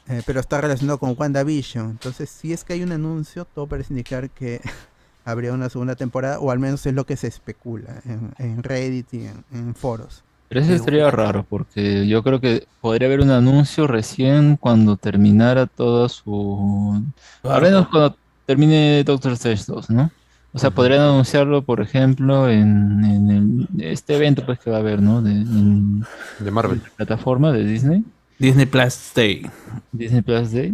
Eh, 0.08 0.24
pero 0.26 0.40
está 0.40 0.62
relacionado 0.62 1.00
con 1.00 1.16
WandaVision. 1.18 1.90
Entonces, 1.92 2.30
si 2.30 2.54
es 2.54 2.64
que 2.64 2.74
hay 2.74 2.84
un 2.84 2.94
anuncio, 2.94 3.46
todo 3.46 3.68
parece 3.68 3.94
indicar 3.94 4.30
que 4.32 4.62
habría 5.26 5.54
una 5.54 5.70
segunda 5.70 5.96
temporada, 5.96 6.40
o 6.40 6.52
al 6.52 6.60
menos 6.60 6.86
es 6.86 6.94
lo 6.94 7.06
que 7.06 7.18
se 7.18 7.28
especula 7.28 8.02
en, 8.06 8.34
en 8.38 8.64
Reddit 8.64 9.14
y 9.14 9.26
en, 9.28 9.46
en 9.52 9.76
foros. 9.76 10.24
Pero 10.48 10.62
eso 10.62 10.74
Eh, 10.74 10.80
sería 10.80 11.12
raro, 11.12 11.46
porque 11.46 12.08
yo 12.08 12.24
creo 12.24 12.40
que 12.40 12.68
podría 12.80 13.08
haber 13.08 13.20
un 13.22 13.32
anuncio 13.32 13.86
recién 13.88 14.56
cuando 14.58 14.96
terminara 14.98 15.68
toda 15.68 16.08
su... 16.10 17.04
Al 17.44 17.62
menos 17.62 17.88
cuando 17.90 18.18
termine 18.46 19.04
Doctor 19.04 19.34
Strange 19.34 19.66
2, 19.68 19.90
¿no? 19.90 20.12
O 20.58 20.60
sea, 20.60 20.72
podrían 20.72 21.02
anunciarlo, 21.02 21.62
por 21.62 21.82
ejemplo, 21.82 22.50
en, 22.50 23.06
en 23.06 23.30
el- 23.78 23.84
este 23.92 24.16
evento 24.16 24.44
pues 24.44 24.58
que 24.58 24.72
va 24.72 24.78
a 24.78 24.80
haber, 24.80 25.00
¿no? 25.04 25.22
De, 25.22 25.30
en- 25.32 26.04
De 26.40 26.50
Marvel. 26.50 26.82
la 26.84 26.90
plataforma 26.96 27.52
de 27.52 27.64
Disney. 27.64 28.04
Disney 28.40 28.66
Plus 28.66 29.12
Day. 29.16 29.46
Disney 29.92 30.24
Plus 30.24 30.52
Day. 30.52 30.74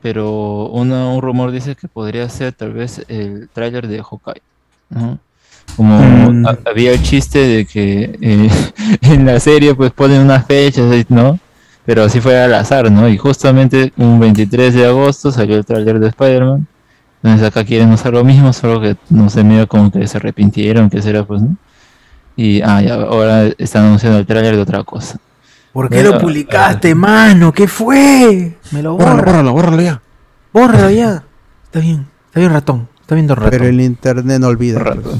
Pero 0.00 0.68
una- 0.68 1.08
un 1.10 1.20
rumor 1.20 1.50
dice 1.50 1.76
que 1.76 1.86
podría 1.86 2.26
ser 2.30 2.52
tal 2.54 2.72
vez 2.72 3.04
el 3.08 3.50
tráiler 3.52 3.88
de 3.88 4.02
Hawkeye. 4.02 4.42
¿no? 4.88 5.18
Como 5.76 5.98
Mm. 5.98 6.46
ha- 6.46 6.58
había 6.64 6.92
el 6.92 7.02
chiste 7.02 7.38
de 7.40 7.66
que 7.66 8.18
eh, 8.22 8.48
en 9.02 9.26
la 9.26 9.38
serie 9.38 9.74
pues 9.74 9.92
ponen 9.92 10.22
unas 10.22 10.46
fechas, 10.46 10.86
¿no? 11.10 11.38
Pero 11.84 12.04
así 12.04 12.20
fue 12.20 12.40
al 12.42 12.54
azar, 12.54 12.90
¿no? 12.90 13.06
Y 13.06 13.18
justamente 13.18 13.92
un 13.98 14.18
23 14.18 14.72
de 14.72 14.86
agosto 14.86 15.30
salió 15.30 15.56
el 15.58 15.66
tráiler 15.66 15.98
de 15.98 16.08
Spider-Man. 16.08 16.66
Entonces 17.24 17.48
acá 17.48 17.64
quieren 17.64 17.90
usar 17.90 18.12
lo 18.12 18.22
mismo, 18.22 18.52
solo 18.52 18.82
que 18.82 18.98
no 19.08 19.30
sé, 19.30 19.42
medio 19.44 19.66
como 19.66 19.90
que 19.90 20.06
se 20.06 20.18
arrepintieron, 20.18 20.90
que 20.90 21.00
será 21.00 21.24
pues, 21.24 21.40
¿no? 21.40 21.56
Y 22.36 22.60
ah, 22.60 22.82
ya, 22.82 22.96
ahora 22.96 23.46
están 23.56 23.86
anunciando 23.86 24.18
el 24.18 24.26
tráiler 24.26 24.56
de 24.56 24.60
otra 24.60 24.84
cosa. 24.84 25.18
¿Por 25.72 25.88
qué 25.88 26.02
lo 26.02 26.18
publicaste, 26.18 26.94
mano? 26.94 27.50
¿Qué 27.50 27.66
fue? 27.66 28.58
Me 28.72 28.82
lo 28.82 28.98
borro. 28.98 29.16
Bórralo, 29.16 29.22
bórralo, 29.24 29.52
bórralo 29.54 29.82
ya. 29.82 30.02
Bórralo 30.52 30.90
ya. 30.90 31.24
Está 31.64 31.80
bien. 31.80 32.06
Está 32.26 32.40
bien, 32.40 32.52
ratón. 32.52 32.88
Está 33.00 33.14
viendo 33.14 33.34
ratón. 33.34 33.50
Pero 33.52 33.64
el 33.68 33.80
internet 33.80 34.38
no 34.38 34.48
olvida. 34.48 34.84
pues. 34.84 35.16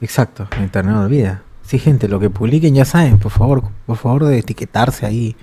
Exacto, 0.00 0.48
el 0.56 0.62
internet 0.62 0.94
no 0.94 1.02
olvida. 1.02 1.42
Sí, 1.66 1.78
gente, 1.78 2.08
lo 2.08 2.18
que 2.18 2.30
publiquen 2.30 2.74
ya 2.74 2.86
saben, 2.86 3.18
por 3.18 3.30
favor, 3.30 3.64
por 3.84 3.98
favor 3.98 4.24
de 4.24 4.38
etiquetarse 4.38 5.04
ahí. 5.04 5.36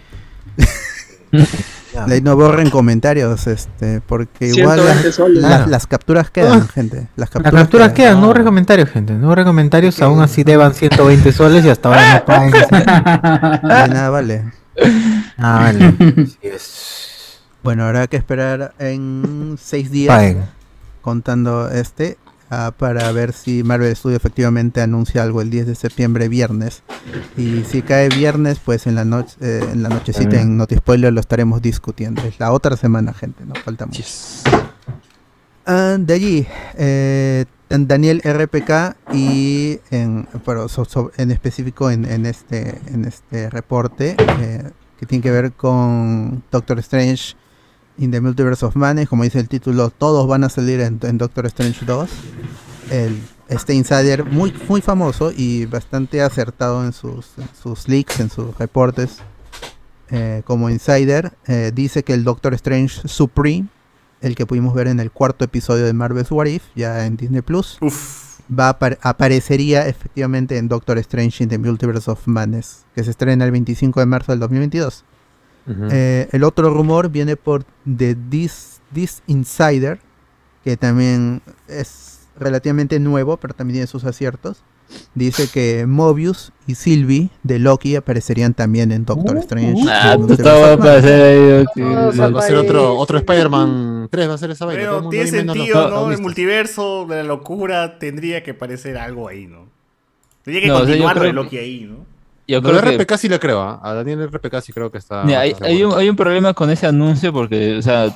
De 2.07 2.13
ahí 2.15 2.21
no 2.21 2.35
borren 2.35 2.69
comentarios, 2.69 3.47
este, 3.47 3.99
porque 4.01 4.47
igual 4.49 4.79
120 4.79 5.03
las, 5.07 5.15
soles. 5.15 5.41
las- 5.43 5.67
las 5.67 5.87
capturas 5.87 6.29
quedan, 6.29 6.61
Ah. 6.61 6.67
gente. 6.73 6.97
Las 6.97 7.09
Las 7.17 7.29
capturas, 7.29 7.61
capturas 7.63 7.91
quedan, 7.93 8.21
no 8.21 8.27
borren 8.27 8.45
comentarios, 8.45 8.89
gente. 8.89 9.13
No 9.13 9.27
borren 9.27 9.45
comentarios, 9.45 9.99
aún 10.01 10.21
así 10.21 10.43
deban 10.43 10.73
120 10.73 11.31
soles 11.31 11.65
y 11.65 11.69
hasta 11.69 11.89
ahora 11.89 12.13
no 12.19 12.25
paguen. 12.25 12.51
De 13.87 13.87
nada 13.93 14.09
vale. 14.09 14.43
Ah, 15.37 15.59
vale. 15.63 15.85
Así 16.23 16.37
es. 16.41 17.39
Bueno, 17.63 17.85
habrá 17.85 18.07
que 18.07 18.17
esperar 18.17 18.73
en 18.79 19.57
seis 19.61 19.91
días 19.91 20.15
Paguen. 20.15 20.43
contando 21.01 21.69
este 21.69 22.17
ah, 22.49 22.71
para 22.77 23.11
ver 23.11 23.33
si 23.33 23.63
Marvel 23.63 23.95
Studios 23.95 24.19
efectivamente 24.19 24.81
anuncia 24.81 25.23
algo 25.23 25.41
el 25.41 25.49
10 25.49 25.67
de 25.67 25.75
septiembre 25.75 26.27
viernes. 26.29 26.83
Y 27.37 27.63
si 27.63 27.81
cae 27.81 28.09
viernes, 28.09 28.59
pues 28.63 28.87
en 28.87 28.95
la 28.95 29.05
noche 29.05 29.35
eh, 29.41 29.61
en 29.71 29.83
la 29.83 29.89
nochecita 29.89 30.39
en 30.41 30.57
Noti 30.57 30.75
Spoiler 30.75 31.11
lo 31.13 31.19
estaremos 31.19 31.61
discutiendo. 31.61 32.21
Es 32.23 32.39
la 32.39 32.51
otra 32.51 32.75
semana, 32.77 33.13
gente, 33.13 33.45
no 33.45 33.55
falta 33.55 33.85
mucho. 33.85 34.03
Ah, 35.65 35.97
de 35.99 36.13
allí, 36.13 36.47
eh, 36.77 37.45
Daniel 37.69 38.21
RPK 38.23 38.95
y 39.13 39.79
en, 39.91 40.27
pero 40.43 40.67
so- 40.67 40.85
so- 40.85 41.11
en 41.17 41.29
específico 41.31 41.91
en, 41.91 42.05
en 42.05 42.25
este, 42.25 42.79
en 42.87 43.05
este 43.05 43.49
reporte 43.51 44.15
eh, 44.39 44.63
que 44.99 45.05
tiene 45.05 45.21
que 45.21 45.29
ver 45.29 45.51
con 45.53 46.41
Doctor 46.51 46.79
Strange 46.79 47.35
in 47.99 48.11
the 48.11 48.21
Multiverse 48.21 48.65
of 48.65 48.75
Madness, 48.75 49.09
como 49.09 49.23
dice 49.23 49.39
el 49.39 49.47
título, 49.49 49.89
todos 49.89 50.27
van 50.27 50.43
a 50.43 50.49
salir 50.49 50.79
en, 50.81 50.99
en 51.03 51.17
Doctor 51.17 51.45
Strange 51.47 51.85
2. 51.85 52.09
El, 52.91 53.21
este 53.49 53.73
insider 53.73 54.25
muy, 54.25 54.53
muy 54.67 54.81
famoso 54.81 55.31
y 55.35 55.65
bastante 55.65 56.21
acertado 56.21 56.85
en 56.85 56.93
sus, 56.93 57.27
en 57.37 57.47
sus 57.61 57.87
leaks, 57.87 58.19
en 58.19 58.29
sus 58.29 58.57
reportes 58.57 59.17
eh, 60.11 60.41
como 60.45 60.69
insider, 60.69 61.33
eh, 61.47 61.71
dice 61.73 62.03
que 62.03 62.13
el 62.13 62.23
Doctor 62.23 62.53
Strange 62.55 63.07
Supreme, 63.07 63.67
el 64.21 64.35
que 64.35 64.45
pudimos 64.45 64.73
ver 64.73 64.87
en 64.87 64.99
el 64.99 65.11
cuarto 65.11 65.45
episodio 65.45 65.85
de 65.85 65.93
Marvel's 65.93 66.31
What 66.31 66.45
If, 66.47 66.63
ya 66.75 67.05
en 67.05 67.15
Disney 67.17 67.41
Plus, 67.41 67.77
va 68.51 68.69
a 68.69 68.79
apar- 68.79 68.97
aparecería 69.01 69.87
efectivamente 69.87 70.57
en 70.57 70.67
Doctor 70.67 70.97
Strange 70.99 71.43
in 71.43 71.49
the 71.49 71.57
Multiverse 71.59 72.09
of 72.09 72.25
Madness, 72.27 72.85
que 72.95 73.03
se 73.03 73.11
estrena 73.11 73.45
el 73.45 73.51
25 73.51 73.99
de 73.99 74.05
marzo 74.07 74.31
del 74.31 74.39
2022. 74.39 75.05
Eh, 75.91 76.27
el 76.31 76.43
otro 76.43 76.73
rumor 76.73 77.09
viene 77.09 77.35
por 77.35 77.63
The 77.85 78.15
This, 78.15 78.81
This 78.93 79.21
Insider, 79.27 79.99
que 80.63 80.77
también 80.77 81.41
es 81.67 82.21
relativamente 82.37 82.99
nuevo, 82.99 83.37
pero 83.37 83.53
también 83.53 83.75
tiene 83.75 83.87
sus 83.87 84.03
aciertos. 84.05 84.63
Dice 85.13 85.47
que 85.53 85.85
Mobius 85.85 86.51
y 86.65 86.73
Sylvie 86.73 87.29
de 87.43 87.59
Loki 87.59 87.95
aparecerían 87.95 88.55
también 88.55 88.91
en 88.91 89.05
Doctor 89.05 89.37
Strange. 89.37 89.83
Ah, 89.87 90.13
tú 90.15 90.21
Multiverse 90.21 90.41
estaba 90.41 90.73
of 90.73 90.79
para 90.79 90.93
Madness. 90.93 91.05
hacer 91.05 91.21
ahí. 91.21 92.19
Va 92.19 92.29
va 92.29 92.39
a 92.39 92.43
ser 92.43 92.55
otro, 92.55 92.95
otro 92.97 93.17
Spider-Man 93.19 94.07
3, 94.09 94.29
va 94.29 94.33
a 94.33 94.37
ser 94.39 94.51
esa 94.51 94.65
vaina. 94.65 94.81
Pero 94.81 95.09
tiene 95.09 95.27
sentido, 95.27 95.89
¿no? 95.89 96.11
El 96.11 96.19
multiverso 96.21 97.05
de 97.07 97.17
la 97.17 97.23
locura 97.23 97.99
tendría 97.99 98.41
que 98.41 98.55
parecer 98.55 98.97
algo 98.97 99.27
ahí, 99.27 99.45
¿no? 99.45 99.67
Tendría 100.43 100.63
que 100.63 100.67
No, 100.69 100.75
o 100.75 100.77
sea, 100.79 100.85
continuar 100.87 101.17
lo 101.17 101.21
de 101.23 101.29
creo 101.29 101.43
Loki 101.43 101.57
ahí, 101.57 101.87
¿no? 101.87 102.08
Yo 102.49 102.63
creo 102.63 102.81
que 102.81 102.97
RPK 102.97 103.17
sí 103.17 103.29
le 103.29 103.39
creo, 103.39 103.61
¿ah? 103.61 103.79
a 103.83 103.93
Daniel 103.93 104.27
RPK 104.27 104.61
sí 104.61 104.73
creo 104.73 104.91
que 104.91 104.97
está. 104.97 105.23
Hay, 105.61 105.83
un, 105.83 105.93
hay 105.93 106.09
un 106.09 106.15
problema 106.15 106.53
con 106.55 106.71
ese 106.71 106.87
anuncio 106.87 107.31
porque, 107.31 107.77
o 107.77 107.81
sea, 107.83 108.07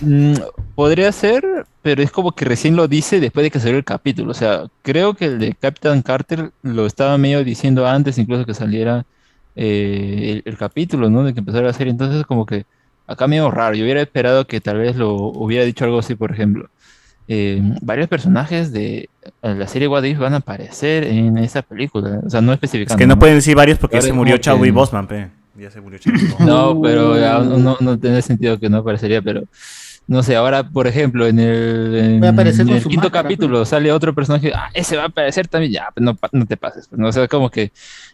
mm, 0.00 0.34
podría 0.74 1.12
ser, 1.12 1.44
pero 1.82 2.02
es 2.02 2.10
como 2.10 2.32
que 2.32 2.46
recién 2.46 2.76
lo 2.76 2.88
dice 2.88 3.20
después 3.20 3.44
de 3.44 3.50
que 3.50 3.60
salió 3.60 3.76
el 3.76 3.84
capítulo. 3.84 4.30
O 4.30 4.34
sea, 4.34 4.64
creo 4.82 5.12
que 5.12 5.26
el 5.26 5.38
de 5.38 5.54
Captain 5.54 6.00
Carter 6.00 6.50
lo 6.62 6.86
estaba 6.86 7.18
medio 7.18 7.44
diciendo 7.44 7.86
antes, 7.86 8.16
incluso 8.16 8.46
que 8.46 8.54
saliera 8.54 9.04
eh, 9.54 10.42
el, 10.44 10.50
el 10.50 10.56
capítulo, 10.56 11.10
¿no? 11.10 11.24
De 11.24 11.34
que 11.34 11.40
empezara 11.40 11.66
la 11.66 11.72
serie. 11.74 11.90
Entonces, 11.90 12.24
como 12.24 12.46
que 12.46 12.64
acá 13.06 13.26
medio 13.26 13.50
raro. 13.50 13.74
Yo 13.74 13.84
hubiera 13.84 14.00
esperado 14.02 14.46
que 14.46 14.60
tal 14.60 14.78
vez 14.78 14.96
lo 14.96 15.14
hubiera 15.14 15.64
dicho 15.64 15.84
algo 15.84 15.98
así, 15.98 16.14
por 16.14 16.30
ejemplo. 16.30 16.70
Eh, 17.28 17.60
varios 17.82 18.08
personajes 18.08 18.72
de 18.72 19.08
la 19.42 19.66
serie 19.68 19.86
What 19.88 20.02
If 20.04 20.18
van 20.18 20.34
a 20.34 20.38
aparecer 20.38 21.04
en 21.04 21.36
esa 21.38 21.62
película. 21.62 22.20
O 22.24 22.30
sea, 22.30 22.40
no 22.40 22.52
Es 22.52 22.56
especificando. 22.56 22.98
que 22.98 23.06
no 23.06 23.18
pueden 23.18 23.36
decir 23.36 23.54
varios 23.54 23.78
porque 23.78 23.96
ya 23.96 24.02
se 24.02 24.08
es 24.08 24.14
murió 24.14 24.36
Chadwick 24.38 24.66
que- 24.72 24.72
Boseman, 24.72 25.06
pe. 25.06 25.28
Ya 25.58 25.70
se 25.70 25.80
murió 25.80 25.98
Chadwick 25.98 26.30
Boseman. 26.30 26.48
No, 26.48 26.80
pero 26.80 27.18
ya 27.18 27.38
no, 27.40 27.76
no 27.80 27.98
tiene 27.98 28.22
sentido 28.22 28.58
que 28.58 28.68
no 28.70 28.78
aparecería, 28.78 29.20
pero 29.22 29.42
no 30.08 30.22
sé, 30.24 30.36
ahora, 30.36 30.68
por 30.70 30.86
ejemplo, 30.88 31.26
en 31.28 31.38
el, 31.38 31.94
en- 31.96 32.50
en 32.72 32.84
quinto 32.88 33.10
máscara, 33.10 33.22
capítulo 33.24 33.64
sale 33.66 33.92
otro 33.92 34.14
personaje, 34.14 34.52
ah, 34.54 34.70
ese 34.74 34.96
va 34.96 35.04
a 35.04 35.06
aparecer 35.08 35.48
también, 35.48 35.72
ya, 35.72 35.88
no, 35.96 36.18
no 36.32 36.46
te 36.46 36.56
pases, 36.56 36.88
pues, 36.88 36.98
¿no? 37.00 37.08
O 37.08 37.12
sea, 37.12 37.28
como 37.28 37.50
que 37.50 37.72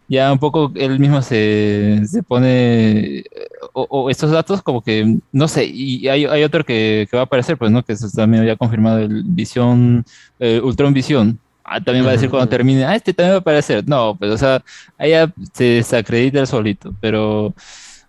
ya 0.08 0.32
un 0.32 0.38
poco 0.40 0.72
él 0.76 0.98
mismo 1.00 1.22
se, 1.22 2.02
se 2.06 2.22
pone, 2.24 3.24
o, 3.72 3.86
o 3.88 4.10
estos 4.10 4.30
datos 4.32 4.62
como 4.62 4.82
que, 4.82 5.18
no 5.32 5.48
sé, 5.48 5.66
y 5.66 6.08
hay, 6.08 6.26
hay 6.26 6.44
otro 6.44 6.64
que, 6.64 7.06
que 7.10 7.16
va 7.16 7.22
a 7.22 7.26
aparecer, 7.26 7.56
pues, 7.58 7.70
¿no? 7.70 7.82
Que 7.84 7.94
eso 7.94 8.08
también 8.14 8.44
ya 8.44 8.56
confirmado, 8.56 8.98
el 8.98 9.22
Visión, 9.24 10.04
eh, 10.40 10.60
Ultron 10.62 10.92
Visión. 10.94 11.38
Ah, 11.66 11.80
también 11.80 12.04
va 12.04 12.10
a 12.10 12.12
decir 12.12 12.28
cuando 12.28 12.48
termine, 12.48 12.84
ah, 12.84 12.94
este 12.94 13.14
también 13.14 13.32
va 13.32 13.36
a 13.36 13.40
aparecer. 13.40 13.88
No, 13.88 14.16
pues, 14.18 14.30
o 14.32 14.36
sea, 14.38 14.62
ahí 14.98 15.10
ya 15.12 15.32
se 15.54 15.64
desacredita 15.64 16.40
el 16.40 16.46
solito, 16.46 16.94
pero 17.00 17.54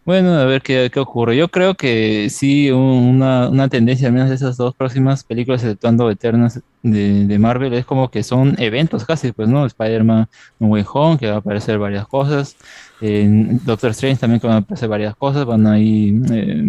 bueno, 0.05 0.33
a 0.35 0.45
ver 0.45 0.61
qué, 0.61 0.89
qué 0.93 0.99
ocurre. 0.99 1.35
Yo 1.35 1.49
creo 1.49 1.75
que 1.75 2.29
sí, 2.29 2.69
un- 2.71 2.79
una, 3.15 3.49
una 3.49 3.67
tendencia, 3.69 4.07
al 4.07 4.13
menos 4.13 4.29
de 4.29 4.35
esas 4.35 4.55
dos 4.57 4.75
próximas 4.75 5.23
películas, 5.23 5.63
exceptuando 5.63 6.09
Eternas 6.11 6.61
de, 6.91 7.25
de 7.25 7.39
Marvel, 7.39 7.73
es 7.73 7.85
como 7.85 8.09
que 8.09 8.23
son 8.23 8.55
eventos 8.59 9.05
casi, 9.05 9.31
pues, 9.31 9.47
¿no? 9.49 9.65
Spider-Man 9.65 10.27
No 10.59 10.67
Way 10.67 10.85
Home, 10.93 11.17
que 11.17 11.27
va 11.27 11.35
a 11.35 11.39
aparecer 11.39 11.77
varias 11.79 12.07
cosas. 12.07 12.55
En 13.01 13.59
Doctor 13.65 13.91
Strange 13.91 14.21
también 14.21 14.39
que 14.39 14.47
van 14.47 14.55
a 14.55 14.59
aparecer 14.59 14.87
varias 14.87 15.15
cosas, 15.17 15.43
van 15.45 15.67
a 15.67 15.73
ahí 15.73 16.17
eh, 16.31 16.63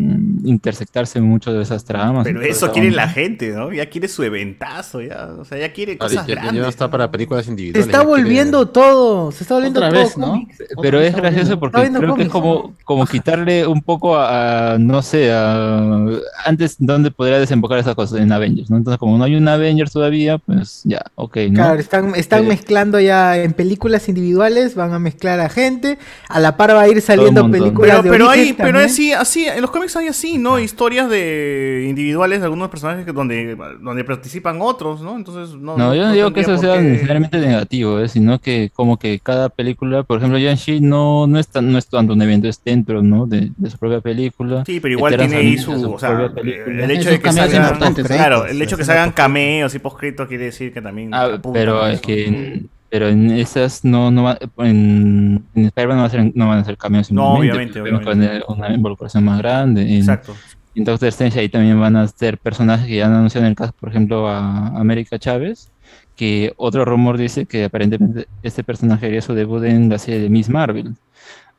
intersectarse 0.45 1.21
mucho 1.21 1.53
de 1.53 1.63
esas 1.63 1.85
tramas. 1.85 2.25
Pero 2.25 2.43
eso 2.43 2.73
quiere 2.73 2.89
onda. 2.89 3.03
la 3.03 3.09
gente, 3.09 3.51
¿no? 3.53 3.73
Ya 3.73 3.87
quiere 3.87 4.09
su 4.09 4.23
eventazo, 4.25 5.01
ya. 5.03 5.29
O 5.39 5.45
sea, 5.45 5.59
ya 5.59 5.73
quiere 5.73 5.97
cosas 5.97 6.27
ya- 6.27 6.35
ya 6.35 6.43
no 6.43 6.51
grandes. 6.53 6.69
está 6.69 6.91
para 6.91 7.11
películas 7.11 7.45
Se 7.45 7.51
individuales. 7.53 7.87
está 7.87 7.99
ya 7.99 8.05
quiere- 8.05 8.23
volviendo 8.23 8.67
todo, 8.69 9.31
se 9.31 9.45
está 9.45 9.55
volviendo 9.55 9.81
Otra 9.81 9.91
todo 9.91 10.03
vez, 10.03 10.19
¿no? 10.19 10.43
Pero 10.83 11.01
es 11.01 11.09
Está 11.09 11.21
gracioso 11.21 11.61
porque 11.61 11.83
está 11.83 11.99
creo 12.01 12.15
que 12.17 12.23
es 12.25 12.29
como, 12.29 12.75
como 12.85 13.07
quitarle 13.07 13.67
un 13.67 13.83
poco 13.83 14.17
a, 14.17 14.73
a, 14.75 14.79
no 14.79 15.03
sé, 15.03 15.31
a, 15.33 16.05
antes 16.45 16.77
dónde 16.79 17.11
podría 17.13 17.39
desembocar 17.39 17.79
esa 17.79 17.95
cosa 17.95 18.21
en 18.21 18.33
Avengers, 18.33 18.69
¿no? 18.71 18.77
Entonces, 18.79 18.99
como 18.99 19.17
no 19.17 19.25
hay 19.25 19.37
un 19.37 19.47
Avengers 19.47 19.93
todavía, 19.93 20.06
pues 20.45 20.83
ya, 20.85 21.03
ok, 21.15 21.37
¿no? 21.51 21.55
Claro, 21.55 21.81
están, 21.81 22.15
están 22.15 22.45
Eh, 22.45 22.49
mezclando 22.49 23.01
ya 23.01 23.37
en 23.37 23.53
películas 23.53 24.09
individuales, 24.09 24.74
van 24.74 24.93
a 24.93 24.99
mezclar 24.99 25.41
a 25.41 25.49
gente, 25.49 25.99
a 26.28 26.41
la 26.41 26.57
par 26.57 26.74
va 26.74 26.83
a 26.83 26.89
ir 26.89 27.01
saliendo 27.01 27.51
películas 27.51 28.01
Pero, 28.01 28.03
de 28.03 28.11
pero 28.11 28.28
hay, 28.31 28.53
pero 28.53 28.69
también. 28.69 28.87
es 28.87 28.93
así, 28.93 29.12
así, 29.12 29.47
en 29.47 29.61
los 29.62 29.70
cómics 29.70 29.97
hay 29.97 30.09
así, 30.09 30.39
¿no? 30.39 30.59
Historias 30.59 31.09
de 31.11 31.87
individuales 31.89 32.41
de 32.41 32.45
algunos 32.47 32.69
personajes 32.69 33.05
que 33.05 33.12
donde, 33.12 33.57
donde 33.81 34.05
participan 34.05 34.59
otros, 34.61 35.01
¿no? 35.01 35.16
Entonces, 35.16 35.55
no. 35.57 35.77
No, 35.77 35.95
yo 35.95 36.03
no 36.05 36.12
digo 36.12 36.33
que 36.33 36.41
eso 36.41 36.57
sea 36.59 36.74
qué- 36.77 36.83
necesariamente 36.83 37.39
negativo, 37.39 38.01
¿eh? 38.01 38.09
sino 38.09 38.41
que 38.41 38.70
como 38.74 38.99
que 38.99 39.20
cada 39.20 39.49
película, 39.49 40.03
por 40.03 40.19
ejemplo, 40.19 40.39
Shang-Chi 40.39 40.81
no, 40.81 41.27
no, 41.27 41.39
es 41.39 41.49
tan- 41.49 41.70
no 41.73 41.78
es 41.78 41.87
tanto 41.87 42.12
un 42.12 42.23
evento, 42.23 42.49
es 42.49 42.62
dentro, 42.65 43.03
¿no? 43.03 43.27
De, 43.27 43.51
de 43.57 43.70
su 43.70 43.78
propia 43.78 44.01
película. 44.01 44.65
Sí, 44.66 44.81
pero 44.81 44.95
igual 44.95 45.16
tiene 45.16 45.37
ahí 45.37 45.59
su, 45.59 45.93
o 45.93 45.99
sea, 45.99 46.31
el 46.37 46.91
hecho 46.91 47.11
de 47.11 47.20
que 47.20 47.33
salgan, 47.33 47.74
¿eh? 47.83 48.03
claro, 48.05 48.47
el 48.47 48.61
hecho 48.62 48.77
de 48.77 48.81
que 48.81 48.87
salgan 48.87 49.12
cameos 49.12 49.74
y 49.74 49.78
postcritos 49.93 50.29
quiere 50.29 50.45
decir 50.45 50.73
que 50.73 50.81
también 50.83 51.11
Ah, 51.13 51.39
pero 51.53 51.87
es 51.87 52.01
que 52.01 52.65
pero 52.89 53.09
en 53.09 53.31
esas 53.33 53.85
no, 53.85 54.11
no 54.11 54.23
va- 54.25 54.39
en, 54.59 55.45
en 55.55 55.65
Spider-Man 55.67 55.97
no, 55.97 56.03
va 56.03 56.07
a 56.07 56.11
ser- 56.11 56.33
no 56.35 56.49
van 56.49 56.59
a 56.61 56.65
ser 56.65 56.77
cameos 56.77 57.11
No, 57.11 57.35
obviamente, 57.35 57.81
obviamente. 57.81 58.43
Una 58.49 58.73
involucración 58.73 59.25
más 59.25 59.39
grande. 59.39 59.83
En, 59.83 59.97
Exacto. 59.99 60.35
en 60.75 60.85
Doctor 60.85 61.09
Strange 61.09 61.41
ahí 61.41 61.49
también 61.49 61.79
van 61.81 61.97
a 61.97 62.07
ser 62.07 62.39
personajes 62.39 62.87
que 62.87 62.97
ya 62.97 63.07
han 63.07 63.15
anunciado 63.15 63.45
en 63.47 63.51
el 63.51 63.57
caso, 63.57 63.73
por 63.79 63.89
ejemplo, 63.91 64.29
a 64.29 64.69
América 64.69 65.19
Chávez, 65.19 65.69
que 66.15 66.53
otro 66.57 66.85
rumor 66.85 67.19
dice 67.19 67.45
que 67.47 67.65
aparentemente 67.65 68.29
este 68.43 68.63
personaje 68.63 69.07
haría 69.07 69.21
su 69.21 69.35
debut 69.35 69.65
en 69.65 69.89
la 69.89 69.99
serie 69.99 70.21
de 70.21 70.29
Miss 70.31 70.49
Marvel. 70.49 70.95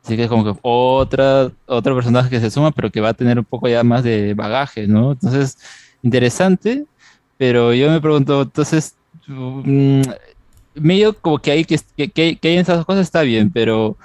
Así 0.03 0.15
que 0.15 0.23
es 0.23 0.29
como 0.29 0.45
que 0.45 0.57
otra, 0.63 1.51
otro 1.65 1.93
personaje 1.93 2.29
que 2.29 2.39
se 2.39 2.49
suma, 2.49 2.71
pero 2.71 2.89
que 2.89 3.01
va 3.01 3.09
a 3.09 3.13
tener 3.13 3.37
un 3.37 3.45
poco 3.45 3.67
ya 3.67 3.83
más 3.83 4.03
de 4.03 4.33
bagaje, 4.33 4.87
¿no? 4.87 5.11
Entonces, 5.11 5.57
interesante, 6.01 6.85
pero 7.37 7.73
yo 7.73 7.89
me 7.91 8.01
pregunto, 8.01 8.41
entonces, 8.43 8.95
mm, 9.27 10.01
medio 10.75 11.13
como 11.17 11.39
que 11.39 11.51
hay 11.51 11.65
que, 11.65 11.77
que, 12.09 12.11
hay 12.41 12.53
en 12.53 12.59
esas 12.59 12.85
cosas 12.85 13.03
está 13.03 13.21
bien, 13.21 13.51
pero 13.51 13.97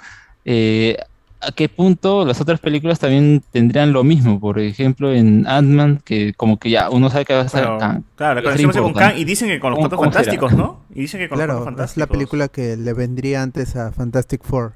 eh, 0.45 0.97
¿a 1.41 1.51
qué 1.51 1.67
punto 1.69 2.25
las 2.25 2.39
otras 2.41 2.59
películas 2.59 2.99
también 2.99 3.43
tendrían 3.51 3.91
lo 3.93 4.03
mismo? 4.03 4.39
Por 4.39 4.59
ejemplo, 4.59 5.11
en 5.13 5.45
Ant-Man, 5.47 6.01
que 6.03 6.33
como 6.33 6.57
que 6.57 6.69
ya 6.69 6.89
uno 6.89 7.09
sabe 7.09 7.25
que 7.25 7.33
va 7.33 7.41
a 7.41 7.49
ser 7.49 7.65
Kang. 7.79 8.03
claro, 8.15 8.35
la 8.41 8.43
conexión 8.43 8.71
con. 8.83 8.93
Kang 8.93 9.17
y 9.17 9.23
dicen 9.25 9.49
que 9.49 9.59
con 9.59 9.71
los 9.71 9.77
¿Cómo- 9.77 9.89
Cuatro 9.89 10.11
será? 10.11 10.13
Fantásticos, 10.13 10.53
¿no? 10.53 10.81
Y 10.95 11.01
dicen 11.01 11.19
que 11.19 11.29
con 11.29 11.37
los 11.37 11.45
Claro, 11.45 11.59
Cuatro 11.63 11.71
es 11.71 11.75
la 11.75 11.83
Fantásticos. 12.07 12.07
película 12.09 12.47
que 12.47 12.77
le 12.77 12.93
vendría 12.93 13.41
antes 13.43 13.75
a 13.75 13.91
Fantastic 13.91 14.43
Four. 14.43 14.73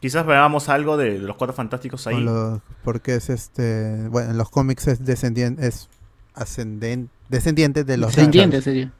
Quizás 0.00 0.24
veamos 0.24 0.68
algo 0.70 0.96
de, 0.96 1.12
de 1.14 1.18
los 1.26 1.36
Cuatro 1.36 1.54
Fantásticos 1.54 2.06
ahí. 2.06 2.20
los- 2.22 2.60
porque 2.84 3.14
es 3.16 3.28
este, 3.30 4.08
bueno, 4.08 4.30
en 4.30 4.38
los 4.38 4.48
cómics 4.50 4.86
es 4.88 5.04
descendiente, 5.04 5.66
es 5.66 5.88
ascendente, 6.34 7.12
descendiente 7.30 7.84
de 7.84 7.96
los 7.96 8.14
Descendiente 8.14 8.58
Richards. 8.58 8.64
sería. 8.64 8.90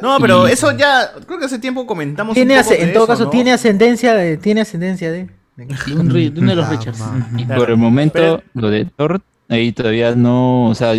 No, 0.00 0.18
pero 0.20 0.48
Y- 0.48 0.52
eso 0.52 0.72
ya, 0.76 1.12
creo 1.26 1.38
que 1.38 1.44
hace 1.44 1.58
tiempo 1.58 1.86
comentamos 1.86 2.34
Tiene 2.34 2.54
un 2.56 2.60
poco 2.62 2.70
ase- 2.74 2.78
de 2.80 2.88
en 2.88 2.92
todo 2.94 3.04
eso, 3.04 3.12
caso, 3.12 3.24
¿no? 3.24 3.30
tiene 3.30 3.52
ascendencia 3.52 4.14
de, 4.14 4.36
tiene 4.38 4.60
ascendencia 4.62 5.10
de. 5.12 5.28
De 5.56 5.64
un, 5.94 6.10
ri- 6.10 6.30
de 6.32 6.40
uno 6.40 6.50
de 6.50 6.56
los 6.56 6.66
Ah, 6.66 6.70
Richards. 6.70 7.02
por 7.56 7.70
el 7.70 7.76
momento, 7.76 8.12
Pero- 8.14 8.42
lo 8.54 8.68
de 8.70 8.84
Thor, 8.84 9.20
ahí 9.48 9.72
todavía 9.72 10.14
no, 10.14 10.66
o 10.68 10.74
sea, 10.74 10.92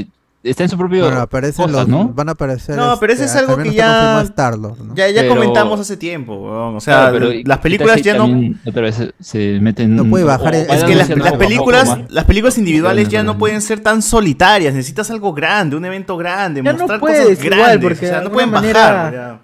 está 0.49 0.63
en 0.63 0.69
su 0.69 0.77
propio 0.77 1.03
Bueno, 1.05 1.21
aparecen 1.21 1.71
los, 1.71 1.87
¿no? 1.87 2.09
van 2.09 2.29
a 2.29 2.31
aparecer. 2.33 2.75
No, 2.75 2.97
pero 2.99 3.13
ese 3.13 3.25
este, 3.25 3.37
es 3.37 3.43
algo 3.43 3.61
que 3.61 3.73
ya- 3.73 4.21
Star-Lord, 4.21 4.79
¿no? 4.79 4.95
Ya, 4.95 5.09
ya 5.09 5.21
Pero- 5.21 5.35
comentamos 5.35 5.79
hace 5.79 5.97
tiempo, 5.97 6.35
weón. 6.35 6.75
O 6.75 6.79
sea, 6.79 7.09
Claro, 7.09 7.17
pero 7.19 7.41
las 7.45 7.57
películas 7.59 8.01
ya 8.01 8.13
no... 8.15 8.27
también 8.27 8.59
Otra 8.65 8.81
vez 8.81 8.95
se, 8.95 9.13
se 9.19 9.59
meten. 9.59 9.95
No 9.95 10.05
puede 10.05 10.23
bajar 10.23 10.53
o 10.53 10.57
Es 10.57 10.83
que 10.83 10.95
las, 10.95 11.07
películas, 11.37 11.87
más. 11.87 11.99
las 12.11 12.25
películas 12.25 12.57
individuales 12.57 13.09
ya 13.09 13.23
no 13.23 13.37
pueden 13.37 13.61
ser 13.61 13.79
tan 13.81 14.01
solitarias. 14.01 14.73
Necesitas 14.73 15.09
algo 15.11 15.33
grande, 15.33 15.75
un 15.75 15.85
evento 15.85 16.17
grande, 16.17 16.61
Ya 16.63 16.71
no 16.73 16.79
mostrar 16.79 16.99
puedes 16.99 17.21
cosas 17.27 17.43
igual, 17.45 17.59
grandes. 17.59 17.81
porque 17.81 18.05
o 18.05 18.09
sea, 18.09 18.17
de 18.19 18.23
no 18.25 18.31
pueden 18.31 18.53
alguna 18.55 18.71
bajar. 18.73 19.03
manera- 19.05 19.11
ya. 19.33 19.41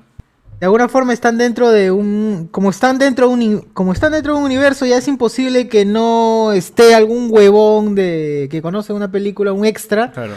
De 0.59 0.65
alguna 0.67 0.87
forma 0.87 1.11
están 1.11 1.37
dentro 1.37 1.71
de 1.71 1.91
un. 1.91 2.47
Como 2.49 2.69
están 2.69 2.97
dentro 2.97 3.27
de 3.27 3.33
un. 3.33 3.41
in- 3.41 3.61
Como 3.73 3.91
están 3.91 4.13
dentro 4.13 4.33
de 4.33 4.39
un 4.39 4.45
universo, 4.45 4.85
ya 4.85 4.95
es 4.97 5.07
imposible 5.09 5.67
que 5.67 5.83
no 5.83 6.53
esté 6.53 6.95
algún 6.95 7.27
huevón 7.29 7.95
de 7.95 8.47
que 8.49 8.61
conoce 8.61 8.93
una 8.93 9.11
película, 9.11 9.51
un 9.51 9.65
extra, 9.65 10.11
Claro. 10.11 10.31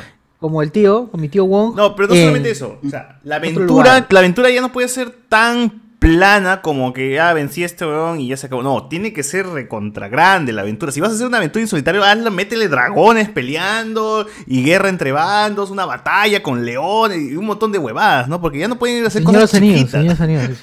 Como 0.46 0.62
el 0.62 0.70
tío, 0.72 1.08
como 1.10 1.20
mi 1.20 1.28
tío 1.28 1.44
Wong. 1.44 1.74
No, 1.76 1.94
pero 1.96 2.08
no 2.08 2.14
en- 2.14 2.20
solamente 2.20 2.50
eso. 2.50 2.78
O 2.84 2.88
sea, 2.88 3.18
la 3.24 3.36
aventura, 3.36 4.06
la 4.08 4.18
aventura 4.20 4.50
ya 4.50 4.60
no 4.60 4.72
puede 4.72 4.88
ser 4.88 5.10
tan 5.28 5.82
plana 5.98 6.62
como 6.62 6.92
que 6.92 7.14
ya 7.14 7.32
vencí 7.32 7.62
a 7.62 7.66
este 7.66 7.86
weón 7.86 8.20
y 8.20 8.28
ya 8.28 8.36
se 8.36 8.46
acabó. 8.46 8.62
No, 8.62 8.88
tiene 8.88 9.12
que 9.12 9.22
ser 9.22 9.46
recontra 9.46 10.08
grande 10.08 10.52
la 10.52 10.62
aventura. 10.62 10.92
Si 10.92 11.00
vas 11.00 11.10
a 11.10 11.14
hacer 11.14 11.26
una 11.26 11.38
aventura 11.38 11.62
en 11.62 11.68
solitario, 11.68 12.04
hazla, 12.04 12.30
métele 12.30 12.68
dragones 12.68 13.28
peleando 13.28 14.26
y 14.46 14.62
guerra 14.62 14.88
entre 14.88 15.12
bandos, 15.12 15.70
una 15.70 15.86
batalla 15.86 16.42
con 16.42 16.64
leones 16.64 17.18
y 17.18 17.36
un 17.36 17.46
montón 17.46 17.72
de 17.72 17.78
huevadas, 17.78 18.28
¿no? 18.28 18.40
Porque 18.40 18.58
ya 18.58 18.68
no 18.68 18.78
pueden 18.78 18.98
ir 18.98 19.04
a 19.04 19.08
hacer 19.08 19.22
Señor 19.22 19.42
cosas 19.42 19.60
chiquitas. 19.60 20.16
Señor 20.16 20.56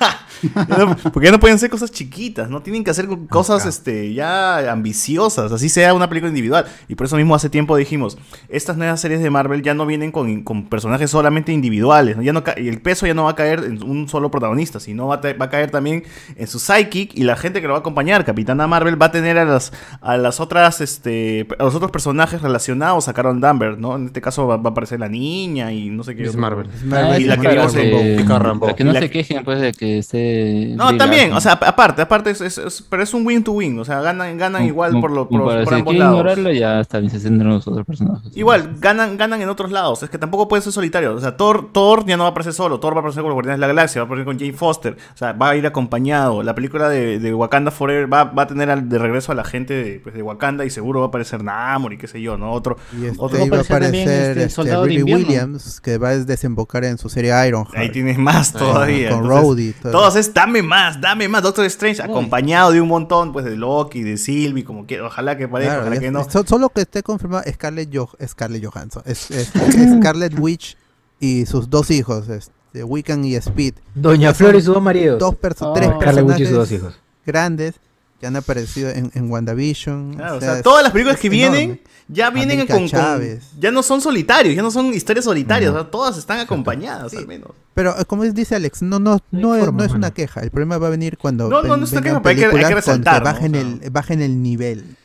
porque 1.14 1.27
ya 1.27 1.31
no 1.31 1.39
pueden 1.39 1.60
ser 1.60 1.69
cosas 1.69 1.91
chiquitas, 1.91 2.49
¿no? 2.49 2.61
Tienen 2.61 2.84
que 2.84 2.91
hacer 2.91 3.07
cosas 3.30 3.65
este, 3.65 4.14
ya 4.14 4.72
ambiciosas, 4.72 5.51
así 5.51 5.69
sea 5.69 5.93
una 5.93 6.10
película 6.10 6.30
individual. 6.30 6.65
Y 6.88 6.95
por 6.95 7.07
eso 7.07 7.15
mismo 7.15 7.35
hace 7.35 7.49
tiempo 7.49 7.76
dijimos, 7.76 8.18
estas 8.49 8.77
nuevas 8.77 8.99
series 8.99 9.22
de 9.22 9.30
Marvel 9.30 9.61
ya 9.61 9.73
no 9.73 9.85
vienen 9.85 10.11
con, 10.11 10.43
con 10.43 10.69
personajes 10.69 11.10
solamente 11.10 11.51
individuales, 11.51 12.18
¿no? 12.18 12.23
Ya 12.23 12.34
no 12.34 12.43
el 12.55 12.81
peso 12.81 13.07
ya 13.07 13.14
no 13.14 13.26
va 13.26 13.31
a 13.31 13.35
caer 13.35 13.64
en 13.64 13.84
un 13.84 14.07
solo 14.07 14.30
protagonista, 14.30 14.80
sino 14.80 15.07
va 15.07 15.15
a, 15.15 15.22
va 15.32 15.45
a 15.45 15.50
caer 15.50 15.72
también 15.72 16.04
en 16.36 16.48
su 16.48 16.60
psychic 16.60 17.12
y 17.16 17.24
la 17.24 17.36
gente 17.38 17.62
que 17.62 17.68
lo 17.68 17.74
va 17.74 17.78
a 17.78 17.80
acompañar. 17.80 18.26
Capitana 18.26 18.68
Marvel 18.68 19.02
va 19.02 19.06
a 19.08 19.12
tener 19.12 19.38
a 19.38 19.45
las, 19.45 19.72
a 20.02 20.18
las 20.18 20.40
otras, 20.41 20.82
este, 20.82 21.48
a 21.58 21.64
los 21.64 21.76
otros 21.76 21.91
personajes 21.91 22.41
relacionados 22.41 23.08
a 23.08 23.14
Carol 23.14 23.40
Danvers, 23.40 23.78
¿no? 23.78 23.95
En 23.95 24.08
este 24.08 24.20
caso 24.22 24.45
va, 24.48 24.58
va 24.58 24.70
a 24.70 24.72
aparecer 24.72 25.00
la 25.00 25.08
niña 25.10 25.72
y 25.72 25.90
no 25.90 26.04
sé 26.04 26.16
qué. 26.16 26.28
Otro- 26.28 26.41
Marvel. 26.41 26.68
Ah, 26.91 27.18
y 27.18 27.24
la 27.24 27.36
es 27.36 27.40
que 27.40 27.48
vimos 27.48 27.76
en- 27.76 28.28
Rambo. 28.28 28.76
que 28.76 28.84
no 28.84 28.91
la 28.91 29.00
se 29.00 29.10
que- 29.10 29.20
quejen 29.24 29.44
pues 29.44 29.62
de 29.62 29.72
que 29.72 30.00
esté 30.00 30.74
No, 30.76 30.98
también, 30.98 31.30
Larson. 31.32 31.38
o 31.38 31.41
sea, 31.41 31.52
aparte, 31.54 32.02
aparte, 32.02 32.32
es, 32.32 32.41
es- 32.41 32.58
es- 32.58 32.82
pero 32.90 33.04
es 33.04 33.14
un 33.14 33.26
win 33.26 33.44
to 33.44 33.52
win, 33.54 33.80
o 33.80 33.86
sea, 33.86 34.02
ganan, 34.02 34.38
ganan 34.38 34.66
igual 34.66 35.00
por, 35.00 35.12
lo, 35.12 35.30
por, 35.30 35.41
por 35.44 35.68
si 35.68 35.76
ambos 35.76 35.95
lados. 35.95 36.14
ignorarlo, 36.18 36.52
ya 36.52 36.80
está 36.80 37.00
bien, 37.00 37.12
se 37.12 37.20
centran 37.20 37.48
en 37.50 37.56
los 37.56 37.68
otros 37.68 37.86
personajes. 37.86 38.36
Igual, 38.36 38.76
ganan, 38.80 39.18
ganan 39.18 39.41
en 39.41 39.50
otros 39.50 39.72
lados, 39.72 40.02
es 40.04 40.10
que 40.10 40.18
tampoco 40.18 40.48
puede 40.48 40.62
ser 40.64 40.74
solitario, 40.74 41.14
o 41.14 41.20
sea, 41.20 41.38
Thor, 41.38 41.70
Thor 41.72 42.06
ya 42.06 42.18
no 42.18 42.24
va 42.24 42.30
a 42.30 42.32
aparecer 42.32 42.54
solo, 42.54 42.80
Thor 42.80 42.94
va 42.94 42.98
a 42.98 43.00
aparecer 43.02 43.22
con 43.22 43.30
los 43.30 43.36
Guardianes 43.36 43.58
de 43.60 43.62
la 43.62 43.68
Galaxia, 43.68 44.02
va 44.02 44.04
a 44.04 44.08
aparecer 44.08 44.26
con 44.26 44.40
Jane 44.40 44.54
Foster, 44.54 44.98
o 45.14 45.18
sea, 45.18 45.34
va 45.34 45.49
a 45.52 45.56
ir 45.56 45.65
acompañado, 45.68 46.41
la 46.44 46.56
película 46.56 46.90
de, 46.90 47.19
de 47.19 47.34
Wakanda 47.34 47.69
Forever 47.72 48.11
va, 48.11 48.23
va 48.23 48.44
a 48.44 48.48
tener 48.48 48.69
al- 48.72 48.90
de 48.90 48.98
regreso 48.98 49.31
a 49.31 49.35
la 49.35 49.44
gente 49.44 49.73
de, 49.73 49.99
pues, 49.99 50.15
de 50.15 50.22
Wakanda 50.23 50.65
y 50.65 50.69
seguro 50.69 51.02
va 51.02 51.06
a 51.06 51.10
aparecer 51.10 51.44
Namor 51.44 51.94
y 51.94 51.98
qué 51.98 52.07
sé 52.07 52.22
yo, 52.22 52.38
¿no? 52.38 52.52
Otro, 52.52 52.77
Y 52.99 53.06
este, 53.06 53.18
otro- 53.19 53.45
iba 53.45 53.57
a 53.57 53.61
aparecer 53.61 54.07
este, 54.30 54.31
este, 54.31 54.49
Soldado. 54.49 54.84
Williams, 54.84 55.80
que 55.81 55.98
va 55.98 56.10
a 56.10 56.18
desembocar 56.18 56.84
en 56.85 56.98
su 56.98 57.10
serie 57.10 57.31
Ironheart. 57.48 57.77
Ahí 57.77 57.91
tienes 57.91 58.18
más 58.18 58.52
todavía. 58.53 59.10
con 59.10 59.19
entonces, 59.23 59.44
Rhodey, 59.44 59.73
todo. 59.73 59.91
Todos 59.91 60.15
es 60.15 60.34
dame 60.34 60.61
más, 60.64 60.99
dame 60.99 61.27
más. 61.27 61.44
Doctor 61.44 61.65
Strange 61.65 62.02
acompañado 62.02 62.72
de 62.72 62.81
un 62.81 62.88
montón, 62.88 63.31
pues 63.31 63.45
de 63.45 63.56
Loki, 63.56 64.02
de 64.03 64.18
Sylvie, 64.18 64.64
como 64.64 64.88
que 64.88 64.99
ojalá 65.02 65.38
que 65.38 65.48
parezca, 65.48 65.73
Claro, 65.76 65.88
ojalá 65.88 65.99
que 66.02 66.11
no. 66.11 66.23
so- 66.30 66.44
Solo 66.45 66.69
que 66.69 66.81
esté 66.81 67.03
confirmado 67.03 67.44
Scarlett, 67.52 67.90
Jo- 67.95 68.10
Scarlett 68.27 68.65
Johansson. 68.65 69.03
Es, 69.06 69.30
es- 69.31 69.52
Scarlett 69.99 70.38
Witch 70.40 70.77
y 71.19 71.45
sus 71.45 71.69
dos 71.69 71.90
hijos, 71.91 72.27
este, 72.30 72.52
Wiccan 72.82 73.24
y 73.26 73.36
Speed. 73.36 73.76
Doña 73.94 74.34
Flor 74.34 74.56
y 74.56 74.62
sus 74.62 74.74
dos 74.74 74.82
maridos. 74.82 75.20
Dos 75.20 75.36
perso- 75.36 75.68
Oh. 75.70 75.74
tres 75.74 75.90
Witch 75.90 76.40
y 76.40 76.45
sus 76.45 76.54
dos 76.56 76.68
personajes 76.70 76.72
hijos. 76.72 76.94
grandes 77.26 77.76
que 78.20 78.28
han 78.28 78.36
aparecido 78.38 78.90
en, 78.90 79.12
en 79.14 79.30
WandaVision. 79.30 80.14
Claro, 80.16 80.38
o 80.38 80.40
sea, 80.40 80.54
sea, 80.56 80.64
todas 80.64 80.82
las 80.82 80.91
películas 80.94 81.16
es 81.18 81.22
que 81.22 81.28
enorme. 81.28 81.58
vienen 81.60 81.82
ya 82.08 82.30
vienen 82.30 82.60
América 82.62 82.74
con, 82.76 82.90
con- 82.90 83.40
ya 83.60 83.72
no 83.72 83.84
son 83.84 84.02
solitarios, 84.02 84.56
ya 84.56 84.62
no 84.62 84.72
son 84.72 84.94
historias 84.94 85.26
solitarias, 85.26 85.72
o 85.72 85.74
sea, 85.74 85.91
todas 85.91 86.18
están 86.18 86.40
acompañadas 86.40 87.14
al 87.14 87.28
menos. 87.28 87.52
Pero 87.74 87.98
eh, 88.00 88.06
como 88.06 88.24
dice 88.24 88.56
Alex, 88.56 88.82
no, 88.82 89.00
no, 89.00 89.20
no, 89.32 89.56
es, 89.56 89.64
forma, 89.64 89.78
no 89.80 89.84
es 89.84 89.90
mano. 89.91 89.98
una 90.00 90.12
queja. 90.14 90.41
El 90.41 90.52
problema 90.52 90.78
va 90.78 90.88
a 90.88 90.90
venir 90.91 91.18
cuando 91.18 91.50
No, 91.50 91.62
no, 91.64 91.76
es 91.84 91.91
una 91.91 92.02
queja, 92.02 92.22
pero 92.22 92.30
hay 92.30 92.36
que- 92.52 92.58
hay 92.58 92.66
que 92.70 92.76
resaltar, 92.76 93.20
¿no? 93.24 93.26
bajen, 93.26 93.56
el, 93.56 93.90
bajen 93.90 94.22
el 94.22 94.41
nivel. 94.41 94.95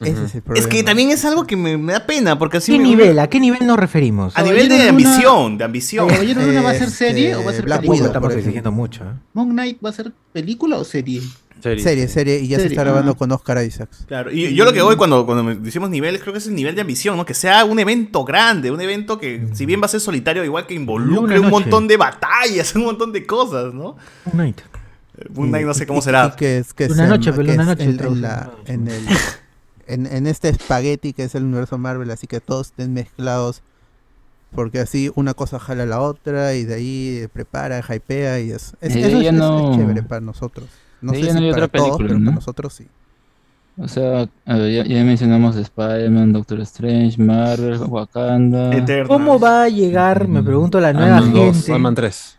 Ese 0.00 0.24
es 0.24 0.34
el 0.34 0.42
problema. 0.42 0.66
Es 0.66 0.72
que 0.72 0.82
también 0.82 1.10
es 1.10 1.24
algo 1.24 1.46
que 1.46 1.56
me, 1.56 1.78
me 1.78 1.92
da 1.92 2.04
pena, 2.06 2.38
porque 2.38 2.56
así 2.58 2.72
¿Qué 2.72 2.78
me- 2.78 2.84
nivel? 2.84 3.18
¿A 3.18 3.28
qué 3.28 3.38
nivel 3.40 3.66
nos 3.66 3.78
referimos? 3.78 4.36
A 4.36 4.42
nivel 4.42 4.68
de 4.68 4.76
Caballero 4.76 4.92
Luna- 4.98 5.10
ambición, 5.14 5.58
de 5.58 5.64
ambición. 5.64 6.08
¿Caballero 6.08 6.42
Luna 6.42 6.62
va 6.62 6.70
a 6.70 6.74
ser 6.74 6.90
serie 6.90 7.36
o 7.36 7.44
va 7.44 7.50
a 7.50 7.54
ser 7.54 7.64
Black 7.64 7.78
película? 7.80 7.96
Widow, 8.00 8.06
Estamos 8.08 8.32
exigiendo 8.34 8.72
mucho. 8.72 9.04
¿eh? 9.04 9.12
¿Moon 9.32 9.50
Knight 9.50 9.78
va 9.84 9.90
a 9.90 9.92
ser 9.92 10.12
película 10.32 10.76
o 10.76 10.84
serie? 10.84 11.22
Serie, 11.62 12.08
serie, 12.08 12.40
y 12.40 12.48
ya 12.48 12.56
se 12.58 12.64
Serie, 12.64 12.74
está 12.74 12.84
grabando 12.84 13.12
ah. 13.12 13.16
con 13.16 13.32
Oscar 13.32 13.64
Isaacs. 13.64 14.04
Claro, 14.06 14.30
y 14.30 14.54
yo 14.54 14.66
lo 14.66 14.72
que 14.74 14.82
voy 14.82 14.96
cuando, 14.96 15.24
cuando 15.24 15.42
me 15.42 15.54
decimos 15.54 15.88
niveles, 15.88 16.20
creo 16.20 16.34
que 16.34 16.38
es 16.38 16.46
el 16.46 16.54
nivel 16.54 16.74
de 16.74 16.82
ambición, 16.82 17.16
¿no? 17.16 17.24
Que 17.24 17.32
sea 17.32 17.64
un 17.64 17.78
evento 17.78 18.22
grande, 18.22 18.70
un 18.70 18.82
evento 18.82 19.18
que, 19.18 19.46
si 19.54 19.64
bien 19.64 19.80
va 19.80 19.86
a 19.86 19.88
ser 19.88 20.00
solitario, 20.00 20.44
igual 20.44 20.66
que 20.66 20.74
involucre 20.74 21.38
Una 21.38 21.46
un 21.46 21.50
noche. 21.52 21.62
montón 21.64 21.88
de 21.88 21.96
batallas, 21.96 22.74
un 22.76 22.84
montón 22.84 23.12
de 23.12 23.24
cosas, 23.24 23.72
¿no? 23.72 23.96
Moon 24.26 24.32
Knight. 24.34 24.60
Eh, 25.16 25.24
Moon 25.32 25.48
Knight 25.48 25.64
no 25.64 25.72
sé 25.72 25.86
cómo 25.86 26.02
será. 26.02 26.32
y 26.34 26.36
que 26.36 26.58
es, 26.58 26.74
que 26.74 26.84
Una 26.84 26.94
sea- 26.96 27.06
noche, 27.06 27.30
que 27.30 27.36
pero 27.38 27.52
una 27.54 27.62
es 27.62 27.68
noche 27.68 27.84
en, 27.84 27.90
en 27.90 27.96
traducido. 27.96 28.28
la- 28.28 28.50
en 28.66 28.88
el, 28.88 29.06
en, 29.86 30.06
en 30.06 30.26
este 30.26 30.48
espagueti 30.48 31.12
que 31.12 31.24
es 31.24 31.34
el 31.34 31.44
universo 31.44 31.78
Marvel, 31.78 32.10
así 32.10 32.26
que 32.26 32.40
todos 32.40 32.68
estén 32.68 32.92
mezclados. 32.94 33.62
Porque 34.54 34.78
así 34.78 35.10
una 35.16 35.34
cosa 35.34 35.58
jala 35.58 35.82
a 35.82 35.86
la 35.86 36.00
otra 36.00 36.54
y 36.54 36.64
de 36.64 36.74
ahí 36.74 37.18
eh, 37.22 37.28
prepara, 37.28 37.80
hypea 37.80 38.38
y 38.40 38.50
es, 38.52 38.74
es, 38.80 38.94
Y 38.94 39.00
de 39.02 39.08
eso 39.08 39.20
es, 39.20 39.32
no- 39.32 39.76
chévere 39.76 40.02
para 40.04 40.20
nosotros. 40.20 40.66
No 41.00 41.12
sé 41.12 41.22
si 41.22 41.32
no 41.32 41.38
hay 41.40 41.50
para 41.50 41.64
otra 41.66 41.78
todos, 41.78 41.88
película, 41.98 42.08
pero 42.08 42.18
¿no? 42.20 42.24
para 42.26 42.34
nosotros 42.36 42.72
sí. 42.74 42.86
O 43.76 43.88
sea, 43.88 44.28
a 44.46 44.56
ver, 44.56 44.72
ya, 44.72 44.94
ya 44.94 45.02
mencionamos 45.02 45.56
Spider-Man, 45.56 46.32
Doctor 46.32 46.60
Strange, 46.60 47.20
Marvel, 47.20 47.80
Wakanda. 47.88 48.70
¿Cómo 49.08 49.40
va 49.40 49.64
a 49.64 49.68
llegar, 49.68 50.28
me 50.28 50.40
pregunto, 50.44 50.78
la 50.80 50.92
nueva 50.92 51.16
Ant-Man 51.16 51.32
dos, 51.34 51.56
gente? 51.56 51.72
Ant-Man 51.72 51.94
3. 51.96 52.38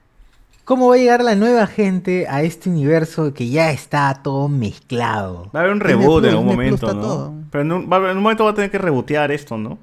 ¿Cómo 0.66 0.88
va 0.90 0.96
a 0.96 0.98
llegar 0.98 1.24
la 1.24 1.36
nueva 1.36 1.68
gente 1.68 2.28
a 2.28 2.42
este 2.42 2.70
universo 2.70 3.34
que 3.34 3.50
ya 3.50 3.72
está 3.72 4.20
todo 4.24 4.48
mezclado? 4.50 5.50
Va 5.56 5.60
a 5.60 5.64
haber 5.64 5.74
un 5.74 5.80
reboot 5.80 6.24
en 6.26 6.32
algún 6.32 6.46
momento, 6.48 6.88
¿no? 6.94 7.02
todo. 7.02 7.34
Pero 7.52 7.62
en 7.64 7.72
un, 7.72 7.90
va 7.92 7.98
a- 7.98 8.12
en 8.12 8.18
un 8.18 8.24
momento 8.24 8.44
va 8.46 8.50
a 8.52 8.56
tener 8.56 8.72
que 8.72 8.80
rebotear 8.80 9.32
esto, 9.32 9.58
¿no? 9.58 9.78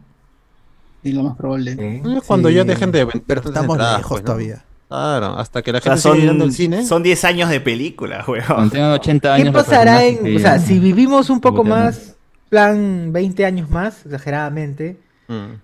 Y 1.05 1.13
lo 1.13 1.23
más 1.23 1.37
probable. 1.37 2.03
Es 2.17 2.23
Cuando 2.25 2.51
ya 2.51 2.65
dejen 2.65 2.91
de 2.93 3.05
vender 3.05 3.23
pero 3.27 3.41
estamos 3.43 3.77
entradas, 3.77 3.99
lejos 3.99 4.11
pues, 4.11 4.23
¿no? 4.23 4.27
todavía. 4.27 4.65
Claro, 4.89 5.27
hasta 5.39 5.63
que 5.63 5.73
la 5.73 5.79
O 5.79 5.81
sea, 5.81 5.93
gente 5.93 6.03
siga 6.03 6.15
llegando 6.17 6.45
al 6.45 6.51
son, 6.51 6.57
cine. 6.57 6.85
son 6.87 7.03
10 7.03 7.25
años 7.25 7.49
de 7.49 7.61
película, 7.61 8.25
weón. 8.29 8.71
Tengan 8.71 8.91
80 8.93 9.35
años. 9.35 9.47
¿Qué 9.47 9.53
pasará 9.53 10.05
en, 10.05 10.37
o 10.37 10.39
sea, 10.41 10.59
si 10.59 10.79
vivimos 10.81 11.31
un 11.31 11.41
poco 11.41 11.65
más, 11.65 12.15
plan 12.51 13.13
20 13.13 13.45
años 13.47 13.71
más, 13.71 14.05
exageradamente. 14.05 14.99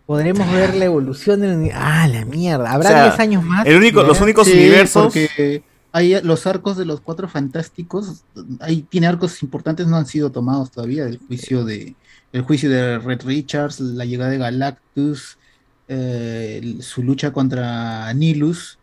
Podremos 0.07 0.51
ver 0.53 0.75
la 0.75 0.85
evolución 0.87 1.41
del... 1.41 1.71
Ah, 1.75 2.09
la 2.09 2.25
mierda, 2.25 2.73
habrá 2.73 2.89
O 2.89 2.93
sea, 2.93 3.05
10 3.05 3.21
años 3.21 3.45
más. 3.45 3.67
el 3.67 3.77
único- 3.77 4.03
los 4.03 4.21
únicos 4.21 4.47
Sí, 4.47 4.55
universos. 4.55 5.05
Porque 5.05 5.63
hay 5.93 6.21
los 6.23 6.47
arcos 6.47 6.77
de 6.77 6.85
los 6.85 7.01
cuatro 7.01 7.29
fantásticos, 7.29 8.23
ahí 8.61 8.83
tiene 8.89 9.07
arcos 9.07 9.43
importantes, 9.43 9.87
no 9.87 9.97
han 9.97 10.07
sido 10.07 10.31
tomados 10.31 10.71
todavía. 10.71 11.05
El 11.05 11.19
juicio 11.19 11.65
de, 11.65 11.95
el 12.33 12.43
juicio 12.43 12.71
de 12.71 12.99
Red 12.99 13.23
Richards, 13.25 13.81
la 13.81 14.05
llegada 14.05 14.31
de 14.31 14.39
Galactus, 14.39 15.39
eh, 15.89 16.77
su 16.81 17.03
lucha 17.03 17.33
contra 17.33 18.13
Nilus. 18.15 18.79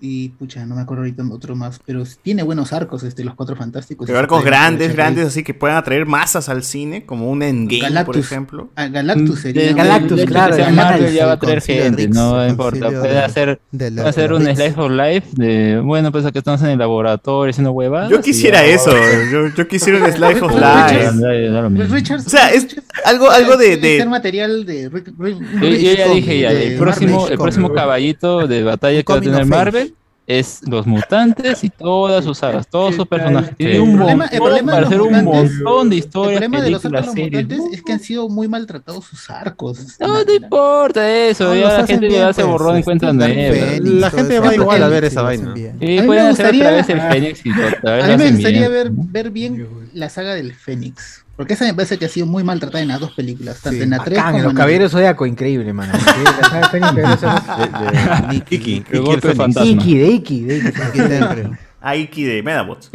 Y 0.00 0.30
pucha, 0.30 0.66
no 0.66 0.74
me 0.74 0.82
acuerdo 0.82 1.02
ahorita 1.04 1.22
otro 1.30 1.56
más, 1.56 1.80
pero 1.86 2.02
tiene 2.20 2.42
buenos 2.42 2.74
arcos 2.74 3.04
este, 3.04 3.24
los 3.24 3.34
cuatro 3.34 3.56
fantásticos. 3.56 4.06
Pero 4.06 4.18
y 4.18 4.18
se 4.18 4.22
arcos 4.22 4.44
grandes, 4.44 4.92
grandes, 4.94 5.26
así 5.28 5.42
que 5.42 5.54
puedan 5.54 5.78
atraer 5.78 6.04
masas 6.04 6.50
al 6.50 6.62
cine, 6.62 7.06
como 7.06 7.30
un 7.30 7.42
Endgame, 7.42 8.04
por 8.04 8.18
ejemplo. 8.18 8.68
Ah, 8.76 8.88
Galactus 8.88 9.40
sería. 9.40 9.62
Desde- 9.62 9.74
Galactus, 9.74 10.24
claro, 10.26 10.56
Galactus, 10.56 11.12
ya 11.14 11.26
va 11.26 11.32
a 11.32 11.38
traer 11.38 11.62
gente, 11.62 12.02
Rix, 12.06 12.14
no 12.14 12.46
importa. 12.46 12.88
Puede 12.90 13.08
de- 13.14 13.18
hacer, 13.20 13.60
de 13.70 13.92
puede 13.92 14.08
hacer 14.08 14.28
de 14.30 14.34
un 14.36 14.42
slice 14.44 14.74
of 14.76 14.90
life 14.90 15.28
de, 15.32 15.80
bueno, 15.82 16.12
pues 16.12 16.26
aquí 16.26 16.36
estamos 16.38 16.60
en 16.62 16.68
el 16.70 16.78
laboratorio 16.78 17.50
haciendo 17.50 17.72
huevadas. 17.72 18.10
Yo 18.10 18.20
quisiera 18.20 18.60
ya, 18.60 18.74
eso, 18.74 18.90
yo, 19.32 19.46
yo 19.56 19.68
quisiera 19.68 20.04
un 20.04 20.12
Slice 20.12 20.40
of 20.42 20.52
Life. 20.60 21.86
Richards. 21.88 22.26
O 22.26 22.30
sea, 22.30 22.50
es 22.52 22.66
algo, 23.04 23.30
algo 23.30 23.56
de, 23.56 23.76
de, 23.78 24.04
material 24.06 24.66
de 24.66 24.88
Rick- 24.90 25.14
Rick- 25.18 25.38
Yo, 25.60 25.68
yo 25.68 25.92
ya 25.94 26.04
Rick 26.06 26.14
dije 26.14 26.40
ya, 26.40 26.52
de 26.52 26.66
el 26.72 26.78
próximo, 26.78 27.28
el 27.28 27.38
próximo 27.38 27.72
caballito 27.72 28.46
de 28.46 28.62
batalla 28.64 29.02
que 29.02 29.12
va 29.12 29.18
a 29.18 29.22
tener. 29.22 29.46
Marvel 29.46 29.93
es 30.26 30.60
los 30.66 30.86
mutantes 30.86 31.62
y 31.64 31.68
todas 31.70 32.24
sus 32.24 32.38
sagas, 32.38 32.66
todos 32.66 32.94
sus 32.94 33.06
personajes. 33.06 33.54
Tiene 33.56 33.74
El 33.76 33.80
un 33.82 33.96
problema- 33.96 34.24
el 34.26 34.40
montón 34.40 34.46
problema 34.48 34.72
para 34.72 34.80
los 34.82 34.88
hacer 34.88 35.00
un 35.02 35.08
mutantes- 35.12 35.52
montón 35.64 35.90
de 35.90 35.96
El 35.96 35.98
historias, 35.98 36.40
problema 36.40 36.62
de 36.64 36.70
los 36.70 36.84
arcos 36.84 37.00
de 37.00 37.06
los 37.06 37.14
series. 37.14 37.42
mutantes 37.44 37.74
es 37.78 37.82
que 37.82 37.92
han 37.92 38.00
sido 38.00 38.28
muy 38.30 38.48
maltratados 38.48 39.04
sus 39.04 39.28
arcos. 39.30 39.98
No 40.00 40.24
te 40.24 40.34
importa 40.36 41.14
eso, 41.28 41.44
No, 41.48 41.54
ya 41.54 41.60
los 41.68 41.72
la 41.78 41.86
gente 41.86 42.06
bien, 42.08 42.20
ya 42.20 42.32
se 42.32 42.42
pues, 42.42 42.52
borró 42.52 42.70
en 42.70 42.76
este, 42.78 42.94
nuevas. 42.94 43.58
Phoenix, 43.58 44.00
La 44.00 44.10
gente 44.10 44.40
va 44.40 44.54
igual 44.54 44.82
a 44.82 44.88
ver 44.88 45.04
esa 45.04 45.22
vaina. 45.22 45.54
me 45.54 46.02
pueden 46.04 46.26
hacer 46.26 46.46
otra 46.46 46.58
gustaría- 46.58 46.70
vez 46.70 46.88
el 46.88 47.00
Fénix 47.02 47.46
y 47.46 47.50
otra 47.50 47.94
vez 47.96 48.04
A 48.04 48.08
mí 48.08 48.16
me 48.24 48.30
gustaría 48.32 48.68
ver, 48.68 48.90
ver 48.92 49.30
bien 49.30 49.68
la 49.94 50.08
saga 50.08 50.34
del 50.34 50.54
Fénix. 50.54 51.24
Porque 51.36 51.54
esa 51.54 51.64
me 51.64 51.74
parece 51.74 51.98
que 51.98 52.04
ha 52.04 52.08
sido 52.08 52.26
muy 52.26 52.44
maltratada 52.44 52.80
en 52.82 52.88
las 52.88 53.00
dos 53.00 53.12
películas, 53.12 53.60
tanto 53.60 53.82
en 53.82 53.90
la 53.90 53.98
3 54.04 54.16
Bacán, 54.16 54.32
como 54.32 54.42
los 54.44 54.50
en 54.50 54.56
la 54.56 54.60
caballeros 54.60 54.92
zodiaco, 54.92 55.26
increíble, 55.26 55.72
mano. 55.72 55.92
Sí, 55.98 56.80
de 56.94 58.36
Iki, 58.36 58.54
Iki 58.54 58.84
El 58.90 59.06
el. 59.06 59.68
Iki, 59.68 59.98
de 59.98 60.06
Iki, 60.08 60.40
de 60.44 60.56
Iki. 60.58 61.00
Dentro. 61.00 61.56
Aiki 61.80 62.24
de 62.24 62.42
Medabots. 62.42 62.90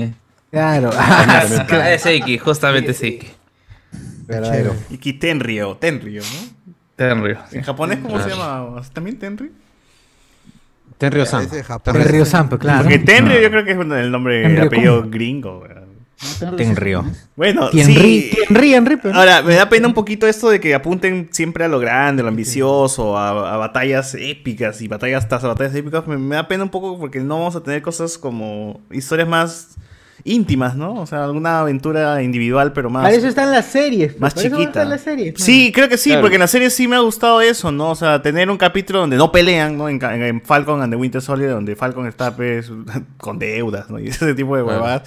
Claro. 0.52 0.90
Ah, 0.94 1.44
ese 1.94 2.16
Iki, 2.16 2.38
justamente 2.38 2.92
ese 2.92 3.08
Iki. 3.08 3.28
Verdadero. 4.26 4.76
Iki 4.90 5.14
Tenryo, 5.14 5.76
Tenryo, 5.78 6.22
¿no? 6.22 6.74
Tenryo. 6.96 7.40
En 7.52 7.62
japonés, 7.62 8.00
¿cómo 8.00 8.22
se 8.22 8.30
llama? 8.30 8.82
¿También 8.94 9.20
Tenryo? 9.20 9.52
Tenryo-san. 10.98 11.44
Ese 11.46 11.60
es 11.60 11.66
Japón. 11.66 11.96
El 11.96 12.04
Río 12.04 12.26
Sampo, 12.26 12.58
claro. 12.58 12.84
Porque 12.84 13.00
Tenryo 13.00 13.40
yo 13.40 13.50
creo 13.50 13.64
que 13.66 13.72
es 13.72 13.78
el 13.80 14.12
nombre, 14.12 14.44
Tenryo, 14.44 14.64
apellido 14.66 15.10
gringo, 15.10 15.60
weón. 15.60 15.89
Tenryo. 16.58 17.04
Bueno, 17.36 17.70
Tienri, 17.70 17.94
sí. 17.94 18.32
Tienri, 18.48 18.74
Henry, 18.74 18.98
pero- 18.98 19.16
Ahora, 19.16 19.42
me 19.42 19.56
da 19.56 19.70
pena 19.70 19.88
un 19.88 19.94
poquito 19.94 20.28
esto 20.28 20.50
de 20.50 20.60
que 20.60 20.74
apunten 20.76 21.30
siempre 21.32 21.64
a 21.64 21.68
lo 21.68 21.80
grande, 21.80 22.22
a 22.22 22.24
lo 22.24 22.30
ambicioso, 22.30 23.18
a, 23.18 23.54
a 23.54 23.58
batallas 23.58 24.16
épicas 24.16 24.82
y 24.82 24.88
batallas 24.88 25.28
tras 25.30 25.44
batallas 25.44 25.76
épicas. 25.76 26.06
Me, 26.08 26.18
me 26.18 26.36
da 26.36 26.48
pena 26.48 26.64
un 26.64 26.70
poco 26.70 27.00
porque 27.00 27.20
no 27.20 27.38
vamos 27.40 27.56
a 27.56 27.64
tener 27.64 27.82
cosas 27.82 28.18
como 28.18 28.82
historias 28.92 29.28
más 29.28 29.76
íntimas, 30.26 30.76
¿no? 30.76 30.96
O 30.96 31.06
sea, 31.06 31.24
alguna 31.24 31.62
aventura 31.62 32.22
individual, 32.22 32.74
pero 32.74 32.90
más, 32.90 33.04
Para 33.04 33.16
eso 33.16 33.28
están 33.28 33.52
las 33.52 33.66
series. 33.68 34.12
pues, 34.12 34.20
más 34.22 34.36
chiquita. 34.36 34.84
las 34.84 35.00
series. 35.00 35.36
Sí, 35.38 35.72
creo 35.74 35.88
que 35.88 35.98
sí, 35.98 36.10
Claro. 36.10 36.24
porque 36.24 36.36
en 36.36 36.42
la 36.42 36.48
serie 36.48 36.70
sí 36.70 36.90
me 36.90 36.98
ha 36.98 37.00
gustado 37.00 37.40
eso, 37.40 37.72
¿no? 37.72 37.92
O 37.92 37.96
sea, 37.96 38.22
tener 38.22 38.50
un 38.50 38.58
capítulo 38.58 39.00
donde 39.00 39.16
no 39.16 39.32
pelean, 39.32 39.78
¿no? 39.78 39.88
En, 39.88 40.42
Falcon 40.44 40.82
and 40.82 40.92
the 40.92 40.98
Winter 40.98 41.22
Soldier, 41.22 41.52
donde 41.52 41.78
Falcon 41.78 42.06
está 42.06 42.36
pues, 42.36 42.70
con 43.18 43.40
deudas, 43.40 43.90
¿no? 43.90 43.98
Y 43.98 44.10
ese 44.10 44.34
tipo 44.36 44.58
de 44.58 44.64
Claro. 44.66 45.02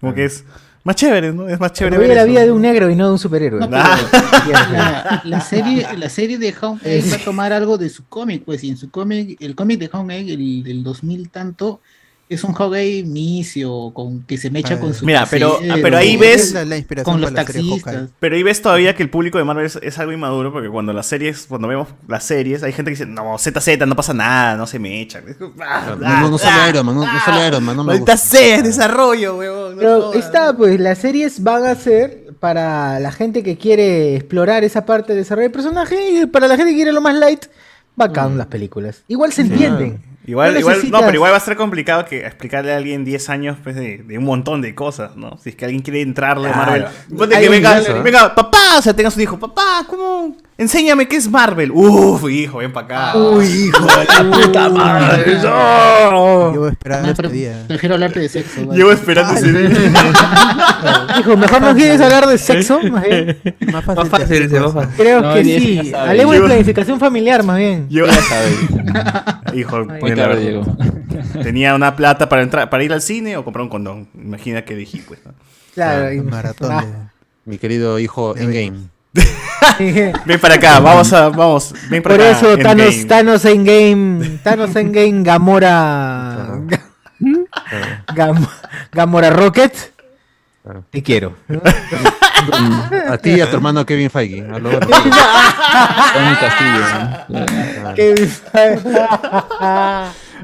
Como 0.00 0.14
que 0.14 0.24
es 0.24 0.44
más 0.84 0.94
chévere, 0.96 1.32
¿no? 1.32 1.48
Es 1.48 1.58
más 1.58 1.72
chévere 1.72 1.96
Vive 1.96 2.08
ver 2.08 2.16
la 2.16 2.22
eso. 2.22 2.30
vida 2.30 2.40
de 2.44 2.52
un 2.52 2.62
negro 2.62 2.88
y 2.90 2.94
no 2.94 3.06
de 3.06 3.12
un 3.12 3.18
superhéroe. 3.18 3.60
No, 3.60 3.68
pero 3.68 3.82
la, 4.72 5.22
la 5.24 5.40
serie, 5.40 5.86
la 5.96 6.08
serie 6.08 6.38
de 6.38 6.52
Hawkeye 6.52 7.02
va 7.10 7.16
a 7.16 7.24
tomar 7.24 7.52
algo 7.52 7.76
de 7.76 7.88
su 7.88 8.06
cómic, 8.06 8.44
pues, 8.44 8.62
y 8.62 8.68
en 8.70 8.76
su 8.76 8.90
cómic, 8.90 9.36
el 9.40 9.54
cómic 9.56 9.80
de 9.80 9.88
Hawkeye, 9.88 10.32
el 10.32 10.62
del 10.62 10.84
2000 10.84 11.28
tanto, 11.30 11.80
es 12.28 12.42
un 12.42 12.52
Hawkeye 12.54 13.04
misio, 13.04 13.92
con, 13.94 14.22
que 14.24 14.36
se 14.36 14.50
mecha 14.50 14.74
Ah, 14.74 14.80
con 14.80 14.92
su 14.94 15.06
Mira, 15.06 15.26
pero- 15.30 15.58
casero, 15.58 15.74
pero 15.80 15.96
ahí 15.96 16.14
Esa 16.14 16.20
ves- 16.20 16.42
es 16.42 16.52
la, 16.54 16.64
la 16.64 16.76
inspiración 16.76 17.14
con 17.14 17.20
los 17.20 17.32
taxistas. 17.32 18.08
Pero 18.18 18.34
ahí 18.36 18.42
ves 18.42 18.60
todavía 18.62 18.96
que 18.96 19.02
el 19.04 19.10
público 19.10 19.38
de 19.38 19.44
Marvel 19.44 19.66
es, 19.66 19.78
es 19.80 19.98
algo 20.00 20.12
inmaduro, 20.12 20.52
porque 20.52 20.68
cuando 20.68 20.92
las 20.92 21.06
series, 21.06 21.46
cuando 21.46 21.68
vemos 21.68 21.88
las 22.08 22.24
series, 22.24 22.62
hay 22.64 22.72
gente 22.72 22.90
que 22.90 22.96
dice, 22.96 23.06
no, 23.06 23.38
ZZ, 23.38 23.86
no 23.86 23.94
pasa 23.94 24.12
nada, 24.12 24.56
no 24.56 24.66
se 24.66 24.78
me 24.80 25.00
echa. 25.00 25.20
Es 25.26 25.36
como, 25.36 25.54
ah, 25.62 25.94
No, 26.00 26.20
no, 26.22 26.30
no 26.30 26.38
sale 26.38 26.70
Iron 26.70 26.84
Man, 26.86 26.96
no, 26.96 27.04
no 27.12 27.20
sale 27.24 27.46
Iron 27.46 27.62
Man, 27.64 27.76
no 27.76 27.84
me 27.84 27.96
gusta. 27.96 28.16
sea, 28.16 28.60
desarrollo, 28.60 29.34
no 29.72 29.76
Pero 29.78 30.12
está, 30.14 30.56
pues 30.56 30.80
las 30.80 30.98
series 30.98 31.42
van 31.42 31.64
a 31.64 31.74
ser 31.76 32.34
para 32.40 32.98
la 33.00 33.12
gente 33.12 33.42
que 33.42 33.56
quiere 33.56 34.16
explorar 34.16 34.64
esa 34.64 34.84
parte 34.84 35.12
de 35.12 35.20
desarrollo 35.20 35.48
de 35.48 35.52
personaje 35.54 35.96
y 36.22 36.26
para 36.26 36.48
la 36.48 36.56
gente 36.56 36.72
que 36.72 36.76
quiere 36.76 36.92
lo 36.92 37.00
más 37.00 37.14
light, 37.14 37.46
bacán 37.94 38.36
las 38.36 38.48
películas. 38.48 39.04
Igual 39.08 39.32
se 39.32 39.42
entienden. 39.42 40.02
Igual, 40.26 40.54
No 40.54 40.60
igual, 40.60 40.90
no, 40.90 41.00
pero 41.00 41.14
igual 41.14 41.32
va 41.32 41.36
a 41.36 41.40
ser 41.40 41.56
complicado 41.56 42.04
que 42.04 42.26
explicarle 42.26 42.72
a 42.72 42.76
alguien 42.76 43.04
10 43.04 43.30
años 43.30 43.56
pues, 43.62 43.76
de, 43.76 43.98
de 43.98 44.18
un 44.18 44.24
montón 44.24 44.60
de 44.60 44.74
cosas, 44.74 45.16
¿no? 45.16 45.38
Si 45.38 45.50
es 45.50 45.56
que 45.56 45.64
alguien 45.64 45.82
quiere 45.82 46.00
entrarle 46.02 46.48
a 46.48 46.52
Claro. 46.52 46.70
Marvel. 46.72 46.88
Ponte 47.16 47.40
que 47.40 47.48
venga, 47.48 47.80
venga, 48.02 48.34
papá, 48.34 48.78
o 48.78 48.82
sea, 48.82 48.94
tengas 48.94 49.14
un 49.16 49.22
hijo, 49.22 49.38
papá, 49.38 49.84
¿cómo? 49.88 50.36
Enséñame 50.58 51.06
qué 51.06 51.16
es 51.16 51.30
Marvel. 51.30 51.70
Uf, 51.70 52.30
hijo, 52.30 52.58
ven 52.58 52.72
para 52.72 52.86
acá. 53.10 53.18
Uy, 53.18 53.44
hijo 53.46 53.84
de 53.84 54.04
la 54.06 54.30
puta 54.30 54.68
madre. 54.70 55.38
no. 55.42 56.52
Llevo 56.52 56.68
esperando 56.68 57.10
este 57.10 57.28
día. 57.28 57.64
prefiero 57.68 57.94
hablarte 57.96 58.20
de 58.20 58.28
sexo. 58.30 58.64
¿vale? 58.66 58.78
Llevo 58.78 58.90
esperando 58.92 59.34
ese 59.34 59.52
día. 59.52 59.68
Hijo, 61.20 61.36
mejor 61.36 61.60
no 61.62 61.74
quieres 61.74 62.00
hablar 62.00 62.26
de 62.26 62.38
sexo, 62.38 62.80
más 62.90 63.02
bien. 63.04 63.38
Más 63.72 63.84
fácil. 63.84 63.96
Más 63.96 64.08
fácil, 64.08 64.50
más 64.60 64.72
fácil. 64.72 64.94
Creo 64.96 65.20
No, 65.22 65.34
que 65.34 65.44
sí. 65.44 65.92
Hablemos 65.94 66.34
de 66.34 66.40
planificación 66.40 67.00
familiar, 67.00 67.42
más 67.42 67.58
bien. 67.58 67.86
Yo- 67.90 68.06
Ya 68.06 68.14
sabes. 68.22 69.54
hijo, 69.54 69.84
llegó. 69.84 70.76
Tenía 71.42 71.74
una 71.74 71.96
plata 71.96 72.28
para 72.28 72.42
entrar, 72.42 72.70
para 72.70 72.82
ir 72.84 72.92
al 72.92 73.02
cine 73.02 73.36
o 73.36 73.44
comprar 73.44 73.62
un 73.62 73.68
condón. 73.68 74.08
Imagina 74.14 74.64
que 74.64 74.74
dije, 74.74 75.02
pues. 75.06 75.20
¿no? 75.24 75.32
Claro, 75.74 76.06
Ah, 76.06 76.14
y- 76.14 76.20
maratón 76.20 76.72
Ah. 76.72 77.12
Mi 77.44 77.58
querido 77.58 77.98
hijo 77.98 78.34
Endgame. 78.36 78.88
Ven 80.24 80.40
para 80.40 80.54
acá, 80.54 80.80
vamos 80.80 81.12
a, 81.12 81.28
vamos, 81.28 81.74
ven 81.90 82.02
para 82.02 82.14
Por 82.16 82.24
acá. 82.24 82.38
eso 82.38 82.56
Thanos, 82.58 82.86
Endgame. 82.86 83.04
Thanos 83.06 83.44
en 83.44 83.64
game, 83.64 84.38
Thanos 84.42 84.76
en 84.76 84.92
game, 84.92 85.22
Gamora, 85.22 86.60
Gam- 88.14 88.48
Gamora 88.92 89.30
Rocket. 89.30 89.72
Te 90.90 91.02
quiero. 91.02 91.36
A 93.08 93.16
ti 93.18 93.30
y 93.30 93.40
a 93.40 93.48
tu 93.48 93.56
hermano 93.56 93.86
Kevin 93.86 94.10
Feige. 94.10 94.44
A 94.52 94.58
los 94.58 94.72
dos. 94.72 94.80
Kevin 97.94 98.30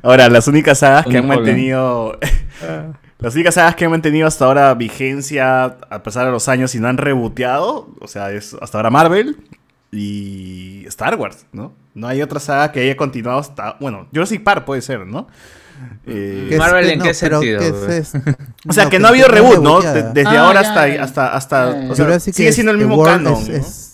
Ahora, 0.03 0.29
las 0.29 0.47
únicas 0.49 0.79
sagas 0.79 1.07
que 1.07 1.19
han 1.19 1.27
mantenido. 1.27 2.19
las 3.23 3.35
únicas 3.35 3.55
sagas 3.55 3.77
que 3.77 3.85
han 3.85 3.91
mantenido 3.91 4.27
hasta 4.27 4.45
ahora 4.45 4.75
vigencia 4.75 5.65
a 5.65 6.03
pesar 6.03 6.27
de 6.27 6.33
los 6.33 6.49
años 6.49 6.75
y 6.75 6.81
no 6.81 6.89
han 6.89 6.99
reboteado. 6.99 7.89
O 8.01 8.09
sea, 8.09 8.31
es 8.33 8.55
hasta 8.61 8.79
ahora 8.79 8.91
Marvel 8.91 9.37
y 9.91 10.85
Star 10.89 11.15
Wars, 11.17 11.47
¿no? 11.53 11.73
No 11.95 12.09
hay 12.09 12.23
otra 12.23 12.41
saga 12.41 12.73
que 12.73 12.81
haya 12.81 12.97
continuado 12.97 13.39
hasta. 13.39 13.77
Bueno, 13.81 14.07
Jurassic 14.13 14.43
Park 14.43 14.65
puede 14.65 14.81
ser, 14.83 15.07
¿no? 15.07 15.29
Eh, 16.07 16.47
¿Qué 16.49 16.55
es- 16.55 16.59
Marvel, 16.59 16.89
¿en 16.91 16.99
no, 16.99 17.05
qué 17.05 17.15
sentido, 17.15 17.59
qué 17.61 17.67
es- 17.69 17.85
güey? 17.87 17.99
es- 17.99 18.13
o 18.69 18.73
sea, 18.73 18.85
no, 18.85 18.91
que 18.91 18.99
no 18.99 19.07
ha 19.07 19.11
habido 19.11 19.29
reboot, 19.29 19.59
¿no? 19.63 19.81
desde 19.81 20.29
Ah, 20.29 20.47
ahora 20.47 20.63
ya, 20.63 20.69
hasta, 20.69 20.89
ya. 20.89 21.03
hasta, 21.03 21.35
hasta, 21.37 21.81
Ya, 21.85 21.91
o 21.91 21.95
sea, 21.95 22.21
sigue 22.21 22.53
siendo 22.53 22.73
el 22.73 22.79
este, 22.81 22.89
mismo 22.89 23.05
canon. 23.05 23.33
es- 23.35 23.49
¿no? 23.49 23.55
es- 23.57 23.92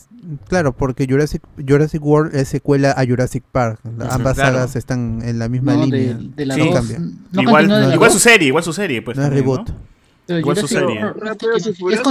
claro, 0.48 0.72
porque 0.76 1.06
Jurassic, 1.08 1.42
Jurassic 1.66 2.04
World 2.04 2.34
es 2.34 2.48
secuela 2.48 2.92
a 2.96 3.06
Jurassic 3.06 3.44
Park. 3.50 3.80
Ambas 3.84 4.34
claro. 4.36 4.56
sagas 4.58 4.76
están 4.76 5.20
en 5.22 5.38
la 5.38 5.48
misma 5.48 5.74
No, 5.74 5.84
línea. 5.86 6.18
de 6.36 6.46
la 6.46 6.56
dos, 6.56 6.74
cambia. 6.74 6.98
no 6.98 7.42
igual, 7.42 7.54
continúa 7.62 7.78
de 7.80 7.86
la 7.88 7.94
igual 7.94 8.10
su 8.10 8.18
serie, 8.18 8.48
igual 8.48 8.64
su 8.64 8.72
serie, 8.72 9.02
pues. 9.02 9.16
No 9.16 9.24
es 9.24 9.30
reboot. 9.30 9.70
Igual 10.28 10.56
su 10.58 10.68
serie. 10.68 11.02
World- 11.04 11.22
Rápidos 11.22 11.66
y 11.66 11.70
es 11.70 11.78
Jurassic 11.78 12.06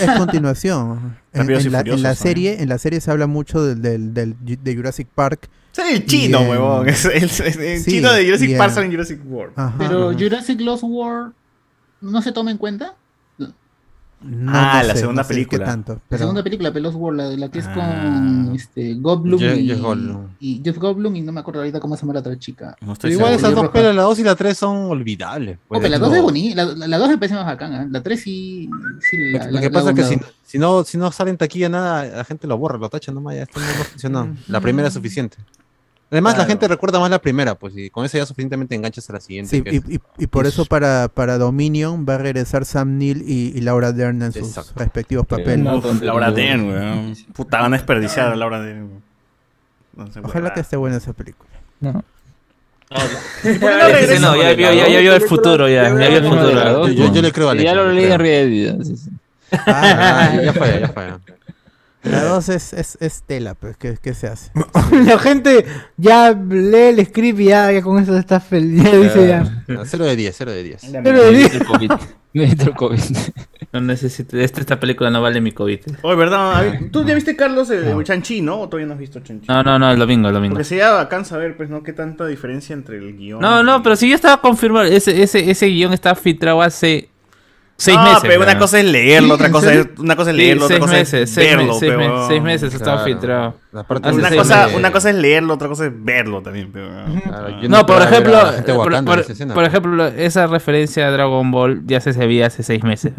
es 0.00 0.18
continuación. 0.18 1.16
En, 1.32 1.46
la, 1.46 1.58
en 1.58 1.72
la 1.72 1.78
Furiosos, 1.84 2.18
serie, 2.18 2.62
en 2.62 2.68
la 2.68 2.78
serie 2.78 3.00
se 3.00 3.10
habla 3.12 3.28
mucho 3.28 3.62
del, 3.64 3.80
del, 3.80 4.12
del- 4.14 4.34
de 4.42 4.74
Jurassic 4.76 5.06
Park. 5.14 5.48
Sale 5.70 5.92
el 5.92 6.06
chino, 6.06 6.40
huevón. 6.40 6.88
Es 6.88 7.04
el, 7.04 7.22
es 7.24 7.40
el 7.40 7.80
Sí, 7.80 7.92
chino 7.92 8.12
de 8.12 8.24
Jurassic 8.24 8.58
Park 8.58 8.72
sale 8.74 8.86
en 8.86 8.92
Jurassic 8.92 9.20
World. 9.24 9.52
Ajá, 9.54 9.74
Pero 9.78 10.08
ajá. 10.10 10.18
Jurassic 10.18 10.60
Lost 10.60 10.82
World 10.82 11.32
no 12.00 12.22
se 12.22 12.32
toma 12.32 12.50
en 12.50 12.58
cuenta. 12.58 12.96
No, 14.20 14.50
Ah, 14.52 14.80
no 14.82 14.88
la 14.88 14.94
sé, 14.94 15.00
segunda 15.00 15.22
no 15.22 15.28
película. 15.28 15.64
tanto, 15.64 15.92
La 15.94 16.00
pero- 16.08 16.18
segunda 16.18 16.42
película, 16.42 16.72
Pelos 16.72 16.94
World, 16.96 17.20
la, 17.20 17.36
la 17.36 17.48
que 17.52 17.60
es 17.60 17.66
Ah. 17.68 17.74
con 17.74 18.54
este, 18.56 18.94
Goldblum 18.94 19.38
Jeff- 19.38 19.58
y, 19.58 19.68
Jeff 19.68 19.80
Goldblum. 19.80 20.26
y 20.40 20.60
Jeff 20.64 20.76
Goldblum 20.78 21.14
y 21.16 21.20
no 21.22 21.30
me 21.30 21.38
acuerdo 21.40 21.60
ahorita 21.60 21.78
cómo 21.78 21.94
se 21.96 22.02
llama 22.02 22.14
la 22.14 22.20
otra 22.20 22.36
chica. 22.36 22.76
No 22.80 22.94
estoy 22.94 23.10
Pero 23.10 23.20
igual 23.20 23.34
esas 23.34 23.54
dos 23.54 23.68
pelas, 23.68 23.94
la 23.94 24.02
2 24.02 24.18
y 24.18 24.24
la 24.24 24.34
3 24.34 24.58
son 24.58 24.76
olvidables. 24.90 25.58
pues, 25.68 25.78
Ok, 25.78 25.82
de 25.84 25.88
la 25.90 25.96
hecho, 25.98 26.06
2 26.06 26.14
es 26.16 26.22
bonita, 26.22 26.64
la, 26.64 26.86
la 26.88 26.98
2 26.98 27.08
me 27.10 27.18
parece 27.18 27.34
más 27.36 27.46
bacana, 27.46 27.86
la 27.88 28.02
3 28.02 28.20
sí, 28.20 28.68
sí 29.08 29.16
Lo, 29.30 29.38
la, 29.38 29.44
lo 29.46 29.50
la- 29.52 29.60
que 29.60 29.66
la 29.66 29.72
pasa 29.72 29.90
es 29.90 29.96
que 29.96 30.02
si, 30.04 30.20
si 30.44 30.58
no, 30.58 30.82
si 30.82 30.98
no 30.98 31.12
sale 31.12 31.30
en 31.30 31.36
taquilla 31.36 31.68
nada, 31.68 32.04
la 32.04 32.24
gente 32.24 32.48
lo 32.48 32.58
borra, 32.58 32.76
lo 32.76 32.88
tacha 32.88 33.12
nomás, 33.12 33.36
ya 33.36 33.42
esto 33.44 33.60
no, 33.60 33.66
no 33.66 33.84
funcionó. 33.84 34.36
La 34.48 34.60
primera 34.60 34.88
es 34.88 34.94
suficiente. 34.94 35.36
Además, 36.10 36.38
la 36.38 36.46
gente 36.46 36.66
recuerda 36.68 36.98
más 36.98 37.10
la 37.10 37.18
primera, 37.18 37.54
pues, 37.54 37.76
y 37.76 37.90
con 37.90 38.04
eso 38.06 38.16
ya 38.16 38.24
suficientemente 38.24 38.74
enganchas 38.74 39.10
a 39.10 39.12
la 39.12 39.20
siguiente. 39.20 39.50
Sí, 39.50 39.62
y, 39.66 39.76
es- 39.76 39.82
y- 39.90 40.00
y 40.24 40.26
por 40.26 40.46
es- 40.46 40.54
eso 40.54 40.64
para, 40.64 41.08
para 41.08 41.36
Dominion 41.36 42.06
va 42.08 42.14
a 42.14 42.18
regresar 42.18 42.64
Sam 42.64 42.96
Neill 42.96 43.22
y, 43.26 43.52
y 43.54 43.60
Laura 43.60 43.92
Dern 43.92 44.22
en 44.22 44.32
sus 44.32 44.48
Exacto. 44.48 44.72
respectivos 44.76 45.26
papeles. 45.26 45.58
no, 45.58 45.76
Uf, 45.76 46.00
Laura 46.00 46.30
Dern, 46.30 46.66
weón. 46.70 47.14
Puta, 47.34 47.60
van 47.60 47.74
a 47.74 47.76
desperdiciar 47.76 48.32
a 48.32 48.36
Laura 48.36 48.60
Dern. 48.62 48.88
No 49.96 50.10
sé, 50.10 50.20
Ojalá 50.22 50.54
que 50.54 50.60
esté 50.60 50.76
buena 50.76 50.96
esa 50.96 51.12
película. 51.12 51.50
No. 51.80 52.02
No, 54.20 54.34
ya 54.36 54.54
vio, 54.54 54.72
ya, 54.72 54.88
ya 54.88 55.00
vio 55.00 55.14
el 55.14 55.20
futuro, 55.22 55.68
ya, 55.68 55.84
ya 55.90 56.08
vio 56.08 56.18
el 56.18 56.24
futuro. 56.24 56.88
yo, 56.88 56.92
yo- 57.06 57.12
yo 57.12 57.22
le 57.22 57.32
creo 57.32 57.50
a 57.50 57.54
Ya 57.54 57.72
Alex, 57.72 57.76
lo 57.76 57.92
le 57.92 57.94
leí 58.00 58.10
en 58.12 58.18
Reddit. 58.18 58.82
sí, 58.82 58.96
sí. 58.96 59.10
Ah, 59.66 60.32
ya 60.42 60.52
fue, 60.54 60.80
ya 60.80 60.88
fue. 60.88 61.04
La 62.10 62.24
2 62.24 62.48
es, 62.50 62.72
es, 62.72 62.98
es 63.00 63.22
tela, 63.22 63.54
pues, 63.54 63.76
¿qué, 63.76 63.96
qué 64.00 64.14
se 64.14 64.26
hace? 64.28 64.50
La 65.04 65.18
gente 65.18 65.64
ya 65.96 66.32
lee 66.32 66.76
el 66.98 67.06
script 67.06 67.40
y 67.40 67.44
ya, 67.44 67.70
ya 67.72 67.82
con 67.82 68.02
eso 68.02 68.16
está 68.16 68.40
feliz. 68.40 68.82
Ya 68.84 68.96
dice 68.96 69.28
ya. 69.28 69.64
Cero 69.84 70.04
de 70.04 70.16
10, 70.16 70.34
cero 70.36 70.52
de 70.52 70.62
10. 70.62 70.82
Pero 71.02 71.22
de- 71.22 71.32
Necesito 71.32 71.58
el 71.62 71.66
COVID. 71.66 71.92
Necesito 72.34 72.64
el 72.64 72.74
COVID. 72.74 73.00
No 73.72 73.80
necesito, 73.82 74.38
esta, 74.38 74.60
esta 74.60 74.80
película 74.80 75.10
no 75.10 75.20
vale 75.20 75.40
mi 75.40 75.52
COVID. 75.52 75.80
Oye, 76.02 76.16
¿verdad? 76.16 76.78
¿Tú 76.90 77.04
ya 77.04 77.14
viste, 77.14 77.36
Carlos, 77.36 77.68
el, 77.70 77.84
el 77.84 78.04
Chanchi, 78.04 78.40
no? 78.40 78.60
¿O 78.60 78.68
todavía 78.68 78.86
no 78.86 78.94
has 78.94 78.98
visto 79.00 79.20
Chanchi? 79.20 79.46
No, 79.48 79.62
no, 79.62 79.78
no, 79.78 79.90
el 79.90 79.98
domingo, 79.98 80.28
el 80.28 80.34
domingo. 80.34 80.54
Porque 80.54 80.64
sería 80.64 80.90
bacán 80.92 81.24
saber, 81.26 81.56
pues, 81.56 81.68
¿no? 81.68 81.82
¿Qué 81.82 81.92
tanta 81.92 82.26
diferencia 82.26 82.72
entre 82.74 82.96
el 82.96 83.16
guion? 83.16 83.40
No, 83.40 83.62
no, 83.62 83.82
pero 83.82 83.96
si 83.96 84.08
ya 84.08 84.14
estaba 84.14 84.40
confirmado, 84.40 84.84
ese, 84.86 85.22
ese, 85.22 85.50
ese 85.50 85.66
guion 85.66 85.92
estaba 85.92 86.14
filtrado 86.14 86.62
hace 86.62 87.08
seis 87.80 87.96
No, 87.96 88.02
meses. 88.02 88.18
pero 88.22 88.42
una 88.42 88.58
cosa 88.58 88.80
es 88.80 88.84
leerlo, 88.86 89.34
otra 89.34 89.46
¿En 89.46 89.52
cosa 89.52 89.72
es, 89.72 89.86
una 89.98 90.16
cosa 90.16 90.30
es 90.30 90.36
Sí, 90.36 90.42
leerlo, 90.42 90.64
otra 90.64 90.76
seis 90.76 90.80
cosa 90.86 90.92
meses, 90.98 91.14
es 91.22 91.30
seis, 91.34 91.46
verlo, 91.48 91.62
meses, 91.66 91.78
seis, 91.80 91.92
pero- 91.96 91.98
meses, 92.12 92.26
seis 92.28 92.42
meses 92.42 92.74
estaba 92.74 92.96
Claro. 92.96 93.04
filtrado. 93.12 93.54
La 93.72 93.82
parte 93.84 94.08
Hace 94.08 94.18
Una 94.18 94.30
cosa, 94.30 94.56
meses. 94.64 94.76
una 94.78 94.92
cosa 94.92 95.10
es 95.10 95.16
leerlo, 95.16 95.54
otra 95.54 95.68
cosa 95.68 95.86
es 95.86 95.92
verlo 95.94 96.42
también, 96.42 96.70
pero... 96.72 96.88
Claro, 97.22 97.60
yo 97.62 97.68
No, 97.68 97.86
por 97.86 98.02
esperaba 98.02 98.50
ver 98.50 98.60
ejemplo, 98.60 98.82
por, 98.84 99.04
por- 99.04 99.30
escena, 99.30 99.54
por 99.54 99.64
ejemplo, 99.64 100.06
esa 100.08 100.46
referencia 100.48 101.06
a 101.06 101.10
Dragon 101.12 101.50
Ball 101.52 101.82
ya 101.86 102.00
se 102.00 102.12
sabía 102.12 102.46
hace 102.48 102.62
seis 102.64 102.82
meses. 102.82 103.12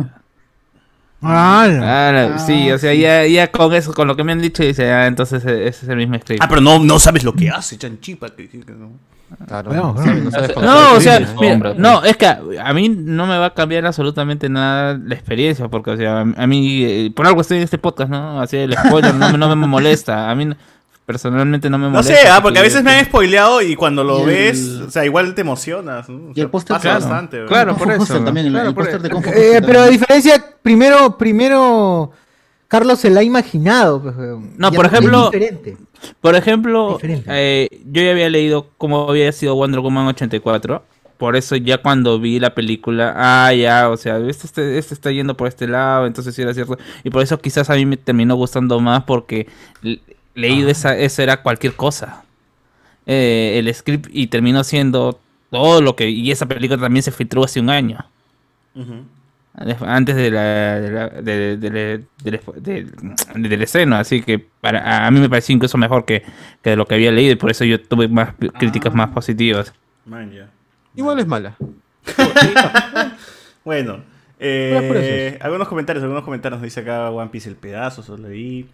Ah, 1.22 1.68
Ah, 1.82 2.38
sí, 2.46 2.72
o 2.72 2.78
sea, 2.78 2.94
ya, 2.94 3.26
ya 3.28 3.52
con 3.52 3.74
eso, 3.74 3.94
con 3.94 4.08
lo 4.08 4.16
que 4.16 4.24
me 4.24 4.32
han 4.32 4.42
dicho, 4.42 4.64
dice, 4.64 4.90
ah, 4.92 5.06
entonces 5.06 5.44
ese 5.44 5.68
es 5.68 5.90
el 5.90 5.98
mismo 5.98 6.16
script. 6.18 6.42
Ah, 6.42 6.48
pero 6.48 6.62
no, 6.62 6.80
no 6.80 6.98
sabes 6.98 7.24
lo 7.26 7.34
que 7.34 7.50
hace 7.50 7.78
Chanchi 7.78 8.16
para 8.16 8.34
que... 8.36 8.48
que 8.50 8.58
no. 8.72 8.92
Claro, 9.48 9.72
no 9.74 9.94
no 9.94 10.62
No, 10.62 10.94
o 10.96 11.02
sea, 11.02 11.20
mira, 11.40 11.74
no, 11.78 12.04
es 12.04 12.18
que 12.18 12.26
a, 12.26 12.42
a 12.64 12.74
mí 12.74 12.90
no 12.90 13.26
me 13.28 13.38
va 13.38 13.48
a 13.48 13.54
cambiar 13.54 13.86
absolutamente 13.86 14.50
nada 14.50 15.00
la 15.04 15.14
experiencia, 15.16 15.68
porque, 15.68 15.92
o 15.92 15.98
sea, 15.98 16.22
a 16.22 16.48
mí, 16.48 16.84
eh, 16.84 17.12
por 17.16 17.28
algo 17.28 17.42
estoy 17.42 17.58
en 17.58 17.64
este 17.64 17.78
podcast, 17.78 18.10
¿no? 18.10 18.42
Así 18.42 18.58
el 18.58 18.76
spoiler 18.76 19.14
no, 19.16 19.30
me- 19.32 19.38
no 19.38 19.56
me 19.56 19.68
molesta, 19.68 20.30
a 20.30 20.36
mí 20.36 20.50
personalmente 21.06 21.70
no 21.70 21.78
me 21.80 21.86
No 21.86 21.92
molesta. 21.92 22.14
sé, 22.16 22.28
ah, 22.28 22.40
porque 22.42 22.60
a 22.60 22.62
veces 22.62 22.84
me 22.84 22.92
han 22.92 23.06
spoileado 23.06 23.62
y 23.62 23.76
cuando 23.76 24.04
lo 24.04 24.20
Y 24.20 24.22
el- 24.22 24.28
ves, 24.28 24.60
o 24.88 24.92
sea, 24.92 25.06
igual 25.06 25.34
te 25.34 25.42
emocionas. 25.42 26.08
¿no? 26.10 26.30
O 26.30 26.32
Y 26.36 26.42
el 26.42 26.50
póster 26.50 26.76
pasa 26.76 26.90
claro. 26.90 27.00
bastante. 27.00 27.38
¿verdad? 27.40 27.50
Claro, 27.54 27.76
por 27.78 27.92
eso. 27.92 28.20
También, 28.24 28.50
Claro, 28.50 28.70
el 28.70 28.76
por- 28.76 29.02
de 29.02 29.58
Eh, 29.58 29.62
pero 29.66 29.82
a 29.82 29.88
diferencia, 29.88 30.44
primero, 30.62 31.18
primero, 31.18 32.12
Carlos 32.70 33.00
se 33.00 33.10
la 33.10 33.20
ha 33.20 33.24
imaginado. 33.24 34.02
pues. 34.02 34.16
No, 34.58 34.72
por 34.72 34.86
ejemplo- 34.86 35.26
diferente. 35.26 35.76
Por 36.22 36.36
ejemplo, 36.36 36.94
Diferente. 36.94 37.26
eh, 37.28 37.68
yo 37.92 38.02
ya 38.02 38.12
había 38.12 38.30
leído 38.30 38.68
cómo 38.78 39.10
había 39.10 39.30
sido 39.34 39.56
Wonder 39.56 39.82
Woman 39.82 40.08
84. 40.08 40.82
Por 41.18 41.36
eso 41.36 41.58
ya 41.58 41.80
cuando 41.80 42.18
vi 42.20 42.40
la 42.40 42.56
película, 42.56 43.14
ah, 43.18 43.54
ya, 43.54 43.90
o 43.90 43.98
sea, 43.98 44.18
este, 44.20 44.46
este, 44.48 44.78
este 44.78 44.94
está 44.94 45.12
yendo 45.12 45.36
por 45.36 45.50
este 45.50 45.68
lado, 45.68 46.08
entonces 46.08 46.34
sí 46.34 46.42
era 46.42 46.54
cierto. 46.54 46.78
Y 47.04 47.10
por 47.10 47.22
eso 47.22 47.38
quizás 47.40 47.70
a 47.70 47.76
mí 47.76 47.86
me 47.86 47.98
terminó 47.98 48.36
gustando 48.36 48.80
más 48.80 49.04
porque 49.04 49.48
leído 50.36 50.70
esa, 50.70 50.96
eso 50.98 51.22
era 51.22 51.42
cualquier 51.42 51.74
cosa. 51.76 52.24
Eh, 53.06 53.56
el 53.58 53.74
script 53.74 54.08
y 54.14 54.28
terminó 54.28 54.64
siendo 54.64 55.20
todo 55.50 55.82
lo 55.82 55.96
que... 55.98 56.10
Y 56.10 56.32
esa 56.32 56.46
película 56.46 56.80
también 56.80 57.04
se 57.04 57.12
filtró 57.12 57.44
hace 57.44 57.60
un 57.60 57.70
año. 57.72 58.06
Antes 59.82 60.16
de 60.16 60.32
la, 60.32 60.80
de 60.80 60.92
la- 60.92 61.10
de- 61.10 61.58
de- 61.58 61.70
de- 61.70 62.88
del, 63.36 63.62
estreno, 63.62 63.98
así 63.98 64.22
que 64.22 64.40
para, 64.40 65.06
a 65.06 65.12
mí 65.12 65.20
me 65.20 65.28
pareció 65.30 65.54
incluso 65.54 65.78
mejor 65.78 66.06
que, 66.06 66.24
que 66.62 66.70
de 66.72 66.76
lo 66.78 66.86
que 66.86 66.96
había 66.96 67.12
leído 67.12 67.34
y 67.34 67.36
por 67.36 67.52
eso 67.52 67.66
yo 67.66 67.82
tuve 67.82 68.08
más 68.08 68.36
críticas 68.58 68.94
más 68.94 69.10
positivas. 69.10 69.74
Man, 70.06 70.32
ya. 70.32 70.50
Igual 70.96 71.20
es 71.20 71.28
mala. 71.28 71.56
Bueno, 73.64 74.02
eh, 74.40 75.38
algunos 75.42 75.68
comentarios, 75.68 76.02
algunos 76.04 76.24
comentarios. 76.24 76.62
Dice 76.62 76.80
acá 76.80 77.10
One 77.12 77.30
Piece 77.30 77.50
el 77.50 77.56
pedazo, 77.56 78.02
solo 78.04 78.30
leí. 78.30 78.68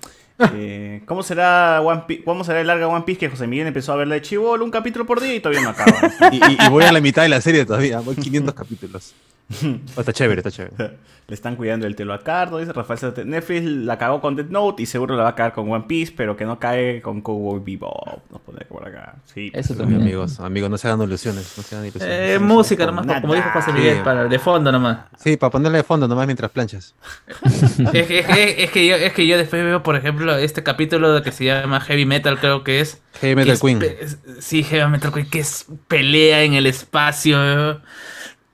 Eh, 0.53 1.02
¿cómo, 1.06 1.24
será 1.24 1.82
One 1.82 2.03
Pi- 2.07 2.18
¿Cómo 2.24 2.44
será 2.44 2.62
el 2.62 2.68
larga 2.68 2.88
One 2.88 3.03
Piece 3.06 3.20
que 3.20 3.30
José 3.30 3.48
Miguel 3.48 3.68
empezó 3.68 3.94
a 3.94 3.95
verla 3.95 4.16
de 4.16 4.22
chivolo 4.22 4.64
un 4.64 4.72
capítulo 4.72 5.06
por 5.06 5.22
día 5.22 5.34
y 5.36 5.40
todavía 5.40 5.62
no 5.64 5.70
acaba? 5.70 5.98
Y, 6.32 6.36
y- 6.52 6.66
y 6.66 6.70
voy 6.70 6.84
a 6.84 6.91
la 6.91 7.02
mitad 7.02 7.24
de 7.24 7.30
la 7.30 7.41
serie 7.41 7.66
todavía, 7.66 7.99
voy 7.99 8.16
500 8.16 8.53
capítulos. 8.56 9.14
Oh, 9.96 10.00
está 10.02 10.12
chévere, 10.14 10.40
está 10.40 10.52
chévere. 10.52 10.98
Le 11.28 11.34
están 11.34 11.56
cuidando 11.56 11.88
el 11.88 11.96
telo 11.96 12.14
a 12.14 12.20
Cardo, 12.20 12.60
dice 12.60 12.72
Rafael 12.72 13.00
Sarte- 13.00 13.26
Netflix 13.26 13.64
la 13.66 13.98
cagó 13.98 14.22
con 14.22 14.36
Death 14.36 14.50
Note 14.50 14.84
y 14.84 14.86
seguro 14.86 15.16
la 15.16 15.24
va 15.24 15.30
a 15.30 15.36
cagar 15.36 15.54
con 15.54 15.72
One 15.72 15.86
Piece, 15.88 16.14
pero 16.16 16.38
que 16.38 16.46
no 16.46 16.60
cae 16.60 17.02
con 17.02 17.22
Cowboy 17.22 17.60
Bebop. 17.66 18.20
Nos 18.32 18.42
pone 18.42 18.64
por 18.66 18.88
acá. 18.88 19.16
Sí, 19.34 19.50
Eso 19.52 19.70
pues, 19.70 19.80
también. 19.80 20.02
Amigos, 20.04 20.40
amigos, 20.40 20.70
no 20.70 20.78
se 20.78 20.88
hagan 20.88 21.02
ilusiones, 21.02 21.52
no 21.58 21.64
se 21.64 21.76
hagan 21.76 21.88
ilusiones. 21.88 22.16
Eh, 22.36 22.38
música 22.38 22.86
nomás, 22.86 23.22
como 23.22 23.34
dijo 23.34 23.50
José 23.52 23.74
Miguel, 23.74 23.96
Sí. 23.98 24.02
para 24.04 24.26
de 24.26 24.38
fondo 24.38 24.72
nomás. 24.72 25.00
Sí, 25.18 25.36
para 25.36 25.50
ponerle 25.50 25.80
de 25.80 25.84
fondo 25.84 26.08
nomás 26.08 26.28
mientras 26.28 26.52
planchas. 26.52 26.94
es, 27.92 28.06
que, 28.08 28.20
es 28.20 28.26
que- 28.28 28.64
es 28.66 28.70
que 28.72 28.86
yo, 28.88 28.96
es 28.96 29.14
que 29.14 29.26
yo 29.26 29.36
después 29.40 29.64
veo, 29.64 29.82
por 29.82 29.96
ejemplo, 29.96 30.36
este 30.38 30.62
capítulo 30.62 31.24
que 31.24 31.32
se 31.32 31.46
llama 31.46 31.80
Heavy 31.82 32.06
Metal, 32.06 32.38
creo 32.40 32.64
que 32.64 32.82
es. 32.82 33.02
Heavy 33.20 33.36
Metal 33.36 33.54
es 33.56 33.62
Queen. 33.62 33.82
es- 33.82 34.20
sí, 34.42 34.64
Heavy 34.64 34.92
Metal 34.92 35.12
Queen, 35.12 35.28
que 35.28 35.40
es 35.40 35.66
pelea 35.88 36.44
en 36.44 36.54
el 36.54 36.68
espacio, 36.68 37.82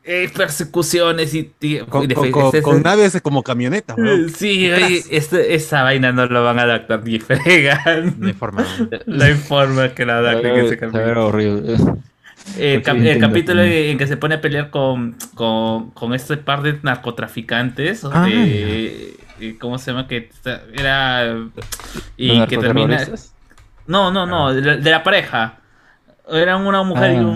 eh, 0.04 0.30
persecuciones 0.36 1.34
y. 1.36 1.52
y- 1.62 1.80
Con, 1.80 2.04
y 2.04 2.08
de- 2.08 2.16
con- 2.16 2.32
con- 2.32 2.62
con 2.62 2.82
naves 2.82 3.20
como 3.22 3.44
camionetas, 3.44 3.98
weón. 3.98 4.30
Sí, 4.30 4.70
oye, 4.72 5.04
este- 5.12 5.54
esa 5.54 5.84
vaina 5.84 6.12
no 6.12 6.26
lo 6.26 6.44
van 6.44 6.60
a 6.60 6.64
adaptar 6.64 7.04
ni 7.04 7.20
fregan. 7.20 8.16
No 8.20 8.28
hay 8.28 8.34
forma. 8.34 8.66
No 9.06 9.24
hay 9.24 9.34
forma 9.34 9.90
que 9.94 10.06
la 10.06 10.18
adapten 10.18 10.56
ese 10.56 10.86
horrible. 11.18 11.76
El, 12.58 12.82
cap- 12.82 12.98
el 12.98 13.20
capítulo 13.20 13.62
en 13.64 13.98
que 14.00 14.08
se 14.08 14.18
pone 14.18 14.36
a 14.36 14.42
pelear 14.42 14.72
con, 14.72 15.16
con, 15.36 15.92
con 15.92 16.14
este 16.16 16.38
par 16.38 16.64
de 16.64 16.80
narcotraficantes. 16.82 18.04
Ah, 18.06 18.26
de- 18.26 19.16
y 19.40 19.54
¿Cómo 19.54 19.78
se 19.78 19.92
llama? 19.92 20.08
Que 20.08 20.30
era. 20.74 21.36
Y 22.18 22.28
¿Los 22.38 22.48
que 22.48 22.58
termina. 22.58 23.08
No, 23.88 24.12
no, 24.12 24.26
no, 24.26 24.54
de 24.54 24.62
la, 24.62 24.78
de 24.78 24.92
la 24.92 25.04
pareja. 25.04 25.58
Eran 26.32 26.66
una 26.66 26.84
mujer 26.84 27.14
y 27.14 27.18
Ah. 27.18 27.22
un, 27.22 27.28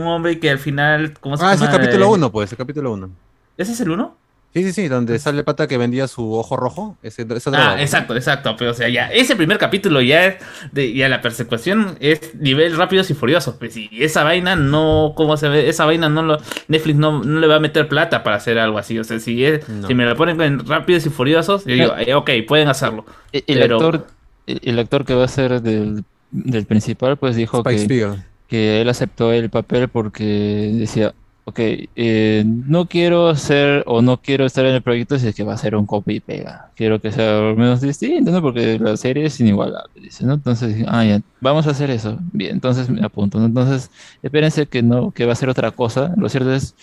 un 0.00 0.06
hombre 0.06 0.38
que 0.38 0.50
al 0.50 0.58
final. 0.58 1.14
¿Cómo 1.20 1.36
se 1.36 1.44
Ah, 1.44 1.54
es 1.54 1.60
el 1.62 1.68
capítulo 1.70 2.06
Eh, 2.06 2.08
1, 2.08 2.30
pues, 2.32 2.52
el 2.52 2.58
capítulo 2.58 2.92
1. 2.92 3.10
¿Ese 3.56 3.72
es 3.72 3.80
el 3.80 3.90
1? 3.90 4.16
Sí, 4.52 4.62
sí, 4.62 4.72
sí, 4.72 4.86
donde 4.86 5.18
sale 5.18 5.38
el 5.38 5.44
pata 5.44 5.66
que 5.66 5.76
vendía 5.78 6.06
su 6.06 6.32
ojo 6.32 6.56
rojo. 6.56 6.96
Ese, 7.02 7.26
esa 7.34 7.50
droga, 7.50 7.72
Ah, 7.72 7.82
exacto, 7.82 8.14
exacto. 8.14 8.54
Pero, 8.56 8.70
o 8.70 8.74
sea, 8.74 8.88
ya, 8.88 9.10
ese 9.12 9.34
primer 9.34 9.58
capítulo 9.58 10.00
ya 10.00 10.26
es. 10.26 10.36
De, 10.70 10.92
ya 10.94 11.08
la 11.08 11.20
persecución 11.20 11.96
es 11.98 12.36
nivel 12.36 12.76
rápidos 12.76 13.10
y 13.10 13.14
furiosos. 13.14 13.56
Pues, 13.56 13.76
y 13.76 13.88
esa 13.98 14.22
vaina 14.22 14.54
no. 14.54 15.12
¿Cómo 15.16 15.36
se 15.36 15.48
ve? 15.48 15.68
Esa 15.68 15.86
vaina 15.86 16.08
no 16.08 16.22
lo. 16.22 16.38
Netflix 16.68 16.96
no, 16.96 17.24
no 17.24 17.40
le 17.40 17.48
va 17.48 17.56
a 17.56 17.60
meter 17.60 17.88
plata 17.88 18.22
para 18.22 18.36
hacer 18.36 18.60
algo 18.60 18.78
así. 18.78 18.96
O 18.96 19.02
sea, 19.02 19.18
si, 19.18 19.44
es, 19.44 19.68
No. 19.68 19.88
si 19.88 19.94
me 19.94 20.04
lo 20.04 20.14
ponen 20.14 20.40
en 20.40 20.64
rápidos 20.64 21.04
y 21.06 21.10
furiosos, 21.10 21.64
yo 21.64 21.74
digo, 21.74 21.92
eh, 21.98 22.14
ok, 22.14 22.30
pueden 22.46 22.68
hacerlo. 22.68 23.04
El, 23.32 23.42
el 23.48 23.58
Pero- 23.58 23.74
actor, 23.76 24.06
el 24.46 24.60
el 24.62 24.78
actor 24.78 25.04
que 25.04 25.14
va 25.14 25.24
a 25.24 25.28
ser 25.28 25.62
del, 25.62 26.04
del 26.30 26.64
principal, 26.66 27.16
pues 27.16 27.34
dijo 27.34 27.56
Spike 27.58 27.76
que, 27.76 27.82
Spiegel. 27.86 28.22
Que 28.48 28.80
él 28.80 28.88
aceptó 28.88 29.32
el 29.32 29.50
papel 29.50 29.88
porque 29.88 30.70
decía, 30.74 31.14
ok, 31.46 31.58
eh, 31.96 32.42
no 32.46 32.86
quiero 32.86 33.34
ser 33.36 33.82
o 33.86 34.00
no 34.00 34.16
quiero 34.20 34.46
estar 34.46 34.64
en 34.64 34.74
el 34.74 34.82
proyecto 34.82 35.18
si 35.18 35.28
es 35.28 35.34
que 35.34 35.42
va 35.44 35.54
a 35.54 35.58
ser 35.58 35.76
un 35.76 35.84
copy 35.86 36.14
y 36.16 36.20
pega. 36.20 36.70
Quiero 36.74 37.00
que 37.00 37.12
sea 37.12 37.38
al 37.50 37.56
menos 37.56 37.80
distinto, 37.80 38.30
¿no? 38.30 38.40
Porque 38.40 38.78
la 38.78 38.96
serie 38.96 39.26
es 39.26 39.38
inigualable, 39.40 39.92
dice, 40.00 40.24
¿no? 40.24 40.34
Entonces, 40.34 40.84
ah, 40.88 41.04
ya, 41.04 41.20
vamos 41.40 41.66
a 41.66 41.70
hacer 41.70 41.90
eso. 41.90 42.18
Bien, 42.32 42.52
entonces 42.52 42.88
me 42.88 43.04
apunto, 43.04 43.38
¿no? 43.38 43.46
Entonces, 43.46 43.90
espérense 44.22 44.66
que 44.66 44.82
no, 44.82 45.10
que 45.10 45.26
va 45.26 45.32
a 45.32 45.36
ser 45.36 45.48
otra 45.50 45.70
cosa. 45.70 46.14
Lo 46.16 46.28
cierto 46.28 46.52
es, 46.54 46.74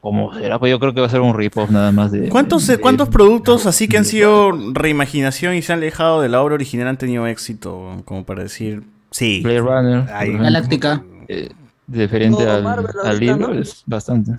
como 0.00 0.34
será, 0.34 0.58
pues 0.58 0.70
yo 0.70 0.80
creo 0.80 0.92
que 0.94 1.00
va 1.00 1.06
a 1.06 1.10
ser 1.10 1.20
un 1.20 1.32
rip-off 1.36 1.70
nada 1.70 1.92
más 1.92 2.10
de... 2.10 2.28
¿Cuántos, 2.28 2.66
de- 2.66 2.78
¿Cuántos 2.78 3.08
productos 3.08 3.66
así 3.66 3.86
que 3.86 3.98
han 3.98 4.04
sido 4.04 4.50
reimaginación 4.72 5.54
y 5.54 5.62
se 5.62 5.72
han 5.72 5.78
alejado 5.78 6.20
de 6.20 6.28
la 6.28 6.42
obra 6.42 6.54
original 6.56 6.88
han 6.88 6.96
tenido 6.98 7.28
éxito? 7.28 8.02
Como 8.04 8.24
para 8.24 8.42
decir, 8.42 8.82
sí. 9.12 9.40
Blade 9.42 9.60
Runner. 9.60 10.04
Galáctica. 10.38 11.02
eh, 11.28 11.50
diferente 11.86 12.48
al, 12.48 12.62
Marvel 12.62 12.86
al 13.04 13.18
libro, 13.20 13.36
¿no? 13.48 13.54
es 13.54 13.82
bastante. 13.86 14.32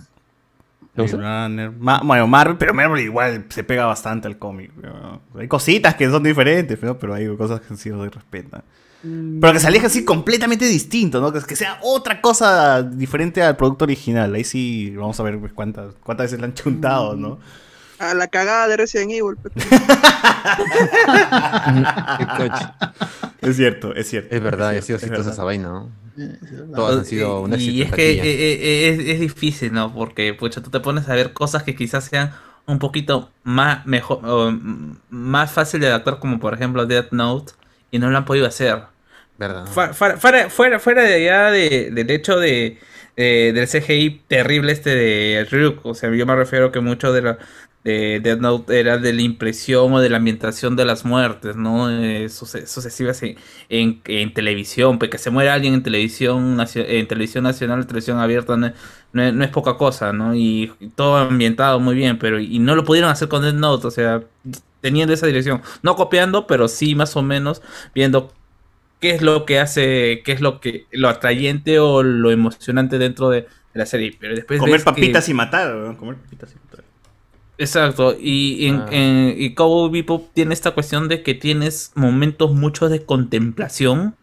Runner. 0.96 1.72
Ma- 1.72 2.02
bueno, 2.04 2.28
Marvel, 2.28 2.58
pero 2.58 2.74
Marvel 2.74 3.04
igual 3.04 3.46
se 3.50 3.64
pega 3.64 3.86
bastante 3.86 4.28
al 4.28 4.38
cómic. 4.38 4.72
Hay 5.40 5.48
cositas 5.48 5.96
que 5.96 6.08
son 6.10 6.22
diferentes, 6.22 6.78
pero, 6.80 7.00
pero 7.00 7.16
hay 7.16 7.36
cosas 7.36 7.62
que 7.62 7.76
sí 7.76 7.90
se 7.90 8.10
respetan. 8.10 8.62
Pero 9.02 9.54
que 9.54 9.60
se 9.60 9.68
aleja 9.68 9.88
así 9.88 10.06
completamente 10.06 10.66
distinto, 10.66 11.20
¿no? 11.20 11.34
Que, 11.34 11.42
que 11.42 11.56
sea 11.56 11.80
otra 11.82 12.22
cosa 12.22 12.84
diferente 12.84 13.42
al 13.42 13.58
producto 13.58 13.86
original. 13.86 14.34
Ahí 14.36 14.44
sí, 14.44 14.94
vamos 14.96 15.20
a 15.20 15.24
ver 15.24 15.40
pues, 15.40 15.52
cuántas, 15.52 15.96
cuántas 16.04 16.26
veces 16.26 16.40
le 16.40 16.46
han 16.46 16.54
chuntado, 16.54 17.16
¿no? 17.16 17.40
A 18.00 18.14
la 18.14 18.28
cagada 18.28 18.68
de 18.68 18.78
Resident 18.78 19.12
Evil. 19.12 19.36
pues. 19.42 19.54
Qué 22.18 22.26
coche. 22.38 22.66
Es 23.50 23.56
cierto, 23.58 23.94
es 23.96 24.08
cierto. 24.10 24.36
Es 24.36 24.42
verdad, 24.42 24.70
ha 24.70 24.78
es 24.78 24.86
sido 24.86 25.00
cierto, 25.00 25.22
exitosa 25.22 25.30
es 25.30 25.36
esa 25.36 25.44
vaina, 25.44 25.70
¿no? 25.70 25.92
Todas 26.76 26.98
han 26.98 27.06
sido 27.06 27.42
un 27.42 27.54
éxito. 27.54 27.72
Y 27.72 27.82
es 27.82 27.92
que 27.92 28.12
eh, 28.14 28.20
eh, 28.24 28.90
es, 28.90 29.00
es 29.16 29.20
difícil, 29.20 29.74
¿no? 29.74 29.94
Porque, 29.94 30.34
pucha, 30.34 30.62
tú 30.62 30.70
te 30.70 30.80
pones 30.80 31.08
a 31.10 31.16
ver 31.16 31.34
cosas 31.34 31.64
que 31.64 31.76
quizás 31.76 32.06
sean 32.06 32.32
un 32.66 32.80
poquito 32.80 33.32
más 33.44 33.86
mejor, 33.86 34.20
o, 34.26 34.52
mm, 34.52 34.98
más 35.10 35.52
fácil 35.52 35.80
de 35.82 35.88
adaptar, 35.88 36.20
como 36.20 36.40
por 36.40 36.54
ejemplo 36.54 36.86
Death 36.86 37.12
Note, 37.12 37.54
y 37.92 38.00
no 38.00 38.10
lo 38.10 38.18
han 38.18 38.26
podido 38.26 38.48
hacer. 38.48 38.84
¿Verdad? 39.38 39.66
Fu- 39.66 39.94
Fuera, 39.94 40.18
fuera, 40.18 40.50
fuera, 40.50 40.80
fuera 40.80 41.04
de 41.04 41.14
allá 41.16 41.52
de, 41.52 41.90
del 41.92 42.10
hecho 42.12 42.40
de, 42.40 42.80
eh, 43.18 43.52
del 43.54 43.68
CGI 43.68 44.22
terrible 44.28 44.72
este 44.72 44.92
de 44.96 45.46
Ryuk, 45.50 45.86
o 45.86 45.96
sea, 45.96 46.12
yo 46.14 46.26
me 46.26 46.36
refiero 46.36 46.72
que 46.72 46.80
mucho 46.80 47.12
de 47.14 47.22
la 47.24 47.38
de 47.84 48.20
Death 48.22 48.40
Note 48.40 48.80
era 48.80 48.98
de 48.98 49.12
la 49.14 49.22
impresión 49.22 49.92
o 49.94 50.00
de 50.00 50.10
la 50.10 50.18
ambientación 50.18 50.76
de 50.78 50.86
las 50.86 51.04
muertes, 51.06 51.56
¿no? 51.58 51.90
Eh, 51.90 52.30
suce- 52.30 52.66
sucesivas 52.68 53.22
en, 53.24 53.38
en, 53.70 54.02
en 54.06 54.34
televisión, 54.34 55.00
porque 55.00 55.12
que 55.12 55.18
se 55.18 55.32
muera 55.32 55.54
alguien 55.54 55.74
en 55.74 55.84
televisión, 55.84 56.58
en 56.76 57.08
televisión 57.08 57.44
nacional, 57.44 57.86
televisión 57.88 58.20
abierta, 58.20 58.56
no, 58.58 58.68
es- 58.68 58.74
no 59.12 59.32
no 59.34 59.44
es 59.44 59.50
poca 59.52 59.76
cosa, 59.78 60.14
¿no? 60.14 60.34
Y, 60.36 60.72
todo 60.96 61.18
ambientado 61.18 61.80
muy 61.80 61.96
bien, 61.96 62.18
pero 62.20 62.40
y 62.40 62.60
no 62.60 62.76
lo 62.76 62.84
pudieron 62.86 63.10
hacer 63.12 63.28
con 63.28 63.42
Death 63.44 63.56
Note, 63.56 63.88
o 63.88 63.92
sea, 63.92 64.24
teniendo 64.82 65.14
esa 65.14 65.28
dirección, 65.28 65.62
no 65.82 65.96
copiando, 65.96 66.48
pero 66.48 66.68
sí 66.68 66.96
más 66.96 67.16
o 67.16 67.22
menos 67.22 67.62
viendo 67.94 68.34
qué 69.00 69.12
es 69.12 69.22
lo 69.22 69.46
que 69.46 69.60
hace, 69.60 70.22
qué 70.26 70.32
es 70.32 70.42
lo 70.42 70.60
que 70.62 70.88
lo 70.92 71.10
atrayente 71.10 71.80
o 71.80 72.04
lo 72.04 72.32
emocionante 72.32 72.98
dentro 72.98 73.30
de, 73.30 73.42
de 73.42 73.48
la 73.74 73.86
serie. 73.86 74.16
Pero 74.20 74.36
después 74.36 74.60
Comer 74.60 74.74
ves 74.76 74.82
que- 74.84 74.86
papitas 74.92 75.28
y 75.30 75.34
matar, 75.34 75.96
Comer 75.98 76.16
papitas 76.18 76.54
y 76.54 76.60
matar. 76.60 76.83
Exacto, 77.58 78.16
y 78.20 78.66
en, 78.68 78.76
Ah. 78.82 78.88
en- 78.92 79.36
y 79.38 79.54
Cowboy 79.54 79.92
Bebop 79.92 80.34
tiene 80.34 80.54
esta 80.54 80.72
cuestión 80.72 81.08
de 81.08 81.22
que 81.22 81.34
tienes 81.36 81.92
momentos 81.96 82.52
muchos 82.52 82.90
de 82.90 83.06
contemplación 83.06 84.16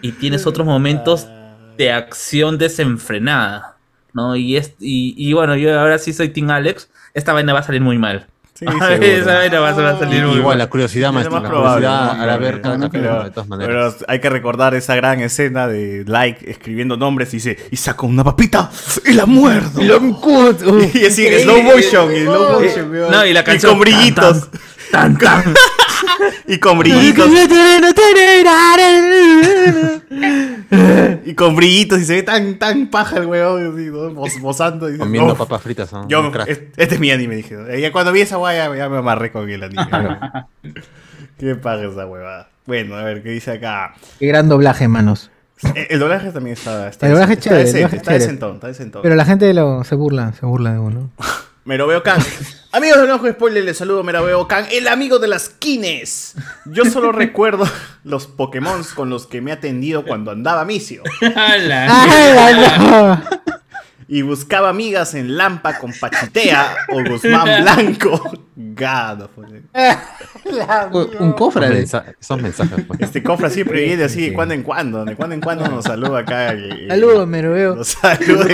y 0.00 0.12
tienes 0.12 0.46
otros 0.46 0.66
momentos 0.66 1.28
de 1.76 1.92
acción 1.92 2.56
desenfrenada, 2.58 3.76
¿no? 4.14 4.34
Y, 4.34 4.56
es, 4.56 4.74
y, 4.80 5.14
y 5.16 5.32
bueno, 5.34 5.56
yo 5.56 5.78
ahora 5.78 5.98
sí 5.98 6.12
soy 6.12 6.30
Team 6.30 6.50
Alex, 6.50 6.90
esta 7.14 7.32
vaina 7.32 7.52
va 7.52 7.60
a 7.60 7.64
salir 7.64 7.82
muy 7.82 7.98
mal. 7.98 8.26
Sí, 8.58 8.64
esa 9.02 9.34
vaina 9.34 9.60
va 9.60 9.68
a 9.68 9.72
va 9.72 9.90
a 9.90 9.98
salir 10.00 10.24
muy 10.24 10.38
Igual, 10.38 10.58
la 10.58 10.68
curiosidad, 10.68 11.12
maestro. 11.12 11.34
más 11.34 11.42
La 11.44 11.48
probable, 11.48 11.86
curiosidad 11.86 12.16
¿no? 12.16 12.22
hará 12.22 12.36
ver 12.38 12.60
cada 12.60 12.74
Pero- 12.76 12.90
capítulo, 12.90 13.24
de 13.24 13.30
todas 13.30 13.48
maneras. 13.48 13.94
Pero 13.98 14.06
hay 14.12 14.20
que 14.20 14.30
recordar 14.30 14.74
esa 14.74 14.96
gran 14.96 15.20
escena 15.20 15.68
de 15.68 16.02
Like 16.06 16.50
escribiendo 16.50 16.96
nombres 16.96 17.32
y 17.34 17.36
dice, 17.36 17.56
y 17.70 17.76
saca 17.76 18.04
una 18.06 18.24
papita 18.24 18.70
y 19.06 19.12
la 19.12 19.26
muerdo. 19.26 19.80
y 19.80 21.04
así 21.06 21.28
slow 21.42 21.62
motion, 21.62 22.12
y 22.16 22.22
slow 22.22 22.60
motion. 22.60 22.92
No, 23.12 23.24
y 23.24 23.32
la 23.32 23.44
canción, 23.44 23.72
con 23.72 23.80
brillitos. 23.80 24.48
Tan, 24.90 25.16
tan. 25.18 25.54
y 26.46 26.58
con 26.58 26.78
brillitos. 26.78 27.28
y 31.24 31.34
con 31.34 31.56
brillitos 31.56 32.00
y 32.00 32.04
se 32.04 32.14
ve 32.14 32.22
tan, 32.22 32.58
tan 32.58 32.88
paja 32.88 33.18
el 33.18 33.26
weón, 33.26 33.74
así, 33.74 33.86
¿no? 33.86 34.10
Bozando. 34.40 34.88
y 34.88 34.92
dice, 34.92 35.04
Comiendo 35.04 35.32
"Uf". 35.32 35.38
papas 35.38 35.62
fritas, 35.62 35.92
¿no? 35.92 36.06
Yo, 36.08 36.20
Un 36.20 36.30
crack. 36.30 36.48
es- 36.48 36.60
este 36.76 36.94
es 36.94 37.00
mi 37.00 37.10
anime, 37.10 37.36
dije. 37.36 37.56
Y 37.76 37.80
ya 37.80 37.92
cuando 37.92 38.12
vi 38.12 38.20
esa 38.22 38.36
guaya 38.36 38.74
ya 38.76 38.88
me 38.88 38.98
amarré 38.98 39.30
con 39.32 39.48
el 39.48 39.62
anime. 39.62 39.86
Qué 41.38 41.54
paja 41.54 41.84
esa 41.84 42.06
huevada. 42.06 42.48
Bueno, 42.66 42.96
a 42.96 43.02
ver, 43.02 43.22
¿qué 43.22 43.30
dice 43.30 43.52
acá? 43.52 43.94
Qué 44.18 44.26
gran 44.26 44.48
doblaje, 44.48 44.88
manos. 44.88 45.30
Eh, 45.74 45.86
El 45.90 46.00
doblaje 46.00 46.30
también 46.30 46.54
está. 46.54 46.88
está 46.88 47.06
El 47.06 47.12
doblaje 47.12 47.32
es 47.34 47.38
está 47.38 47.50
chévere, 47.50 47.64
decente, 47.72 47.96
está 47.96 48.12
decentón, 48.12 48.54
está 48.56 48.66
decentón. 48.68 49.02
Pero 49.02 49.14
la 49.14 49.24
gente 49.24 49.52
lo, 49.54 49.82
se 49.84 49.94
burla, 49.94 50.32
se 50.38 50.46
burla 50.46 50.72
de 50.72 50.78
uno. 50.78 51.10
Me 51.68 51.76
lo 51.76 51.86
veo 51.86 52.02
Khan. 52.02 52.18
Amigos 52.72 53.02
de 53.02 53.12
Ojo 53.12 53.28
Spoiler, 53.28 53.62
les 53.62 53.76
saludo, 53.76 54.02
me 54.02 54.10
la 54.10 54.22
veo 54.22 54.48
Khan, 54.48 54.64
el 54.72 54.88
amigo 54.88 55.18
de 55.18 55.28
las 55.28 55.50
kines. 55.50 56.34
Yo 56.64 56.86
solo 56.86 57.12
recuerdo 57.12 57.68
los 58.04 58.26
Pokémon 58.26 58.82
con 58.94 59.10
los 59.10 59.26
que 59.26 59.42
me 59.42 59.50
ha 59.50 59.56
atendido 59.56 60.06
cuando 60.06 60.30
andaba 60.30 60.64
misio. 60.64 61.02
Y 64.10 64.22
buscaba 64.22 64.70
amigas 64.70 65.12
en 65.12 65.36
Lampa 65.36 65.78
con 65.78 65.92
Pachitea 65.92 66.74
o 66.88 67.04
Guzmán 67.04 67.62
Blanco. 67.62 68.46
Gado. 68.56 69.28
Un 71.20 71.32
cofre 71.34 71.68
de 71.68 71.86
Son 72.18 72.40
mensajes. 72.40 72.86
pues. 72.86 73.00
Este 73.00 73.22
cofre 73.22 73.50
siempre 73.50 73.84
viene 73.84 74.04
así 74.04 74.30
de 74.30 74.32
cuando 74.32 74.54
en 74.54 74.62
cuando. 74.62 75.04
De 75.04 75.14
cuando 75.14 75.34
en 75.34 75.42
cuando 75.42 75.68
nos 75.68 75.84
saluda 75.84 76.20
acá. 76.20 76.56
Saludos, 76.88 77.28
me 77.28 77.42
lo 77.42 77.52
veo. 77.52 77.76
Nos 77.76 77.88
saluda. 77.88 78.46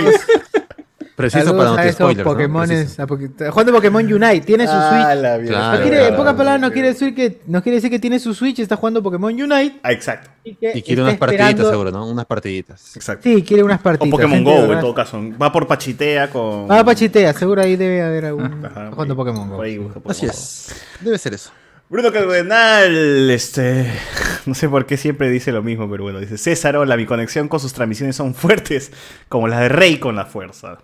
Preciso 1.15 1.45
Saludos 1.45 1.57
para 1.57 1.69
no 1.69 1.75
a 1.75 1.81
te 1.81 1.87
esos 1.87 1.95
spoilers, 1.97 2.99
a 2.99 3.07
Poké- 3.07 3.71
Pokémon 3.71 4.05
Unite, 4.13 4.41
tiene 4.41 4.65
su 4.67 4.73
Ah, 4.73 4.89
Switch. 4.89 5.21
la 5.21 5.37
mierda. 5.37 5.47
Claro, 5.47 5.77
No 5.77 5.81
quiere, 5.83 5.97
claro, 5.97 6.09
en 6.11 6.15
pocas 6.17 6.33
palabras, 6.33 6.61
no 6.61 6.71
quiere 6.73 6.87
decir 6.89 7.15
que 7.15 7.41
no 7.47 7.63
quiere 7.63 7.75
decir 7.77 7.89
que 7.89 7.99
tiene 7.99 8.19
su 8.19 8.33
Switch, 8.33 8.59
está 8.59 8.75
jugando 8.75 9.01
Pokémon 9.01 9.31
Unite 9.33 9.79
Ah, 9.81 9.93
exacto. 9.93 10.29
y 10.43 10.55
que 10.55 10.71
Y 10.75 10.81
quiere 10.81 11.01
está 11.01 11.03
unas 11.03 11.17
partiditas, 11.17 11.49
esperando- 11.51 11.69
seguro, 11.71 11.91
¿no? 11.91 12.07
Unas 12.09 12.25
partiditas. 12.25 12.95
Exacto. 12.97 13.23
Sí, 13.23 13.43
quiere 13.43 13.63
unas 13.63 13.79
O 13.79 13.83
partidas. 13.83 14.11
Pokémon 14.11 14.31
gente 14.35 14.49
de 14.49 14.55
Go, 14.57 14.61
en 14.63 14.67
verdad. 14.69 14.81
todo 14.81 14.93
caso. 14.93 15.21
Va 15.41 15.51
por 15.53 15.67
Pachitea 15.67 16.29
con. 16.29 16.67
Ah, 16.69 16.83
Pachitea, 16.83 17.31
seguro 17.33 17.61
ahí 17.61 17.77
debe 17.77 18.01
haber 18.01 18.25
algún 18.25 18.65
Ajá, 18.65 18.89
jugando 18.91 19.15
Pokémon 19.15 19.49
Go. 19.49 19.55
por 19.55 19.65
ahí 19.65 19.77
busca 19.77 19.93
Pokémon 20.01 20.11
Así 20.11 20.25
Go. 20.25 20.31
es. 20.33 20.75
Debe 20.99 21.17
ser 21.17 21.33
eso. 21.33 21.51
Bruno 21.89 22.11
Calvenal, 22.11 23.29
este. 23.29 23.91
No 24.45 24.53
sé 24.53 24.69
por 24.69 24.85
qué 24.85 24.95
siempre 24.95 25.29
dice 25.31 25.51
lo 25.51 25.63
mismo, 25.63 25.89
pero 25.89 26.03
bueno, 26.03 26.19
dice 26.19 26.37
César, 26.37 26.77
hola, 26.77 26.97
mi 26.97 27.07
conexión 27.07 27.47
con 27.47 27.59
sus 27.59 27.73
transmisiones 27.73 28.15
son 28.15 28.35
fuertes, 28.35 28.91
como 29.27 29.47
la 29.47 29.61
de 29.61 29.69
Rey 29.69 29.97
con 29.97 30.15
la 30.15 30.25
fuerza. 30.25 30.77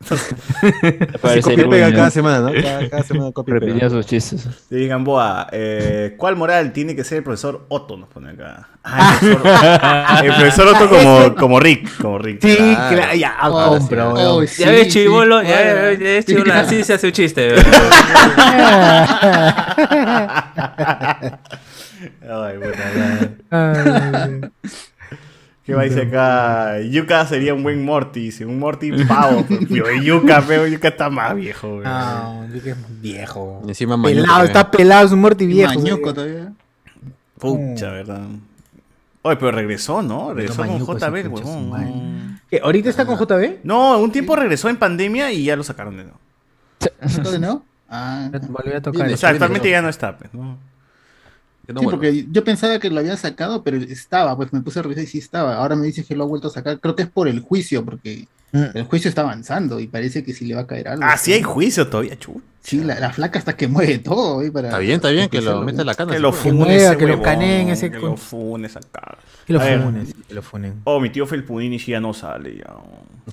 Parece 1.20 1.42
copia 1.42 1.68
pega 1.68 1.92
cada 1.92 2.10
semana, 2.10 2.38
¿no? 2.40 2.52
Cada, 2.62 2.88
cada 2.88 3.02
semana 3.06 3.32
copia 3.32 3.50
y 3.52 3.54
Repetía 3.58 3.74
pega. 3.80 3.90
sus 3.90 4.06
chistes. 4.06 4.46
Le 4.70 4.78
digan, 4.78 5.02
Boa, 5.04 5.48
eh, 5.50 6.14
¿cuál 6.16 6.36
moral 6.36 6.72
tiene 6.72 6.94
que 6.94 7.02
ser 7.04 7.18
el 7.18 7.24
profesor 7.24 7.66
Otto? 7.68 7.96
Nos 7.96 8.08
pone 8.08 8.30
acá. 8.30 8.68
Ah, 8.84 9.18
el 9.20 9.36
profesor, 9.38 10.24
el 10.24 10.34
profesor 10.34 10.68
Otto 10.68 10.88
como, 10.88 11.34
como 11.34 11.60
Rick. 11.60 11.98
Como 12.00 12.18
Rick. 12.18 12.38
Sí, 12.42 12.56
Claro. 12.56 12.96
claro, 12.96 13.14
ya, 13.16 13.36
Oh, 13.42 13.76
oh, 14.38 14.46
sí, 14.46 14.62
Ya 14.62 14.70
ves, 14.70 14.84
sí. 14.84 14.90
chivolo, 15.00 15.42
ya 15.42 15.48
Bueno. 15.48 15.74
ves, 15.82 15.98
ya 15.98 16.04
ves, 16.04 16.26
chivolo, 16.26 16.52
así 16.54 16.84
se 16.84 16.94
hace 16.94 17.06
un 17.08 17.12
chiste. 17.12 17.54
Ay, 22.22 22.58
madre. 23.50 24.50
¿Qué 25.68 25.74
va 25.74 25.82
a 25.82 25.84
decir 25.84 26.00
acá? 26.00 26.80
Yuka 26.80 27.26
sería 27.26 27.52
un 27.52 27.62
buen 27.62 27.84
Morty, 27.84 28.20
dice, 28.20 28.46
un 28.46 28.58
Morty 28.58 29.04
pavo. 29.04 29.44
Pero 29.68 29.92
Yuka, 30.02 30.42
pero 30.48 30.66
Yuka 30.66 30.88
está 30.88 31.10
más 31.10 31.36
viejo, 31.36 31.68
güey. 31.68 31.84
No, 31.84 32.48
yo 32.48 32.62
que 32.62 32.70
es 32.70 32.76
viejo. 33.02 33.60
Y 33.66 33.68
encima 33.68 34.02
Pelado, 34.02 34.26
mañuco, 34.28 34.44
está 34.46 34.70
pelado, 34.70 35.04
es 35.04 35.12
un 35.12 35.20
Morty 35.20 35.46
viejo. 35.46 35.74
Mañuco 35.74 36.14
todavía. 36.14 36.54
Pucha, 37.38 37.90
¿verdad? 37.90 38.22
Oye, 39.20 39.36
pero 39.36 39.50
regresó, 39.50 40.00
¿no? 40.00 40.32
Regresó 40.32 40.64
con 40.64 40.78
JB, 40.78 41.30
huevón. 41.34 42.40
¿Qué, 42.48 42.60
¿Ahorita 42.64 42.88
está 42.88 43.04
con 43.04 43.18
JB? 43.18 43.58
No, 43.62 43.98
un 43.98 44.10
tiempo 44.10 44.36
regresó 44.36 44.70
en 44.70 44.78
pandemia 44.78 45.30
y 45.32 45.44
ya 45.44 45.54
lo 45.54 45.64
sacaron 45.64 45.98
de 45.98 46.04
nuevo. 46.04 46.18
¿Esto 47.02 47.30
de 47.30 47.40
nuevo? 47.40 47.62
Ah, 47.90 48.28
Volvió 48.48 48.76
a 48.76 48.82
tocar. 48.82 49.10
O 49.10 49.16
sea, 49.16 49.30
actualmente 49.30 49.70
ya 49.70 49.80
no 49.80 49.88
está, 49.88 50.14
pues, 50.18 50.34
¿no? 50.34 50.58
Sí, 51.76 51.84
porque 51.84 52.26
yo 52.30 52.44
pensaba 52.44 52.78
que 52.78 52.88
lo 52.88 53.00
habían 53.00 53.18
sacado, 53.18 53.62
pero 53.62 53.76
estaba, 53.76 54.34
pues 54.36 54.52
me 54.52 54.62
puse 54.62 54.78
a 54.78 54.82
revisar 54.82 55.04
y 55.04 55.06
sí 55.06 55.18
estaba. 55.18 55.56
Ahora 55.56 55.76
me 55.76 55.86
dicen 55.86 56.04
que 56.04 56.16
lo 56.16 56.24
ha 56.24 56.26
vuelto 56.26 56.48
a 56.48 56.50
sacar. 56.50 56.80
Creo 56.80 56.96
que 56.96 57.02
es 57.02 57.10
por 57.10 57.28
el 57.28 57.40
juicio, 57.40 57.84
porque 57.84 58.26
el 58.52 58.84
juicio 58.84 59.08
está 59.08 59.22
avanzando 59.22 59.80
y 59.80 59.86
parece 59.86 60.24
que 60.24 60.32
sí 60.32 60.46
le 60.46 60.54
va 60.54 60.62
a 60.62 60.66
caer 60.66 60.88
algo. 60.88 61.04
Ah, 61.04 61.16
sí 61.16 61.32
hay 61.32 61.42
juicio 61.42 61.88
todavía, 61.88 62.18
chu. 62.18 62.40
Sí, 62.62 62.82
la, 62.84 62.98
la 63.00 63.10
flaca 63.12 63.38
hasta 63.38 63.56
que 63.56 63.66
mueve 63.68 63.98
todo. 63.98 64.42
¿eh? 64.42 64.50
Para, 64.52 64.68
Está 64.68 64.78
bien, 64.78 64.96
está 64.96 65.08
bien, 65.10 65.28
que 65.30 65.40
lo 65.40 65.50
hacerlo. 65.52 65.64
mete 65.66 65.84
la 65.84 65.94
cana. 65.94 66.12
Que 66.12 66.18
lo 66.18 66.30
pues. 66.30 66.42
funen 66.42 66.56
mueva, 66.58 66.74
ese 66.90 66.96
que 66.98 67.06
lo 67.06 67.22
caneen 67.22 67.68
ese 67.70 67.90
Que 67.90 67.98
con- 67.98 68.10
lo 68.10 68.16
funes 68.16 68.76
acá. 68.76 69.16
Que 69.46 69.52
lo 69.54 69.60
funen, 69.60 70.14
que 70.26 70.34
lo 70.34 70.42
funen. 70.42 70.74
Oh, 70.84 71.00
mi 71.00 71.08
tío 71.08 71.26
Felpudini 71.26 71.78
sí 71.78 71.92
ya 71.92 72.00
no 72.00 72.12
sale 72.12 72.58
ya. 72.58 72.66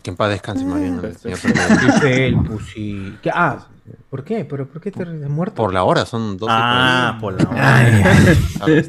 Que 0.01 0.11
en 0.11 0.15
paz 0.15 0.29
descanse 0.29 0.63
más 0.63 0.79
bien. 0.79 1.01
Sí, 1.21 1.33
Fernández. 1.35 1.95
Felpu, 2.01 2.59
sí. 2.59 3.17
¿Qué? 3.21 3.29
Ah, 3.33 3.67
¿por 4.09 4.23
qué? 4.23 4.45
¿Pero 4.45 4.67
por 4.67 4.81
qué 4.81 4.91
te 4.91 5.03
has 5.03 5.09
muerto? 5.09 5.55
Por 5.55 5.73
la 5.73 5.83
hora, 5.83 6.05
son 6.05 6.37
12 6.37 6.53
Ah, 6.55 7.17
por 7.19 7.33
la 7.33 7.49
Ay, 7.51 8.03
ay. 8.61 8.85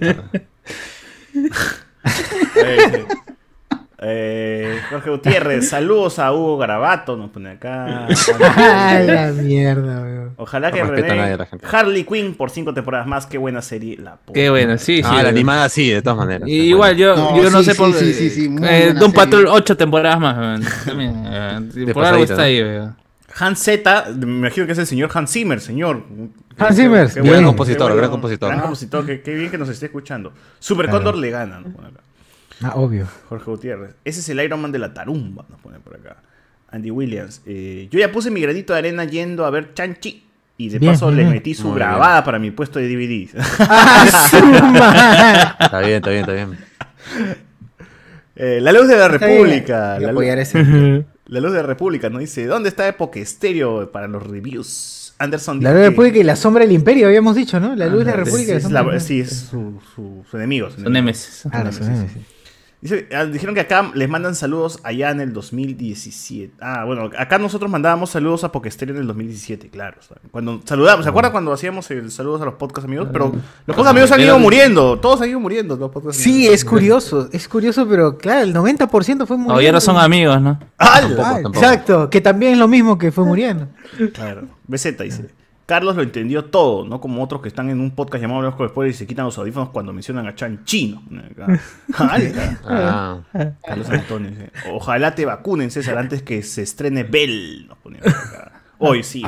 Eh, 4.09 4.79
Jorge 4.89 5.11
Gutiérrez, 5.11 5.69
saludos 5.71 6.21
a 6.21 6.33
Hugo 6.33 6.59
Garabato, 6.59 7.17
nos 7.17 7.31
pone 7.31 7.51
acá. 7.51 8.07
Ay, 8.57 9.05
la 9.07 9.33
mierda, 9.33 10.01
weón. 10.03 10.35
Ojalá 10.37 10.71
que 10.71 10.79
No 10.81 10.85
a 10.87 10.91
René- 10.97 11.17
nadie 11.17 11.37
la 11.37 11.47
gente. 11.47 11.67
Harley 11.69 12.05
Quinn 12.05 12.35
por 12.35 12.51
cinco 12.51 12.73
temporadas 12.73 13.07
más, 13.09 13.27
qué 13.27 13.37
buena 13.39 13.63
serie. 13.63 13.97
La 13.97 14.17
puta. 14.17 14.33
Qué 14.33 14.49
bueno, 14.49 14.79
sí, 14.79 15.03
sí. 15.03 15.11
La 15.23 15.29
animada 15.31 15.69
sí, 15.69 15.91
de 15.91 16.03
todas 16.03 16.19
maneras. 16.19 16.49
Y 16.49 16.69
igual 16.69 16.97
yo 16.97 17.17
No, 17.17 17.43
yo 17.43 17.51
no 17.51 17.59
sí, 17.61 17.65
sé 17.65 17.73
sí, 17.73 17.79
por 17.79 17.93
sí, 17.95 18.13
sí, 18.15 18.31
sí, 18.31 18.57
eh, 18.63 18.95
serie. 18.97 19.13
Patrol 19.13 19.47
ocho 19.49 19.77
temporadas 19.77 20.21
más. 20.21 20.37
weón. 20.39 20.63
También, 20.85 21.25
eh, 21.27 21.93
por 21.93 22.05
algo 22.05 22.23
está 22.23 22.37
¿no? 22.37 22.43
ahí, 22.43 22.63
weón. 22.63 22.97
Hans 23.39 23.59
Z, 23.59 24.07
me 24.17 24.25
imagino 24.25 24.67
que 24.67 24.73
es 24.73 24.79
el 24.79 24.87
señor 24.87 25.11
Hans 25.13 25.31
Zimmer, 25.33 25.61
señor. 25.61 26.05
Hans 26.59 26.77
Zimmer, 26.77 27.11
Qué. 27.13 27.21
Gran 27.21 27.45
compositor, 27.45 27.95
gran 27.97 28.11
compositor. 28.11 28.49
Gran 28.51 28.61
compositor, 28.63 29.05
qué, 29.05 29.35
bien 29.35 29.51
que 29.51 29.59
nos 29.59 29.69
esté 29.69 29.87
escuchando. 29.87 30.33
Super 30.59 30.87
Claro. 30.87 30.99
Cóndor 31.01 31.17
le 31.17 31.31
gana, 31.31 31.61
nos 31.61 31.73
pone 31.75 31.89
acá. 31.89 32.01
Ah, 32.63 32.73
obvio. 32.77 33.07
Jorge 33.29 33.51
Gutiérrez. 33.51 33.95
Ese 34.05 34.21
es 34.21 34.29
el 34.29 34.41
Iron 34.41 34.61
Man 34.61 34.73
de 34.73 34.79
la 34.79 34.95
tarumba, 34.95 35.45
nos 35.49 35.61
pone 35.61 35.79
por 35.81 35.95
acá. 35.97 36.17
Andy 36.71 36.91
Williams. 36.91 37.43
eh, 37.47 37.89
yo 37.91 37.99
ya 37.99 38.11
puse 38.11 38.31
mi 38.31 38.41
granito 38.41 38.73
de 38.73 38.79
arena 38.81 39.05
yendo 39.05 39.45
a 39.47 39.51
ver 39.51 39.73
Chanchi. 39.75 40.23
Y 40.59 40.71
de 40.71 40.79
Bien, 40.79 40.95
paso 40.95 41.11
le 41.11 41.19
bien. 41.19 41.31
metí 41.31 41.53
su 41.55 41.65
Muy 41.69 41.77
bien. 41.77 41.87
grabada 41.89 42.25
para 42.25 42.39
mi 42.39 42.51
puesto 42.51 42.79
de 42.79 42.89
DVDs. 42.89 43.35
¡Ah! 43.59 45.57
Está 45.61 45.81
bien, 45.81 45.97
está 45.97 46.11
bien, 46.11 46.21
está 46.21 46.33
bien. 46.33 46.59
Eh, 48.37 48.59
la 48.61 48.73
luz 48.73 48.89
de 48.89 48.97
la. 48.97 49.09
República. 49.09 49.99
La, 49.99 50.35
ese. 50.41 51.05
la 51.27 51.41
luz 51.41 51.53
de 51.53 51.59
la 51.59 51.67
República 51.67 52.09
nos 52.11 52.21
dice: 52.21 52.47
¿Dónde 52.47 52.69
está 52.71 52.87
Epoque 52.89 53.21
Estéreo 53.21 53.91
para 53.93 54.09
los 54.09 54.27
reviews? 54.27 55.15
Anderson 55.19 55.63
La 55.63 55.71
luz 55.71 55.77
de 55.77 55.81
la 55.81 55.87
que- 55.87 55.91
República 55.91 56.19
y 56.19 56.23
la 56.25 56.37
sombra 56.37 56.63
del 56.65 56.73
Imperio, 56.73 57.07
habíamos 57.07 57.37
dicho, 57.37 57.59
¿no? 57.59 57.75
La 57.75 57.87
luz 57.87 58.01
de 58.01 58.05
la 58.07 58.11
es- 58.13 58.17
República 58.19 58.51
y 58.51 58.53
la 58.53 58.57
es 58.59 58.63
sombra 58.65 58.83
la- 58.83 58.91
del 58.93 59.01
sí, 59.01 59.21
es 59.21 59.31
su, 59.51 59.81
su, 59.95 60.25
su 60.31 60.37
enemigo. 60.37 60.71
su 60.71 60.83
Son. 60.83 60.93
Nemesis. 60.93 61.47
Ah, 61.53 61.65
la 61.65 61.73
sombra 61.73 61.95
del 61.97 62.03
Imperio. 62.07 62.23
Dice, 62.81 63.09
ah, 63.15 63.25
dijeron 63.25 63.55
que 63.55 63.63
acá 63.63 63.91
les 63.95 64.09
mandan 64.09 64.35
saludos 64.35 64.81
allá 64.83 65.11
en 65.11 65.21
el 65.21 65.33
2017. 65.33 66.55
Ah, 66.61 66.85
bueno, 66.85 67.11
acá 67.19 67.39
nosotros 67.39 67.71
mandábamos 67.71 68.11
saludos 68.11 68.45
a 68.45 68.53
Pokestéreo 68.53 68.95
en 68.95 69.01
el 69.01 69.07
2017, 69.07 69.71
claro. 69.71 69.97
Cuando 70.31 70.61
saludamos, 70.65 71.05
¿se 71.05 71.09
acuerdan 71.09 71.33
cuando 71.33 71.53
hacíamos 71.53 71.91
el 71.91 72.11
saludos 72.11 72.43
a 72.43 72.45
los 72.45 72.55
podcast 72.55 72.87
amigos? 72.87 73.09
Pero 73.11 73.33
los 73.67 73.77
podcast 73.77 73.89
amigos 73.91 74.13
han 74.13 74.21
ido 74.21 74.39
muriendo, 74.39 75.01
todos 75.01 75.23
han 75.23 75.31
ido 75.31 75.41
muriendo 75.41 75.77
los 75.77 75.91
podcast 75.91 76.21
Sí, 76.21 76.35
amigos. 76.35 76.55
es 76.55 76.65
curioso, 76.65 77.29
es 77.33 77.49
curioso, 77.49 77.89
pero 77.89 78.19
claro, 78.19 78.43
el 78.43 78.55
90% 78.55 79.27
fue 79.27 79.37
muriendo. 79.39 79.73
No 79.73 79.81
son 79.81 79.97
amigos, 79.97 80.41
¿no? 80.43 80.59
¡Hala! 80.77 81.17
Ah, 81.19 81.41
exacto, 81.49 82.11
que 82.11 82.21
también 82.21 82.53
es 82.53 82.59
lo 82.59 82.69
mismo 82.69 82.99
que 82.99 83.11
fue 83.11 83.25
muriendo. 83.25 83.69
Claro. 84.13 84.49
BZ 84.69 84.99
dice. 84.99 85.29
Carlos 85.67 85.97
lo 85.97 86.03
entendió 86.03 86.45
todo, 86.45 86.87
no 86.87 87.01
como 87.01 87.23
otros 87.23 87.43
que 87.43 87.49
están 87.49 87.71
en 87.71 87.81
un 87.81 87.91
podcast 87.91 88.23
llamado 88.23 88.57
con 88.57 88.69
Spoilers 88.69 88.97
y 88.97 88.99
se 89.01 89.07
quitan 89.07 89.25
los 89.25 89.37
audífonos 89.37 89.71
cuando 89.71 89.93
mencionan 89.93 90.27
a 90.27 90.35
Chan 90.35 90.65
Chino. 90.65 91.03
Ah, 92.69 93.21
Carlos 93.67 93.91
Antonio 93.91 94.31
dice, 94.31 94.51
Ojalá 94.71 95.15
te 95.15 95.25
vacunen, 95.25 95.71
César, 95.71 95.99
antes 95.99 96.23
que 96.23 96.43
se 96.43 96.63
estrene 96.63 97.03
Bell. 97.05 97.69
Nos. 97.69 97.83
Hoy 98.79 99.03
sí. 99.03 99.23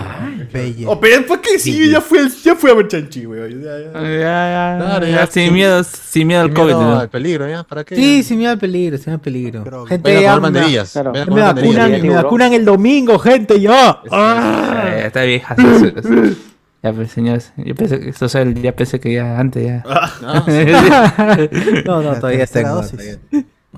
Belle. 0.53 0.85
Oh, 0.87 1.01
pero 1.01 1.25
¿por 1.27 1.41
qué 1.41 1.59
sí? 1.59 1.91
Ya 1.91 2.01
fui, 2.03 2.19
ya 2.45 2.55
fui 2.55 2.71
a 2.71 2.75
ver 2.75 2.87
Chanchi, 2.89 3.27
weón. 3.27 3.63
Ya, 3.63 3.79
ya. 3.79 3.93
Ya, 3.93 4.11
ya, 4.11 4.77
Claro, 4.79 5.07
ya, 5.07 5.13
ya, 5.13 5.27
sin 5.27 5.45
sin- 5.45 5.55
miedo, 5.55 5.83
sin 5.85 6.27
miedo 6.27 6.43
al 6.43 6.49
sin 6.49 6.55
COVID. 6.57 6.67
miedo 6.75 6.83
¿no? 6.83 6.99
al 7.01 7.09
peligro, 7.09 7.49
¿ya? 7.49 7.65
¿Para 7.65 7.85
qué? 7.85 7.97
Sí, 7.97 8.23
sin 8.23 8.39
miedo 8.39 8.53
al 8.53 8.59
peligro, 8.59 8.99
sin 8.99 9.07
miedo 9.07 9.15
al 9.17 9.21
peligro. 9.21 9.65
Pero 9.65 9.87
gente, 9.87 10.29
a 10.29 10.39
banderillas. 10.39 10.93
Claro. 10.93 11.13
me 11.13 11.25
vacunan, 11.41 11.91
me 12.03 12.11
vacunan 12.11 12.53
el 12.53 12.65
domingo, 12.65 13.19
gente, 13.19 13.59
ya. 13.59 14.01
Ah. 14.11 14.91
Está 15.05 15.23
vieja. 15.23 15.57
sí, 15.57 15.65
sí, 15.81 15.93
sí. 16.03 16.43
Ya, 16.83 16.93
pues, 16.93 17.11
señores. 17.11 17.53
Yo 17.57 17.75
pensé 17.75 17.99
que 18.01 18.11
esto 18.11 18.27
es 18.27 18.35
el- 18.35 18.61
ya 18.63 18.73
pensé 18.77 19.01
que 19.01 19.15
ya 19.15 19.39
antes 19.41 19.65
ya. 19.65 19.83
No, 21.87 22.03
No, 22.03 22.15
todavía 22.17 22.47
tercera 22.47 22.75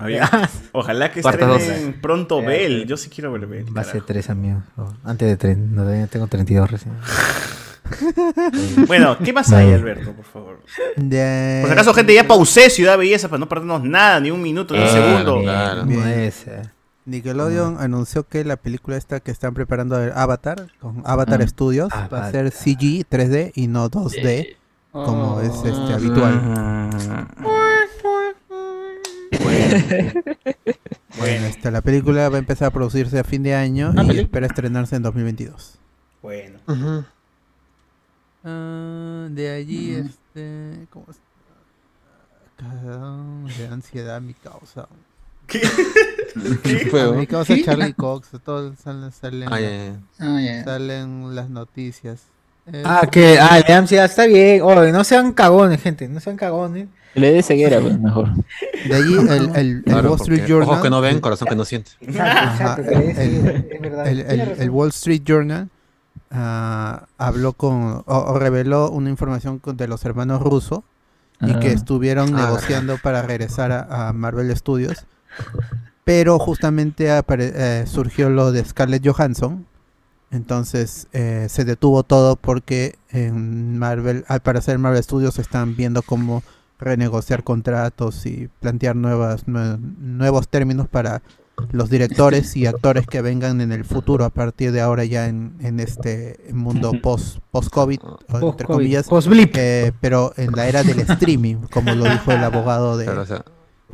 Ojalá 0.71 1.11
que 1.11 1.19
estrenen 1.21 1.99
pronto 2.01 2.41
Bell. 2.41 2.85
Yo 2.87 2.97
sí 2.97 3.09
quiero 3.09 3.31
ver 3.31 3.45
Bell. 3.47 3.65
Va 3.77 3.81
a 3.81 3.83
ser 3.83 4.01
tres, 4.03 4.29
amigos. 4.29 4.63
Oh, 4.77 4.91
Antes 5.03 5.27
de 5.27 5.37
tres, 5.37 5.57
no, 5.57 5.83
todavía 5.83 6.07
tengo 6.07 6.27
32 6.27 6.69
recién. 6.71 6.93
Bueno, 8.87 9.17
¿qué 9.23 9.33
más 9.33 9.51
hay, 9.51 9.73
Alberto, 9.73 10.13
por 10.13 10.23
favor? 10.23 10.61
De- 10.95 11.59
Por 11.61 11.69
si 11.69 11.73
acaso, 11.73 11.93
gente, 11.93 12.13
ya 12.13 12.25
pausé 12.25 12.69
Ciudad 12.69 12.97
Belleza 12.97 13.27
para 13.27 13.39
no 13.39 13.49
perdernos 13.49 13.83
nada, 13.83 14.19
ni 14.21 14.31
un 14.31 14.41
minuto, 14.41 14.73
ni 14.73 14.79
un 14.81 14.87
Claro, 14.87 15.07
segundo. 15.17 15.41
claro. 15.41 15.83
Eh. 15.89 16.31
Nickelodeon 17.05 17.77
anunció 17.81 18.25
que 18.27 18.45
la 18.45 18.55
película 18.55 18.95
esta 18.95 19.19
que 19.19 19.31
están 19.31 19.53
preparando 19.53 19.97
Avatar, 20.15 20.67
con 20.79 21.01
Avatar 21.05 21.41
Ah. 21.41 21.47
Studios, 21.47 21.89
va 21.91 21.97
a 21.97 22.05
Avatar. 22.05 22.31
ser 22.31 22.51
CG 22.51 23.05
3D 23.09 23.51
y 23.55 23.67
no 23.67 23.89
2D, 23.89 24.55
como 24.91 25.41
es 25.41 25.51
este 25.65 25.71
Ah. 25.71 27.27
Bueno, 31.17 31.45
este, 31.47 31.69
la 31.71 31.81
película 31.81 32.29
va 32.29 32.37
a 32.37 32.39
empezar 32.39 32.69
a 32.69 32.71
producirse 32.71 33.19
a 33.19 33.23
fin 33.25 33.43
de 33.43 33.53
año 33.53 33.93
Ah, 33.97 34.03
y 34.11 34.19
espera 34.19 34.47
estrenarse 34.47 34.95
en 34.95 35.03
2022. 35.03 35.77
Bueno. 36.21 36.59
Ujú. 36.67 37.03
Ah, 38.43 39.27
de 39.29 39.51
allí, 39.51 39.93
este, 39.95 40.87
¿cómo 40.89 41.05
es? 41.09 41.17
Ah, 42.63 43.43
De 43.57 43.67
ansiedad 43.67 44.21
mi 44.21 44.33
causa. 44.33 44.87
¿Qué? 45.47 45.61
¿Qué 46.63 46.87
fue, 46.89 47.11
Mi 47.13 47.27
causa 47.27 47.53
¿Sí? 47.55 47.63
Charlie 47.63 47.93
Cox, 47.93 48.29
todos 48.43 48.77
salen, 48.79 49.11
salen, 49.11 49.49
Ah. 49.51 49.97
Ah, 50.19 50.39
ya. 50.41 50.63
salen 50.63 51.35
las 51.35 51.49
noticias. 51.49 52.21
Eh, 52.71 52.83
Ah, 52.85 53.07
que, 53.11 53.37
ah, 53.39 53.59
dan 53.67 53.79
ansiedad, 53.79 54.05
está 54.05 54.25
bien. 54.27 54.61
Oye, 54.61 54.91
no 54.91 55.03
sean 55.03 55.33
cagones, 55.33 55.81
gente, 55.81 56.07
no 56.07 56.19
sean 56.19 56.37
cagones. 56.37 56.87
Le 57.13 57.31
dé 57.33 57.43
ceguera, 57.43 57.79
pues, 57.81 57.99
mejor. 57.99 58.29
De 58.87 58.95
allí 58.95 59.13
el, 59.15 59.29
el, 59.29 59.55
el 59.55 59.83
Claro, 59.83 60.11
Wall 60.11 60.21
Street 60.21 60.45
Journal. 60.47 60.69
Ojos 60.69 60.81
que 60.81 60.89
no 60.89 61.01
ven, 61.01 61.19
corazón 61.19 61.47
que 61.49 61.55
no 61.55 61.65
siente. 61.65 61.91
Ajá, 62.19 62.51
Exacto, 62.77 62.89
el, 62.91 63.09
es- 63.09 63.81
verdad. 63.81 64.07
el- 64.61 64.69
Wall 64.69 64.89
Street 64.89 65.21
Journal 65.25 65.69
ah, 66.31 67.05
habló 67.17 67.53
con 67.53 67.73
o, 67.75 68.03
o 68.05 68.39
reveló 68.39 68.89
una 68.91 69.09
información 69.09 69.59
con- 69.59 69.75
de 69.77 69.87
los 69.87 70.05
hermanos 70.05 70.41
rusos 70.41 70.81
y 71.41 71.53
que 71.59 71.69
Ah. 71.69 71.73
estuvieron 71.73 72.33
Ah, 72.35 72.45
negociando 72.45 72.97
para 72.97 73.21
regresar 73.23 73.71
a, 73.71 74.09
a 74.09 74.13
Marvel 74.13 74.55
Studios, 74.55 75.05
pero 76.03 76.39
justamente 76.39 77.09
apare- 77.11 77.51
eh, 77.55 77.83
surgió 77.87 78.29
lo 78.29 78.51
de 78.51 78.63
Scarlett 78.63 79.05
Johansson, 79.05 79.65
entonces 80.31 81.07
eh, 81.13 81.47
se 81.49 81.65
detuvo 81.65 82.03
todo 82.03 82.35
porque 82.37 82.95
en 83.09 83.77
Marvel, 83.77 84.23
al 84.27 84.39
parecer 84.41 84.77
Marvel 84.77 85.03
Studios 85.03 85.39
están 85.39 85.75
viendo 85.75 86.01
cómo 86.03 86.41
renegociar 86.81 87.43
contratos 87.43 88.25
y 88.25 88.49
plantear 88.59 88.95
nuevas 88.97 89.45
nue- 89.47 89.79
nuevos 89.79 90.47
términos 90.49 90.87
para 90.89 91.21
los 91.71 91.89
directores 91.91 92.57
y 92.57 92.65
actores 92.65 93.05
que 93.05 93.21
vengan 93.21 93.61
en 93.61 93.71
el 93.71 93.85
futuro 93.85 94.25
a 94.25 94.29
partir 94.29 94.71
de 94.71 94.81
ahora 94.81 95.05
ya 95.05 95.27
en, 95.27 95.53
en 95.61 95.79
este 95.79 96.39
mundo 96.53 96.91
post 97.03 97.37
post 97.51 97.69
COVID 97.69 97.99
entre 98.41 98.65
comillas 98.65 99.07
post-blip. 99.07 99.53
eh, 99.57 99.91
pero 100.01 100.33
en 100.37 100.53
la 100.53 100.67
era 100.67 100.81
del 100.81 100.99
streaming 101.01 101.57
como 101.71 101.93
lo 101.93 102.05
dijo 102.05 102.31
el 102.31 102.43
abogado 102.43 102.97
de 102.97 103.05
Claro, 103.05 103.21
o 103.21 103.25
sea, 103.27 103.45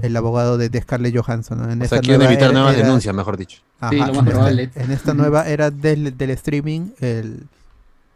el 0.02 0.16
abogado 0.16 0.58
de, 0.58 0.70
de 0.70 0.82
Scarlett 0.82 1.18
Johansson 1.18 1.58
¿no? 1.58 1.70
en 1.70 1.82
o 1.82 1.84
esta 1.84 1.98
sea, 1.98 2.02
quieren 2.02 2.20
nueva 2.20 2.32
evitar 2.32 2.52
era- 2.52 2.60
nuevas 2.60 2.76
era- 2.78 2.86
denuncias, 2.86 3.14
mejor 3.16 3.36
dicho. 3.36 3.62
Ajá, 3.80 3.90
Sí, 3.92 3.98
lo 3.98 4.14
más 4.14 4.18
en 4.52 4.60
esta-. 4.60 4.84
En 4.84 4.92
esta 4.92 5.14
nueva 5.14 5.48
era 5.50 5.70
del, 5.72 6.16
del 6.18 6.30
streaming, 6.30 6.92
el, 7.00 7.48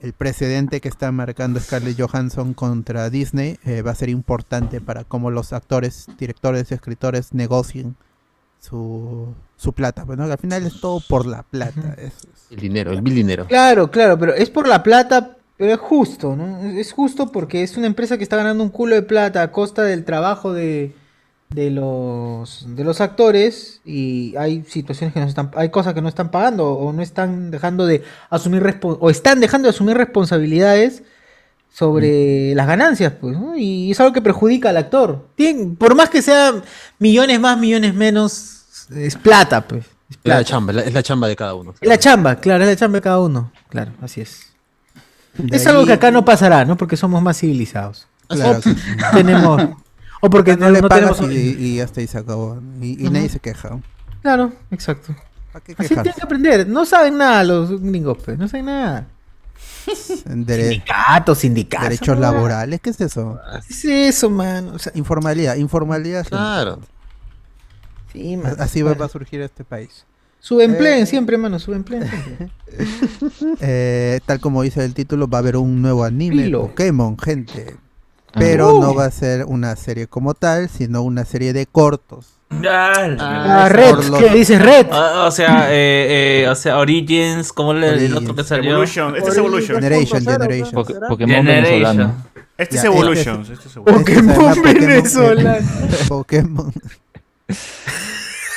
el 0.02 0.14
precedente 0.14 0.82
que 0.82 0.90
está 0.90 1.12
marcando 1.12 1.60
Scarlett 1.60 2.00
Johansson 2.00 2.54
contra 2.54 3.10
Disney 3.10 3.58
eh, 3.64 3.84
va 3.84 3.92
a 3.92 3.96
ser 3.96 4.10
importante 4.10 4.82
para 4.82 5.04
cómo 5.04 5.30
los 5.30 5.54
actores, 5.54 6.08
directores, 6.18 6.72
escritores 6.72 7.34
negocien 7.34 7.96
su, 8.60 9.34
su 9.56 9.74
plata. 9.74 10.04
Bueno, 10.04 10.24
al 10.24 10.38
final 10.40 10.66
es 10.66 10.82
todo 10.82 11.02
por 11.08 11.26
la 11.28 11.44
plata. 11.44 11.96
es. 11.98 12.14
El 12.50 12.60
dinero, 12.60 12.92
el 12.92 13.02
mil 13.02 13.14
dinero. 13.14 13.46
Claro, 13.48 13.92
claro, 13.92 14.18
pero 14.18 14.34
es 14.34 14.50
por 14.50 14.68
la 14.68 14.82
plata, 14.82 15.38
pero 15.56 15.74
es 15.74 15.80
justo, 15.80 16.36
¿no? 16.36 16.60
Es 16.60 16.94
justo 16.94 17.32
porque 17.32 17.62
es 17.62 17.78
una 17.78 17.88
empresa 17.88 18.18
que 18.18 18.24
está 18.24 18.38
ganando 18.38 18.64
un 18.64 18.70
culo 18.72 18.96
de 18.96 19.04
plata 19.04 19.44
a 19.44 19.52
costa 19.52 19.84
del 19.84 20.04
trabajo 20.04 20.52
de, 20.52 20.96
de 21.54 21.70
los 21.70 22.66
de 22.76 22.84
los 22.84 23.02
actores 23.02 23.82
y 23.84 24.36
hay 24.38 24.64
situaciones 24.68 25.14
que 25.14 25.20
no 25.20 25.26
están 25.28 25.52
hay 25.56 25.70
cosas 25.70 25.94
que 25.94 26.02
no 26.02 26.08
están 26.08 26.32
pagando 26.32 26.72
o 26.74 26.94
no 26.94 27.02
están 27.02 27.52
dejando 27.52 27.86
de 27.86 28.04
asumir 28.30 28.64
o 28.84 29.10
están 29.10 29.40
dejando 29.42 29.68
de 29.68 29.72
asumir 29.72 29.98
responsabilidades 29.98 31.04
sobre 31.74 32.54
las 32.56 32.68
ganancias, 32.68 33.14
pues, 33.20 33.38
¿no? 33.38 33.56
Y 33.58 33.92
es 33.92 34.00
algo 34.02 34.12
que 34.12 34.22
perjudica 34.22 34.70
al 34.70 34.78
actor. 34.78 35.28
Tien- 35.38 35.78
por 35.78 35.96
más 35.96 36.10
que 36.10 36.22
sea 36.22 36.54
millones 37.00 37.40
más, 37.40 37.58
millones 37.58 37.94
menos, 37.96 38.88
es 38.94 39.16
plata, 39.16 39.66
pues. 39.68 39.86
Es 39.86 39.92
Es 40.10 40.16
la 40.18 40.22
plata. 40.24 40.44
chamba, 40.44 40.74
es 40.82 40.94
la, 40.94 41.02
chamba 41.04 41.28
de 41.30 41.36
cada 41.38 41.54
uno. 41.56 41.74
Es 41.80 41.88
la 41.88 41.98
chamba, 41.98 42.36
claro, 42.36 42.64
es 42.66 42.70
la 42.70 42.76
chamba 42.76 42.98
de 42.98 43.02
cada 43.02 43.20
uno. 43.20 43.54
Claro, 43.70 43.94
así 44.02 44.20
es. 44.20 44.48
De 45.38 45.56
Es 45.56 45.66
algo 45.66 45.86
que 45.86 45.94
acá 45.94 46.12
no 46.12 46.26
pasará, 46.26 46.66
¿no? 46.66 46.76
Porque 46.76 46.98
somos 46.98 47.22
más 47.22 47.38
civilizados. 47.40 48.06
Claro 48.28 48.60
O 48.60 48.62
que- 48.62 48.76
tenemos. 49.14 49.62
O 50.22 50.30
porque 50.30 50.56
no, 50.56 50.70
le 50.70 50.82
no 50.82 50.88
pagas 50.88 51.18
tenemos. 51.18 51.36
y, 51.36 51.56
y 51.58 51.80
hasta 51.82 52.00
ahí 52.00 52.08
se 52.08 52.18
acabó. 52.18 52.60
Y, 52.82 52.96
nadie 53.10 53.30
se 53.30 53.40
queja. 53.40 53.80
Claro, 54.22 54.54
exacto. 54.70 55.16
¿Para 55.52 55.66
qué 55.66 55.76
Así 55.78 55.90
tienen 55.90 56.14
que 56.14 56.24
aprender. 56.24 56.68
No 56.68 56.86
saben 56.86 57.18
nada 57.18 57.44
los 57.44 57.82
gringos, 57.82 58.18
pues. 58.24 58.38
No 58.38 58.48
saben 58.48 58.68
nada. 58.68 59.08
Sindicatos, 59.86 61.40
sindicatos. 61.40 61.90
derechos 61.90 62.16
no, 62.16 62.22
laborales, 62.22 62.80
¿qué 62.82 62.92
es 62.92 63.02
eso? 63.02 63.40
¿Qué 63.68 64.08
es 64.08 64.16
eso, 64.16 64.30
man? 64.30 64.70
O 64.70 64.80
sea, 64.80 64.92
Informalidad, 64.96 65.56
informalidad. 65.56 66.26
Claro. 66.28 66.80
sí, 68.14 68.38
man. 68.38 68.56
Así 68.60 68.82
va, 68.82 68.94
va 68.94 69.06
a 69.06 69.10
surgir 69.10 69.42
este 69.42 69.64
país. 69.64 70.06
Subempleen 70.40 71.04
Eh, 71.04 71.06
siempre, 71.06 71.38
mano. 71.38 71.60
Subempleen 71.60 72.08
siempre. 72.10 72.52
Eh, 73.60 74.22
tal 74.26 74.40
como 74.40 74.62
dice 74.62 74.84
el 74.84 74.94
título, 74.94 75.28
va 75.28 75.40
a 75.40 75.42
haber 75.42 75.58
un 75.58 75.82
nuevo 75.82 76.04
anime. 76.04 76.50
Pokémon, 76.50 77.18
gente. 77.18 77.76
Pero 78.34 78.76
Uh. 78.76 78.82
no 78.82 78.96
va 78.96 79.06
a 79.06 79.12
ser 79.12 79.46
una 79.46 79.76
serie 79.76 80.08
como 80.08 80.34
tal, 80.34 80.70
sino 80.70 81.02
una 81.04 81.26
serie 81.26 81.54
de 81.54 81.66
cortos. 81.66 82.28
Ah, 82.66 83.68
Red. 83.70 83.96
Los- 84.10 84.20
¿Qué 84.20 84.30
dices 84.30 84.62
Red? 84.62 84.88
Ah, 84.92 85.26
o 85.28 85.32
sea, 85.32 85.68
eh, 85.72 86.44
eh, 86.44 86.50
o 86.50 86.56
sea, 86.56 86.78
Origins, 86.80 87.54
como 87.54 87.72
el, 87.72 87.84
el 87.84 88.18
otro 88.18 88.36
que 88.36 88.44
salió. 88.44 88.72
Evolution, 88.72 89.16
este 89.16 89.30
es 89.32 89.38
Evolution. 89.38 89.76
Generation, 89.82 90.24
Generation. 90.26 90.86
Pokémon 91.08 91.30
Generation. 91.30 91.46
venezolano. 91.46 92.16
Este 92.58 92.78
es 92.78 92.84
Evolution. 92.84 93.42
este- 93.42 93.54
Este 93.54 93.68
es 93.70 93.76
Evolution. 93.78 94.30
este 94.30 94.34
llama 94.34 94.54
Pokémon 94.54 94.64
venezolano. 94.64 95.68
Pokémon. 96.10 96.74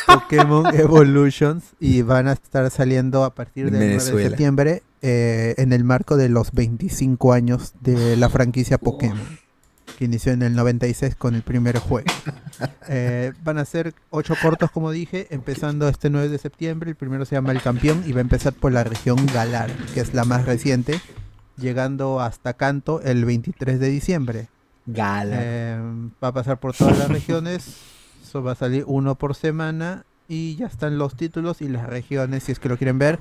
Pokémon 0.06 0.66
Evolutions 0.74 1.64
y 1.80 2.02
van 2.02 2.28
a 2.28 2.32
estar 2.32 2.70
saliendo 2.70 3.24
a 3.24 3.34
partir 3.34 3.70
del 3.70 3.74
9 3.80 3.94
de 3.94 4.00
septiembre 4.00 4.82
eh, 5.02 5.54
en 5.58 5.72
el 5.72 5.82
marco 5.84 6.16
de 6.16 6.28
los 6.28 6.52
25 6.52 7.32
años 7.32 7.72
de 7.80 8.16
la 8.16 8.28
franquicia 8.28 8.76
Pokémon 8.78 9.18
que 9.98 10.04
inició 10.04 10.32
en 10.32 10.42
el 10.42 10.54
96 10.54 11.14
con 11.16 11.34
el 11.34 11.42
primer 11.42 11.78
juego. 11.78 12.06
Eh, 12.86 13.32
van 13.42 13.58
a 13.58 13.64
ser 13.64 13.94
ocho 14.10 14.34
cortos 14.40 14.70
como 14.70 14.92
dije, 14.92 15.26
empezando 15.30 15.88
este 15.88 16.10
9 16.10 16.28
de 16.28 16.38
septiembre. 16.38 16.90
El 16.90 16.96
primero 16.96 17.24
se 17.24 17.34
llama 17.34 17.50
El 17.50 17.60
Campeón 17.60 18.04
y 18.06 18.12
va 18.12 18.18
a 18.18 18.20
empezar 18.20 18.52
por 18.52 18.72
la 18.72 18.84
región 18.84 19.26
Galar, 19.26 19.72
que 19.92 20.00
es 20.00 20.14
la 20.14 20.24
más 20.24 20.44
reciente, 20.44 21.00
llegando 21.56 22.20
hasta 22.20 22.52
Kanto 22.52 23.00
el 23.02 23.24
23 23.24 23.80
de 23.80 23.88
diciembre. 23.88 24.48
Gala. 24.86 25.36
Eh, 25.40 25.80
va 26.22 26.28
a 26.28 26.32
pasar 26.32 26.60
por 26.60 26.76
todas 26.76 26.98
las 26.98 27.08
regiones. 27.08 27.80
Eso 28.22 28.42
va 28.42 28.52
a 28.52 28.54
salir 28.54 28.84
uno 28.86 29.16
por 29.16 29.34
semana. 29.34 30.04
Y 30.28 30.56
ya 30.56 30.66
están 30.66 30.96
los 30.96 31.16
títulos 31.16 31.60
y 31.60 31.68
las 31.68 31.86
regiones, 31.86 32.44
si 32.44 32.52
es 32.52 32.58
que 32.58 32.68
lo 32.68 32.78
quieren 32.78 32.98
ver. 32.98 33.18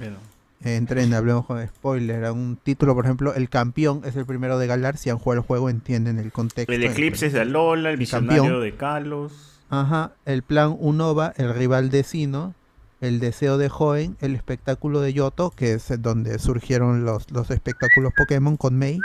Entren, 0.63 1.13
hablemos 1.13 1.45
con 1.45 1.65
spoiler. 1.67 2.25
A 2.25 2.31
un 2.31 2.57
título, 2.61 2.95
por 2.95 3.05
ejemplo, 3.05 3.33
El 3.33 3.49
Campeón 3.49 4.01
es 4.05 4.15
el 4.15 4.25
primero 4.25 4.57
de 4.57 4.67
Galar. 4.67 4.97
Si 4.97 5.09
han 5.09 5.17
jugado 5.17 5.41
el 5.41 5.47
juego, 5.47 5.69
entienden 5.69 6.19
el 6.19 6.31
contexto. 6.31 6.71
El 6.71 6.83
Eclipse 6.83 7.27
es 7.27 7.33
de 7.33 7.41
Alola, 7.41 7.89
el 7.89 7.93
el 7.93 7.99
Visionario 7.99 8.43
campeón. 8.43 8.61
de 8.63 8.75
Kalos. 8.75 9.61
Ajá, 9.69 10.11
el 10.25 10.43
plan 10.43 10.75
Unova, 10.79 11.33
el 11.37 11.53
rival 11.53 11.89
de 11.89 12.03
Sino, 12.03 12.53
el 13.01 13.19
deseo 13.19 13.57
de 13.57 13.71
Hoenn, 13.75 14.17
el 14.21 14.35
espectáculo 14.35 15.01
de 15.01 15.13
Yoto, 15.13 15.49
que 15.49 15.73
es 15.73 15.91
donde 16.01 16.37
surgieron 16.39 17.05
los, 17.05 17.31
los 17.31 17.49
espectáculos 17.49 18.13
Pokémon 18.15 18.55
con 18.55 18.77
Mei. 18.77 18.99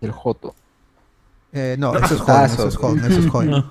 El 0.00 0.10
Joto. 0.12 0.54
Eh, 1.52 1.76
no, 1.78 1.94
eso 1.96 2.14
es 2.14 2.20
Hoenn, 2.20 2.44
eso 2.46 2.68
es 2.68 2.76
Hoenn, 2.76 3.04
eso 3.04 3.20
es. 3.20 3.48
Ah, 3.52 3.68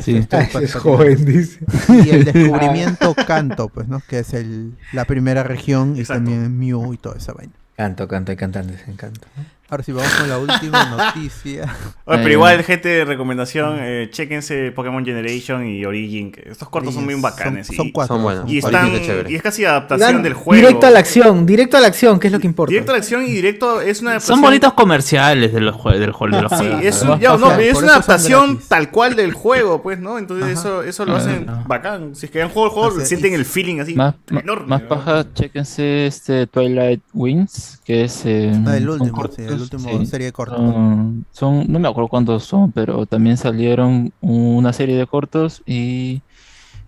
sí. 0.00 0.16
Esto 0.16 0.36
Ah, 0.36 0.42
ese 0.42 0.52
para- 0.52 0.64
es 0.64 0.74
joven, 0.74 1.24
dice. 1.24 1.58
Y 2.04 2.10
el 2.10 2.24
descubrimiento 2.32 3.14
Canto, 3.26 3.68
pues, 3.68 3.88
¿no? 3.88 4.00
Que 4.08 4.20
es 4.20 4.34
el, 4.34 4.74
la 4.92 5.04
primera 5.04 5.42
región 5.42 5.94
y 5.96 6.04
también 6.04 6.58
Mew 6.58 6.92
y 6.94 6.96
toda 6.98 7.16
esa 7.16 7.32
vaina. 7.32 7.52
Canto, 7.76 8.06
canto 8.08 8.30
y 8.32 8.36
cantantes, 8.36 8.86
encanto. 8.86 9.26
Ahora 9.70 9.82
sí, 9.82 9.92
vamos 9.92 10.12
con 10.12 10.28
la 10.28 10.38
última 10.38 10.84
noticia. 11.14 11.62
Oye, 12.04 12.18
pero 12.18 12.28
Eh, 12.28 12.32
igual, 12.32 12.62
gente, 12.64 12.88
de 12.90 13.04
recomendación, 13.06 13.78
eh, 13.80 14.08
chéquense 14.10 14.70
Pokémon 14.72 15.04
Generation 15.04 15.66
y 15.66 15.84
Origin. 15.86 16.32
estos 16.44 16.68
cortos 16.68 16.92
son 16.94 17.04
muy 17.04 17.14
son- 17.14 17.22
bacanes. 17.22 17.68
son 17.68 17.86
y, 17.86 17.92
cuatro, 17.92 18.14
Son 18.16 18.22
buenos. 18.22 18.48
y 18.50 18.58
están, 18.58 18.88
es 18.92 19.30
y 19.30 19.34
es 19.34 19.42
casi 19.42 19.64
adaptación 19.64 20.12
Dan 20.16 20.22
del 20.22 20.34
juego. 20.34 20.54
Directo 20.60 20.86
a 20.86 20.90
la 20.90 20.98
acción, 20.98 21.46
directo 21.46 21.76
a 21.78 21.80
la 21.80 21.86
acción, 21.88 22.20
que 22.20 22.26
es 22.28 22.32
lo 22.32 22.40
que 22.40 22.46
importa. 22.46 22.70
Directo 22.70 22.92
a 22.92 22.94
la 22.94 22.98
acción 22.98 23.24
y 23.24 23.30
directo 23.32 23.80
es 23.80 24.02
una 24.02 24.20
Son 24.20 24.38
adaptación- 24.38 24.40
bonitos 24.42 24.72
comerciales 24.74 25.52
de 25.54 25.60
los 25.60 25.82
del 25.82 26.12
juego. 26.12 26.36
de 26.36 26.42
los 26.42 26.52
Sí, 26.58 26.66
es, 26.82 27.02
un- 27.02 27.18
ya, 27.18 27.36
no, 27.36 27.52
es 27.58 27.70
una 27.72 27.80
son 27.80 27.88
adaptación 27.90 28.60
tal 28.68 28.90
cual 28.90 29.16
del 29.16 29.32
juego, 29.32 29.82
pues, 29.82 29.98
¿no? 29.98 30.18
Entonces 30.18 30.44
Ajá. 30.44 30.52
eso, 30.60 30.82
eso 30.82 31.06
lo 31.06 31.14
Ah, 31.14 31.18
hacen 31.18 31.46
bacán. 31.66 32.14
Si 32.14 32.26
es 32.26 32.32
que 32.32 32.42
han 32.42 32.50
jugado 32.50 32.66
el 32.66 32.72
juego, 32.74 32.88
O 32.94 32.96
sea, 32.98 33.06
sienten 33.06 33.32
y- 33.32 33.36
el 33.36 33.44
feeling 33.46 33.80
así 33.80 33.94
Más, 33.94 34.14
enorme. 34.30 34.66
más 34.66 34.82
paja, 34.82 35.24
chéquense 35.32 36.06
este 36.06 36.46
Twilight 36.46 37.00
Wings, 37.14 37.80
que 37.84 38.04
es... 38.04 38.22
eh, 38.26 38.52
Ah, 38.66 38.76
el 38.76 38.84
son 38.84 39.00
último, 39.00 39.16
cortos, 39.16 39.36
sí, 39.36 39.53
el 39.56 39.62
último 39.62 39.88
sí. 39.98 40.06
serie 40.06 40.26
de 40.26 40.32
cortos. 40.32 40.58
Son, 40.58 41.26
son- 41.30 41.64
no 41.68 41.78
me 41.78 41.88
acuerdo 41.88 42.08
cuántos 42.08 42.44
son, 42.44 42.72
pero 42.72 43.06
también 43.06 43.36
salieron 43.36 44.12
una 44.20 44.72
serie 44.72 44.96
de 44.96 45.06
cortos 45.06 45.62
y 45.66 46.22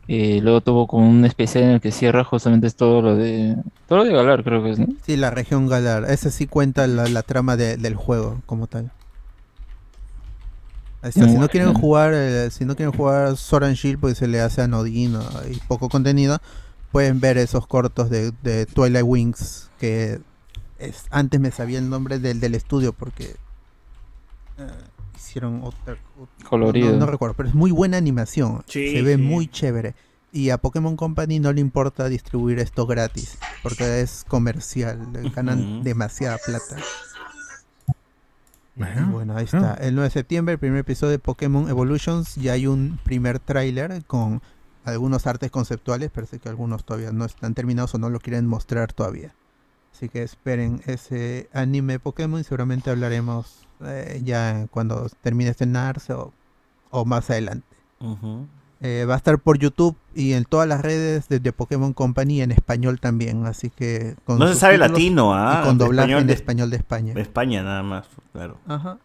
eh, 0.09 0.41
luego 0.43 0.61
tuvo 0.63 0.87
como 0.87 1.09
un 1.09 1.25
especial 1.25 1.65
en 1.65 1.71
el 1.73 1.81
que 1.81 1.93
cierra 1.93 2.25
justamente 2.25 2.67
es 2.69 2.77
todo 2.77 3.03
lo 3.03 3.17
de 3.17 3.57
todo 3.87 3.99
lo 4.01 4.05
de 4.05 4.13
Galar, 4.15 4.45
creo 4.45 4.63
que 4.63 4.71
es, 4.73 4.79
¿no? 4.79 4.87
Sí, 5.01 5.17
la 5.17 5.31
región 5.31 5.69
Galar. 5.69 6.05
Ese 6.11 6.31
sí 6.31 6.47
cuenta 6.49 6.87
la, 6.87 7.09
la 7.09 7.23
trama 7.23 7.57
de- 7.57 7.77
del 7.79 7.95
juego 7.95 8.43
como 8.47 8.67
tal. 8.67 8.93
O 11.03 11.13
sea, 11.13 11.29
si 11.29 11.39
no 11.39 11.49
quieren 11.49 11.73
jugar, 11.73 12.13
eh, 12.15 12.51
si 12.51 12.65
no 12.65 12.75
quieren 12.75 12.93
jugar 12.93 13.37
Sword 13.37 13.65
and 13.65 13.77
Shield, 13.77 14.01
pues 14.01 14.19
se 14.19 14.27
le 14.27 14.41
hace 14.41 14.63
anodino 14.63 15.23
y 15.49 15.61
poco 15.61 15.89
contenido. 15.89 16.39
Pueden 16.91 17.21
ver 17.21 17.39
esos 17.39 17.67
cortos 17.67 18.11
de, 18.11 18.33
de 18.43 18.67
Twilight 18.67 19.05
Wings 19.07 19.71
que 19.79 20.21
es, 20.79 21.07
antes 21.11 21.41
me 21.41 21.51
sabía 21.51 21.79
el 21.79 21.89
nombre 21.89 22.19
del, 22.19 22.41
del 22.41 22.55
estudio 22.55 22.93
porque 22.93 23.37
eh, 24.59 24.67
hicieron 25.17 25.63
otra 25.63 25.97
Colorido. 26.49 26.93
No, 26.93 26.99
no 26.99 27.07
recuerdo, 27.07 27.35
pero 27.35 27.49
es 27.49 27.55
muy 27.55 27.71
buena 27.71 27.97
animación. 27.97 28.63
Sí, 28.67 28.93
se 28.93 29.03
ve 29.03 29.17
sí. 29.17 29.23
muy 29.23 29.49
chévere. 29.49 29.95
Y 30.33 30.51
a 30.51 30.59
Pokémon 30.59 30.97
Company 30.97 31.39
no 31.39 31.53
le 31.53 31.61
importa 31.61 32.09
distribuir 32.09 32.59
esto 32.59 32.87
gratis, 32.87 33.39
porque 33.63 34.01
es 34.01 34.25
comercial, 34.29 35.09
ganan 35.35 35.83
demasiada 35.83 36.37
plata. 36.45 36.77
Bueno, 38.75 39.09
bueno, 39.11 39.37
ahí 39.37 39.47
bueno. 39.51 39.67
está. 39.69 39.83
El 39.83 39.95
9 39.95 40.09
de 40.09 40.13
septiembre, 40.13 40.53
el 40.55 40.59
primer 40.59 40.81
episodio 40.81 41.13
de 41.13 41.19
Pokémon 41.19 41.69
Evolutions. 41.71 42.35
Ya 42.35 42.53
hay 42.53 42.67
un 42.67 42.99
primer 43.03 43.39
tráiler 43.39 44.05
con 44.05 44.43
algunos 44.85 45.27
artes 45.27 45.51
conceptuales. 45.51 46.11
Parece 46.11 46.39
que 46.39 46.51
algunos 46.51 46.85
todavía 46.85 47.13
no 47.13 47.25
están 47.25 47.55
terminados 47.55 47.95
o 47.95 47.99
no 47.99 48.11
lo 48.11 48.21
quieren 48.21 48.47
mostrar 48.47 48.93
todavía. 48.93 49.33
Así 49.97 50.11
que 50.11 50.23
esperen 50.23 50.83
ese 50.85 51.49
anime 51.55 51.99
Pokémon 51.99 52.39
y 52.39 52.45
seguramente 52.45 52.91
hablaremos 52.91 53.67
eh, 53.83 54.21
ya 54.23 54.67
cuando 54.71 55.09
termine 55.23 55.47
de 55.47 55.51
estrenarse 55.53 56.13
o, 56.13 56.35
o 56.91 57.07
más 57.07 57.31
adelante. 57.31 57.67
Eh, 58.83 59.07
va 59.09 59.15
a 59.15 59.17
estar 59.17 59.39
por 59.39 59.59
YouTube 59.59 59.97
y 60.15 60.35
en 60.35 60.45
todas 60.45 60.69
las 60.69 60.83
redes 60.83 61.29
de, 61.31 61.41
de 61.41 61.51
Pokémon 61.55 61.95
Company 61.95 62.43
en 62.43 62.51
español 62.51 63.01
también. 63.01 63.47
Así 63.47 63.71
que 63.71 64.17
con 64.27 64.39
No 64.39 64.49
se 64.49 64.55
sabe 64.57 64.77
latino, 64.77 65.35
¿ah? 65.35 65.61
Y 65.63 65.67
con 65.67 65.79
doblaje 65.79 66.09
español 66.11 66.21
en 66.21 66.27
de- 66.27 66.33
español 66.35 66.71
de 66.71 66.77
España. 66.77 67.15
De 67.15 67.23
España 67.23 67.63
nada 67.63 67.83
más, 67.83 68.07
claro. 68.35 68.59
Ajá. 68.69 68.99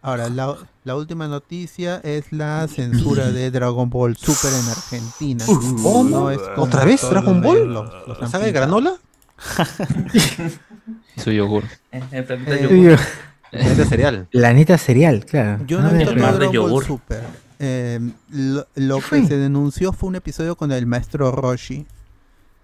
Ahora, 0.00 0.30
la, 0.30 0.56
la 0.84 0.96
última 0.96 1.28
noticia 1.28 2.00
es 2.02 2.32
la 2.32 2.66
censura 2.68 3.30
de 3.32 3.50
Dragon 3.50 3.90
Ball 3.90 4.16
Super 4.16 4.50
en 4.50 4.66
Argentina. 4.70 5.44
¿Cómo? 5.82 6.04
No 6.08 6.30
es 6.30 6.40
¿Otra 6.56 6.86
vez 6.86 7.02
Dragon 7.10 7.42
Ball? 7.42 7.70
los- 7.70 8.08
los 8.08 8.18
¿La 8.18 8.24
han 8.24 8.30
saga 8.30 8.46
de 8.46 8.52
pintado. 8.52 8.66
granola? 8.80 8.96
Su 11.16 11.30
yogur. 11.32 11.64
El 12.10 12.24
planeta 12.24 12.54
Eh, 12.54 12.62
yogur. 12.70 12.98
Planeta 13.50 13.84
cereal. 13.84 14.26
Planeta 14.30 14.78
cereal, 14.78 15.24
claro. 15.24 15.64
Yo 15.66 15.80
no 15.80 15.88
A 15.88 15.90
he 15.92 15.98
visto 15.98 16.14
Dragon 16.14 16.38
Ball 16.38 16.52
yogur. 16.52 16.84
Super. 16.84 17.22
Eh, 17.58 18.00
lo 18.30 18.66
lo 18.76 18.96
¿Qué 18.96 19.00
que 19.02 19.08
fue? 19.08 19.26
se 19.26 19.36
denunció 19.36 19.92
fue 19.92 20.08
un 20.08 20.16
episodio 20.16 20.56
con 20.56 20.72
el 20.72 20.86
maestro 20.86 21.30
Roshi. 21.32 21.86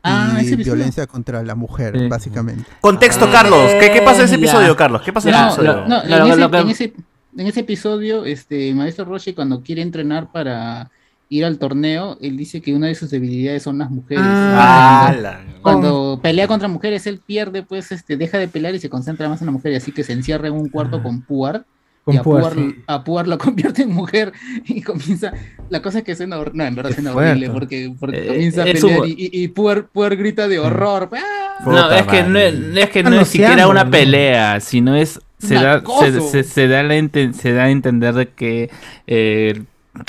Ah, 0.08 0.38
y 0.40 0.54
violencia 0.54 1.06
contra 1.08 1.42
la 1.42 1.56
mujer, 1.56 1.98
Sí. 1.98 2.06
básicamente. 2.08 2.64
Contexto, 2.80 3.24
Ah. 3.28 3.32
Carlos. 3.32 3.72
¿Qué, 3.80 3.90
qué 3.92 4.02
pasa 4.02 4.20
en 4.20 4.26
ese 4.26 4.34
Ya. 4.38 4.44
episodio, 4.46 4.76
Carlos? 4.76 5.02
¿Qué 5.02 5.12
pasa 5.12 5.28
en 5.28 5.34
No, 5.34 5.48
ese 5.48 5.60
episodio? 5.62 5.80
no, 5.88 6.02
Claro, 6.02 6.24
en, 6.26 6.30
ese, 6.30 6.40
lo 6.40 6.50
que- 6.50 6.58
en 6.58 6.68
ese- 6.70 6.92
en 7.36 7.46
ese 7.48 7.60
episodio, 7.60 8.24
este 8.24 8.72
Maestro 8.72 9.04
Roshi 9.04 9.34
cuando 9.34 9.62
quiere 9.62 9.82
entrenar 9.82 10.30
para 10.30 10.90
ir 11.28 11.44
al 11.44 11.58
torneo, 11.58 12.16
él 12.20 12.36
dice 12.36 12.60
que 12.60 12.72
una 12.74 12.86
de 12.86 12.94
sus 12.94 13.10
debilidades 13.10 13.62
son 13.62 13.78
las 13.78 13.90
mujeres. 13.90 14.22
Ah. 14.24 15.08
Cuando- 15.12 15.62
Cuando 15.62 16.20
pelea 16.22 16.46
contra 16.46 16.68
mujeres, 16.68 17.06
él 17.06 17.20
pierde, 17.24 17.62
pues, 17.62 17.90
este, 17.92 18.16
deja 18.16 18.38
de 18.38 18.46
pelear 18.48 18.74
y 18.74 18.78
se 18.78 18.88
concentra 18.88 19.28
más 19.28 19.40
en 19.42 19.46
la 19.46 19.52
mujer, 19.52 19.72
y 19.72 19.76
así 19.76 19.90
que 19.92 20.04
se 20.04 20.12
encierra 20.12 20.48
en 20.48 20.54
un 20.54 20.68
cuarto 20.68 21.02
con 21.02 21.22
Puar. 21.22 21.64
Con 22.04 22.14
y 22.14 22.18
a 22.18 22.22
Puar, 22.22 22.42
Puar, 22.42 22.54
sí. 22.54 22.74
a 22.86 23.02
Puar 23.02 23.26
lo 23.26 23.36
convierte 23.76 23.82
en 23.82 23.92
mujer 23.92 24.32
y 24.66 24.80
comienza. 24.82 25.32
La 25.70 25.82
cosa 25.82 25.98
es 25.98 26.04
que 26.04 26.14
suena 26.14 26.38
hor- 26.38 26.52
No, 26.54 26.64
en 26.64 26.76
verdad 26.76 26.92
suena 26.92 27.12
horrible 27.12 27.50
porque, 27.50 27.92
porque 27.98 28.22
Eh, 28.22 28.26
comienza 28.28 28.62
a 28.62 28.64
pelear 28.66 29.00
un- 29.00 29.08
y, 29.08 29.14
y, 29.32 29.48
Puar, 29.48 29.88
Puar 29.88 30.14
grita 30.14 30.46
de 30.46 30.60
horror. 30.60 31.10
¡Ah! 31.12 31.64
No, 31.66 31.90
es 31.90 32.06
que 32.06 32.22
no 32.22 32.38
es, 32.38 32.54
es 32.76 32.90
que 32.90 33.02
no 33.02 33.20
es 33.20 33.26
siquiera 33.28 33.66
una 33.66 33.90
pelea, 33.90 34.60
sino 34.60 34.94
es 34.94 35.18
se 35.38 35.54
da, 35.54 35.82
se, 36.00 36.20
se- 36.20 36.44
se 36.44 36.68
da 36.68 36.82
la 36.84 36.94
enten- 36.96 37.32
se 37.32 37.52
da 37.52 37.64
a 37.64 37.70
entender 37.70 38.14
de 38.14 38.28
que 38.28 38.70
eh, 39.08 39.62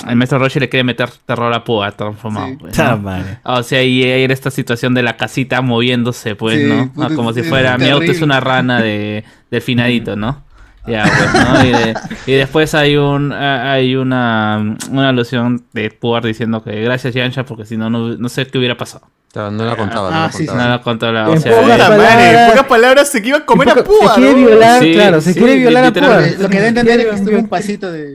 el 0.07 0.15
maestro 0.15 0.39
Roshi 0.39 0.59
le 0.59 0.69
quiere 0.69 0.83
meter 0.83 1.09
terror 1.25 1.53
a 1.53 1.63
Púa 1.63 1.91
transformado. 1.91 2.47
Sí. 2.47 2.55
pues, 2.59 2.77
¿no? 2.77 3.23
O 3.43 3.63
sea, 3.63 3.83
y 3.83 4.03
era 4.03 4.33
esta 4.33 4.51
situación 4.51 4.93
de 4.93 5.03
la 5.03 5.17
casita 5.17 5.61
moviéndose, 5.61 6.35
pues, 6.35 6.59
Sí, 6.59 6.65
¿no? 6.65 6.91
puta, 6.93 7.07
Ah, 7.11 7.15
como 7.15 7.33
si 7.33 7.43
fuera 7.43 7.77
mi 7.77 7.89
auto 7.89 8.11
es 8.11 8.21
una 8.21 8.39
rana 8.39 8.81
de, 8.81 9.23
del 9.51 9.61
finadito, 9.61 10.15
¿no? 10.15 10.43
Ya, 10.87 11.03
pues, 11.03 11.33
¿no? 11.33 11.65
Y, 11.65 11.71
de- 11.71 11.93
y 12.27 12.31
después 12.33 12.73
hay 12.73 12.95
un 12.95 13.33
ah, 13.33 13.73
hay 13.73 13.95
una, 13.97 14.77
una 14.89 15.09
alusión 15.09 15.65
de 15.73 15.91
Puar 15.91 16.23
diciendo 16.23 16.63
que 16.63 16.81
gracias 16.81 17.13
Yansha 17.13 17.43
porque 17.43 17.65
si 17.65 17.75
no, 17.75 17.89
no 17.89 18.15
no 18.17 18.29
sé 18.29 18.45
qué 18.47 18.57
hubiera 18.57 18.77
pasado. 18.77 19.05
No 19.35 19.65
la 19.65 19.75
contaba, 19.75 20.09
no 20.09 20.15
Ah, 20.15 20.23
la 20.27 20.31
sí, 20.31 20.45
contaba. 20.47 20.81
Contra 20.81 21.11
la. 21.11 21.29
O 21.29 21.33
En 21.33 21.41
sea, 21.41 21.51
pocas 21.51 21.67
eh, 21.69 21.73
Puta 21.73 21.89
madre, 21.89 21.97
palabras- 22.07 22.41
en 22.41 22.49
pocas 22.49 22.65
palabras 22.67 23.09
se 23.09 23.21
que 23.21 23.27
iba 23.27 23.37
a 23.39 23.45
comer 23.45 23.69
a 23.69 23.73
Se 23.75 23.83
Púa, 23.83 24.15
quiere 24.15 24.31
¿no? 24.31 24.37
violar, 24.37 24.81
Sí, 24.81 24.93
claro, 24.93 25.21
se 25.21 25.33
sí, 25.33 25.39
quiere 25.39 25.55
violar 25.57 25.83
a 25.85 25.91
Puar. 25.93 26.23
Lo 26.39 26.49
que 26.49 26.57
da 26.59 26.63
a 26.65 26.67
entender 26.69 26.99
es 27.01 27.05
que 27.05 27.11
estuvo 27.11 27.25
Quiere- 27.31 27.43
un 27.43 27.49
pasito 27.49 27.91
de, 27.91 28.07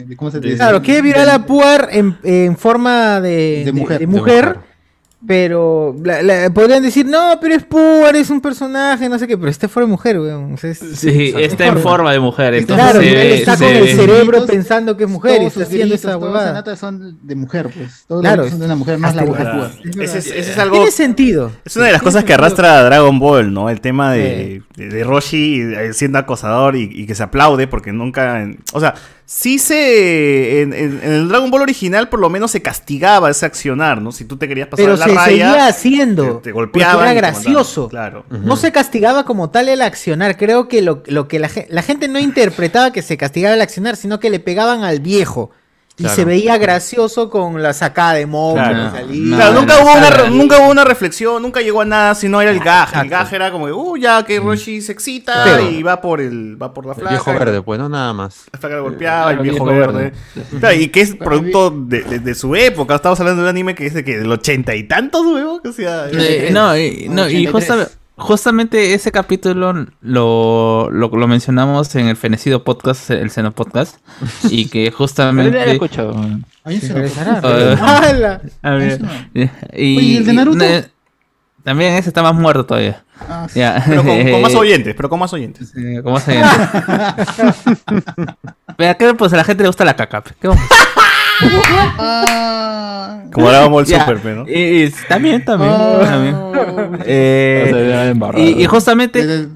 de- 0.00 0.06
de- 0.06 0.16
¿Cómo 0.16 0.30
se 0.30 0.40
te 0.40 0.46
dice? 0.48 0.58
Claro, 0.58 0.82
quiere 0.82 1.02
violar 1.02 1.28
a 1.30 1.46
Puar 1.46 1.88
en, 1.92 2.16
en 2.22 2.56
forma 2.56 3.20
de, 3.20 3.62
De 3.64 3.72
mujer. 3.72 3.98
de 3.98 4.06
De 4.06 4.12
mujer, 4.12 4.56
pero 5.26 5.94
la- 6.02 6.22
la- 6.22 6.48
podrían 6.48 6.82
decir, 6.82 7.04
no, 7.04 7.36
pero 7.42 7.54
es 7.54 7.62
Puar, 7.64 8.16
es 8.16 8.30
un 8.30 8.40
personaje, 8.40 9.06
no 9.06 9.18
sé 9.18 9.28
qué, 9.28 9.36
pero 9.36 9.50
este 9.50 9.68
fuera 9.68 9.84
de 9.86 9.90
mujer, 9.90 10.18
weón. 10.18 10.56
es- 10.62 10.78
Sí, 10.78 11.34
está 11.38 11.66
en 11.66 11.78
forma 11.78 12.10
de 12.10 12.20
mujer. 12.20 12.54
Entonces, 12.54 12.82
Claro, 12.86 13.00
se- 13.02 13.10
él 13.26 13.32
está 13.38 13.54
se- 13.54 13.64
con 13.66 13.74
el 13.76 13.88
cerebro 13.96 14.46
pensando 14.46 14.96
que 14.96 15.04
es 15.04 15.10
mujer 15.10 15.32
y 15.32 15.36
Todos 15.36 15.46
está 15.48 15.60
sus 15.60 15.66
haciendo 15.68 15.86
gritos, 15.92 16.00
esa 16.00 16.12
todos 16.18 16.22
huevada. 16.32 16.52
nota 16.54 16.74
son 16.74 17.18
de 17.20 17.34
mujer, 17.34 17.68
pues. 17.68 18.04
Todos 18.08 18.22
Claro, 18.22 18.48
son 18.48 18.60
de 18.60 18.64
una 18.64 18.76
mujer, 18.76 18.94
es 18.94 19.14
la 19.14 19.24
mujer. 19.26 19.48
Ese 20.00 20.18
es, 20.18 20.26
ese 20.26 20.38
es 20.52 20.58
algo. 20.58 20.76
Tiene 20.76 20.90
sentido. 20.90 21.52
Es 21.66 21.76
una 21.76 21.86
de 21.86 21.92
las 21.92 22.02
cosas 22.02 22.24
que 22.24 22.32
arrastra 22.32 22.82
Dragon 22.84 23.18
Ball, 23.18 23.52
¿no? 23.52 23.68
El 23.68 23.82
tema 23.82 24.12
de, 24.14 24.62
de, 24.74 24.88
de 24.88 25.04
Roshi 25.04 25.60
eh, 25.60 25.92
siendo 25.92 26.16
acosador 26.16 26.76
y, 26.76 26.84
y 26.90 27.04
que 27.06 27.14
se 27.14 27.22
aplaude 27.24 27.66
porque 27.66 27.92
nunca... 27.92 28.48
O 28.72 28.80
sea, 28.80 28.94
sí 29.32 29.60
se... 29.60 30.60
En, 30.62 30.72
en- 30.72 31.00
en 31.04 31.12
el 31.12 31.28
Dragon 31.28 31.50
Ball 31.52 31.62
original 31.62 32.08
por 32.08 32.18
lo 32.18 32.28
menos 32.28 32.50
se 32.50 32.60
castigaba 32.62 33.30
ese 33.30 33.46
accionar, 33.46 34.02
¿no? 34.02 34.10
Si 34.10 34.24
tú 34.24 34.36
te 34.36 34.48
querías 34.48 34.66
pasar 34.66 34.84
Pero 34.86 34.96
la 34.96 35.06
se 35.06 35.14
raya... 35.14 35.24
seguía 35.52 35.66
haciendo. 35.68 36.36
te- 36.38 36.42
te 36.48 36.52
golpeaban 36.52 37.04
era 37.04 37.14
gracioso. 37.14 37.82
mandaban, 37.92 38.24
claro. 38.26 38.44
No 38.44 38.56
se 38.56 38.72
castigaba 38.72 39.24
como 39.24 39.50
tal 39.50 39.68
el 39.68 39.82
accionar. 39.82 40.36
Creo 40.36 40.66
que 40.66 40.82
lo, 40.82 41.02
lo 41.06 41.28
que 41.28 41.38
la 41.38 41.82
gente 41.82 42.08
no 42.08 42.18
interpretaba 42.18 42.92
que 42.92 43.02
se 43.02 43.16
castigaba 43.16 43.54
el 43.54 43.60
accionar, 43.60 43.96
sino 43.96 44.18
que 44.18 44.30
le 44.30 44.40
pegaban 44.40 44.82
al 44.82 44.98
viejo. 45.00 45.52
Y 46.00 46.02
Claro. 46.04 46.16
se 46.16 46.24
veía 46.24 46.56
gracioso 46.56 47.28
con 47.28 47.62
la 47.62 47.74
sacada 47.74 48.14
de 48.14 48.24
moco. 48.24 48.54
Claro. 48.54 48.90
No, 49.06 49.52
nunca, 49.52 49.74
no, 49.76 49.82
hubo 49.84 49.92
una, 49.98 50.08
re- 50.10 50.30
nunca 50.30 50.58
hubo 50.58 50.70
una 50.70 50.82
reflexión, 50.82 51.42
nunca 51.42 51.60
llegó 51.60 51.82
a 51.82 51.84
nada, 51.84 52.14
sino 52.14 52.40
era 52.40 52.50
el 52.50 52.60
gaj. 52.60 52.94
El 53.02 53.10
gaj 53.10 53.30
era 53.34 53.50
como, 53.52 53.66
uh, 53.66 53.96
ya 53.98 54.24
que 54.24 54.40
Roshi 54.40 54.80
se 54.80 54.92
excita 54.92 55.60
y 55.60 55.82
va 55.82 56.00
por 56.00 56.22
el 56.22 56.56
va 56.60 56.72
por 56.72 56.86
la 56.86 56.92
El 56.92 57.00
flaca. 57.00 57.10
viejo 57.10 57.32
verde, 57.34 57.60
pues, 57.60 57.78
no 57.78 57.90
nada 57.90 58.14
más. 58.14 58.44
La 58.50 58.58
flaca 58.58 58.76
le 58.76 58.80
golpeaba, 58.80 59.30
el 59.32 59.38
viejo, 59.40 59.64
viejo 59.66 59.78
verde. 59.78 60.12
verde. 60.34 60.48
Claro, 60.60 60.74
y 60.76 60.88
que 60.88 61.02
es 61.02 61.14
producto 61.16 61.70
de, 61.70 62.00
de- 62.02 62.18
de 62.20 62.34
su 62.34 62.56
época. 62.56 62.94
Estamos 62.94 63.20
hablando 63.20 63.42
de 63.42 63.48
un 63.48 63.50
anime 63.50 63.74
que 63.74 63.84
es 63.86 63.92
de 63.92 64.02
que 64.02 64.16
del 64.16 64.32
ochenta 64.32 64.74
y 64.74 64.84
tantos, 64.84 65.26
huevón. 65.26 65.60
O 65.68 65.72
sea, 65.72 66.06
Eh, 66.10 66.48
no, 66.50 66.74
y, 66.78 67.08
no, 67.10 67.28
y 67.28 67.46
83. 67.46 67.98
Justa- 68.20 68.50
justamente 68.50 68.94
ese 68.94 69.10
capítulo 69.12 69.86
lo, 70.00 70.90
lo, 70.90 71.08
lo 71.08 71.26
mencionamos 71.28 71.94
en 71.96 72.06
el 72.08 72.16
Fenecido 72.16 72.62
Podcast, 72.64 73.10
el 73.10 73.30
Seno 73.30 73.52
Podcast, 73.52 73.96
y 74.44 74.66
que 74.70 74.84
ya 74.84 74.84
lo 74.84 74.88
he 74.88 74.96
justamente... 74.96 75.72
escuchado. 75.72 76.16
Ahí 76.64 76.80
se 76.80 76.88
lo 76.88 76.94
Regresará. 76.96 77.40
Eh, 77.44 77.76
¡Hala! 77.80 78.40
a 78.62 78.70
ver, 78.72 79.00
y, 79.34 79.40
Oye, 79.42 79.50
¿y 79.72 80.16
el 80.18 80.24
de 80.26 80.32
Naruto? 80.34 80.64
también 81.64 81.94
ese 81.94 82.08
está 82.10 82.22
más 82.22 82.34
muerto 82.34 82.64
todavía. 82.66 83.04
Ah, 83.28 83.46
sí. 83.50 83.60
Pero 83.86 84.02
con, 84.02 84.30
con 84.30 84.42
más 84.42 84.54
oyentes, 84.56 84.94
pero 84.94 85.08
con 85.10 85.18
más 85.20 85.32
oyentes. 85.34 85.70
Sí, 85.74 85.80
¿Cómo 86.02 86.18
se 86.18 86.34
llama? 86.34 87.16
Pero 88.76 89.16
pues 89.16 89.32
a 89.32 89.36
la 89.36 89.44
gente 89.44 89.62
le 89.62 89.68
gusta 89.68 89.84
la 89.84 89.94
caca. 89.94 90.22
¿Qué 90.40 90.48
vamos 90.48 90.62
a 90.62 90.66
hacer? 90.74 90.86
Ah. 91.98 93.24
Como 93.32 93.46
Ball 93.70 93.84
Ya, 93.84 94.00
Super, 94.00 94.18
pe, 94.18 94.34
¿no? 94.34 94.44
y- 94.48 94.84
y 94.84 94.90
también, 95.08 95.44
también. 95.44 95.72
también. 95.72 96.36
Eh, 97.04 98.12
O 98.20 98.32
sea, 98.32 98.40
y, 98.40 98.62
y 98.62 98.66
justamente 98.66 99.46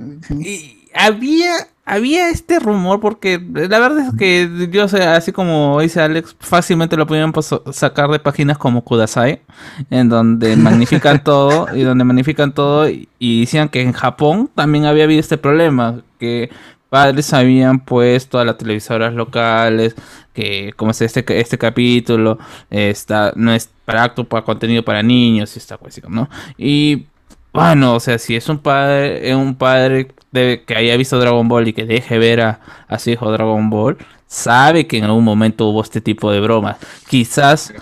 y 0.41 0.89
había 0.95 1.53
había 1.87 2.31
este 2.31 2.59
rumor 2.61 2.99
porque 3.01 3.39
la 3.53 3.79
verdad 3.79 4.07
es 4.09 4.15
que 4.19 4.69
yo 4.71 4.89
sé, 4.89 5.03
así 5.03 5.33
como 5.33 5.81
dice 5.81 6.01
Alex, 6.01 6.35
fácilmente 6.41 6.97
lo 6.97 7.07
podían 7.07 7.33
pos- 7.33 7.61
sacar 7.73 8.11
de 8.11 8.19
páginas 8.19 8.57
como 8.57 8.83
Kudasai, 8.83 9.43
en 9.91 10.09
donde 10.09 10.57
magnifican 10.57 11.23
todo 11.23 11.67
y 11.77 11.83
donde 11.83 12.05
magnifican 12.05 12.53
todo 12.53 12.89
y, 12.89 13.09
y 13.19 13.41
decían 13.41 13.69
que 13.69 13.83
en 13.83 13.93
Japón 13.93 14.51
también 14.55 14.87
había 14.87 15.05
habido 15.05 15.21
este 15.21 15.37
problema, 15.37 16.01
que 16.19 16.51
padres 16.95 17.33
habían 17.33 17.81
puesto 17.81 18.39
a 18.39 18.45
las 18.45 18.57
televisoras 18.57 19.15
locales 19.15 19.97
que 20.33 20.73
como 20.77 20.93
es 20.93 21.01
este 21.01 21.25
este 21.41 21.59
capítulo 21.59 22.39
está 22.71 23.33
no 23.35 23.53
es 23.53 23.69
para 23.85 24.05
acto 24.05 24.23
para 24.23 24.45
contenido 24.45 24.85
para 24.85 25.03
niños 25.03 25.57
y 25.57 25.59
esta 25.59 25.77
cuestión, 25.77 26.15
¿no? 26.15 26.29
Y 26.57 27.07
bueno, 27.53 27.97
o 27.97 28.01
sea, 28.01 28.19
si 28.19 28.37
es 28.37 28.49
un 28.49 28.59
padre, 28.59 29.29
eh, 29.29 29.35
un 29.35 29.57
padre 29.57 30.13
que 30.33 30.75
haya 30.77 30.97
visto 30.97 31.19
Dragon 31.19 31.49
Ball 31.49 31.67
y 31.67 31.73
que 31.73 31.85
deje 31.85 32.17
ver 32.19 32.41
a, 32.41 32.61
a 32.87 32.99
su 33.01 33.11
hijo 33.11 33.31
Dragon 33.33 33.71
Ball, 33.71 33.97
sabe 34.29 34.87
que 34.87 34.99
en 34.99 35.05
algún 35.05 35.25
momento 35.25 35.67
hubo 35.67 35.83
este 35.83 36.01
tipo 36.01 36.31
de 36.31 36.39
bromas. 36.39 36.77
Quizás 37.09 37.75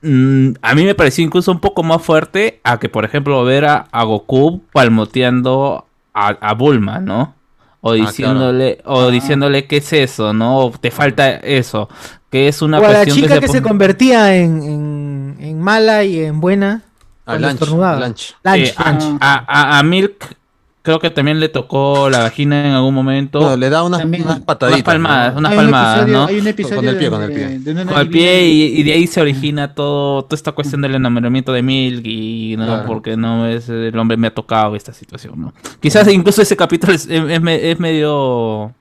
mm, 0.00 0.52
a 0.62 0.74
mí 0.74 0.84
me 0.84 0.94
pareció 0.94 1.24
incluso 1.24 1.52
un 1.52 1.60
poco 1.60 1.82
más 1.82 2.00
fuerte 2.02 2.60
a 2.64 2.78
que, 2.78 2.88
por 2.88 3.04
ejemplo, 3.04 3.44
ver 3.44 3.66
a, 3.66 3.86
a 3.92 4.04
Goku 4.04 4.62
palmoteando 4.72 5.84
a, 6.14 6.28
a 6.28 6.54
Bulma, 6.54 7.00
¿no? 7.00 7.34
O 7.82 7.92
claro. 7.92 8.06
diciéndole, 8.10 8.78
o 8.84 9.10
diciéndole 9.10 9.66
qué 9.66 9.78
es 9.78 9.92
eso, 9.92 10.32
¿no? 10.32 10.58
O 10.58 10.70
te 10.70 10.90
falta 10.90 11.30
eso. 11.36 11.88
Que 12.30 12.48
es 12.48 12.60
una 12.62 12.78
o 12.78 12.84
a 12.84 12.90
la 12.92 13.06
chica 13.06 13.40
que, 13.40 13.46
se 13.46 13.54
se 13.54 13.60
pon- 13.62 13.70
convertía 13.70 14.36
en, 14.36 14.62
en, 14.62 15.36
en 15.40 15.60
mala 15.60 16.04
y 16.04 16.20
en 16.20 16.40
buena. 16.40 16.82
A 17.26 17.36
estornudaba. 17.36 17.98
Lanch. 18.00 18.34
Lanch, 18.42 18.68
Eh, 18.68 18.74
a- 18.78 19.44
a- 19.46 19.78
a 19.78 19.82
Milk 19.82 20.36
creo 20.82 20.98
que 20.98 21.10
también 21.10 21.40
le 21.40 21.48
tocó 21.50 22.08
la 22.08 22.20
vagina 22.20 22.66
en 22.66 22.72
algún 22.72 22.94
momento. 22.94 23.40
No, 23.40 23.56
le 23.56 23.68
da 23.68 23.82
unas, 23.82 24.00
También- 24.00 24.22
unas 24.22 24.36
unas 24.36 24.46
pataditas. 24.46 24.78
unas 24.78 24.84
palmadas, 24.84 25.32
¿no? 25.34 25.38
unas 25.40 25.52
hay 25.52 25.58
un 25.58 25.64
palmadas, 25.64 25.96
episodio- 26.02 26.18
¿no? 26.18 26.26
Hay 26.26 26.38
un 26.40 26.46
episodio 26.46 26.76
Con 26.76 26.88
el 26.88 26.96
pie, 26.96 27.04
de- 27.04 27.10
con 27.10 27.22
el 27.22 27.32
pie. 27.32 27.58
de 27.58 27.70
una 27.72 27.84
Con 27.86 27.98
el 28.00 28.08
pie 28.08 28.46
y, 28.48 28.62
y 28.80 28.82
de 28.82 28.92
ahí 28.92 29.06
se 29.06 29.20
origina 29.20 29.74
todo 29.74 30.22
toda 30.24 30.36
esta 30.36 30.52
cuestión 30.52 30.80
del 30.80 30.94
enamoramiento 30.94 31.52
de 31.52 31.62
Milk 31.62 32.06
y 32.06 32.54
no 32.56 32.64
Claro. 32.66 32.86
porque 32.86 33.16
no 33.16 33.46
es 33.46 33.68
el 33.68 33.98
hombre 33.98 34.16
me 34.16 34.28
ha 34.28 34.34
tocado 34.34 34.74
esta 34.76 34.92
situación 34.92 35.34
no 35.40 35.52
quizás 35.80 36.08
incluso 36.12 36.40
ese 36.42 36.56
capítulo 36.56 36.92
es, 36.94 37.06
es- 37.08 37.28
es 37.30 37.40
me- 37.42 37.70
es 37.70 37.78
medio 37.78 38.72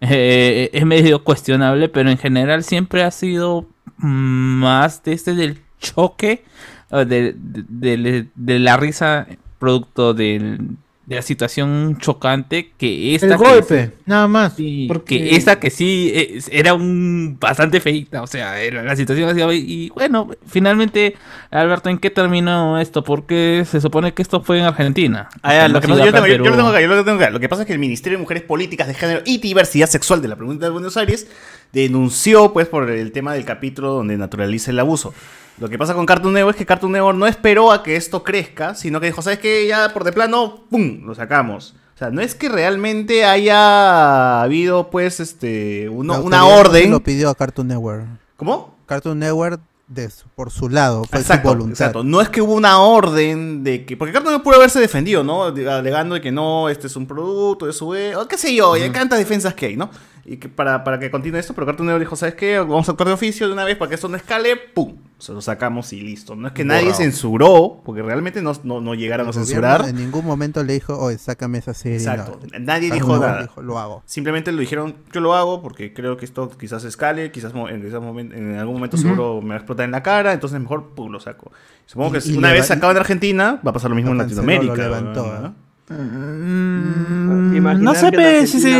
eh, 0.00 0.70
es 0.72 0.84
medio 0.86 1.22
cuestionable 1.22 1.88
pero 1.88 2.10
en 2.10 2.18
general 2.18 2.64
siempre 2.64 3.02
ha 3.02 3.10
sido 3.10 3.66
más 3.98 5.02
de 5.02 5.12
este 5.12 5.34
del 5.34 5.58
choque 5.80 6.44
eh, 6.90 7.04
de, 7.04 7.34
de- 7.36 7.96
de- 7.96 8.26
de 8.34 8.58
la 8.58 8.76
risa 8.76 9.26
producto 9.58 10.14
del- 10.14 10.76
de 11.06 11.14
la 11.14 11.22
situación 11.22 11.98
chocante 12.00 12.72
que 12.76 13.14
esta 13.14 13.26
El 13.26 13.32
que- 13.32 13.38
golpe, 13.38 13.90
nada 14.06 14.26
más. 14.26 14.54
Sí, 14.56 14.86
Porque- 14.88 15.20
que 15.20 15.36
esta 15.36 15.60
que 15.60 15.70
sí 15.70 16.10
eh, 16.12 16.40
era 16.50 16.74
un 16.74 17.36
bastante 17.40 17.80
feita, 17.80 18.22
o 18.22 18.26
sea, 18.26 18.60
era 18.60 18.82
la 18.82 18.96
situación 18.96 19.28
así, 19.30 19.40
y 19.66 19.88
bueno, 19.90 20.28
finalmente, 20.48 21.14
Alberto, 21.52 21.90
¿en 21.90 21.98
qué 21.98 22.10
terminó 22.10 22.80
esto? 22.80 23.04
Porque 23.04 23.64
se 23.70 23.80
supone 23.80 24.14
que 24.14 24.22
esto 24.22 24.42
fue 24.42 24.58
en 24.58 24.64
Argentina. 24.64 25.28
Ah, 25.42 25.68
lo 25.68 25.80
que 25.80 25.86
pasa- 25.86 26.00
yo, 26.02 26.08
acá 26.10 26.12
tengo, 26.14 26.26
en 26.26 26.32
yo- 26.32 26.36
yo 26.38 26.38
lo 26.38 26.44
Perú. 26.44 26.56
tengo 26.56 26.68
acá, 26.70 26.80
yo 26.80 26.88
lo 26.88 27.04
tengo 27.04 27.18
acá. 27.18 27.30
Lo 27.30 27.38
que 27.40 27.48
pasa 27.48 27.62
es 27.62 27.66
que 27.68 27.72
el 27.72 27.78
Ministerio 27.78 28.18
de 28.18 28.22
Mujeres 28.22 28.42
Políticas 28.42 28.88
de 28.88 28.94
Género 28.94 29.22
y 29.24 29.38
Diversidad 29.38 29.88
Sexual 29.88 30.20
de 30.20 30.26
la 30.28 30.34
Provincia 30.34 30.66
de 30.66 30.72
Buenos 30.72 30.96
Aires 30.96 31.28
denunció, 31.72 32.52
pues, 32.52 32.66
por 32.68 32.90
el 32.90 33.12
tema 33.12 33.34
del 33.34 33.44
capítulo 33.44 33.92
donde 33.92 34.16
naturaliza 34.16 34.70
el 34.70 34.78
abuso. 34.78 35.12
Lo 35.58 35.68
que 35.68 35.78
pasa 35.78 35.94
con 35.94 36.04
Cartoon 36.06 36.34
Network 36.34 36.56
es 36.56 36.58
que 36.58 36.66
Cartoon 36.66 36.92
Network 36.92 37.16
no 37.18 37.26
esperó 37.26 37.72
a 37.72 37.82
que 37.82 37.96
esto 37.96 38.22
crezca, 38.22 38.74
sino 38.74 39.00
que 39.00 39.06
dijo, 39.06 39.22
¿sabes 39.22 39.38
qué? 39.38 39.66
Ya 39.66 39.92
por 39.94 40.04
de 40.04 40.12
plano, 40.12 40.64
¡pum! 40.70 41.06
Lo 41.06 41.14
sacamos. 41.14 41.74
O 41.94 41.98
sea, 41.98 42.10
no 42.10 42.20
es 42.20 42.34
que 42.34 42.50
realmente 42.50 43.24
haya 43.24 44.42
habido, 44.42 44.90
pues, 44.90 45.18
este, 45.20 45.88
uno- 45.88 46.20
una 46.20 46.44
orden. 46.44 46.90
lo 46.90 47.00
pidió 47.00 47.30
a 47.30 47.34
Cartoon 47.34 47.68
Network. 47.68 48.04
¿Cómo? 48.36 48.76
Cartoon 48.86 49.18
Network, 49.18 49.60
de 49.88 50.10
su- 50.10 50.28
por 50.34 50.50
su 50.50 50.68
lado, 50.68 51.04
fue 51.04 51.20
Exacto, 51.20 51.48
su 51.48 51.54
voluntad. 51.54 51.72
exacto. 51.86 52.04
No 52.04 52.20
es 52.20 52.28
que 52.28 52.42
hubo 52.42 52.52
una 52.54 52.80
orden 52.80 53.64
de 53.64 53.86
que. 53.86 53.96
Porque 53.96 54.12
Cartoon 54.12 54.32
Network 54.34 54.44
pudo 54.44 54.56
haberse 54.56 54.80
defendido, 54.80 55.24
¿no? 55.24 55.44
Alegando 55.44 56.16
de 56.16 56.20
que 56.20 56.32
no, 56.32 56.68
este 56.68 56.88
es 56.88 56.96
un 56.96 57.06
producto 57.06 57.64
de 57.66 57.72
su. 57.72 57.94
e- 57.94 58.14
O 58.16 58.26
qué 58.28 58.36
sé 58.36 58.54
yo, 58.54 58.76
y 58.76 58.82
hay 58.82 58.90
tantas 58.90 59.18
defensas 59.18 59.54
que 59.54 59.66
hay, 59.66 59.76
¿no? 59.76 59.88
Y 60.28 60.38
que 60.38 60.48
para, 60.48 60.82
para 60.82 60.98
que 60.98 61.10
continúe 61.10 61.38
esto, 61.38 61.54
pero 61.54 61.66
Cartoon 61.66 61.86
Network 61.86 62.02
dijo, 62.04 62.16
¿sabes 62.16 62.34
qué? 62.34 62.58
Vamos 62.58 62.88
a 62.88 62.92
actuar 62.92 63.06
de 63.08 63.14
oficio 63.14 63.46
de 63.46 63.52
una 63.52 63.64
vez 63.64 63.76
para 63.76 63.88
que 63.88 63.94
esto 63.94 64.08
no 64.08 64.16
escale, 64.16 64.56
¡pum! 64.56 64.96
Se 65.18 65.32
lo 65.32 65.40
sacamos 65.40 65.92
y 65.94 66.00
listo. 66.02 66.36
No 66.36 66.48
es 66.48 66.52
que 66.52 66.64
nadie 66.64 66.92
censuró, 66.92 67.80
porque 67.84 68.02
realmente 68.02 68.42
no, 68.42 68.52
no, 68.64 68.80
no 68.82 68.94
llegaron 68.94 69.26
a 69.26 69.30
El 69.30 69.34
censurar. 69.34 69.88
En 69.88 69.96
ningún 69.96 70.26
momento 70.26 70.62
le 70.62 70.74
dijo, 70.74 70.98
oye, 70.98 71.16
sácame 71.16 71.58
esa 71.58 71.72
serie. 71.72 71.96
Exacto. 71.98 72.38
no. 72.52 72.58
Nadie 72.58 72.90
dijo 72.90 73.16
nada. 73.18 73.40
dijo, 73.42 73.62
lo 73.62 73.78
hago. 73.78 74.02
Simplemente 74.04 74.52
lo 74.52 74.58
dijeron, 74.60 74.96
yo 75.12 75.20
lo 75.20 75.34
hago 75.34 75.62
porque 75.62 75.94
creo 75.94 76.16
que 76.18 76.24
esto 76.26 76.50
quizás 76.58 76.84
escale, 76.84 77.30
quizás 77.30 77.52
en, 77.54 77.80
quizás 77.82 78.02
momen- 78.02 78.34
en 78.36 78.56
algún 78.58 78.74
momento 78.74 78.96
seguro 78.98 79.40
me 79.40 79.48
va 79.50 79.54
a 79.54 79.58
explotar 79.58 79.84
en 79.86 79.92
la 79.92 80.02
cara, 80.02 80.32
entonces 80.34 80.60
mejor 80.60 80.90
pum, 80.94 81.10
lo 81.10 81.20
saco. 81.20 81.50
Supongo 81.86 82.12
que 82.12 82.18
Y- 82.18 82.22
si 82.22 82.34
y 82.34 82.36
una 82.36 82.52
vez 82.52 82.66
sacado 82.66 82.90
en 82.92 82.98
Argentina, 82.98 83.58
va 83.66 83.70
a 83.70 83.74
pasar 83.74 83.88
lo 83.90 83.94
mismo 83.96 84.10
en 84.10 84.18
Lo 84.18 84.24
Latinoamérica. 84.24 84.74
lo 84.74 84.82
levantó, 84.82 85.26
¿no? 85.40 85.46
¿eh? 85.48 85.52
Mm, 85.88 87.82
no 87.82 87.94
sé, 87.94 88.46
si 88.46 88.60
se 88.60 88.70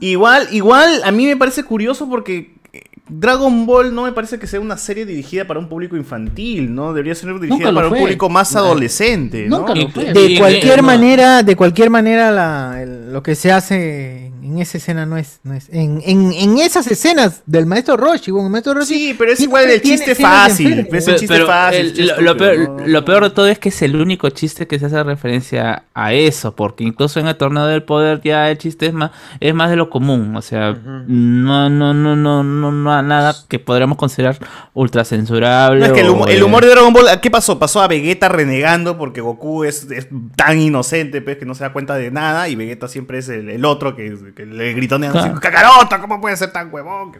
Igual, 0.00 0.48
igual, 0.52 1.00
a 1.04 1.10
mí 1.10 1.26
me 1.26 1.36
parece 1.36 1.64
curioso 1.64 2.08
porque 2.08 2.54
eh, 2.72 2.82
Dragon 3.08 3.66
Ball 3.66 3.94
no 3.94 4.02
me 4.04 4.12
parece 4.12 4.38
que 4.38 4.46
sea 4.46 4.60
una 4.60 4.76
serie 4.76 5.06
dirigida 5.06 5.46
para 5.46 5.58
un 5.60 5.68
público 5.68 5.96
infantil, 5.96 6.74
¿no? 6.74 6.92
Debería 6.92 7.14
ser 7.14 7.32
dirigida 7.34 7.56
Nunca 7.56 7.68
lo 7.70 7.74
para 7.76 7.88
un 7.88 7.92
público 8.02 8.28
más 8.28 8.54
adolescente, 8.54 9.46
¿no? 9.48 9.64
De 10.12 10.38
cualquier 10.38 10.82
manera, 10.82 11.42
de 11.42 11.56
cualquier 11.56 11.90
manera, 11.90 12.30
la- 12.30 12.82
el- 12.82 13.12
lo 13.12 13.22
que 13.22 13.34
se 13.34 13.50
hace 13.52 14.30
en 14.42 14.58
esa 14.58 14.78
escena 14.78 15.06
no 15.06 15.16
es, 15.16 15.40
no 15.44 15.54
es 15.54 15.68
en, 15.70 16.00
en, 16.04 16.32
en 16.32 16.58
esas 16.58 16.86
escenas 16.86 17.42
del 17.46 17.66
maestro 17.66 17.96
Roshi, 17.96 18.30
el 18.30 18.50
maestro 18.50 18.74
Roshi. 18.74 18.94
Sí, 18.94 19.14
pero 19.18 19.32
es 19.32 19.40
igual 19.40 19.68
el 19.70 19.80
chiste 19.82 20.14
fácil. 20.14 20.72
Es 20.80 20.84
un 20.84 20.90
Pe- 20.90 21.18
chiste 21.20 21.26
pero 21.28 21.46
fácil. 21.46 21.80
el- 21.80 21.94
chiste 21.94 22.22
lo, 22.22 22.36
peor, 22.36 22.58
¿no? 22.80 22.86
lo 22.86 23.04
peor 23.04 23.24
de 23.24 23.30
todo 23.30 23.46
es 23.48 23.58
que 23.58 23.68
es 23.70 23.82
el 23.82 23.96
único 23.96 24.28
chiste 24.30 24.66
que 24.66 24.78
se 24.78 24.86
hace 24.86 25.02
referencia 25.02 25.84
a 25.94 26.12
eso, 26.12 26.54
porque 26.56 26.84
incluso 26.84 27.20
en 27.20 27.26
el 27.28 27.36
torneo 27.36 27.66
del 27.66 27.82
poder 27.82 28.20
ya 28.22 28.50
el 28.50 28.58
chiste 28.58 28.86
es 28.86 28.92
más, 28.92 29.10
es 29.40 29.54
más 29.54 29.70
de 29.70 29.76
lo 29.76 29.90
común, 29.90 30.34
o 30.36 30.42
sea, 30.42 30.72
no, 31.06 31.68
no, 31.70 31.94
no, 31.94 32.16
no, 32.16 32.42
no, 32.44 32.72
no, 32.72 33.02
nada 33.02 33.34
que 33.48 33.58
podríamos 33.58 33.98
considerar 33.98 34.38
ultra 34.74 35.04
censurable. 35.04 35.80
No, 35.80 35.86
es 35.86 35.92
que 35.92 36.00
el, 36.00 36.08
o, 36.08 36.14
humo- 36.14 36.28
el 36.28 36.42
humor 36.42 36.64
de 36.64 36.70
Dragon 36.70 36.92
Ball, 36.92 37.06
¿qué 37.20 37.30
pasó? 37.30 37.58
Pasó 37.58 37.80
a 37.80 37.88
Vegeta 37.88 38.28
renegando 38.28 38.96
porque 38.98 39.20
Goku 39.20 39.64
es, 39.64 39.90
es 39.90 40.08
tan 40.36 40.60
inocente 40.60 41.20
pues, 41.22 41.36
que 41.38 41.44
no 41.46 41.54
se 41.54 41.64
da 41.64 41.72
cuenta 41.72 41.96
de 41.96 42.10
nada 42.10 42.48
y 42.48 42.54
Vegeta 42.56 42.88
siempre 42.88 43.18
es 43.18 43.28
el, 43.28 43.48
el 43.50 43.64
otro 43.64 43.96
que, 43.96 44.16
que 44.34 44.46
le 44.46 44.72
gritonean 44.74 45.16
así, 45.16 45.30
Claro. 45.40 46.00
¿Cómo 46.00 46.20
puede 46.20 46.36
ser 46.36 46.52
tan 46.52 46.72
huevón? 46.72 47.12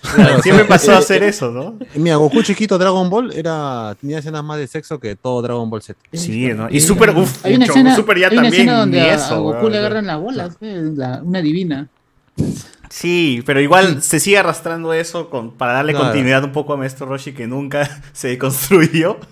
siempre 0.42 0.64
pasó 0.64 0.92
a 0.92 0.98
hacer 0.98 1.22
eso, 1.24 1.50
¿no? 1.50 1.76
Y 1.94 1.98
Mira, 1.98 2.16
Goku 2.16 2.42
chiquito 2.42 2.78
Dragon 2.78 3.10
Ball 3.10 3.32
era 3.32 3.96
tenía 4.00 4.18
escenas 4.20 4.44
más 4.44 4.58
de 4.58 4.66
sexo 4.66 4.98
que 5.00 5.16
todo 5.16 5.42
Dragon 5.42 5.68
Ball 5.68 5.82
Z. 5.82 5.98
Sí, 6.12 6.48
¿no? 6.54 6.68
Y 6.70 6.80
Super, 6.80 7.10
uff, 7.10 7.44
Hay 7.44 7.56
una 7.56 7.64
escena, 7.66 7.96
Super 7.96 8.18
ya 8.18 8.28
hay 8.28 8.34
una 8.38 8.42
también, 8.44 8.62
escena 8.62 8.78
donde 8.78 9.00
a, 9.00 9.14
eso, 9.14 9.34
a 9.34 9.38
Goku 9.38 9.68
le 9.68 9.78
agarran 9.78 10.06
las 10.06 10.20
bolas, 10.20 10.56
eh, 10.60 10.82
la- 10.94 11.20
una 11.22 11.42
divina. 11.42 11.88
Sí, 12.90 13.42
pero 13.44 13.60
igual 13.60 14.02
se 14.02 14.18
sigue 14.20 14.38
arrastrando 14.38 14.92
eso 14.94 15.28
con, 15.30 15.50
para 15.52 15.72
darle 15.74 15.92
Claro. 15.92 16.06
continuidad 16.06 16.42
un 16.44 16.52
poco 16.52 16.72
a 16.72 16.76
Maestro 16.76 17.06
Roshi 17.06 17.32
que 17.32 17.46
nunca 17.46 17.88
se 18.12 18.28
deconstruyó. 18.28 19.18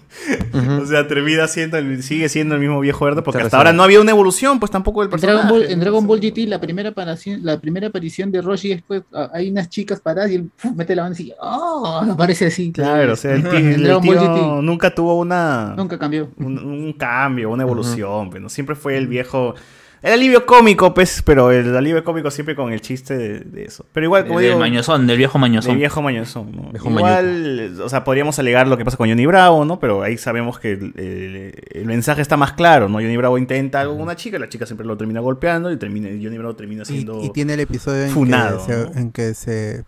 O 0.81 0.87
sea, 0.87 1.07
termina 1.07 1.47
siendo 1.47 1.77
el- 1.77 2.03
sigue 2.03 2.31
siendo 2.31 2.55
el 2.55 2.61
mismo 2.63 2.81
viejo 2.81 3.05
verde 3.05 3.21
porque 3.21 3.43
hasta 3.43 3.59
ahora 3.59 3.75
no 3.75 3.83
había 3.83 4.01
una 4.01 4.13
evolución, 4.13 4.59
pues 4.59 4.71
tampoco 4.73 5.01
del 5.03 5.09
En 5.09 5.11
personaje. 5.11 5.39
Dragon, 5.41 5.51
Ball, 5.61 5.71
en 5.71 5.81
Dragon 5.81 6.07
Ball 6.07 6.21
GT, 6.21 6.39
la 6.49 6.59
primera, 6.59 6.89
aparición, 6.89 7.41
la 7.45 7.61
primera 7.61 7.89
aparición 7.89 8.33
de 8.33 8.41
Roshi 8.41 8.73
es 8.73 8.83
pues, 8.83 9.03
a- 9.13 9.29
hay 9.35 9.51
unas 9.51 9.69
chicas 9.69 10.01
paradas 10.01 10.31
y 10.31 10.37
él 10.37 10.51
mete 10.75 10.97
la 10.97 11.03
mano 11.03 11.15
y 11.19 11.35
¡oh! 11.39 12.03
Aparece 12.11 12.47
así. 12.47 12.73
Claro, 12.73 13.13
o 13.13 13.17
sea, 13.17 13.35
el, 13.35 13.43
tío- 13.43 13.53
el 13.59 13.83
Dragon 13.83 14.07
Ball 14.07 14.17
GT. 14.19 14.63
nunca 14.63 14.95
tuvo 14.95 15.19
una. 15.19 15.75
Nunca 15.77 15.99
cambió. 15.99 16.31
Un, 16.39 16.59
un 16.59 16.93
cambio, 16.95 17.51
una 17.51 17.65
evolución, 17.65 18.31
pero 18.31 18.49
siempre 18.49 18.75
fue 18.75 18.97
el 18.97 19.09
viejo. 19.09 19.55
El 20.03 20.13
alivio 20.13 20.47
cómico, 20.47 20.93
pues, 20.95 21.23
pero 21.23 21.51
el 21.51 21.75
alivio 21.77 22.05
cómico 22.05 22.31
siempre 22.31 22.55
con 22.55 22.73
el 22.73 22.81
chiste 22.81 23.17
de, 23.17 23.41
de 23.41 23.65
eso. 23.65 23.85
Pero 23.93 24.05
igual, 24.07 24.27
como 24.27 24.39
del 24.39 24.49
digo. 24.51 24.61
mañozón, 24.61 25.07
del 25.07 25.17
viejo 25.17 25.39
mañozón. 25.39 25.71
Del 25.73 25.79
viejo 25.79 26.03
mañozón, 26.03 26.53
¿no? 26.55 26.71
Viejo 26.71 26.91
Igual, 26.91 27.81
o 27.83 27.89
sea, 27.89 28.05
podríamos 28.05 28.39
alegar 28.39 28.69
lo 28.69 28.77
que 28.77 28.85
pasa 28.85 28.97
con 28.99 29.09
Johnny 29.09 29.27
Bravo, 29.27 29.65
¿no? 29.65 29.81
Pero 29.81 30.03
ahí 30.03 30.17
sabemos 30.19 30.59
que 30.61 30.73
el, 30.73 30.93
el- 30.97 31.55
el 31.73 31.87
mensaje 31.87 32.23
está 32.23 32.37
más 32.37 32.53
claro, 32.53 32.89
¿no? 32.89 32.99
Johnny 32.99 33.17
Bravo 33.17 33.39
intenta 33.39 33.81
algo 33.81 33.95
con 33.95 34.03
una 34.03 34.17
chica, 34.17 34.39
la 34.39 34.49
chica 34.49 34.67
siempre 34.67 34.87
lo 34.87 34.97
termina 34.97 35.21
golpeando 35.21 35.73
y 35.73 35.77
termina, 35.77 36.09
y 36.11 36.23
Johnny 36.23 36.39
Bravo 36.39 36.55
termina 36.55 36.83
Y, 36.83 36.87
siendo. 36.87 37.25
y 37.25 37.31
tiene 37.31 37.55
el 37.55 37.61
episodio 37.61 38.05
en 38.05 38.11
funado, 38.11 38.65
que 38.67 38.73
se, 38.73 38.79
¿no? 38.85 38.93
en 39.01 39.13
que 39.13 39.35
se 39.35 39.77
eh, 39.79 39.85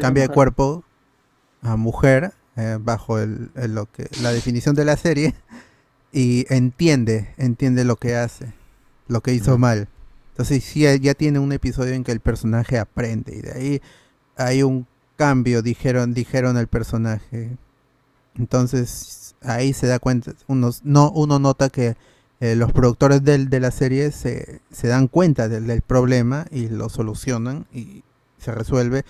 cambia 0.00 0.24
de 0.24 0.28
cuerpo 0.30 0.82
a 1.62 1.76
mujer 1.76 2.32
eh, 2.56 2.78
bajo 2.80 3.18
el, 3.18 3.50
el- 3.54 3.74
lo 3.74 3.86
que 3.86 4.08
la 4.22 4.32
definición 4.32 4.74
de 4.74 4.84
la 4.86 4.96
serie 4.96 5.34
y 6.12 6.46
entiende 6.52 7.28
entiende 7.36 7.84
lo 7.84 7.96
que 7.96 8.16
hace 8.16 8.52
lo 9.08 9.20
que 9.22 9.34
hizo 9.34 9.58
mal. 9.58 9.88
Entonces 10.32 10.64
sí 10.64 10.80
ya- 11.00 11.14
tiene 11.14 11.38
un 11.38 11.52
episodio 11.52 11.92
en 11.94 12.04
que 12.04 12.12
el 12.12 12.20
personaje 12.20 12.78
aprende 12.78 13.36
y 13.36 13.40
de 13.42 13.52
ahí 13.52 13.82
hay 14.36 14.62
un 14.62 14.86
cambio 15.16 15.62
dijeron 15.62 16.14
dijeron 16.14 16.56
el 16.56 16.66
personaje. 16.68 17.50
Entonces 18.38 19.34
ahí 19.42 19.72
se 19.72 19.86
da 19.86 19.98
cuenta 19.98 20.32
uno 20.46 20.70
no 20.84 21.10
uno 21.10 21.38
nota 21.38 21.68
que 21.68 21.96
eh, 22.40 22.56
los 22.56 22.72
productores 22.72 23.22
del- 23.22 23.50
de 23.50 23.60
la 23.60 23.70
serie 23.70 24.10
se, 24.10 24.60
se 24.72 24.88
dan 24.88 25.06
cuenta 25.06 25.48
del, 25.48 25.66
del 25.68 25.80
problema 25.82 26.46
y 26.50 26.68
lo 26.68 26.88
solucionan 26.88 27.66
y 27.72 28.02
se 28.38 28.52
resuelve. 28.52 29.04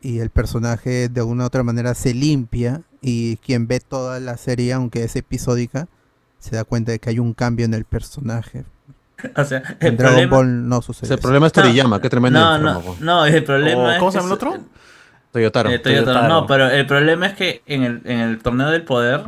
Y 0.00 0.20
el 0.20 0.30
personaje 0.30 1.08
de 1.10 1.22
una 1.22 1.44
u 1.44 1.46
otra 1.46 1.62
manera 1.62 1.94
se 1.94 2.14
limpia 2.14 2.82
y 3.02 3.36
quien 3.38 3.66
ve 3.66 3.80
toda 3.80 4.18
la 4.20 4.36
serie 4.38 4.72
aunque 4.72 5.04
es 5.04 5.16
episódica 5.16 5.88
se 6.38 6.56
da 6.56 6.64
cuenta 6.64 6.92
de 6.92 6.98
que 7.00 7.10
hay 7.10 7.18
un 7.18 7.34
cambio 7.34 7.66
en 7.66 7.74
el 7.74 7.84
personaje 7.84 8.64
O 9.36 9.44
sea, 9.44 9.62
en 9.80 9.88
el 9.88 9.96
Dragon 9.96 10.16
problema- 10.16 10.36
Ball 10.36 10.68
no 10.68 10.82
sucede 10.82 11.14
el 11.14 11.20
problema 11.20 11.46
es 11.46 11.52
Toriyama, 11.52 12.00
qué 12.00 12.10
tremendo 12.10 12.38
No, 12.40 12.58
no, 12.58 12.96
no, 13.00 13.26
el 13.26 13.42
problema 13.44 13.94
es 13.94 13.98
¿Cómo 13.98 14.10
se 14.12 14.18
que 14.18 14.22
llama 14.22 14.34
el 14.34 14.34
otro? 14.34 14.58
Toyotaro. 15.32 15.70
Eh, 15.70 15.78
Toyotaro, 15.78 16.28
No, 16.28 16.46
pero 16.46 16.68
el 16.70 16.86
problema 16.86 17.26
es 17.26 17.34
que 17.34 17.62
en 17.66 17.82
el, 17.82 18.02
en 18.04 18.20
el 18.20 18.38
torneo 18.40 18.70
del 18.70 18.82
poder 18.82 19.22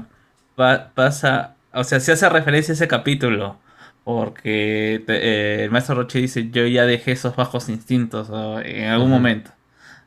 va- 0.61 0.91
pasa, 0.95 1.55
o 1.73 1.83
sea, 1.85 1.99
se 2.01 2.13
hace 2.13 2.29
referencia 2.29 2.73
a 2.73 2.75
ese 2.77 2.87
capítulo. 2.89 3.59
Porque 4.05 5.03
te- 5.05 5.17
eh, 5.17 5.65
el 5.65 5.71
maestro 5.73 5.97
Roche 5.97 6.21
dice, 6.21 6.49
yo 6.51 6.65
ya 6.67 6.87
dejé 6.87 7.11
esos 7.11 7.35
bajos 7.35 7.69
instintos 7.69 8.31
o 8.31 8.61
en 8.61 8.85
algún 8.89 9.09
Ujú. 9.09 9.17
momento. 9.17 9.51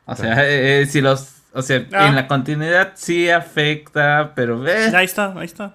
O 0.06 0.16
sea, 0.16 0.32
Claro. 0.32 0.48
eh, 0.48 0.80
eh, 0.82 0.86
si 0.86 1.02
los, 1.02 1.34
o 1.52 1.60
sea, 1.60 1.84
Ah. 1.92 2.06
en 2.08 2.14
la 2.16 2.26
continuidad 2.26 2.92
sí 2.94 3.28
afecta, 3.28 4.32
pero 4.34 4.66
eh, 4.66 4.90
Ahí 4.96 5.04
está, 5.04 5.34
ahí 5.36 5.44
está. 5.44 5.74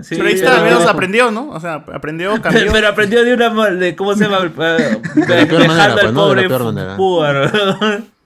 Sí, 0.00 0.14
pero 0.16 0.28
ahí 0.28 0.34
está, 0.34 0.56
al 0.56 0.64
menos 0.64 0.86
aprendió, 0.86 1.30
¿no? 1.30 1.50
O 1.50 1.60
sea, 1.60 1.84
aprendió, 1.92 2.32
cambió. 2.42 2.72
pero 2.72 2.88
aprendió 2.88 3.24
de 3.24 3.34
una 3.34 3.70
de 3.70 3.94
cómo 3.94 4.14
se 4.14 4.24
llama, 4.24 4.40
De 4.40 4.48
la 4.48 5.46
peor 5.46 5.66
manera, 5.66 5.94
dejando 5.94 5.94
pues, 5.94 6.04
al 6.04 6.14
¿no? 6.14 6.28
De 6.28 6.42
la 6.42 6.48
pobre 6.48 6.48
peor 6.48 6.64
manera. 6.64 6.96
Puar. 6.96 8.02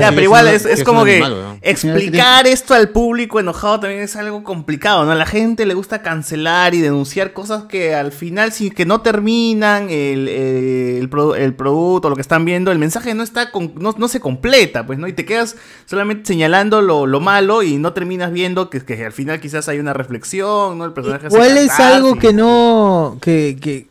Ya, 0.00 0.08
Sí, 0.08 0.14
pero 0.14 0.22
igual 0.24 0.48
es, 0.48 0.64
es 0.64 0.78
es 0.80 0.84
como 0.84 1.04
que 1.04 1.16
animal, 1.22 1.58
explicar 1.62 2.46
esto 2.46 2.74
al 2.74 2.88
público 2.90 3.40
enojado 3.40 3.80
también 3.80 4.02
es 4.02 4.16
algo 4.16 4.42
complicado, 4.44 5.04
¿no? 5.04 5.12
A 5.12 5.14
la 5.14 5.26
gente 5.26 5.66
le 5.66 5.74
gusta 5.74 6.02
cancelar 6.02 6.74
y 6.74 6.80
denunciar 6.80 7.32
cosas 7.32 7.64
que 7.64 7.94
al 7.94 8.12
final, 8.12 8.52
si 8.52 8.70
que 8.70 8.84
no 8.86 9.00
terminan 9.00 9.88
el, 9.90 10.28
el, 10.28 11.08
el 11.12 11.36
el 11.36 11.54
producto, 11.54 12.10
lo 12.10 12.16
que 12.16 12.22
están 12.22 12.44
viendo, 12.44 12.70
el 12.72 12.78
mensaje 12.78 13.14
no 13.14 13.22
está 13.22 13.50
con- 13.50 13.72
no, 13.76 13.94
no 13.96 14.08
se 14.08 14.20
completa, 14.20 14.86
pues, 14.86 14.98
¿no? 14.98 15.08
Y 15.08 15.12
te 15.12 15.24
quedas 15.24 15.56
solamente 15.86 16.26
señalando 16.26 16.82
lo, 16.82 17.06
lo 17.06 17.20
malo 17.20 17.62
y 17.62 17.76
no 17.76 17.92
terminas 17.92 18.32
viendo 18.32 18.70
que, 18.70 18.80
que 18.84 19.04
al 19.04 19.12
final 19.12 19.40
quizás 19.40 19.68
hay 19.68 19.78
una 19.78 19.92
reflexión, 19.92 20.78
¿no? 20.78 20.84
El 20.84 20.92
personaje 20.92 21.28
¿Cuál 21.28 21.56
es 21.56 21.78
algo 21.80 22.16
que 22.16 22.32
no 22.32 23.18
que, 23.20 23.56
que 23.60 23.86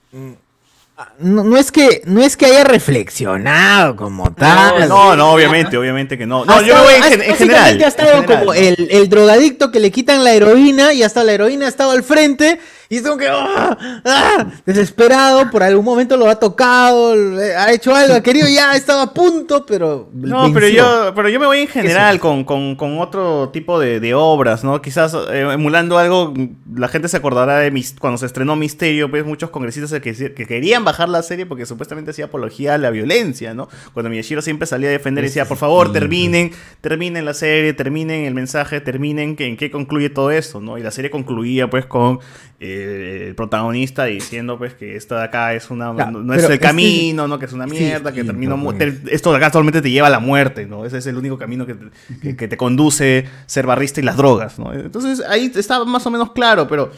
no, 1.19 1.43
no 1.43 1.57
es 1.57 1.71
que 1.71 2.01
no 2.05 2.21
es 2.21 2.37
que 2.37 2.45
haya 2.45 2.63
reflexionado 2.63 3.95
como 3.95 4.31
tal. 4.33 4.87
No, 4.87 5.15
no, 5.15 5.31
obviamente, 5.33 5.77
obviamente 5.77 6.17
que 6.17 6.25
no. 6.25 6.45
No, 6.45 6.53
Ha 6.53 6.61
yo 6.61 6.75
me 6.75 6.81
voy 6.81 6.93
en, 6.93 7.35
general. 7.35 7.83
ha 7.83 7.87
estado 7.87 8.11
en 8.11 8.21
general. 8.21 8.39
como 8.39 8.53
el, 8.53 8.87
el 8.89 9.09
drogadicto 9.09 9.71
que 9.71 9.79
le 9.79 9.91
quitan 9.91 10.23
la 10.23 10.31
heroína 10.33 10.93
y 10.93 11.03
hasta 11.03 11.23
la 11.23 11.33
heroína 11.33 11.65
ha 11.65 11.69
estado 11.69 11.91
al 11.91 12.03
frente 12.03 12.59
y 12.89 12.97
es 12.97 13.01
como 13.01 13.17
que 13.17 13.27
¡ah! 13.27 13.77
¡ah! 14.05 14.47
desesperado, 14.65 15.49
por 15.51 15.63
algún 15.63 15.85
momento 15.85 16.17
lo 16.17 16.29
ha 16.29 16.35
tocado, 16.35 17.13
ha 17.57 17.71
hecho 17.71 17.95
algo, 17.95 18.15
ha 18.15 18.21
querido 18.21 18.47
ya, 18.47 18.75
estaba 18.75 19.03
a 19.03 19.13
punto, 19.13 19.65
pero 19.65 20.09
No, 20.13 20.51
pero 20.53 20.67
yo, 20.67 21.13
pero 21.15 21.29
yo 21.29 21.39
me 21.39 21.45
voy 21.45 21.59
en 21.59 21.67
general 21.67 22.19
con, 22.19 22.43
con, 22.43 22.75
con 22.75 22.99
otro 22.99 23.49
tipo 23.49 23.79
de, 23.79 23.99
de 23.99 24.13
obras, 24.13 24.63
¿no? 24.63 24.81
Quizás 24.81 25.15
eh, 25.31 25.47
emulando 25.51 25.97
algo, 25.97 26.33
la 26.75 26.87
gente 26.87 27.07
se 27.07 27.17
acordará 27.17 27.57
de 27.59 27.71
mis, 27.71 27.95
cuando 27.99 28.17
se 28.17 28.25
estrenó 28.25 28.55
Misterio, 28.55 29.09
pues 29.09 29.25
muchos 29.25 29.49
congresistas 29.49 29.99
que, 29.99 30.13
que 30.33 30.45
querían 30.45 30.83
bajar 30.83 31.09
la 31.09 31.23
serie 31.23 31.45
porque 31.45 31.65
supuestamente 31.65 32.11
hacía 32.11 32.25
apología 32.25 32.75
a 32.75 32.77
la 32.77 32.89
violencia, 32.89 33.53
¿no? 33.53 33.67
Cuando 33.93 34.09
Miyashiro 34.09 34.41
siempre 34.41 34.67
salía 34.67 34.89
a 34.89 34.91
defender 34.91 35.23
y 35.23 35.27
decía, 35.27 35.45
por 35.45 35.57
favor, 35.57 35.91
terminen, 35.91 36.51
terminen 36.81 37.25
la 37.25 37.33
serie, 37.33 37.73
terminen 37.73 38.25
el 38.25 38.33
mensaje, 38.33 38.81
terminen 38.81 39.35
que, 39.35 39.47
en 39.47 39.57
qué 39.57 39.71
concluye 39.71 40.09
todo 40.09 40.31
esto, 40.31 40.61
¿no? 40.61 40.77
Y 40.77 40.83
la 40.83 40.91
serie 40.91 41.11
concluía 41.11 41.69
pues 41.69 41.85
con 41.85 42.19
eh, 42.59 42.84
el 42.85 43.35
protagonista 43.35 44.05
diciendo 44.05 44.57
pues 44.57 44.73
que 44.73 44.95
esto 44.95 45.15
de 45.15 45.23
acá 45.23 45.53
es 45.53 45.69
una, 45.69 45.93
no, 45.93 46.11
no 46.23 46.33
es 46.33 46.43
el 46.43 46.51
es 46.53 46.59
que- 46.59 46.65
camino, 46.65 47.27
¿no? 47.27 47.39
Que 47.39 47.45
es 47.45 47.53
una 47.53 47.65
Sí, 47.65 47.71
mierda, 47.71 48.11
que 48.13 48.21
sí, 48.21 48.27
terminó 48.27 48.51
no, 48.51 48.57
mu- 48.57 48.73
te- 48.73 49.01
esto 49.11 49.31
de 49.31 49.37
acá 49.37 49.51
solamente 49.51 49.81
te 49.81 49.91
lleva 49.91 50.07
a 50.07 50.11
la 50.11 50.19
muerte, 50.19 50.65
¿no? 50.65 50.85
Ese 50.85 50.97
es 50.99 51.07
el 51.07 51.17
único 51.17 51.37
camino 51.37 51.65
que 51.65 51.73
te, 51.75 51.85
que, 52.21 52.35
que 52.35 52.47
te 52.47 52.57
conduce 52.57 53.25
ser 53.45 53.65
barrista 53.65 53.99
y 53.99 54.03
las 54.03 54.17
drogas, 54.17 54.57
¿no? 54.59 54.73
Entonces 54.73 55.21
ahí 55.27 55.51
estaba 55.55 55.85
más 55.85 56.05
o 56.05 56.11
menos 56.11 56.31
claro, 56.31 56.67
pero 56.67 56.91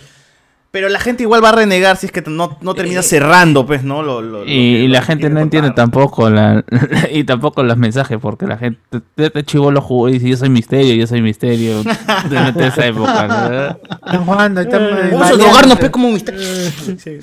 Pero 0.77 0.89
la 0.89 0.99
gente 0.99 1.23
igual 1.23 1.43
va 1.43 1.49
a 1.49 1.53
renegar 1.53 1.97
si 1.97 2.05
es 2.05 2.11
que 2.11 2.21
no, 2.27 2.55
no 2.61 2.75
termina 2.75 3.01
cerrando, 3.01 3.65
pues, 3.65 3.83
¿no? 3.83 4.03
Lo, 4.03 4.21
lo- 4.21 4.41
lo 4.41 4.43
Y, 4.45 4.83
que- 4.83 4.87
la 4.89 4.99
lo 4.99 5.05
gente 5.07 5.27
no 5.31 5.39
entiende 5.39 5.69
contar. 5.69 5.85
tampoco 5.85 6.29
la, 6.29 6.63
y 7.11 7.23
tampoco 7.23 7.63
los 7.63 7.77
mensajes 7.77 8.19
porque 8.21 8.45
la 8.45 8.59
gente 8.59 8.79
este 9.15 9.43
chivolo 9.43 9.81
jugó 9.81 10.07
y 10.09 10.13
dice 10.13 10.29
yo 10.29 10.37
soy 10.37 10.49
misterio, 10.49 10.93
yo 10.93 11.07
soy 11.07 11.23
misterio 11.23 11.81
desde 12.29 12.67
esa 12.67 12.85
época. 12.85 13.27
¿no? 13.27 13.95
Están 14.05 14.25
jugando, 14.25 14.61
están. 14.61 14.87
Vamos 15.13 15.31
a 15.31 15.33
drogarnos, 15.33 15.79
pues, 15.79 15.89
como 15.89 16.09
un 16.09 16.13
misterio. 16.13 16.41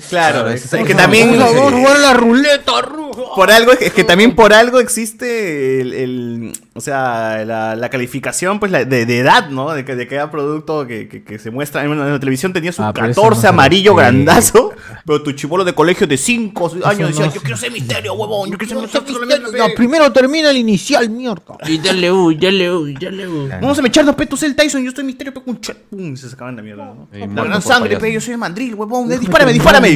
Claro, 0.09 0.49
es, 0.49 0.73
es 0.73 0.83
que 0.85 0.93
también. 0.93 1.39
Vamos 1.39 1.55
a 1.55 1.71
jugar 1.71 1.99
la 1.99 2.13
ruleta 2.13 2.81
rusa. 2.81 3.04
Por 3.35 3.51
algo, 3.51 3.71
es 3.73 3.91
que 3.93 4.03
también 4.03 4.35
por 4.35 4.53
algo 4.53 4.79
existe 4.79 5.81
el, 5.81 5.93
el- 5.93 6.53
o 6.73 6.81
sea, 6.81 7.43
la, 7.45 7.75
la 7.75 7.89
calificación 7.89 8.59
pues 8.59 8.71
la- 8.71 8.83
de, 8.85 9.05
de 9.05 9.19
edad, 9.19 9.49
¿no? 9.49 9.71
De, 9.73 9.85
que- 9.85 9.95
de 9.95 10.07
cada 10.07 10.29
producto 10.31 10.85
que, 10.87 11.07
que- 11.07 11.23
que 11.23 11.39
se 11.39 11.51
muestra 11.51 11.83
en, 11.83 11.97
la 11.97 12.19
televisión 12.19 12.53
tenía 12.53 12.71
su 12.71 12.81
Ah, 12.83 12.91
pero 12.93 13.07
eso 13.07 13.21
14 13.21 13.35
no 13.37 13.41
se 13.41 13.47
amarillo 13.47 13.95
grandazo, 13.95 14.71
pero 15.05 15.21
tu 15.23 15.31
chivolo 15.33 15.63
de 15.63 15.73
colegio 15.73 16.07
de 16.07 16.17
5 16.17 16.71
años 16.85 16.97
no 16.99 17.07
decía, 17.07 17.29
se- 17.29 17.35
yo 17.35 17.41
quiero 17.41 17.57
ser 17.57 17.71
misterio, 17.71 18.13
huevón, 18.13 18.51
yo 18.51 18.57
quiero 18.57 18.87
ser 18.87 19.01
misterio. 19.03 19.51
No, 19.57 19.65
primero 19.75 20.11
termina 20.11 20.49
el 20.49 20.57
inicial, 20.57 21.09
mierda. 21.09 21.57
Y 21.67 21.77
dale 21.77 22.11
U, 22.11 22.33
dale 22.33 22.71
U, 22.71 22.93
dale 22.99 23.27
U. 23.27 23.49
Vamos 23.49 23.77
a 23.79 23.81
mecharnos, 23.81 24.15
pe, 24.15 24.25
tú 24.25 24.37
el 24.41 24.55
Tyson, 24.55 24.83
yo 24.83 24.89
estoy 24.89 25.03
misterio, 25.03 25.33
pe, 25.33 25.41
chat. 25.59 25.77
Pum, 25.89 26.13
y 26.13 26.17
se 26.17 26.29
sacaban 26.29 26.55
la 26.55 26.61
mierda, 26.61 26.85
¿no? 26.85 27.07
Y 27.13 27.25
gran 27.27 27.61
sangre, 27.61 27.97
pe, 27.97 28.11
yo 28.13 28.21
soy 28.21 28.33
el 28.33 28.37
mandril, 28.37 28.75
huevón, 28.75 29.09
dispárame, 29.09 29.53
dispárame. 29.53 29.89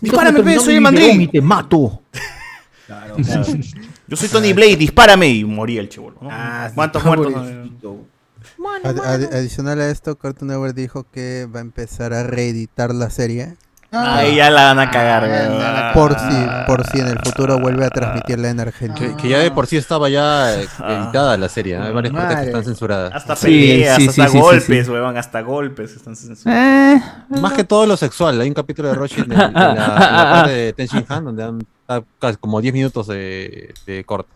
Dispárame, 0.00 0.42
pe, 0.42 0.58
soy 0.60 0.74
el 0.74 0.78
Y 0.78 0.82
mandril. 0.82 1.30
te 1.30 1.40
mato. 1.40 2.02
Yo 4.08 4.16
soy 4.16 4.28
Tony 4.28 4.52
Blade, 4.52 4.76
dispárame. 4.76 5.28
Y 5.28 5.44
moría 5.44 5.80
el 5.80 5.88
chivolo, 5.88 6.16
¿no? 6.20 6.28
Ah, 6.30 6.70
¿Cuántos 6.74 7.04
muertos? 7.04 7.32
pobrecito. 7.32 8.06
Ad- 8.84 8.98
ad- 9.00 9.34
adicional 9.34 9.80
a 9.80 9.88
esto, 9.90 10.16
Cartoon 10.16 10.48
Network 10.48 10.74
dijo 10.74 11.06
que 11.10 11.46
va 11.52 11.60
a 11.60 11.62
empezar 11.62 12.12
a 12.12 12.22
reeditar 12.24 12.94
la 12.94 13.08
serie. 13.10 13.56
Ahí 14.00 14.36
ya 14.36 14.50
la 14.50 14.64
van 14.74 14.78
a 14.78 14.90
cagar, 14.90 15.22
weón. 15.24 15.92
Por 15.94 16.18
si, 16.18 16.46
por 16.66 16.86
si 16.86 17.00
en 17.00 17.08
el 17.08 17.18
futuro 17.18 17.58
vuelve 17.60 17.84
a 17.84 17.90
transmitirla 17.90 18.50
en 18.50 18.60
Argentina. 18.60 19.16
Que, 19.16 19.22
que 19.22 19.28
ya 19.28 19.38
de 19.38 19.50
por 19.50 19.66
sí 19.66 19.76
estaba 19.76 20.08
ya 20.08 20.54
eh, 20.54 20.66
editada 20.88 21.36
la 21.36 21.48
serie. 21.48 21.78
¿no? 21.78 21.84
Hay 21.84 21.92
varias 21.92 22.14
partes 22.14 22.36
que 22.38 22.44
están 22.46 22.64
censuradas. 22.64 23.12
Hasta 23.14 23.36
Sí, 23.36 23.46
peleas, 23.46 23.96
sí, 23.96 24.08
hasta 24.08 24.28
sí, 24.28 24.38
golpes, 24.40 24.86
sí. 24.86 24.90
weón, 24.92 25.16
hasta 25.16 25.40
golpes 25.42 25.96
están 25.96 26.16
censurados. 26.16 27.02
Más 27.28 27.52
que 27.52 27.64
todo 27.64 27.86
lo 27.86 27.96
sexual. 27.96 28.40
Hay 28.40 28.48
un 28.48 28.54
capítulo 28.54 28.88
de 28.88 28.94
Roshi 28.94 29.20
en, 29.20 29.32
el- 29.32 29.40
en 29.40 29.52
la, 29.52 29.70
en 29.70 29.76
la 29.76 30.30
parte 30.32 30.50
de 30.52 30.72
Tenshin 30.72 31.04
Han 31.08 31.24
donde 31.24 31.44
han 31.44 31.58
está 31.82 32.02
casi 32.18 32.36
como 32.38 32.60
10 32.60 32.72
minutos 32.74 33.06
de, 33.08 33.74
de 33.86 34.04
cortes. 34.04 34.34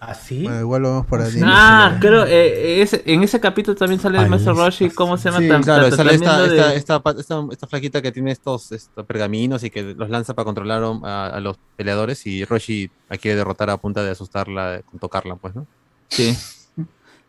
¿Así? 0.00 0.42
Bueno, 0.42 0.60
igual 0.60 0.82
lo 0.82 0.90
vamos 0.90 1.06
por 1.06 1.22
ahí. 1.22 1.40
Ah, 1.42 1.96
creo, 1.98 2.26
eh, 2.26 2.82
ese- 2.82 3.02
en 3.06 3.22
ese 3.22 3.40
capítulo 3.40 3.74
también 3.74 3.98
sale 3.98 4.18
el 4.18 4.28
maestro 4.28 4.52
Roshi, 4.52 4.90
¿cómo 4.90 5.16
se 5.16 5.30
llama? 5.30 5.38
Sí, 5.38 5.48
claro, 5.64 5.90
sale 5.90 6.14
esta, 6.14 6.44
esta, 6.44 6.74
esta, 6.74 7.00
pa- 7.00 7.14
esta- 7.18 7.42
esta 7.50 7.66
flaquita 7.66 8.02
que 8.02 8.12
tiene 8.12 8.32
estos, 8.32 8.70
estos 8.72 9.06
pergaminos 9.06 9.64
y 9.64 9.70
que 9.70 9.94
los 9.94 10.10
lanza 10.10 10.34
para 10.34 10.44
controlar 10.44 10.82
a, 11.04 11.26
a 11.28 11.40
los 11.40 11.56
peleadores 11.74 12.26
y 12.26 12.44
Roshi 12.44 12.90
la 13.08 13.16
quiere 13.16 13.36
derrotar 13.38 13.70
a 13.70 13.78
punta 13.78 14.02
de 14.02 14.10
asustarla, 14.10 14.82
con 14.90 15.00
tocarla, 15.00 15.36
pues, 15.36 15.54
¿no? 15.54 15.66
Sí. 16.08 16.36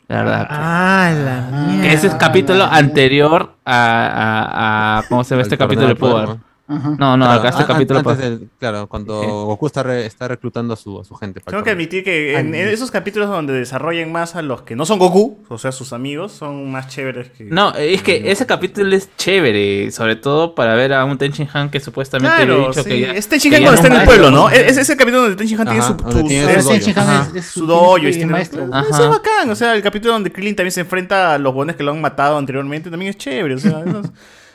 La 0.09 0.17
verdad. 0.23 0.47
Ah, 0.49 1.13
la 1.15 1.41
mierda. 1.67 1.81
Que 1.81 1.93
ese 1.93 2.07
es 2.07 2.15
capítulo 2.15 2.63
anterior 2.65 3.55
a, 3.65 3.73
a, 3.75 4.97
a- 4.99 5.03
¿cómo 5.07 5.23
se 5.23 5.35
ve 5.35 5.41
este 5.43 5.57
capítulo 5.57 5.87
de 5.87 5.95
Power? 5.95 6.37
¿No? 6.67 6.95
No, 6.97 7.17
no, 7.17 7.25
Claro, 7.25 7.39
acá 7.39 7.49
este 7.49 7.65
capítulo 7.65 7.99
antes 7.99 8.17
del- 8.17 8.49
claro, 8.59 8.87
cuando 8.87 9.21
Sí. 9.21 9.27
Goku 9.29 9.67
está, 9.67 9.83
re- 9.83 10.05
está 10.05 10.27
reclutando 10.27 10.73
a 10.73 10.77
su, 10.77 10.99
a 10.99 11.03
su 11.05 11.15
gente. 11.15 11.39
para 11.39 11.51
Tengo 11.53 11.63
que 11.63 11.71
admitir 11.71 12.03
que 12.03 12.37
en, 12.37 12.53
en 12.53 12.67
esos 12.67 12.91
capítulos 12.91 13.29
donde 13.29 13.53
desarrollan 13.53 14.11
más 14.11 14.35
a 14.35 14.41
los 14.41 14.63
que 14.63 14.75
no 14.75 14.85
son 14.85 14.99
Goku, 14.99 15.39
o 15.47 15.57
sea, 15.57 15.71
sus 15.71 15.93
amigos, 15.93 16.33
son 16.33 16.69
más 16.71 16.87
chéveres 16.89 17.29
que. 17.31 17.45
No, 17.45 17.73
es 17.75 18.01
que 18.01 18.29
ese 18.31 18.45
capítulo 18.45 18.95
es 18.95 19.09
chévere, 19.17 19.91
sobre 19.91 20.15
todo 20.17 20.55
para 20.55 20.75
ver 20.75 20.93
a 20.93 21.05
un 21.05 21.17
Tenchin 21.17 21.47
Han 21.53 21.69
que 21.69 21.79
supuestamente 21.79 22.33
había 22.35 22.45
Claro, 22.55 22.67
dicho 22.69 22.83
sí. 22.83 22.89
que 22.89 22.99
ya... 22.99 23.11
es 23.13 23.27
Tenshin 23.29 23.51
que 23.51 23.57
Han 23.57 23.63
cuando 23.63 23.81
está 23.81 23.93
en 23.93 23.99
el 24.01 24.05
pueblo, 24.05 24.31
¿no? 24.31 24.49
Es, 24.49 24.59
es 24.71 24.77
ese 24.77 24.97
capítulo 24.97 25.21
donde 25.23 25.35
Tenshin 25.37 25.59
Han 25.61 25.65
tiene 25.67 25.79
Ajá, 25.79 25.87
su, 25.87 25.95
tiene 26.27 26.61
su- 26.61 26.61
su 26.61 26.99
ajá, 26.99 27.27
es- 27.33 27.35
es 27.35 27.45
su 27.45 27.97
y 28.01 28.07
es 28.07 28.15
tiene- 28.17 28.31
maestro. 28.31 28.63
Eso 28.65 28.73
Ajá. 28.73 29.03
es 29.03 29.09
bacán, 29.09 29.49
o 29.49 29.55
sea, 29.55 29.73
el 29.75 29.81
capítulo 29.81 30.13
donde 30.13 30.31
Krillin 30.31 30.55
también 30.55 30.71
se 30.73 30.81
enfrenta 30.81 31.33
a 31.35 31.37
los 31.37 31.53
bones 31.53 31.75
que 31.77 31.83
lo 31.83 31.91
han 31.91 32.01
matado 32.01 32.37
anteriormente 32.37 32.89
también 32.89 33.09
es 33.11 33.17
chévere, 33.17 33.55
o 33.55 33.59
sea, 33.59 33.81
esos- 33.85 34.07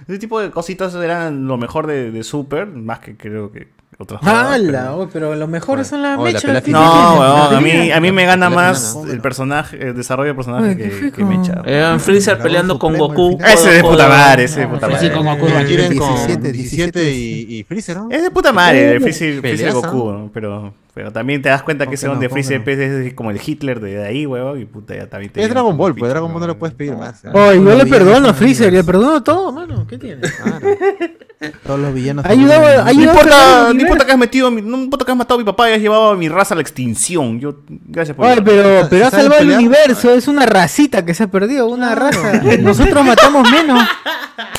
ese 0.06 0.18
tipo 0.18 0.40
de 0.40 0.50
cositas 0.50 0.94
eran 0.94 1.46
lo 1.46 1.56
mejor 1.56 1.86
de, 1.86 2.10
de 2.10 2.22
Super, 2.24 2.66
más 2.66 2.98
que 3.00 3.16
creo 3.16 3.50
que 3.52 3.68
otras 3.98 4.20
¡Hala! 4.24 4.94
oh, 4.96 5.08
pero 5.12 5.34
los 5.36 5.48
mejores 5.48 5.86
son 5.86 6.02
las 6.02 6.18
Oh, 6.18 6.22
la 6.24 6.28
mechas. 6.28 6.42
pelea 6.44 6.60
¿qué 6.60 6.66
final. 6.66 6.82
No, 6.82 7.50
La 7.50 7.58
a 7.58 7.60
mí, 7.60 7.90
a 7.92 8.00
mí 8.00 8.10
me 8.10 8.24
gana 8.24 8.48
La 8.48 8.56
más 8.56 8.98
el 9.08 9.20
personaje, 9.20 9.88
el 9.88 9.94
desarrollo 9.94 10.30
de 10.30 10.34
personaje 10.34 10.68
Ay, 10.70 10.76
que, 10.76 11.12
que 11.12 11.24
Mecha. 11.24 11.62
Eh, 11.66 11.96
Freezer 12.00 12.38
peleando 12.38 12.78
con 12.78 12.96
Goku. 12.96 13.38
Ese 13.44 13.70
es 13.70 13.76
de 13.76 13.82
puta 13.82 14.08
madre, 14.08 14.44
ese 14.44 14.60
de 14.60 14.68
puta 14.68 14.86
Sí, 14.86 14.92
madre. 14.94 15.12
con 15.12 15.26
Goku. 15.26 15.46
Eh, 15.46 15.64
quieren 15.66 15.96
con 15.98 16.08
17, 16.08 16.52
17 16.52 17.10
y, 17.12 17.58
y 17.58 17.64
Freezer, 17.64 17.96
¿no? 17.98 18.08
Es 18.10 18.22
de 18.22 18.30
puta 18.30 18.52
madre, 18.52 18.98
Freezer, 18.98 19.40
Freezer. 19.40 19.72
Goku, 19.72 20.10
¿no? 20.10 20.30
pero, 20.32 20.74
pero 20.94 21.10
también 21.10 21.40
te 21.40 21.48
das 21.48 21.62
cuenta 21.62 21.84
que 21.84 21.90
¿Cómo 21.90 21.94
ese 21.94 22.06
no? 22.06 22.12
donde 22.12 22.28
¿Cómo 22.28 22.34
Freezer 22.34 22.64
pues, 22.64 22.78
es 22.78 23.14
como 23.14 23.30
el 23.30 23.40
Hitler 23.44 23.80
de 23.80 24.04
ahí, 24.04 24.26
huevón, 24.26 24.60
y 24.60 24.66
puta, 24.66 24.94
ya 24.94 25.06
también 25.08 25.32
te 25.32 25.42
Es 25.42 25.48
Dragon 25.48 25.76
Ball, 25.76 25.94
pues 25.94 26.10
Dragon 26.10 26.30
Ball 26.30 26.40
no 26.40 26.46
le 26.46 26.52
huevón. 26.52 26.58
puedes 26.58 26.74
pedir 26.74 26.96
más. 26.96 27.24
¿eh? 27.24 27.30
Oh, 27.32 27.52
yo 27.52 27.74
le 27.74 27.86
perdono 27.86 28.28
a 28.28 28.34
Freezer, 28.34 28.72
le 28.72 28.84
perdono 28.84 29.22
todo, 29.22 29.52
mano. 29.52 29.86
¿Qué 29.86 29.98
tiene? 29.98 30.20
Claro. 30.20 30.66
Todos 31.66 31.80
los 31.80 31.94
villanos. 31.94 32.24
Ayudado, 32.24 32.82
ha 32.82 32.92
No 32.92 33.00
importa, 33.02 33.72
no 33.72 34.06
que 34.06 34.12
has 34.12 34.18
metido, 34.18 34.50
no 34.50 34.78
importa 34.78 35.04
que 35.04 35.12
has 35.12 35.18
matado 35.18 35.36
a 35.36 35.38
mi 35.38 35.44
papá 35.44 35.70
y 35.70 35.74
has 35.74 35.80
llevado 35.80 36.10
a 36.10 36.16
mi 36.16 36.28
raza 36.28 36.54
a 36.54 36.56
la 36.56 36.62
extinción. 36.62 37.40
Yo, 37.40 37.56
gracias 37.68 38.16
por 38.16 38.26
Oye, 38.26 38.42
pero, 38.42 38.86
pero 38.88 39.06
ha 39.06 39.10
¿Saben 39.10 39.26
salvado 39.26 39.42
el 39.42 39.50
universo, 39.58 40.12
es 40.14 40.28
una 40.28 40.46
racita 40.46 41.04
que 41.04 41.14
se 41.14 41.24
ha 41.24 41.26
perdido, 41.28 41.66
una 41.66 41.94
raza. 41.94 42.40
Nosotros 42.60 43.04
matamos 43.04 43.50
menos. 43.50 43.82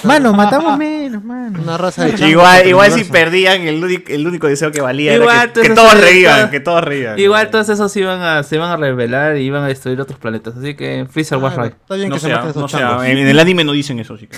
Mano, 0.04 0.34
matamos 0.34 0.78
menos, 0.78 1.24
mano. 1.24 1.62
Una 1.62 1.78
raza 1.78 2.06
de 2.06 2.28
Igual, 2.28 2.68
igual 2.68 2.92
si 2.92 3.06
perdían, 3.06 3.62
el 3.62 3.84
único, 3.84 4.12
el 4.12 4.28
único 4.28 4.48
deseo 4.48 4.72
que 4.72 4.82
valía 4.82 5.16
Igual, 5.16 5.52
era 5.54 5.54
que, 5.54 5.70
todos 5.70 5.94
todo- 6.24 6.50
que 6.52 6.60
todos 6.60 6.84
reían. 6.84 7.20
Igual 7.20 7.50
todos 7.50 7.70
esos 7.70 7.95
iban 7.98 8.22
a, 8.22 8.44
se 8.44 8.56
iban 8.56 8.70
a 8.72 8.78
revelar 8.78 9.38
y 9.38 9.41
iban 9.41 9.64
a 9.64 9.68
destruir 9.68 10.00
otros 10.02 10.20
planetas. 10.20 10.58
Así 10.58 10.76
que 10.76 11.06
Freezer 11.10 11.38
was 11.38 11.56
right. 11.56 11.74
Está 11.74 11.95
bien 11.95 12.10
No 12.10 12.16
que 12.16 12.22
se 12.22 12.28
sea, 12.28 12.40
esos 12.41 12.56
no 12.56 12.68
sea, 12.68 13.10
en, 13.10 13.18
en 13.20 13.28
el 13.28 13.40
anime 13.40 13.64
no 13.64 13.72
dicen 13.72 14.00
eso, 14.00 14.18
sí. 14.18 14.28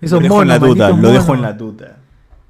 Esos 0.00 0.12
lo 0.12 0.20
dejo 0.20 0.42
en 0.42 0.48
la 0.48 0.58
duda, 0.58 0.88
lo 0.90 1.10
dejo 1.12 1.34
en 1.34 1.42
la 1.42 1.52
duda. 1.52 1.97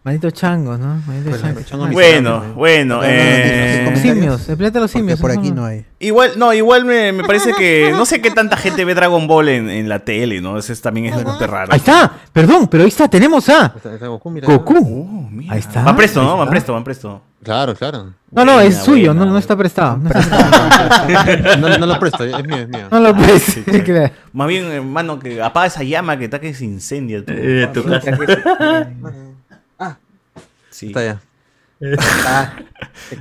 Malditos 0.08 0.32
changos, 0.32 0.78
¿no? 0.78 1.02
Malditos 1.06 1.24
Bueno, 1.32 1.38
changos. 1.42 1.66
changos 1.66 1.90
Bueno, 1.92 2.42
bueno, 2.56 3.00
eh. 3.04 3.92
Simios, 4.00 4.48
el 4.48 4.56
planeta 4.56 4.78
de 4.78 4.82
los 4.84 4.90
Porque 4.90 5.00
simios. 5.02 5.20
por 5.20 5.30
aquí 5.30 5.50
no 5.50 5.66
hay. 5.66 5.84
Igual, 5.98 6.30
no, 6.38 6.54
igual 6.54 6.84
me, 6.86 7.12
me 7.12 7.24
parece 7.24 7.52
que 7.52 7.90
no 7.92 8.06
sé 8.06 8.22
qué 8.22 8.30
tanta 8.30 8.56
gente 8.56 8.84
ve 8.86 8.94
Dragon 8.94 9.26
Ball 9.26 9.48
en, 9.50 9.68
en 9.68 9.86
la 9.88 9.98
tele, 9.98 10.40
¿no? 10.40 10.56
Eso 10.56 10.72
es- 10.72 10.80
también 10.80 11.06
es 11.06 11.14
bastante 11.16 11.46
raro. 11.46 11.72
Ahí 11.72 11.78
está, 11.78 12.10
perdón, 12.32 12.68
pero 12.68 12.84
ahí 12.84 12.88
está, 12.88 13.06
tenemos 13.08 13.46
a 13.50 13.74
Está- 13.76 13.92
está 13.94 14.06
Goku, 14.06 14.30
mira. 14.30 14.46
Goku. 14.46 14.76
Oh, 14.78 15.28
mira. 15.30 15.52
Ahí 15.52 15.58
está. 15.58 15.82
Van 15.82 15.94
presto, 15.96 16.22
¿no? 16.22 16.38
Van 16.38 16.48
presto, 16.48 16.72
van 16.72 16.84
presto. 16.84 17.20
Claro, 17.42 17.74
claro. 17.74 18.14
No, 18.30 18.44
no, 18.44 18.60
es 18.60 18.70
Buena, 18.70 18.80
suyo, 18.84 19.06
buena, 19.14 19.26
no, 19.26 19.32
no 19.32 19.38
está 19.38 19.56
prestado. 19.56 19.96
No, 19.98 20.08
está- 20.10 21.56
No, 21.58 21.78
no 21.78 21.86
lo 21.86 21.98
presto, 22.00 22.24
es 22.24 22.44
mío, 22.46 22.56
es 22.56 22.68
mío. 22.68 22.86
no 22.90 23.00
lo 23.00 23.14
puedes. 23.14 23.58
claro. 23.84 24.10
Más 24.32 24.48
bien, 24.48 24.64
hermano, 24.66 25.18
que 25.18 25.42
apaga 25.42 25.66
esa 25.66 25.82
llama 25.82 26.16
que 26.18 26.24
está 26.24 26.40
que 26.40 26.54
se 26.54 26.64
incendia. 26.64 27.24
tu- 27.24 27.32
Eh, 27.34 27.68
tu 27.74 27.84
casa. 27.84 28.10
Sí. 30.78 30.86
Está 30.88 31.04
ya. 31.04 31.20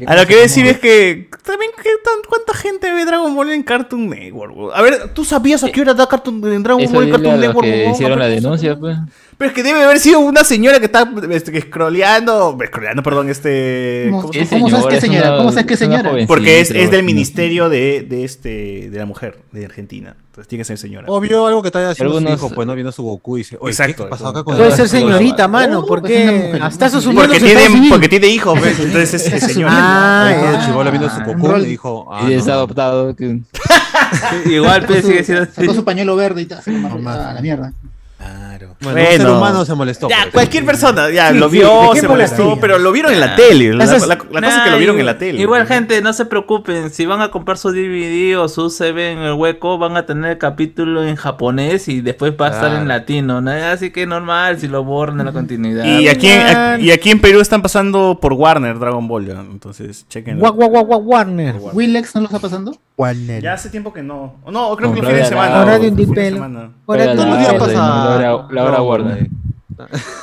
A 0.07 0.15
lo 0.15 0.25
que 0.25 0.33
voy 0.33 0.39
a 0.39 0.43
decir 0.43 0.65
es 0.65 0.79
que 0.79 1.29
también 1.43 1.71
¿qué 1.77 1.89
tan- 2.03 2.23
cuánta 2.27 2.53
gente 2.55 2.91
ve 2.91 3.05
Dragon 3.05 3.35
Ball 3.35 3.51
en 3.51 3.61
Cartoon 3.63 4.09
Network. 4.09 4.71
A 4.73 4.81
ver, 4.81 5.13
¿tú 5.13 5.23
sabías 5.23 5.63
a 5.63 5.71
qué 5.71 5.81
hora 5.81 5.93
da 5.93 6.07
Cartoon 6.07 6.35
en 6.51 6.63
Dragon 6.63 6.81
Eso 6.81 6.93
Ball 6.93 7.05
en 7.05 7.11
Cartoon 7.11 7.39
Network? 7.39 7.65
que 7.67 7.89
hicieron 7.91 8.19
la 8.19 8.27
denuncia, 8.27 8.75
pues. 8.77 8.97
Pero 9.37 9.49
es 9.49 9.55
que 9.55 9.61
debe 9.61 9.83
haber 9.83 9.99
sido 9.99 10.19
una 10.19 10.43
señora 10.43 10.79
que 10.79 10.85
está 10.85 11.07
este, 11.29 11.61
scrolleando, 11.61 12.57
scrolleando, 12.67 13.03
perdón, 13.03 13.29
este 13.29 14.07
¿Cómo, 14.09 14.21
¿cómo 14.23 14.33
Sí, 14.33 14.45
se- 14.45 14.49
cómo 14.59 14.69
sabes 14.69 14.87
qué 14.87 15.01
señora? 15.01 15.27
una- 15.29 15.37
¿Cómo 15.37 15.49
sabes 15.51 15.65
qué 15.67 15.77
señora? 15.77 16.11
porque 16.27 16.59
es, 16.59 16.71
es 16.71 16.89
del 16.89 17.03
ministerio 17.03 17.69
de, 17.69 18.01
de 18.09 18.23
este 18.23 18.89
de 18.89 18.97
la 18.97 19.05
mujer 19.05 19.37
de 19.51 19.65
Argentina. 19.65 20.15
Entonces 20.29 20.47
tiene 20.49 20.61
que 20.61 20.65
ser 20.65 20.77
señora. 20.79 21.05
Obvio, 21.07 21.45
algo 21.45 21.61
que 21.61 21.67
está 21.67 21.87
haciendo 21.89 22.15
Algunos- 22.17 22.39
su 22.39 22.45
hijo, 22.47 22.55
pues, 22.55 22.67
¿no? 22.67 22.73
Viendo 22.73 22.91
su 22.91 23.03
Goku 23.03 23.37
y 23.37 23.41
dice, 23.41 23.57
oye, 23.59 23.71
Exacto, 23.71 24.05
¿qué 24.05 24.09
pasó 24.09 24.27
acá 24.27 24.43
con 24.43 24.55
Puede 24.55 24.69
el- 24.69 24.75
ser 24.75 24.87
señorita, 24.89 25.47
mano, 25.47 25.85
porque 25.85 26.57
hasta 26.61 26.89
sus 26.89 27.05
porque 27.05 27.39
tiene, 27.39 27.89
porque 27.89 28.09
tiene 28.09 28.27
hijos, 28.29 28.57
pues, 28.59 28.79
entonces 28.79 29.13
es, 29.13 29.33
es 29.33 29.43
señora. 29.53 29.71
Ah, 29.75 30.63
chibolo 30.65 30.89
viendo 30.89 31.09
su 31.11 31.21
Goku 31.21 31.47
rol. 31.47 31.61
y 31.61 31.65
dijo, 31.65 32.07
ah, 32.11 32.25
Y 32.27 32.33
es 32.33 32.45
no. 32.47 32.53
adoptado. 32.53 33.15
que- 33.15 33.39
Igual 34.45 34.85
pues, 34.85 35.05
sigue 35.05 35.23
siendo 35.23 35.45
Sacó 35.51 35.73
su 35.75 35.83
pañuelo 35.83 36.15
verde 36.15 36.41
y 36.41 36.45
tal, 36.45 36.61
se 36.63 36.71
lo 36.71 36.79
mandó 36.79 37.09
a 37.11 37.33
la 37.33 37.41
mierda. 37.41 37.73
Bueno, 38.19 38.99
un 38.99 39.05
ser 39.05 39.17
Bueno. 39.21 39.37
humano 39.37 39.65
se 39.65 39.75
molestó. 39.75 40.09
Ya, 40.09 40.29
cualquier 40.31 40.65
persona, 40.65 41.09
ya, 41.11 41.31
Sí, 41.31 41.37
lo 41.37 41.49
vio, 41.49 41.67
¿de 41.83 41.89
qué 41.93 41.99
se 42.01 42.07
molestó, 42.07 42.57
pero 42.59 42.79
lo 42.79 42.91
vieron 42.91 43.13
en 43.13 43.19
la 43.19 43.35
tele. 43.35 43.73
La, 43.73 43.83
Eso 43.83 43.95
es- 43.95 44.01
la- 44.07 44.15
la 44.15 44.17
cosa 44.17 44.47
es 44.57 44.63
que 44.63 44.71
lo 44.71 44.77
vieron 44.77 44.99
en 44.99 45.05
la 45.05 45.17
tele. 45.17 45.39
Igual, 45.41 45.67
gente, 45.67 46.01
no 46.01 46.11
se 46.13 46.25
preocupen. 46.25 46.89
Si 46.89 47.05
van 47.05 47.21
a 47.21 47.29
comprar 47.29 47.57
su 47.57 47.71
DVD 47.71 48.35
o 48.37 48.47
su 48.49 48.65
USB 48.65 49.11
en 49.11 49.19
el 49.19 49.33
hueco, 49.33 49.77
van 49.77 49.97
a 49.97 50.05
tener 50.05 50.31
el 50.31 50.37
capítulo 50.37 51.03
en 51.03 51.15
japonés 51.15 51.87
y 51.87 52.01
después 52.01 52.33
va 52.39 52.47
a 52.47 52.49
estar 52.49 52.69
Claro. 52.69 52.81
en 52.81 52.87
latino. 52.87 53.41
¿no? 53.41 53.51
Así 53.51 53.91
que 53.91 54.05
normal 54.07 54.59
si 54.59 54.67
lo 54.67 54.83
borran 54.83 55.19
en 55.19 55.25
la 55.27 55.31
continuidad. 55.31 55.85
Y 55.85 56.07
aquí, 56.07 56.27
en, 56.27 56.81
y 56.81 56.91
aquí 56.91 57.11
en 57.11 57.21
Perú 57.21 57.39
están 57.39 57.61
pasando 57.61 58.17
por 58.21 58.33
Warner 58.33 58.79
Dragon 58.79 59.07
Ball, 59.07 59.29
entonces 59.29 60.05
chequen. 60.09 60.39
Warner. 60.41 61.55
¿Willex 61.73 62.15
no 62.15 62.21
lo 62.21 62.27
está 62.27 62.39
pasando? 62.39 62.75
Warner. 62.97 63.43
Ya 63.43 63.53
hace 63.53 63.69
tiempo 63.69 63.93
que 63.93 64.01
no. 64.01 64.35
No, 64.51 64.75
creo 64.75 64.91
que 64.91 64.99
el 64.99 65.05
fin 65.05 65.15
de 65.15 65.25
semana. 65.25 65.59
Ahora 65.59 65.75
el 65.75 65.81
de 65.81 65.87
un 65.89 65.95
fin 65.95 66.05
de 66.05 66.05
dipelo. 66.07 66.35
semana. 66.37 66.71
Ahora 66.87 67.13
Todos 67.13 67.27
los 67.27 67.39
días 67.39 67.53
pasa. 67.53 68.47
La 68.51 68.63
hora, 68.63 68.81
Warner. 68.81 69.29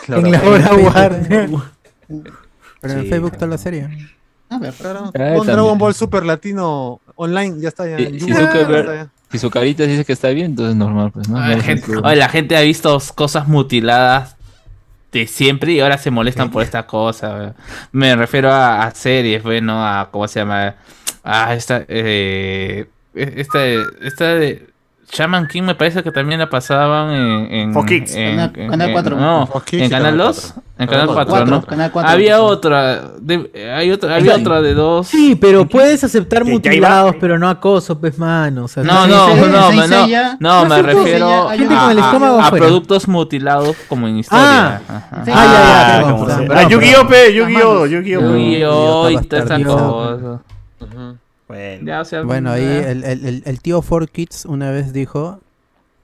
En 0.08 0.30
la 0.32 0.42
hora 0.42 0.74
Warner. 0.74 1.50
Pero 2.80 2.94
en. 2.94 3.06
Facebook 3.08 3.32
toda 3.34 3.46
la 3.46 3.58
serie. 3.58 3.88
A 4.50 4.58
ver, 4.58 4.74
Claro. 4.74 5.10
Ah, 5.14 5.34
Con. 5.36 5.46
Dragon 5.46 5.78
Ball 5.78 5.94
Super 5.94 6.24
Latino 6.26 7.00
online, 7.14 7.60
ya 7.60 7.68
está. 7.68 7.86
Ya, 7.88 7.96
está 7.96 8.84
ya. 8.84 9.08
si 9.30 9.38
su 9.38 9.50
carita 9.50 9.84
dice 9.84 10.04
que 10.04 10.12
está 10.12 10.28
bien, 10.30 10.46
entonces 10.46 10.76
normal, 10.76 11.10
pues, 11.12 11.28
¿no? 11.28 11.38
Ay, 11.38 11.52
la 11.54 11.58
es 11.58 11.64
gente, 11.64 11.96
oye, 11.96 12.16
la 12.16 12.28
gente 12.28 12.56
ha 12.56 12.60
visto 12.60 13.00
cosas 13.14 13.48
mutiladas 13.48 14.36
de 15.12 15.26
siempre 15.28 15.72
y 15.72 15.80
ahora 15.80 15.96
se 15.96 16.10
molestan 16.10 16.50
por 16.50 16.62
esta 16.62 16.86
cosa. 16.86 17.54
Me 17.92 18.14
refiero 18.16 18.52
a, 18.52 18.82
a 18.82 18.90
series, 18.94 19.42
bueno, 19.42 19.84
a 19.86 20.08
cómo 20.10 20.26
se 20.28 20.40
llama. 20.40 20.74
Ah, 21.24 21.54
esta, 21.54 21.84
eh, 21.88 22.86
esta, 23.14 23.64
esta 24.02 24.24
de 24.34 24.66
Shaman 25.10 25.46
King 25.46 25.62
me 25.62 25.74
parece 25.76 26.02
que 26.02 26.10
también 26.10 26.40
la 26.40 26.50
pasaban 26.50 27.10
en, 27.14 27.52
en 27.54 27.72
Fox 27.72 27.86
Kids. 27.88 28.14
en- 28.16 28.30
Canal- 28.36 28.52
en- 28.56 28.70
Canal 28.70 28.88
en- 28.88 28.92
4. 28.92 29.16
No, 29.16 29.46
Fox 29.46 29.64
Kids 29.64 29.82
en 29.84 29.90
Canal 29.90 30.12
Canal 30.12 30.18
2, 30.26 30.36
4. 30.54 30.62
en 30.76 30.86
Canal 30.88 30.88
Canal 30.88 31.06
4, 31.14 31.30
4, 31.30 31.46
¿no? 31.46 31.62
Canal 31.66 31.90
4, 31.92 32.10
Había 32.10 32.36
sí. 32.36 32.42
otra, 32.42 33.02
de- 33.20 33.72
hay 33.76 33.90
otra, 33.92 34.16
había 34.16 34.34
otra 34.34 34.60
de 34.60 34.74
dos. 34.74 35.06
Sí, 35.06 35.36
pero 35.40 35.66
puedes 35.68 36.02
aceptar 36.02 36.44
mutilados, 36.44 37.14
pero 37.20 37.38
no 37.38 37.48
acoso, 37.48 37.98
pues, 38.00 38.18
mano. 38.18 38.64
O 38.64 38.68
sea, 38.68 38.82
No, 38.82 39.06
no, 39.06 39.28
no, 39.28 39.46
no, 39.46 39.72
no, 39.72 39.86
no, 39.86 40.36
No 40.40 40.64
me 40.66 40.82
refiero 40.82 41.48
Gente 41.50 41.66
con 41.76 41.90
el 41.92 41.98
a, 41.98 42.04
estómago 42.06 42.40
a 42.40 42.46
afuera. 42.46 42.64
productos 42.66 43.06
mutilados 43.06 43.76
como 43.88 44.08
en 44.08 44.18
historia. 44.18 44.42
Ah, 44.44 44.80
Ajá. 44.88 45.24
Sí. 45.24 45.30
Ah, 45.32 45.44
ya, 45.44 45.52
ya, 45.52 46.54
Ah, 46.56 46.60
Ah, 46.64 46.68
Yu-Gi-Oh, 46.68 47.02
Yu-Gi-Oh. 47.08 47.86
Yu-Gi-Oh. 47.86 47.86
Yu-Gi-Oh 47.86 48.36
y 48.36 49.14
Yu-Gi-Oh 49.14 49.20
toda 49.28 49.42
esa 49.44 49.58
Bueno. 50.78 51.86
Ya, 51.86 52.00
o 52.00 52.04
sea, 52.04 52.22
Bueno, 52.22 52.50
ahí 52.50 52.64
el, 52.64 53.04
el, 53.04 53.26
el, 53.26 53.42
el 53.44 53.60
tío 53.60 53.82
4Kids 53.82 54.46
una 54.46 54.70
vez 54.70 54.92
dijo 54.92 55.40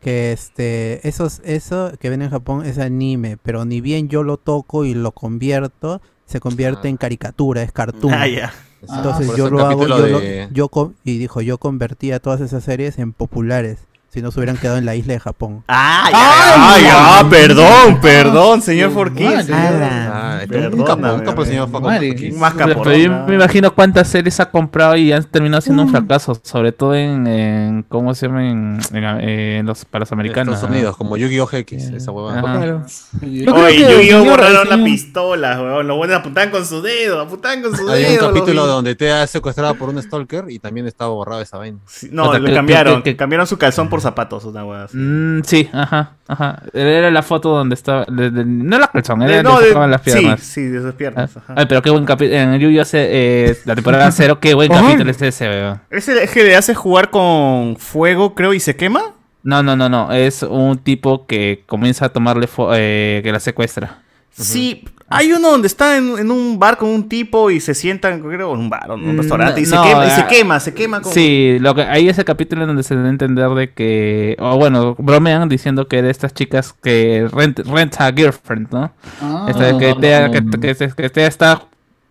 que 0.03 0.33
este 0.33 1.07
esos 1.07 1.41
eso 1.45 1.93
que 2.01 2.09
ven 2.11 2.23
en 2.23 2.31
Japón 2.31 2.65
es 2.65 2.79
anime, 2.79 3.37
pero 3.43 3.65
ni 3.65 3.81
bien 3.81 4.09
yo 4.09 4.23
lo 4.23 4.37
toco 4.37 4.85
y 4.85 4.95
lo 4.95 5.13
convierto, 5.13 6.01
se 6.27 6.41
convierte 6.41 6.89
en 6.89 6.97
caricatura, 6.97 7.63
es 7.63 7.73
cartoon. 7.73 8.13
Ah, 8.15 8.27
ya. 8.27 8.53
Entonces 8.83 9.37
yo 9.37 9.51
lo 9.51 9.67
hago, 9.67 9.87
yo, 9.89 10.07
lo- 10.07 10.21
yo 10.55 10.93
y 11.05 11.19
dijo, 11.19 11.41
yo 11.43 11.59
convertía 11.59 12.19
todas 12.19 12.41
esas 12.41 12.65
series 12.65 12.99
en 12.99 13.13
populares, 13.13 13.79
si 14.13 14.21
no 14.23 14.31
se 14.33 14.41
hubieran 14.41 14.57
quedado 14.57 14.77
en 14.77 14.85
la 14.85 14.97
isla 14.97 15.13
de 15.15 15.21
Japón. 15.21 15.63
Ay, 15.69 16.13
ay, 16.15 16.85
ah, 16.91 17.25
perdón, 17.31 18.01
perdón, 18.01 18.61
señor 18.61 18.91
Forquín. 18.91 19.29
Un 19.29 20.85
capo, 20.85 21.15
un 21.15 21.21
capo, 21.21 21.45
señor. 21.45 21.69
Madre. 21.69 22.33
Más 22.33 22.55
yo 22.57 23.25
me 23.27 23.35
imagino 23.35 23.75
cuántas 23.75 24.09
series 24.09 24.41
ha 24.41 24.51
comprado 24.51 24.97
y 24.97 25.13
han 25.13 25.23
terminado 25.25 25.61
siendo 25.61 25.83
un 25.83 25.91
fracaso, 25.91 26.39
sobre 26.43 26.73
todo 26.73 26.95
en, 26.95 27.27
en 27.27 27.83
¿cómo 27.85 28.15
se 28.15 28.27
llama? 28.27 28.49
En, 28.49 28.79
en, 28.93 29.05
en 29.05 29.67
los, 29.67 29.85
para 29.85 30.01
los 30.01 30.11
En 30.13 30.19
americanos. 30.19 30.55
Estados 30.55 30.71
¿no? 30.71 30.77
Unidos, 30.77 30.97
como 30.97 31.17
Yu-Gi-Oh! 31.17 31.47
GX, 31.47 31.73
esa 31.73 32.11
huevada. 32.11 32.85
Oye, 33.23 33.45
Yu-Gi-Oh 33.45 34.25
borraron 34.25 34.69
la 34.69 34.85
pistola, 34.85 35.61
weón. 35.61 35.87
Los 35.87 35.97
buenos 35.97 36.17
apuntaban 36.19 36.51
con 36.51 36.67
su 36.67 36.83
dedo, 36.83 37.21
apuntaban 37.21 37.63
con 37.63 37.77
su 37.77 37.87
dedo. 37.87 37.93
Hay 37.93 38.17
un 38.17 38.21
lo 38.21 38.29
capítulo 38.29 38.67
donde 38.67 38.95
te 38.97 39.13
ha 39.13 39.27
secuestrado 39.27 39.75
por 39.75 39.89
un 39.89 40.03
stalker 40.03 40.47
y 40.49 40.59
también 40.59 40.87
estaba 40.87 41.11
borrado 41.11 41.43
esa 41.43 41.59
vaina. 41.59 41.79
No, 42.11 42.33
que- 42.33 42.53
cambiaron. 42.53 43.03
Cambiaron 43.03 43.47
su 43.47 43.59
calzón 43.59 43.89
por 43.89 44.00
zapatos, 44.03 44.45
una 44.45 44.65
weá. 44.65 44.87
Mm, 44.93 45.43
sí, 45.45 45.69
ajá, 45.73 46.13
ajá. 46.29 46.63
Era 46.73 47.11
la 47.11 47.23
foto 47.23 47.51
donde 47.51 47.75
estaba. 47.75 48.05
de- 48.09 48.31
de- 48.31 48.45
no 48.45 48.79
la 48.79 48.89
calzón, 48.89 49.23
era 49.23 49.37
De- 49.37 49.43
no, 49.43 49.61
las 49.87 50.03
sí, 50.03 50.11
piernas. 50.11 50.41
sí, 50.41 50.63
de 50.63 50.81
sus 50.83 50.95
piernas. 50.95 51.31
Ah, 51.37 51.41
ajá. 51.45 51.55
Ay, 51.57 51.67
pero 51.67 51.83
qué 51.83 51.91
buen 51.91 52.05
capítulo. 52.05 52.37
En 52.39 52.59
Yu-Gi-Oh! 52.59 52.85
eh, 52.95 53.57
la 53.65 53.75
temporada 53.75 54.11
cero, 54.13 54.39
qué 54.41 54.55
buen 54.55 54.71
Ay. 54.73 54.83
capítulo 54.83 55.11
es 55.11 55.23
ese, 55.23 55.49
weón. 55.49 55.81
¿Es 55.91 56.09
el 56.09 56.19
es 56.19 56.31
que 56.31 56.43
le 56.45 56.57
hace 56.57 56.75
jugar 56.75 57.11
con 57.11 57.77
fuego, 57.79 58.35
creo, 58.35 58.55
y 58.55 58.61
se 58.61 58.77
quema? 58.77 59.01
No, 59.43 59.63
no, 59.63 59.75
no, 59.77 59.89
no. 59.89 60.13
Es 60.13 60.43
un 60.43 60.79
tipo 60.79 61.27
que 61.27 61.65
comienza 61.67 62.07
a 62.07 62.09
tomarle 62.11 62.49
eh, 62.75 63.21
que 63.25 63.33
la 63.33 63.41
secuestra. 63.41 64.03
Sí, 64.31 64.85
hay 65.13 65.33
uno 65.33 65.51
donde 65.51 65.67
está 65.67 65.97
en, 65.97 66.19
en 66.19 66.31
un 66.31 66.59
bar 66.59 66.77
con 66.79 66.89
un 66.89 67.09
tipo 67.09 67.51
y 67.51 67.61
se 67.61 67.75
sientan, 67.75 68.21
creo, 68.21 68.55
en 68.55 68.61
un 68.61 68.71
bar 68.71 68.91
o 68.91 68.95
en 68.95 69.01
un 69.09 69.17
Mm, 69.17 69.19
restaurante 69.19 69.61
y, 69.61 69.67
se 69.67 69.75
no, 69.75 69.83
quema, 69.83 70.07
y 70.07 70.11
se 70.11 70.21
ah, 70.21 70.27
quema, 70.29 70.61
se 70.61 70.73
quema 70.73 71.01
con... 71.03 71.13
Sí, 71.13 71.59
lo 71.61 71.75
que 71.75 71.83
hay 71.83 72.09
ese 72.09 72.25
capítulo 72.25 72.63
en 72.63 72.69
donde 72.69 72.83
se 72.85 72.95
da 72.95 73.05
a 73.05 73.09
entender 73.09 73.51
de 73.51 73.73
que, 73.73 74.37
o 74.39 74.57
bueno, 74.57 74.95
bromean 74.99 75.49
diciendo 75.49 75.89
que 75.89 76.01
de 76.01 76.11
estas 76.11 76.33
chicas 76.33 76.73
que 76.83 77.29
rent, 77.33 77.59
rent 77.67 78.01
a 78.01 78.13
girlfriend, 78.13 78.69
¿no? 78.71 78.93
Ah. 79.21 79.47
Esta- 79.49 79.77
que, 79.77 79.95
te, 79.95 80.31
que, 80.31 80.61
que, 80.61 80.75
que- 80.77 80.95
que 80.95 81.11
te 81.11 81.27
está 81.27 81.63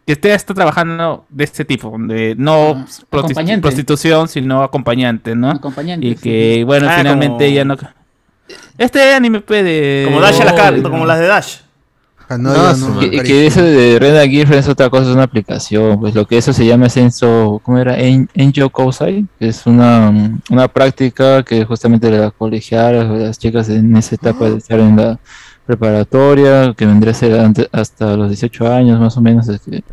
que 0.06 0.14
está 0.14 0.54
trabajando 0.56 1.26
de 1.30 1.44
este 1.44 1.66
tipo, 1.66 1.96
de 2.00 2.34
no 2.36 2.72
Ah, 2.72 2.86
prosti- 3.12 3.26
acompañante. 3.26 3.62
prostitución, 3.62 4.28
sino 4.28 4.64
acompañante, 4.64 5.36
¿no? 5.36 5.52
Acompañante, 5.52 6.06
Y 6.08 6.16
sí, 6.16 6.22
que, 6.24 6.64
bueno, 6.66 6.88
Ah, 6.90 6.96
finalmente 6.98 7.46
como- 7.46 7.56
ya 7.56 7.64
no... 7.64 7.78
Este 8.78 9.14
anime 9.14 9.42
puede... 9.42 10.06
Como 10.06 10.20
Dash 10.20 10.42
a 10.42 10.46
las 10.46 10.54
car- 10.54 10.82
como 10.82 11.06
las 11.06 11.20
de 11.20 11.28
Dash. 11.28 11.58
Hanoi 12.30 12.56
No, 12.58 12.74
no, 12.78 12.90
no, 12.96 13.00
Que, 13.00 13.10
que 13.24 13.48
eso 13.48 13.62
de 13.62 13.98
Renda 14.00 14.26
Girlfriend 14.28 14.64
es 14.64 14.70
otra 14.70 14.90
cosa, 14.90 15.10
es 15.10 15.14
una 15.16 15.24
aplicación. 15.24 16.00
Pues 16.00 16.14
lo 16.16 16.26
que 16.28 16.38
eso 16.38 16.54
se 16.54 16.66
llama 16.66 16.86
es 16.88 16.96
Enso, 16.98 17.60
¿cómo 17.64 17.78
era? 17.80 17.98
En- 18.00 18.30
Enjo 18.36 18.70
Kousai. 18.70 19.26
que 19.40 19.48
Es 19.48 19.66
una, 19.66 20.14
una 20.50 20.68
práctica 20.68 21.44
que 21.44 21.66
justamente 21.66 22.10
las 22.12 22.32
colegialas, 22.34 23.06
o 23.10 23.16
las 23.16 23.38
chicas 23.40 23.68
en 23.70 23.96
esa 23.98 24.16
etapa 24.16 24.50
de 24.50 24.58
estar 24.58 24.80
en 24.80 24.96
la 24.96 25.20
preparatoria, 25.66 26.74
que 26.76 26.86
vendría 26.86 27.12
a 27.12 27.16
ser 27.16 27.70
hasta 27.72 28.16
los 28.18 28.28
18 28.30 28.72
años 28.74 29.00
más 29.00 29.16
o 29.18 29.22
menos, 29.22 29.48
es 29.50 29.62
que 29.62 29.84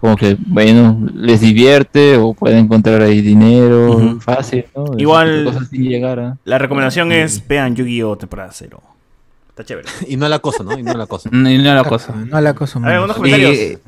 como 0.00 0.16
que, 0.16 0.36
bueno, 0.38 1.00
les 1.14 1.40
divierte 1.40 2.18
o 2.18 2.34
pueden 2.34 2.58
encontrar 2.58 3.00
ahí 3.02 3.22
dinero 3.22 4.18
fácil, 4.20 4.66
¿no? 4.76 4.84
Igual- 4.98 5.50
llegar. 5.70 6.36
La 6.44 6.58
recomendación 6.58 7.10
es 7.10 7.42
vean 7.48 7.74
Yu-Gi-Oh! 7.74 8.16
temporada 8.18 8.50
cero. 8.52 8.82
Está 9.54 9.64
chévere. 9.64 9.88
Y 10.08 10.16
no 10.16 10.28
la 10.28 10.38
cosa, 10.40 10.64
¿no? 10.64 10.76
Y 10.78 10.82
no 10.82 10.94
la 10.94 11.06
cosa. 11.06 11.28
Y 11.32 11.58
no 11.58 11.74
la 11.74 11.84
cosa. 11.84 12.12
No 12.26 12.40
la 12.40 12.54
cosa, 12.54 12.78
A 12.80 12.88
ver, 12.88 13.00
unos 13.00 13.16
comentarios. 13.16 13.54
Y, 13.54 13.78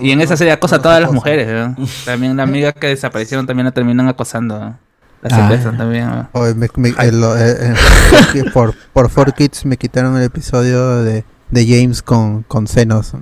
y 0.00 0.10
en 0.12 0.20
esa 0.20 0.36
serie 0.36 0.52
acosa 0.52 0.76
a 0.76 0.82
todas 0.82 1.00
las 1.02 1.10
mujeres, 1.12 1.48
¿no? 1.48 1.84
También 2.04 2.36
la 2.36 2.44
amiga 2.44 2.72
que 2.72 2.86
desaparecieron 2.88 3.46
también 3.46 3.64
la 3.66 3.72
terminan 3.72 4.06
acosando. 4.08 4.58
¿no? 4.58 4.78
La 5.22 5.36
Ah. 5.36 5.42
secuestran 5.42 5.76
también. 5.76 6.06
¿no? 6.06 6.28
Oye, 6.32 6.54
me- 6.54 6.68
me- 6.76 6.94
el- 7.00 7.22
eh, 7.24 7.74
eh, 8.36 8.44
por, 8.54 8.72
por 8.92 9.10
4Kids 9.10 9.64
me 9.66 9.76
quitaron 9.76 10.16
el 10.16 10.22
episodio 10.22 11.02
de, 11.02 11.24
de 11.50 11.66
James 11.66 12.02
con, 12.02 12.42
con 12.44 12.66
senos. 12.68 13.12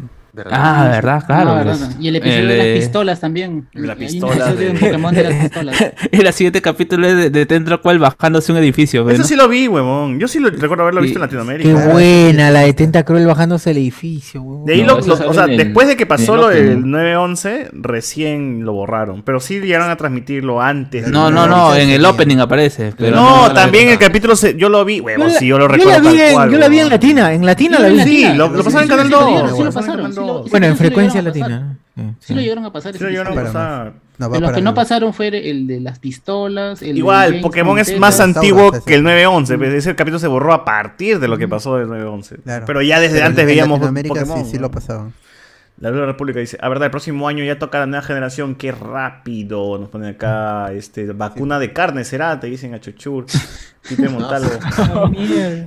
Ah, 0.51 0.89
verdad, 0.90 1.24
claro. 1.27 1.52
Pues. 1.55 1.81
verdad. 1.81 1.97
Y 2.01 2.09
el 2.09 2.16
episodio 2.16 2.40
El, 2.43 2.48
de 2.48 2.56
las 2.56 2.66
eh, 2.66 2.74
pistolas 2.78 3.20
también. 3.20 3.69
de 3.73 3.81
la 3.86 3.93
Hay 3.94 3.98
un 3.98 4.06
pistola 4.06 4.32
episodio 4.35 4.56
de- 4.56 4.73
de 4.73 4.78
Pokémon 4.81 5.15
de 5.15 5.23
las 5.24 5.35
pistolas. 5.44 5.85
El 6.12 6.32
siguiente 6.32 6.62
capítulo 6.62 7.06
es 7.06 7.16
de, 7.16 7.31
de 7.31 7.47
Tendro 7.47 7.81
Cual 7.82 7.98
bajándose 7.98 8.52
un 8.52 8.59
edificio. 8.59 9.05
¿ves, 9.05 9.15
Eso 9.15 9.23
no? 9.23 9.28
sí 9.28 9.36
lo 9.36 9.48
vi, 9.48 9.69
huevón. 9.69 10.19
Yo 10.20 10.28
sí 10.28 10.39
lo 10.39 10.51
recuerdo 10.51 10.82
haberlo 10.85 11.01
visto 11.01 11.19
en 11.19 11.28
Qué 11.28 11.36
Latinoamérica. 11.36 11.89
buena 11.93 12.51
la 12.51 12.60
de 12.60 12.73
Tentacruel 12.73 13.27
bajándose 13.27 13.70
el 13.70 13.78
edificio, 13.78 14.43
huevón. 14.43 14.66
De 14.66 14.74
ahí 14.74 14.82
No, 14.82 14.98
lo, 15.01 15.15
o 15.28 15.35
sea, 15.35 15.44
el- 15.44 15.56
después 15.56 15.89
de 15.89 15.97
que 15.97 16.06
pasó 16.06 16.36
lo 16.36 16.48
del 16.48 16.78
Open. 16.78 16.85
9-11, 16.93 17.70
recién 17.73 18.65
lo 18.65 18.73
borraron. 18.73 19.23
Pero 19.23 19.40
sí 19.40 19.60
llegaron 19.60 19.90
a 19.90 19.97
transmitirlo 19.97 20.60
antes. 20.62 21.09
No, 21.09 21.31
no, 21.31 21.47
no, 21.47 21.73
9-11. 21.74 21.78
en 21.82 21.90
el 21.90 22.05
opening 22.05 22.36
aparece. 22.39 22.93
Pero 22.97 23.16
no, 23.16 23.48
no, 23.48 23.55
también 23.55 23.89
el 23.89 23.98
capítulo 23.98 24.36
se- 24.36 24.56
yo 24.56 24.69
lo 24.69 24.85
vi, 24.85 25.01
huevón, 25.01 25.31
sí, 25.31 25.47
yo 25.47 25.59
lo 25.59 25.66
la 25.69 25.74
recuerdo 25.74 26.01
vi 26.10 26.16
tal 26.16 26.27
en, 26.28 26.32
cual. 26.35 26.51
yo 26.51 26.59
la 26.59 26.69
vi 26.69 26.78
en 26.81 26.89
latina, 26.89 27.32
en 27.32 27.44
latina 27.47 27.78
la 27.78 27.89
vi. 27.89 28.01
Sí, 28.01 28.24
lo, 28.35 28.52
pasaron 28.52 28.82
en 28.82 28.82
Sí, 28.82 28.89
Canal 28.89 29.06
sí, 29.06 29.10
lo 29.12 29.19
2. 29.20 29.28
dieron, 29.28 29.48
sí 29.51 29.59
lo 29.59 29.65
lo 29.65 29.73
pasaron 29.73 30.15
pasaron, 30.34 30.40
en 30.40 30.42
sí 30.42 30.42
Canal 30.42 30.42
lo- 30.42 30.42
2. 30.42 30.50
Bueno, 30.50 30.66
en 30.66 30.76
frecuencia 30.76 31.22
latina. 31.22 31.76
Sí, 31.94 32.02
Sí 32.20 32.26
sí. 32.28 32.34
lo 32.34 32.40
llegaron 32.40 32.64
a 32.64 32.72
pasar. 32.72 32.92
Sí, 32.96 33.05
llegaron 33.05 33.38
a 33.38 33.42
pasar. 33.42 33.92
No, 34.18 34.28
los 34.40 34.52
que 34.52 34.60
no 34.62 34.74
pasaron 34.74 35.12
fue 35.14 35.28
el 35.50 35.66
de 35.66 35.80
las 35.80 35.98
pistolas. 35.98 36.82
El 36.82 36.96
Igual, 36.98 37.28
James 37.30 37.42
Pokémon 37.42 37.78
es 37.78 37.98
más 37.98 38.18
antiguo 38.20 38.70
que 38.84 38.94
el 38.94 39.02
9-11. 39.05 39.56
pues, 39.59 39.74
Ese 39.74 39.94
capítulo 39.96 40.18
se 40.18 40.26
borró 40.28 40.52
a 40.52 40.64
partir 40.64 41.18
de 41.20 41.28
lo 41.28 41.38
que 41.38 41.46
pasó 41.48 41.76
del 41.76 41.88
9-11. 41.88 42.36
Claro. 42.42 42.64
Pero 42.66 42.82
ya 42.82 43.00
desde 43.00 43.16
Pero 43.16 43.26
antes 43.26 43.40
en 43.42 43.46
veíamos 43.46 43.80
Pokémon. 43.80 44.44
sí, 44.44 44.50
sí 44.52 44.59
lo 44.59 44.70
pasaban. 44.70 45.12
La 45.80 45.92
Nueva 45.92 46.06
República 46.06 46.40
dice, 46.40 46.59
a 46.60 46.68
verdad, 46.68 46.86
el 46.86 46.90
próximo 46.90 47.28
año 47.28 47.44
ya 47.44 47.56
toca 47.56 47.78
la 47.78 47.86
nueva 47.86 48.02
generación, 48.05 48.56
qué 48.56 48.72
rápido, 48.72 49.78
nos 49.78 49.88
ponen 49.90 50.09
acá, 50.10 50.72
este, 50.72 51.06
vacuna 51.12 51.60
de 51.60 51.72
carne 51.72 52.05
será, 52.05 52.40
te 52.40 52.48
dicen 52.48 52.74
a 52.74 52.80
Chuchur, 52.80 53.26
Pipe 53.88 54.09
Montalvo. 54.09 54.50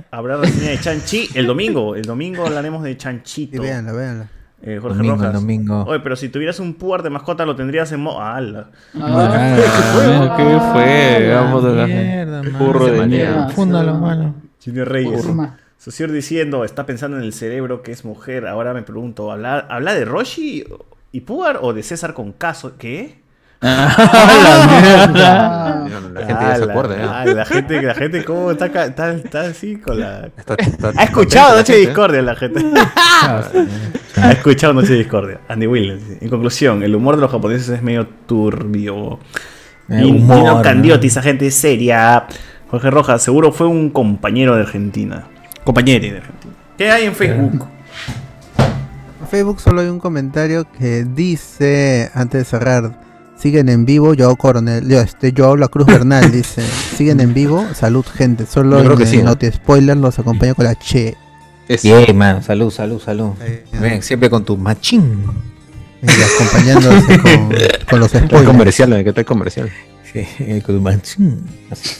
Habrá 0.10 0.36
reseña 0.36 0.70
de 0.72 0.80
Chanchi 0.80 1.30
el 1.32 1.46
domingo, 1.46 1.96
el 1.96 2.02
domingo 2.02 2.44
hablaremos 2.46 2.82
de 2.82 2.90
Y 2.90 2.96
Chanchito. 2.96 3.62
véanla, 3.62 3.92
véanla. 3.92 4.28
Eh, 4.64 4.78
Jorge 4.80 4.96
Domingo, 4.98 5.16
Rojas. 5.16 5.32
domingo. 5.32 5.84
Oye, 5.88 6.00
pero 6.00 6.14
si 6.16 6.28
tuvieras 6.28 6.60
un 6.60 6.74
puar 6.74 7.02
de 7.02 7.10
mascota 7.10 7.44
lo 7.44 7.56
tendrías 7.56 7.90
en 7.92 8.00
mo... 8.00 8.20
¡Hala! 8.22 8.70
Ah, 9.00 9.56
Ah, 9.58 10.34
¿Qué 10.36 10.44
fue? 10.72 11.34
Vamos 11.34 11.64
a 11.64 11.68
la- 11.68 11.86
Mierda. 11.86 12.42
Burro 12.58 12.86
de 12.86 13.06
mierda. 13.06 13.48
Fúndalo, 13.50 13.94
mano. 13.94 14.34
Junior 14.64 14.88
Reyes. 14.88 15.28
Socior 15.78 16.12
diciendo, 16.12 16.64
está 16.64 16.86
pensando 16.86 17.16
en 17.16 17.24
el 17.24 17.32
cerebro 17.32 17.82
que 17.82 17.90
es 17.90 18.04
mujer. 18.04 18.46
Ahora 18.46 18.72
me 18.72 18.82
pregunto, 18.82 19.32
¿habla, 19.32 19.58
¿habla 19.68 19.94
de 19.94 20.04
Roshi 20.04 20.64
y 21.10 21.20
Puar 21.22 21.58
o 21.60 21.72
de 21.72 21.82
César 21.82 22.14
con 22.14 22.30
caso? 22.30 22.76
¿Qué? 22.78 23.20
Ah, 23.62 25.86
La 26.12 26.26
gente 26.26 26.44
ya 26.44 26.56
se 26.56 26.62
Ah, 26.62 26.66
acuerda, 26.70 26.96
la, 26.96 27.20
ah, 27.20 27.24
la 27.24 27.44
gente, 27.44 27.82
la 27.82 27.94
gente 27.94 28.24
cómo 28.24 28.50
está, 28.50 28.66
está, 28.66 29.12
está 29.12 29.40
así 29.42 29.76
con 29.76 29.98
la... 29.98 30.28
Está- 30.36 30.54
está- 30.54 30.92
Ha 30.96 31.04
escuchado 31.04 31.56
Noche 31.56 31.72
de 31.74 31.82
¿eh? 31.82 31.86
Discordia 31.86 32.22
la 32.22 32.36
gente. 32.36 32.60
ha 34.16 34.32
escuchado 34.32 34.74
Noche 34.74 34.92
de 34.92 34.98
Discordia. 34.98 35.40
Andy 35.48 35.66
Williams. 35.66 36.02
En 36.20 36.28
conclusión, 36.28 36.82
el 36.82 36.94
humor 36.94 37.16
de 37.16 37.22
los 37.22 37.30
japoneses 37.30 37.68
es 37.70 37.82
medio 37.82 38.06
turbio. 38.26 39.18
Y 39.88 40.04
humor, 40.04 40.38
Nino 40.38 40.56
¿no? 40.56 40.62
Candioti, 40.62 41.06
esa 41.08 41.22
gente 41.22 41.50
seria. 41.50 42.26
Jorge 42.70 42.90
Rojas, 42.90 43.22
seguro 43.22 43.52
fue 43.52 43.66
un 43.66 43.90
compañero 43.90 44.54
de 44.54 44.62
Argentina. 44.62 45.24
Compañero 45.64 46.02
de 46.04 46.18
Argentina. 46.18 46.52
¿Qué 46.78 46.90
hay 46.90 47.06
en 47.06 47.14
Facebook? 47.14 47.66
En 49.20 49.28
Facebook 49.28 49.60
solo 49.60 49.80
hay 49.80 49.88
un 49.88 49.98
comentario 49.98 50.66
que 50.78 51.04
dice, 51.04 52.10
antes 52.14 52.40
de 52.40 52.44
cerrar, 52.44 52.92
siguen 53.42 53.68
en 53.68 53.84
vivo, 53.84 54.14
yo 54.14 54.36
Coronel, 54.36 54.88
yo, 54.88 55.00
este, 55.00 55.32
yo 55.32 55.56
la 55.56 55.66
Cruz 55.66 55.86
Bernal, 55.88 56.30
dice, 56.30 56.62
siguen 56.96 57.18
en 57.20 57.34
vivo, 57.34 57.66
salud 57.74 58.04
gente, 58.06 58.46
solo 58.46 58.78
Yo 58.78 58.84
creo 58.84 58.92
en 58.92 58.98
que 58.98 59.06
sí, 59.06 59.16
¿no? 59.18 59.24
Noti 59.30 59.50
Spoiler 59.50 59.96
los 59.96 60.16
acompaño 60.18 60.54
con 60.54 60.64
la 60.64 60.76
Che. 60.76 61.16
Bien, 61.82 62.16
mano, 62.16 62.42
salud, 62.42 62.70
salud, 62.70 63.00
salud. 63.00 63.30
Ven, 63.80 64.02
siempre 64.02 64.30
con 64.30 64.44
tu 64.44 64.56
machín. 64.56 65.24
Y 66.02 66.06
acompañándose 66.34 67.18
con, 67.20 67.52
con 67.88 68.00
los 68.00 68.10
¿Qué 68.10 68.18
tal 68.18 68.28
spoilers. 68.28 68.46
comercial? 68.46 69.04
¿Qué 69.04 69.12
tal 69.12 69.24
comercial? 69.24 69.70
Machín. 70.80 71.42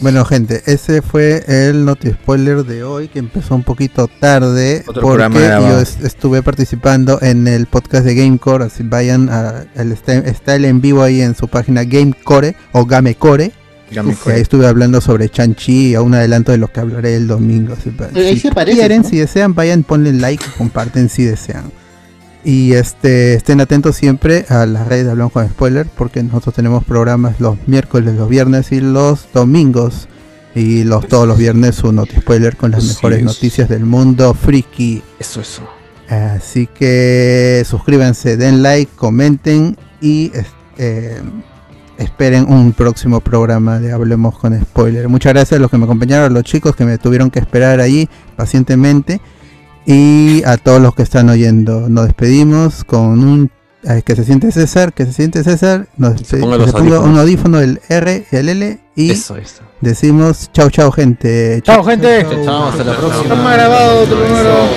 Bueno, 0.01 0.25
gente, 0.25 0.63
ese 0.67 1.01
fue 1.03 1.43
el 1.47 1.85
Noti 1.85 2.11
Spoiler 2.11 2.65
de 2.65 2.85
hoy, 2.85 3.09
que 3.09 3.19
empezó 3.19 3.55
un 3.55 3.63
poquito 3.63 4.09
tarde, 4.21 4.85
Otro 4.87 5.03
porque 5.03 5.23
yo 5.71 5.81
es- 5.81 5.99
estuve 6.03 6.43
participando 6.43 7.19
en 7.23 7.49
el 7.49 7.67
podcast 7.67 8.05
de 8.05 8.15
Gamecore, 8.15 8.65
así 8.67 8.83
vayan 8.83 9.29
a, 9.31 9.65
el, 9.75 9.93
está, 9.93 10.15
está 10.19 10.55
el 10.57 10.65
en 10.67 10.81
vivo 10.81 11.03
ahí 11.03 11.23
en 11.23 11.35
su 11.35 11.49
página 11.49 11.85
Gamecore 11.85 12.55
o 12.73 12.85
Gamecore. 12.85 13.53
Que 13.91 14.33
ahí 14.33 14.41
estuve 14.41 14.67
hablando 14.67 15.01
sobre 15.03 15.29
Chanchi, 15.29 15.95
a 15.95 16.01
un 16.03 16.15
adelanto 16.15 16.51
de 16.53 16.57
lo 16.59 16.69
que 16.73 16.81
hablaré 16.81 17.15
el 17.17 17.27
domingo. 17.29 17.75
Eh, 17.75 18.37
si 18.39 18.49
aparece, 18.49 18.79
quieren, 18.79 19.03
¿no? 19.03 19.09
si 19.09 19.19
desean, 19.19 19.55
vayan, 19.55 19.83
ponle 19.83 20.13
like, 20.15 20.43
comparten 20.57 21.09
si 21.11 21.25
desean. 21.25 21.71
Y 22.45 22.73
este 22.73 23.35
estén 23.35 23.61
atentos 23.61 23.95
siempre 23.97 24.47
a 24.49 24.67
las 24.67 24.89
redes 24.89 25.05
de 25.05 25.13
Hablamos 25.13 25.33
con 25.33 25.49
Spoiler, 25.49 25.87
porque 25.97 26.23
nosotros 26.23 26.55
tenemos 26.55 26.83
programas 26.85 27.39
los 27.41 27.57
miércoles, 27.69 28.15
los 28.17 28.29
viernes 28.29 28.73
y 28.73 28.81
los 28.81 29.29
domingos. 29.33 30.09
Y 30.55 30.85
los 30.85 31.09
todos 31.09 31.27
los 31.27 31.39
viernes 31.39 31.83
un 31.83 31.97
Noti 31.97 32.17
Spoiler 32.17 32.57
con 32.57 32.73
las 32.73 32.85
mejores 32.85 33.21
es. 33.21 33.25
noticias 33.25 33.69
del 33.71 33.87
mundo 33.87 34.35
friki. 34.35 35.03
Eso, 35.19 35.41
eso. 35.41 35.63
Así 36.11 36.67
que 36.67 37.65
suscríbanse, 37.67 38.37
den 38.37 38.63
like, 38.63 38.91
comenten 38.97 39.79
y 40.01 40.31
es- 40.35 40.47
eh, 40.77 41.23
esperen 41.97 42.45
un 42.53 42.73
próximo 42.75 43.21
programa 43.21 43.79
de 43.79 43.93
Hablemos 43.93 44.39
con 44.39 44.61
Spoiler. 44.61 45.09
Muchas 45.09 45.33
gracias 45.33 45.57
a 45.59 45.61
los 45.63 45.71
que 45.71 45.79
me 45.79 45.85
acompañaron, 45.85 46.27
a 46.27 46.35
los 46.35 46.43
chicos 46.45 46.77
que 46.77 46.85
me 46.85 46.99
tuvieron 46.99 47.31
que 47.31 47.39
esperar 47.39 47.81
ahí 47.81 48.11
pacientemente 48.37 49.21
y 49.87 50.43
a 50.45 50.57
todos 50.57 50.81
los 50.81 50.95
que 50.95 51.03
están 51.03 51.29
oyendo. 51.29 51.89
Nos 51.89 52.07
despedimos 52.07 52.85
con 52.85 53.25
un 53.25 53.51
ay, 53.87 54.03
que 54.03 54.15
se 54.17 54.25
siente 54.25 54.53
César, 54.53 54.93
que 54.93 55.05
se 55.07 55.13
siente 55.13 55.43
César. 55.45 55.89
Nos 55.97 56.23
ponga 56.23 56.67
se 56.67 56.73
ponga 56.73 57.01
un 57.01 57.19
audífono 57.19 57.59
del 57.59 57.81
R 57.89 58.27
y 58.31 58.37
el 58.37 58.49
L 58.49 58.81
y 58.95 59.11
Eso, 59.11 59.37
eso. 59.37 59.63
decimos 59.81 60.51
chao 60.53 60.71
chao 60.71 60.93
gente. 60.93 61.61
Chao, 61.63 61.83
gente. 61.85 62.27
Chao, 62.45 62.69
hasta 62.69 62.85
la 62.85 62.97
próxima. 62.97 63.53
Grabado, 63.53 64.01
otro 64.03 64.19
grabado. 64.21 64.69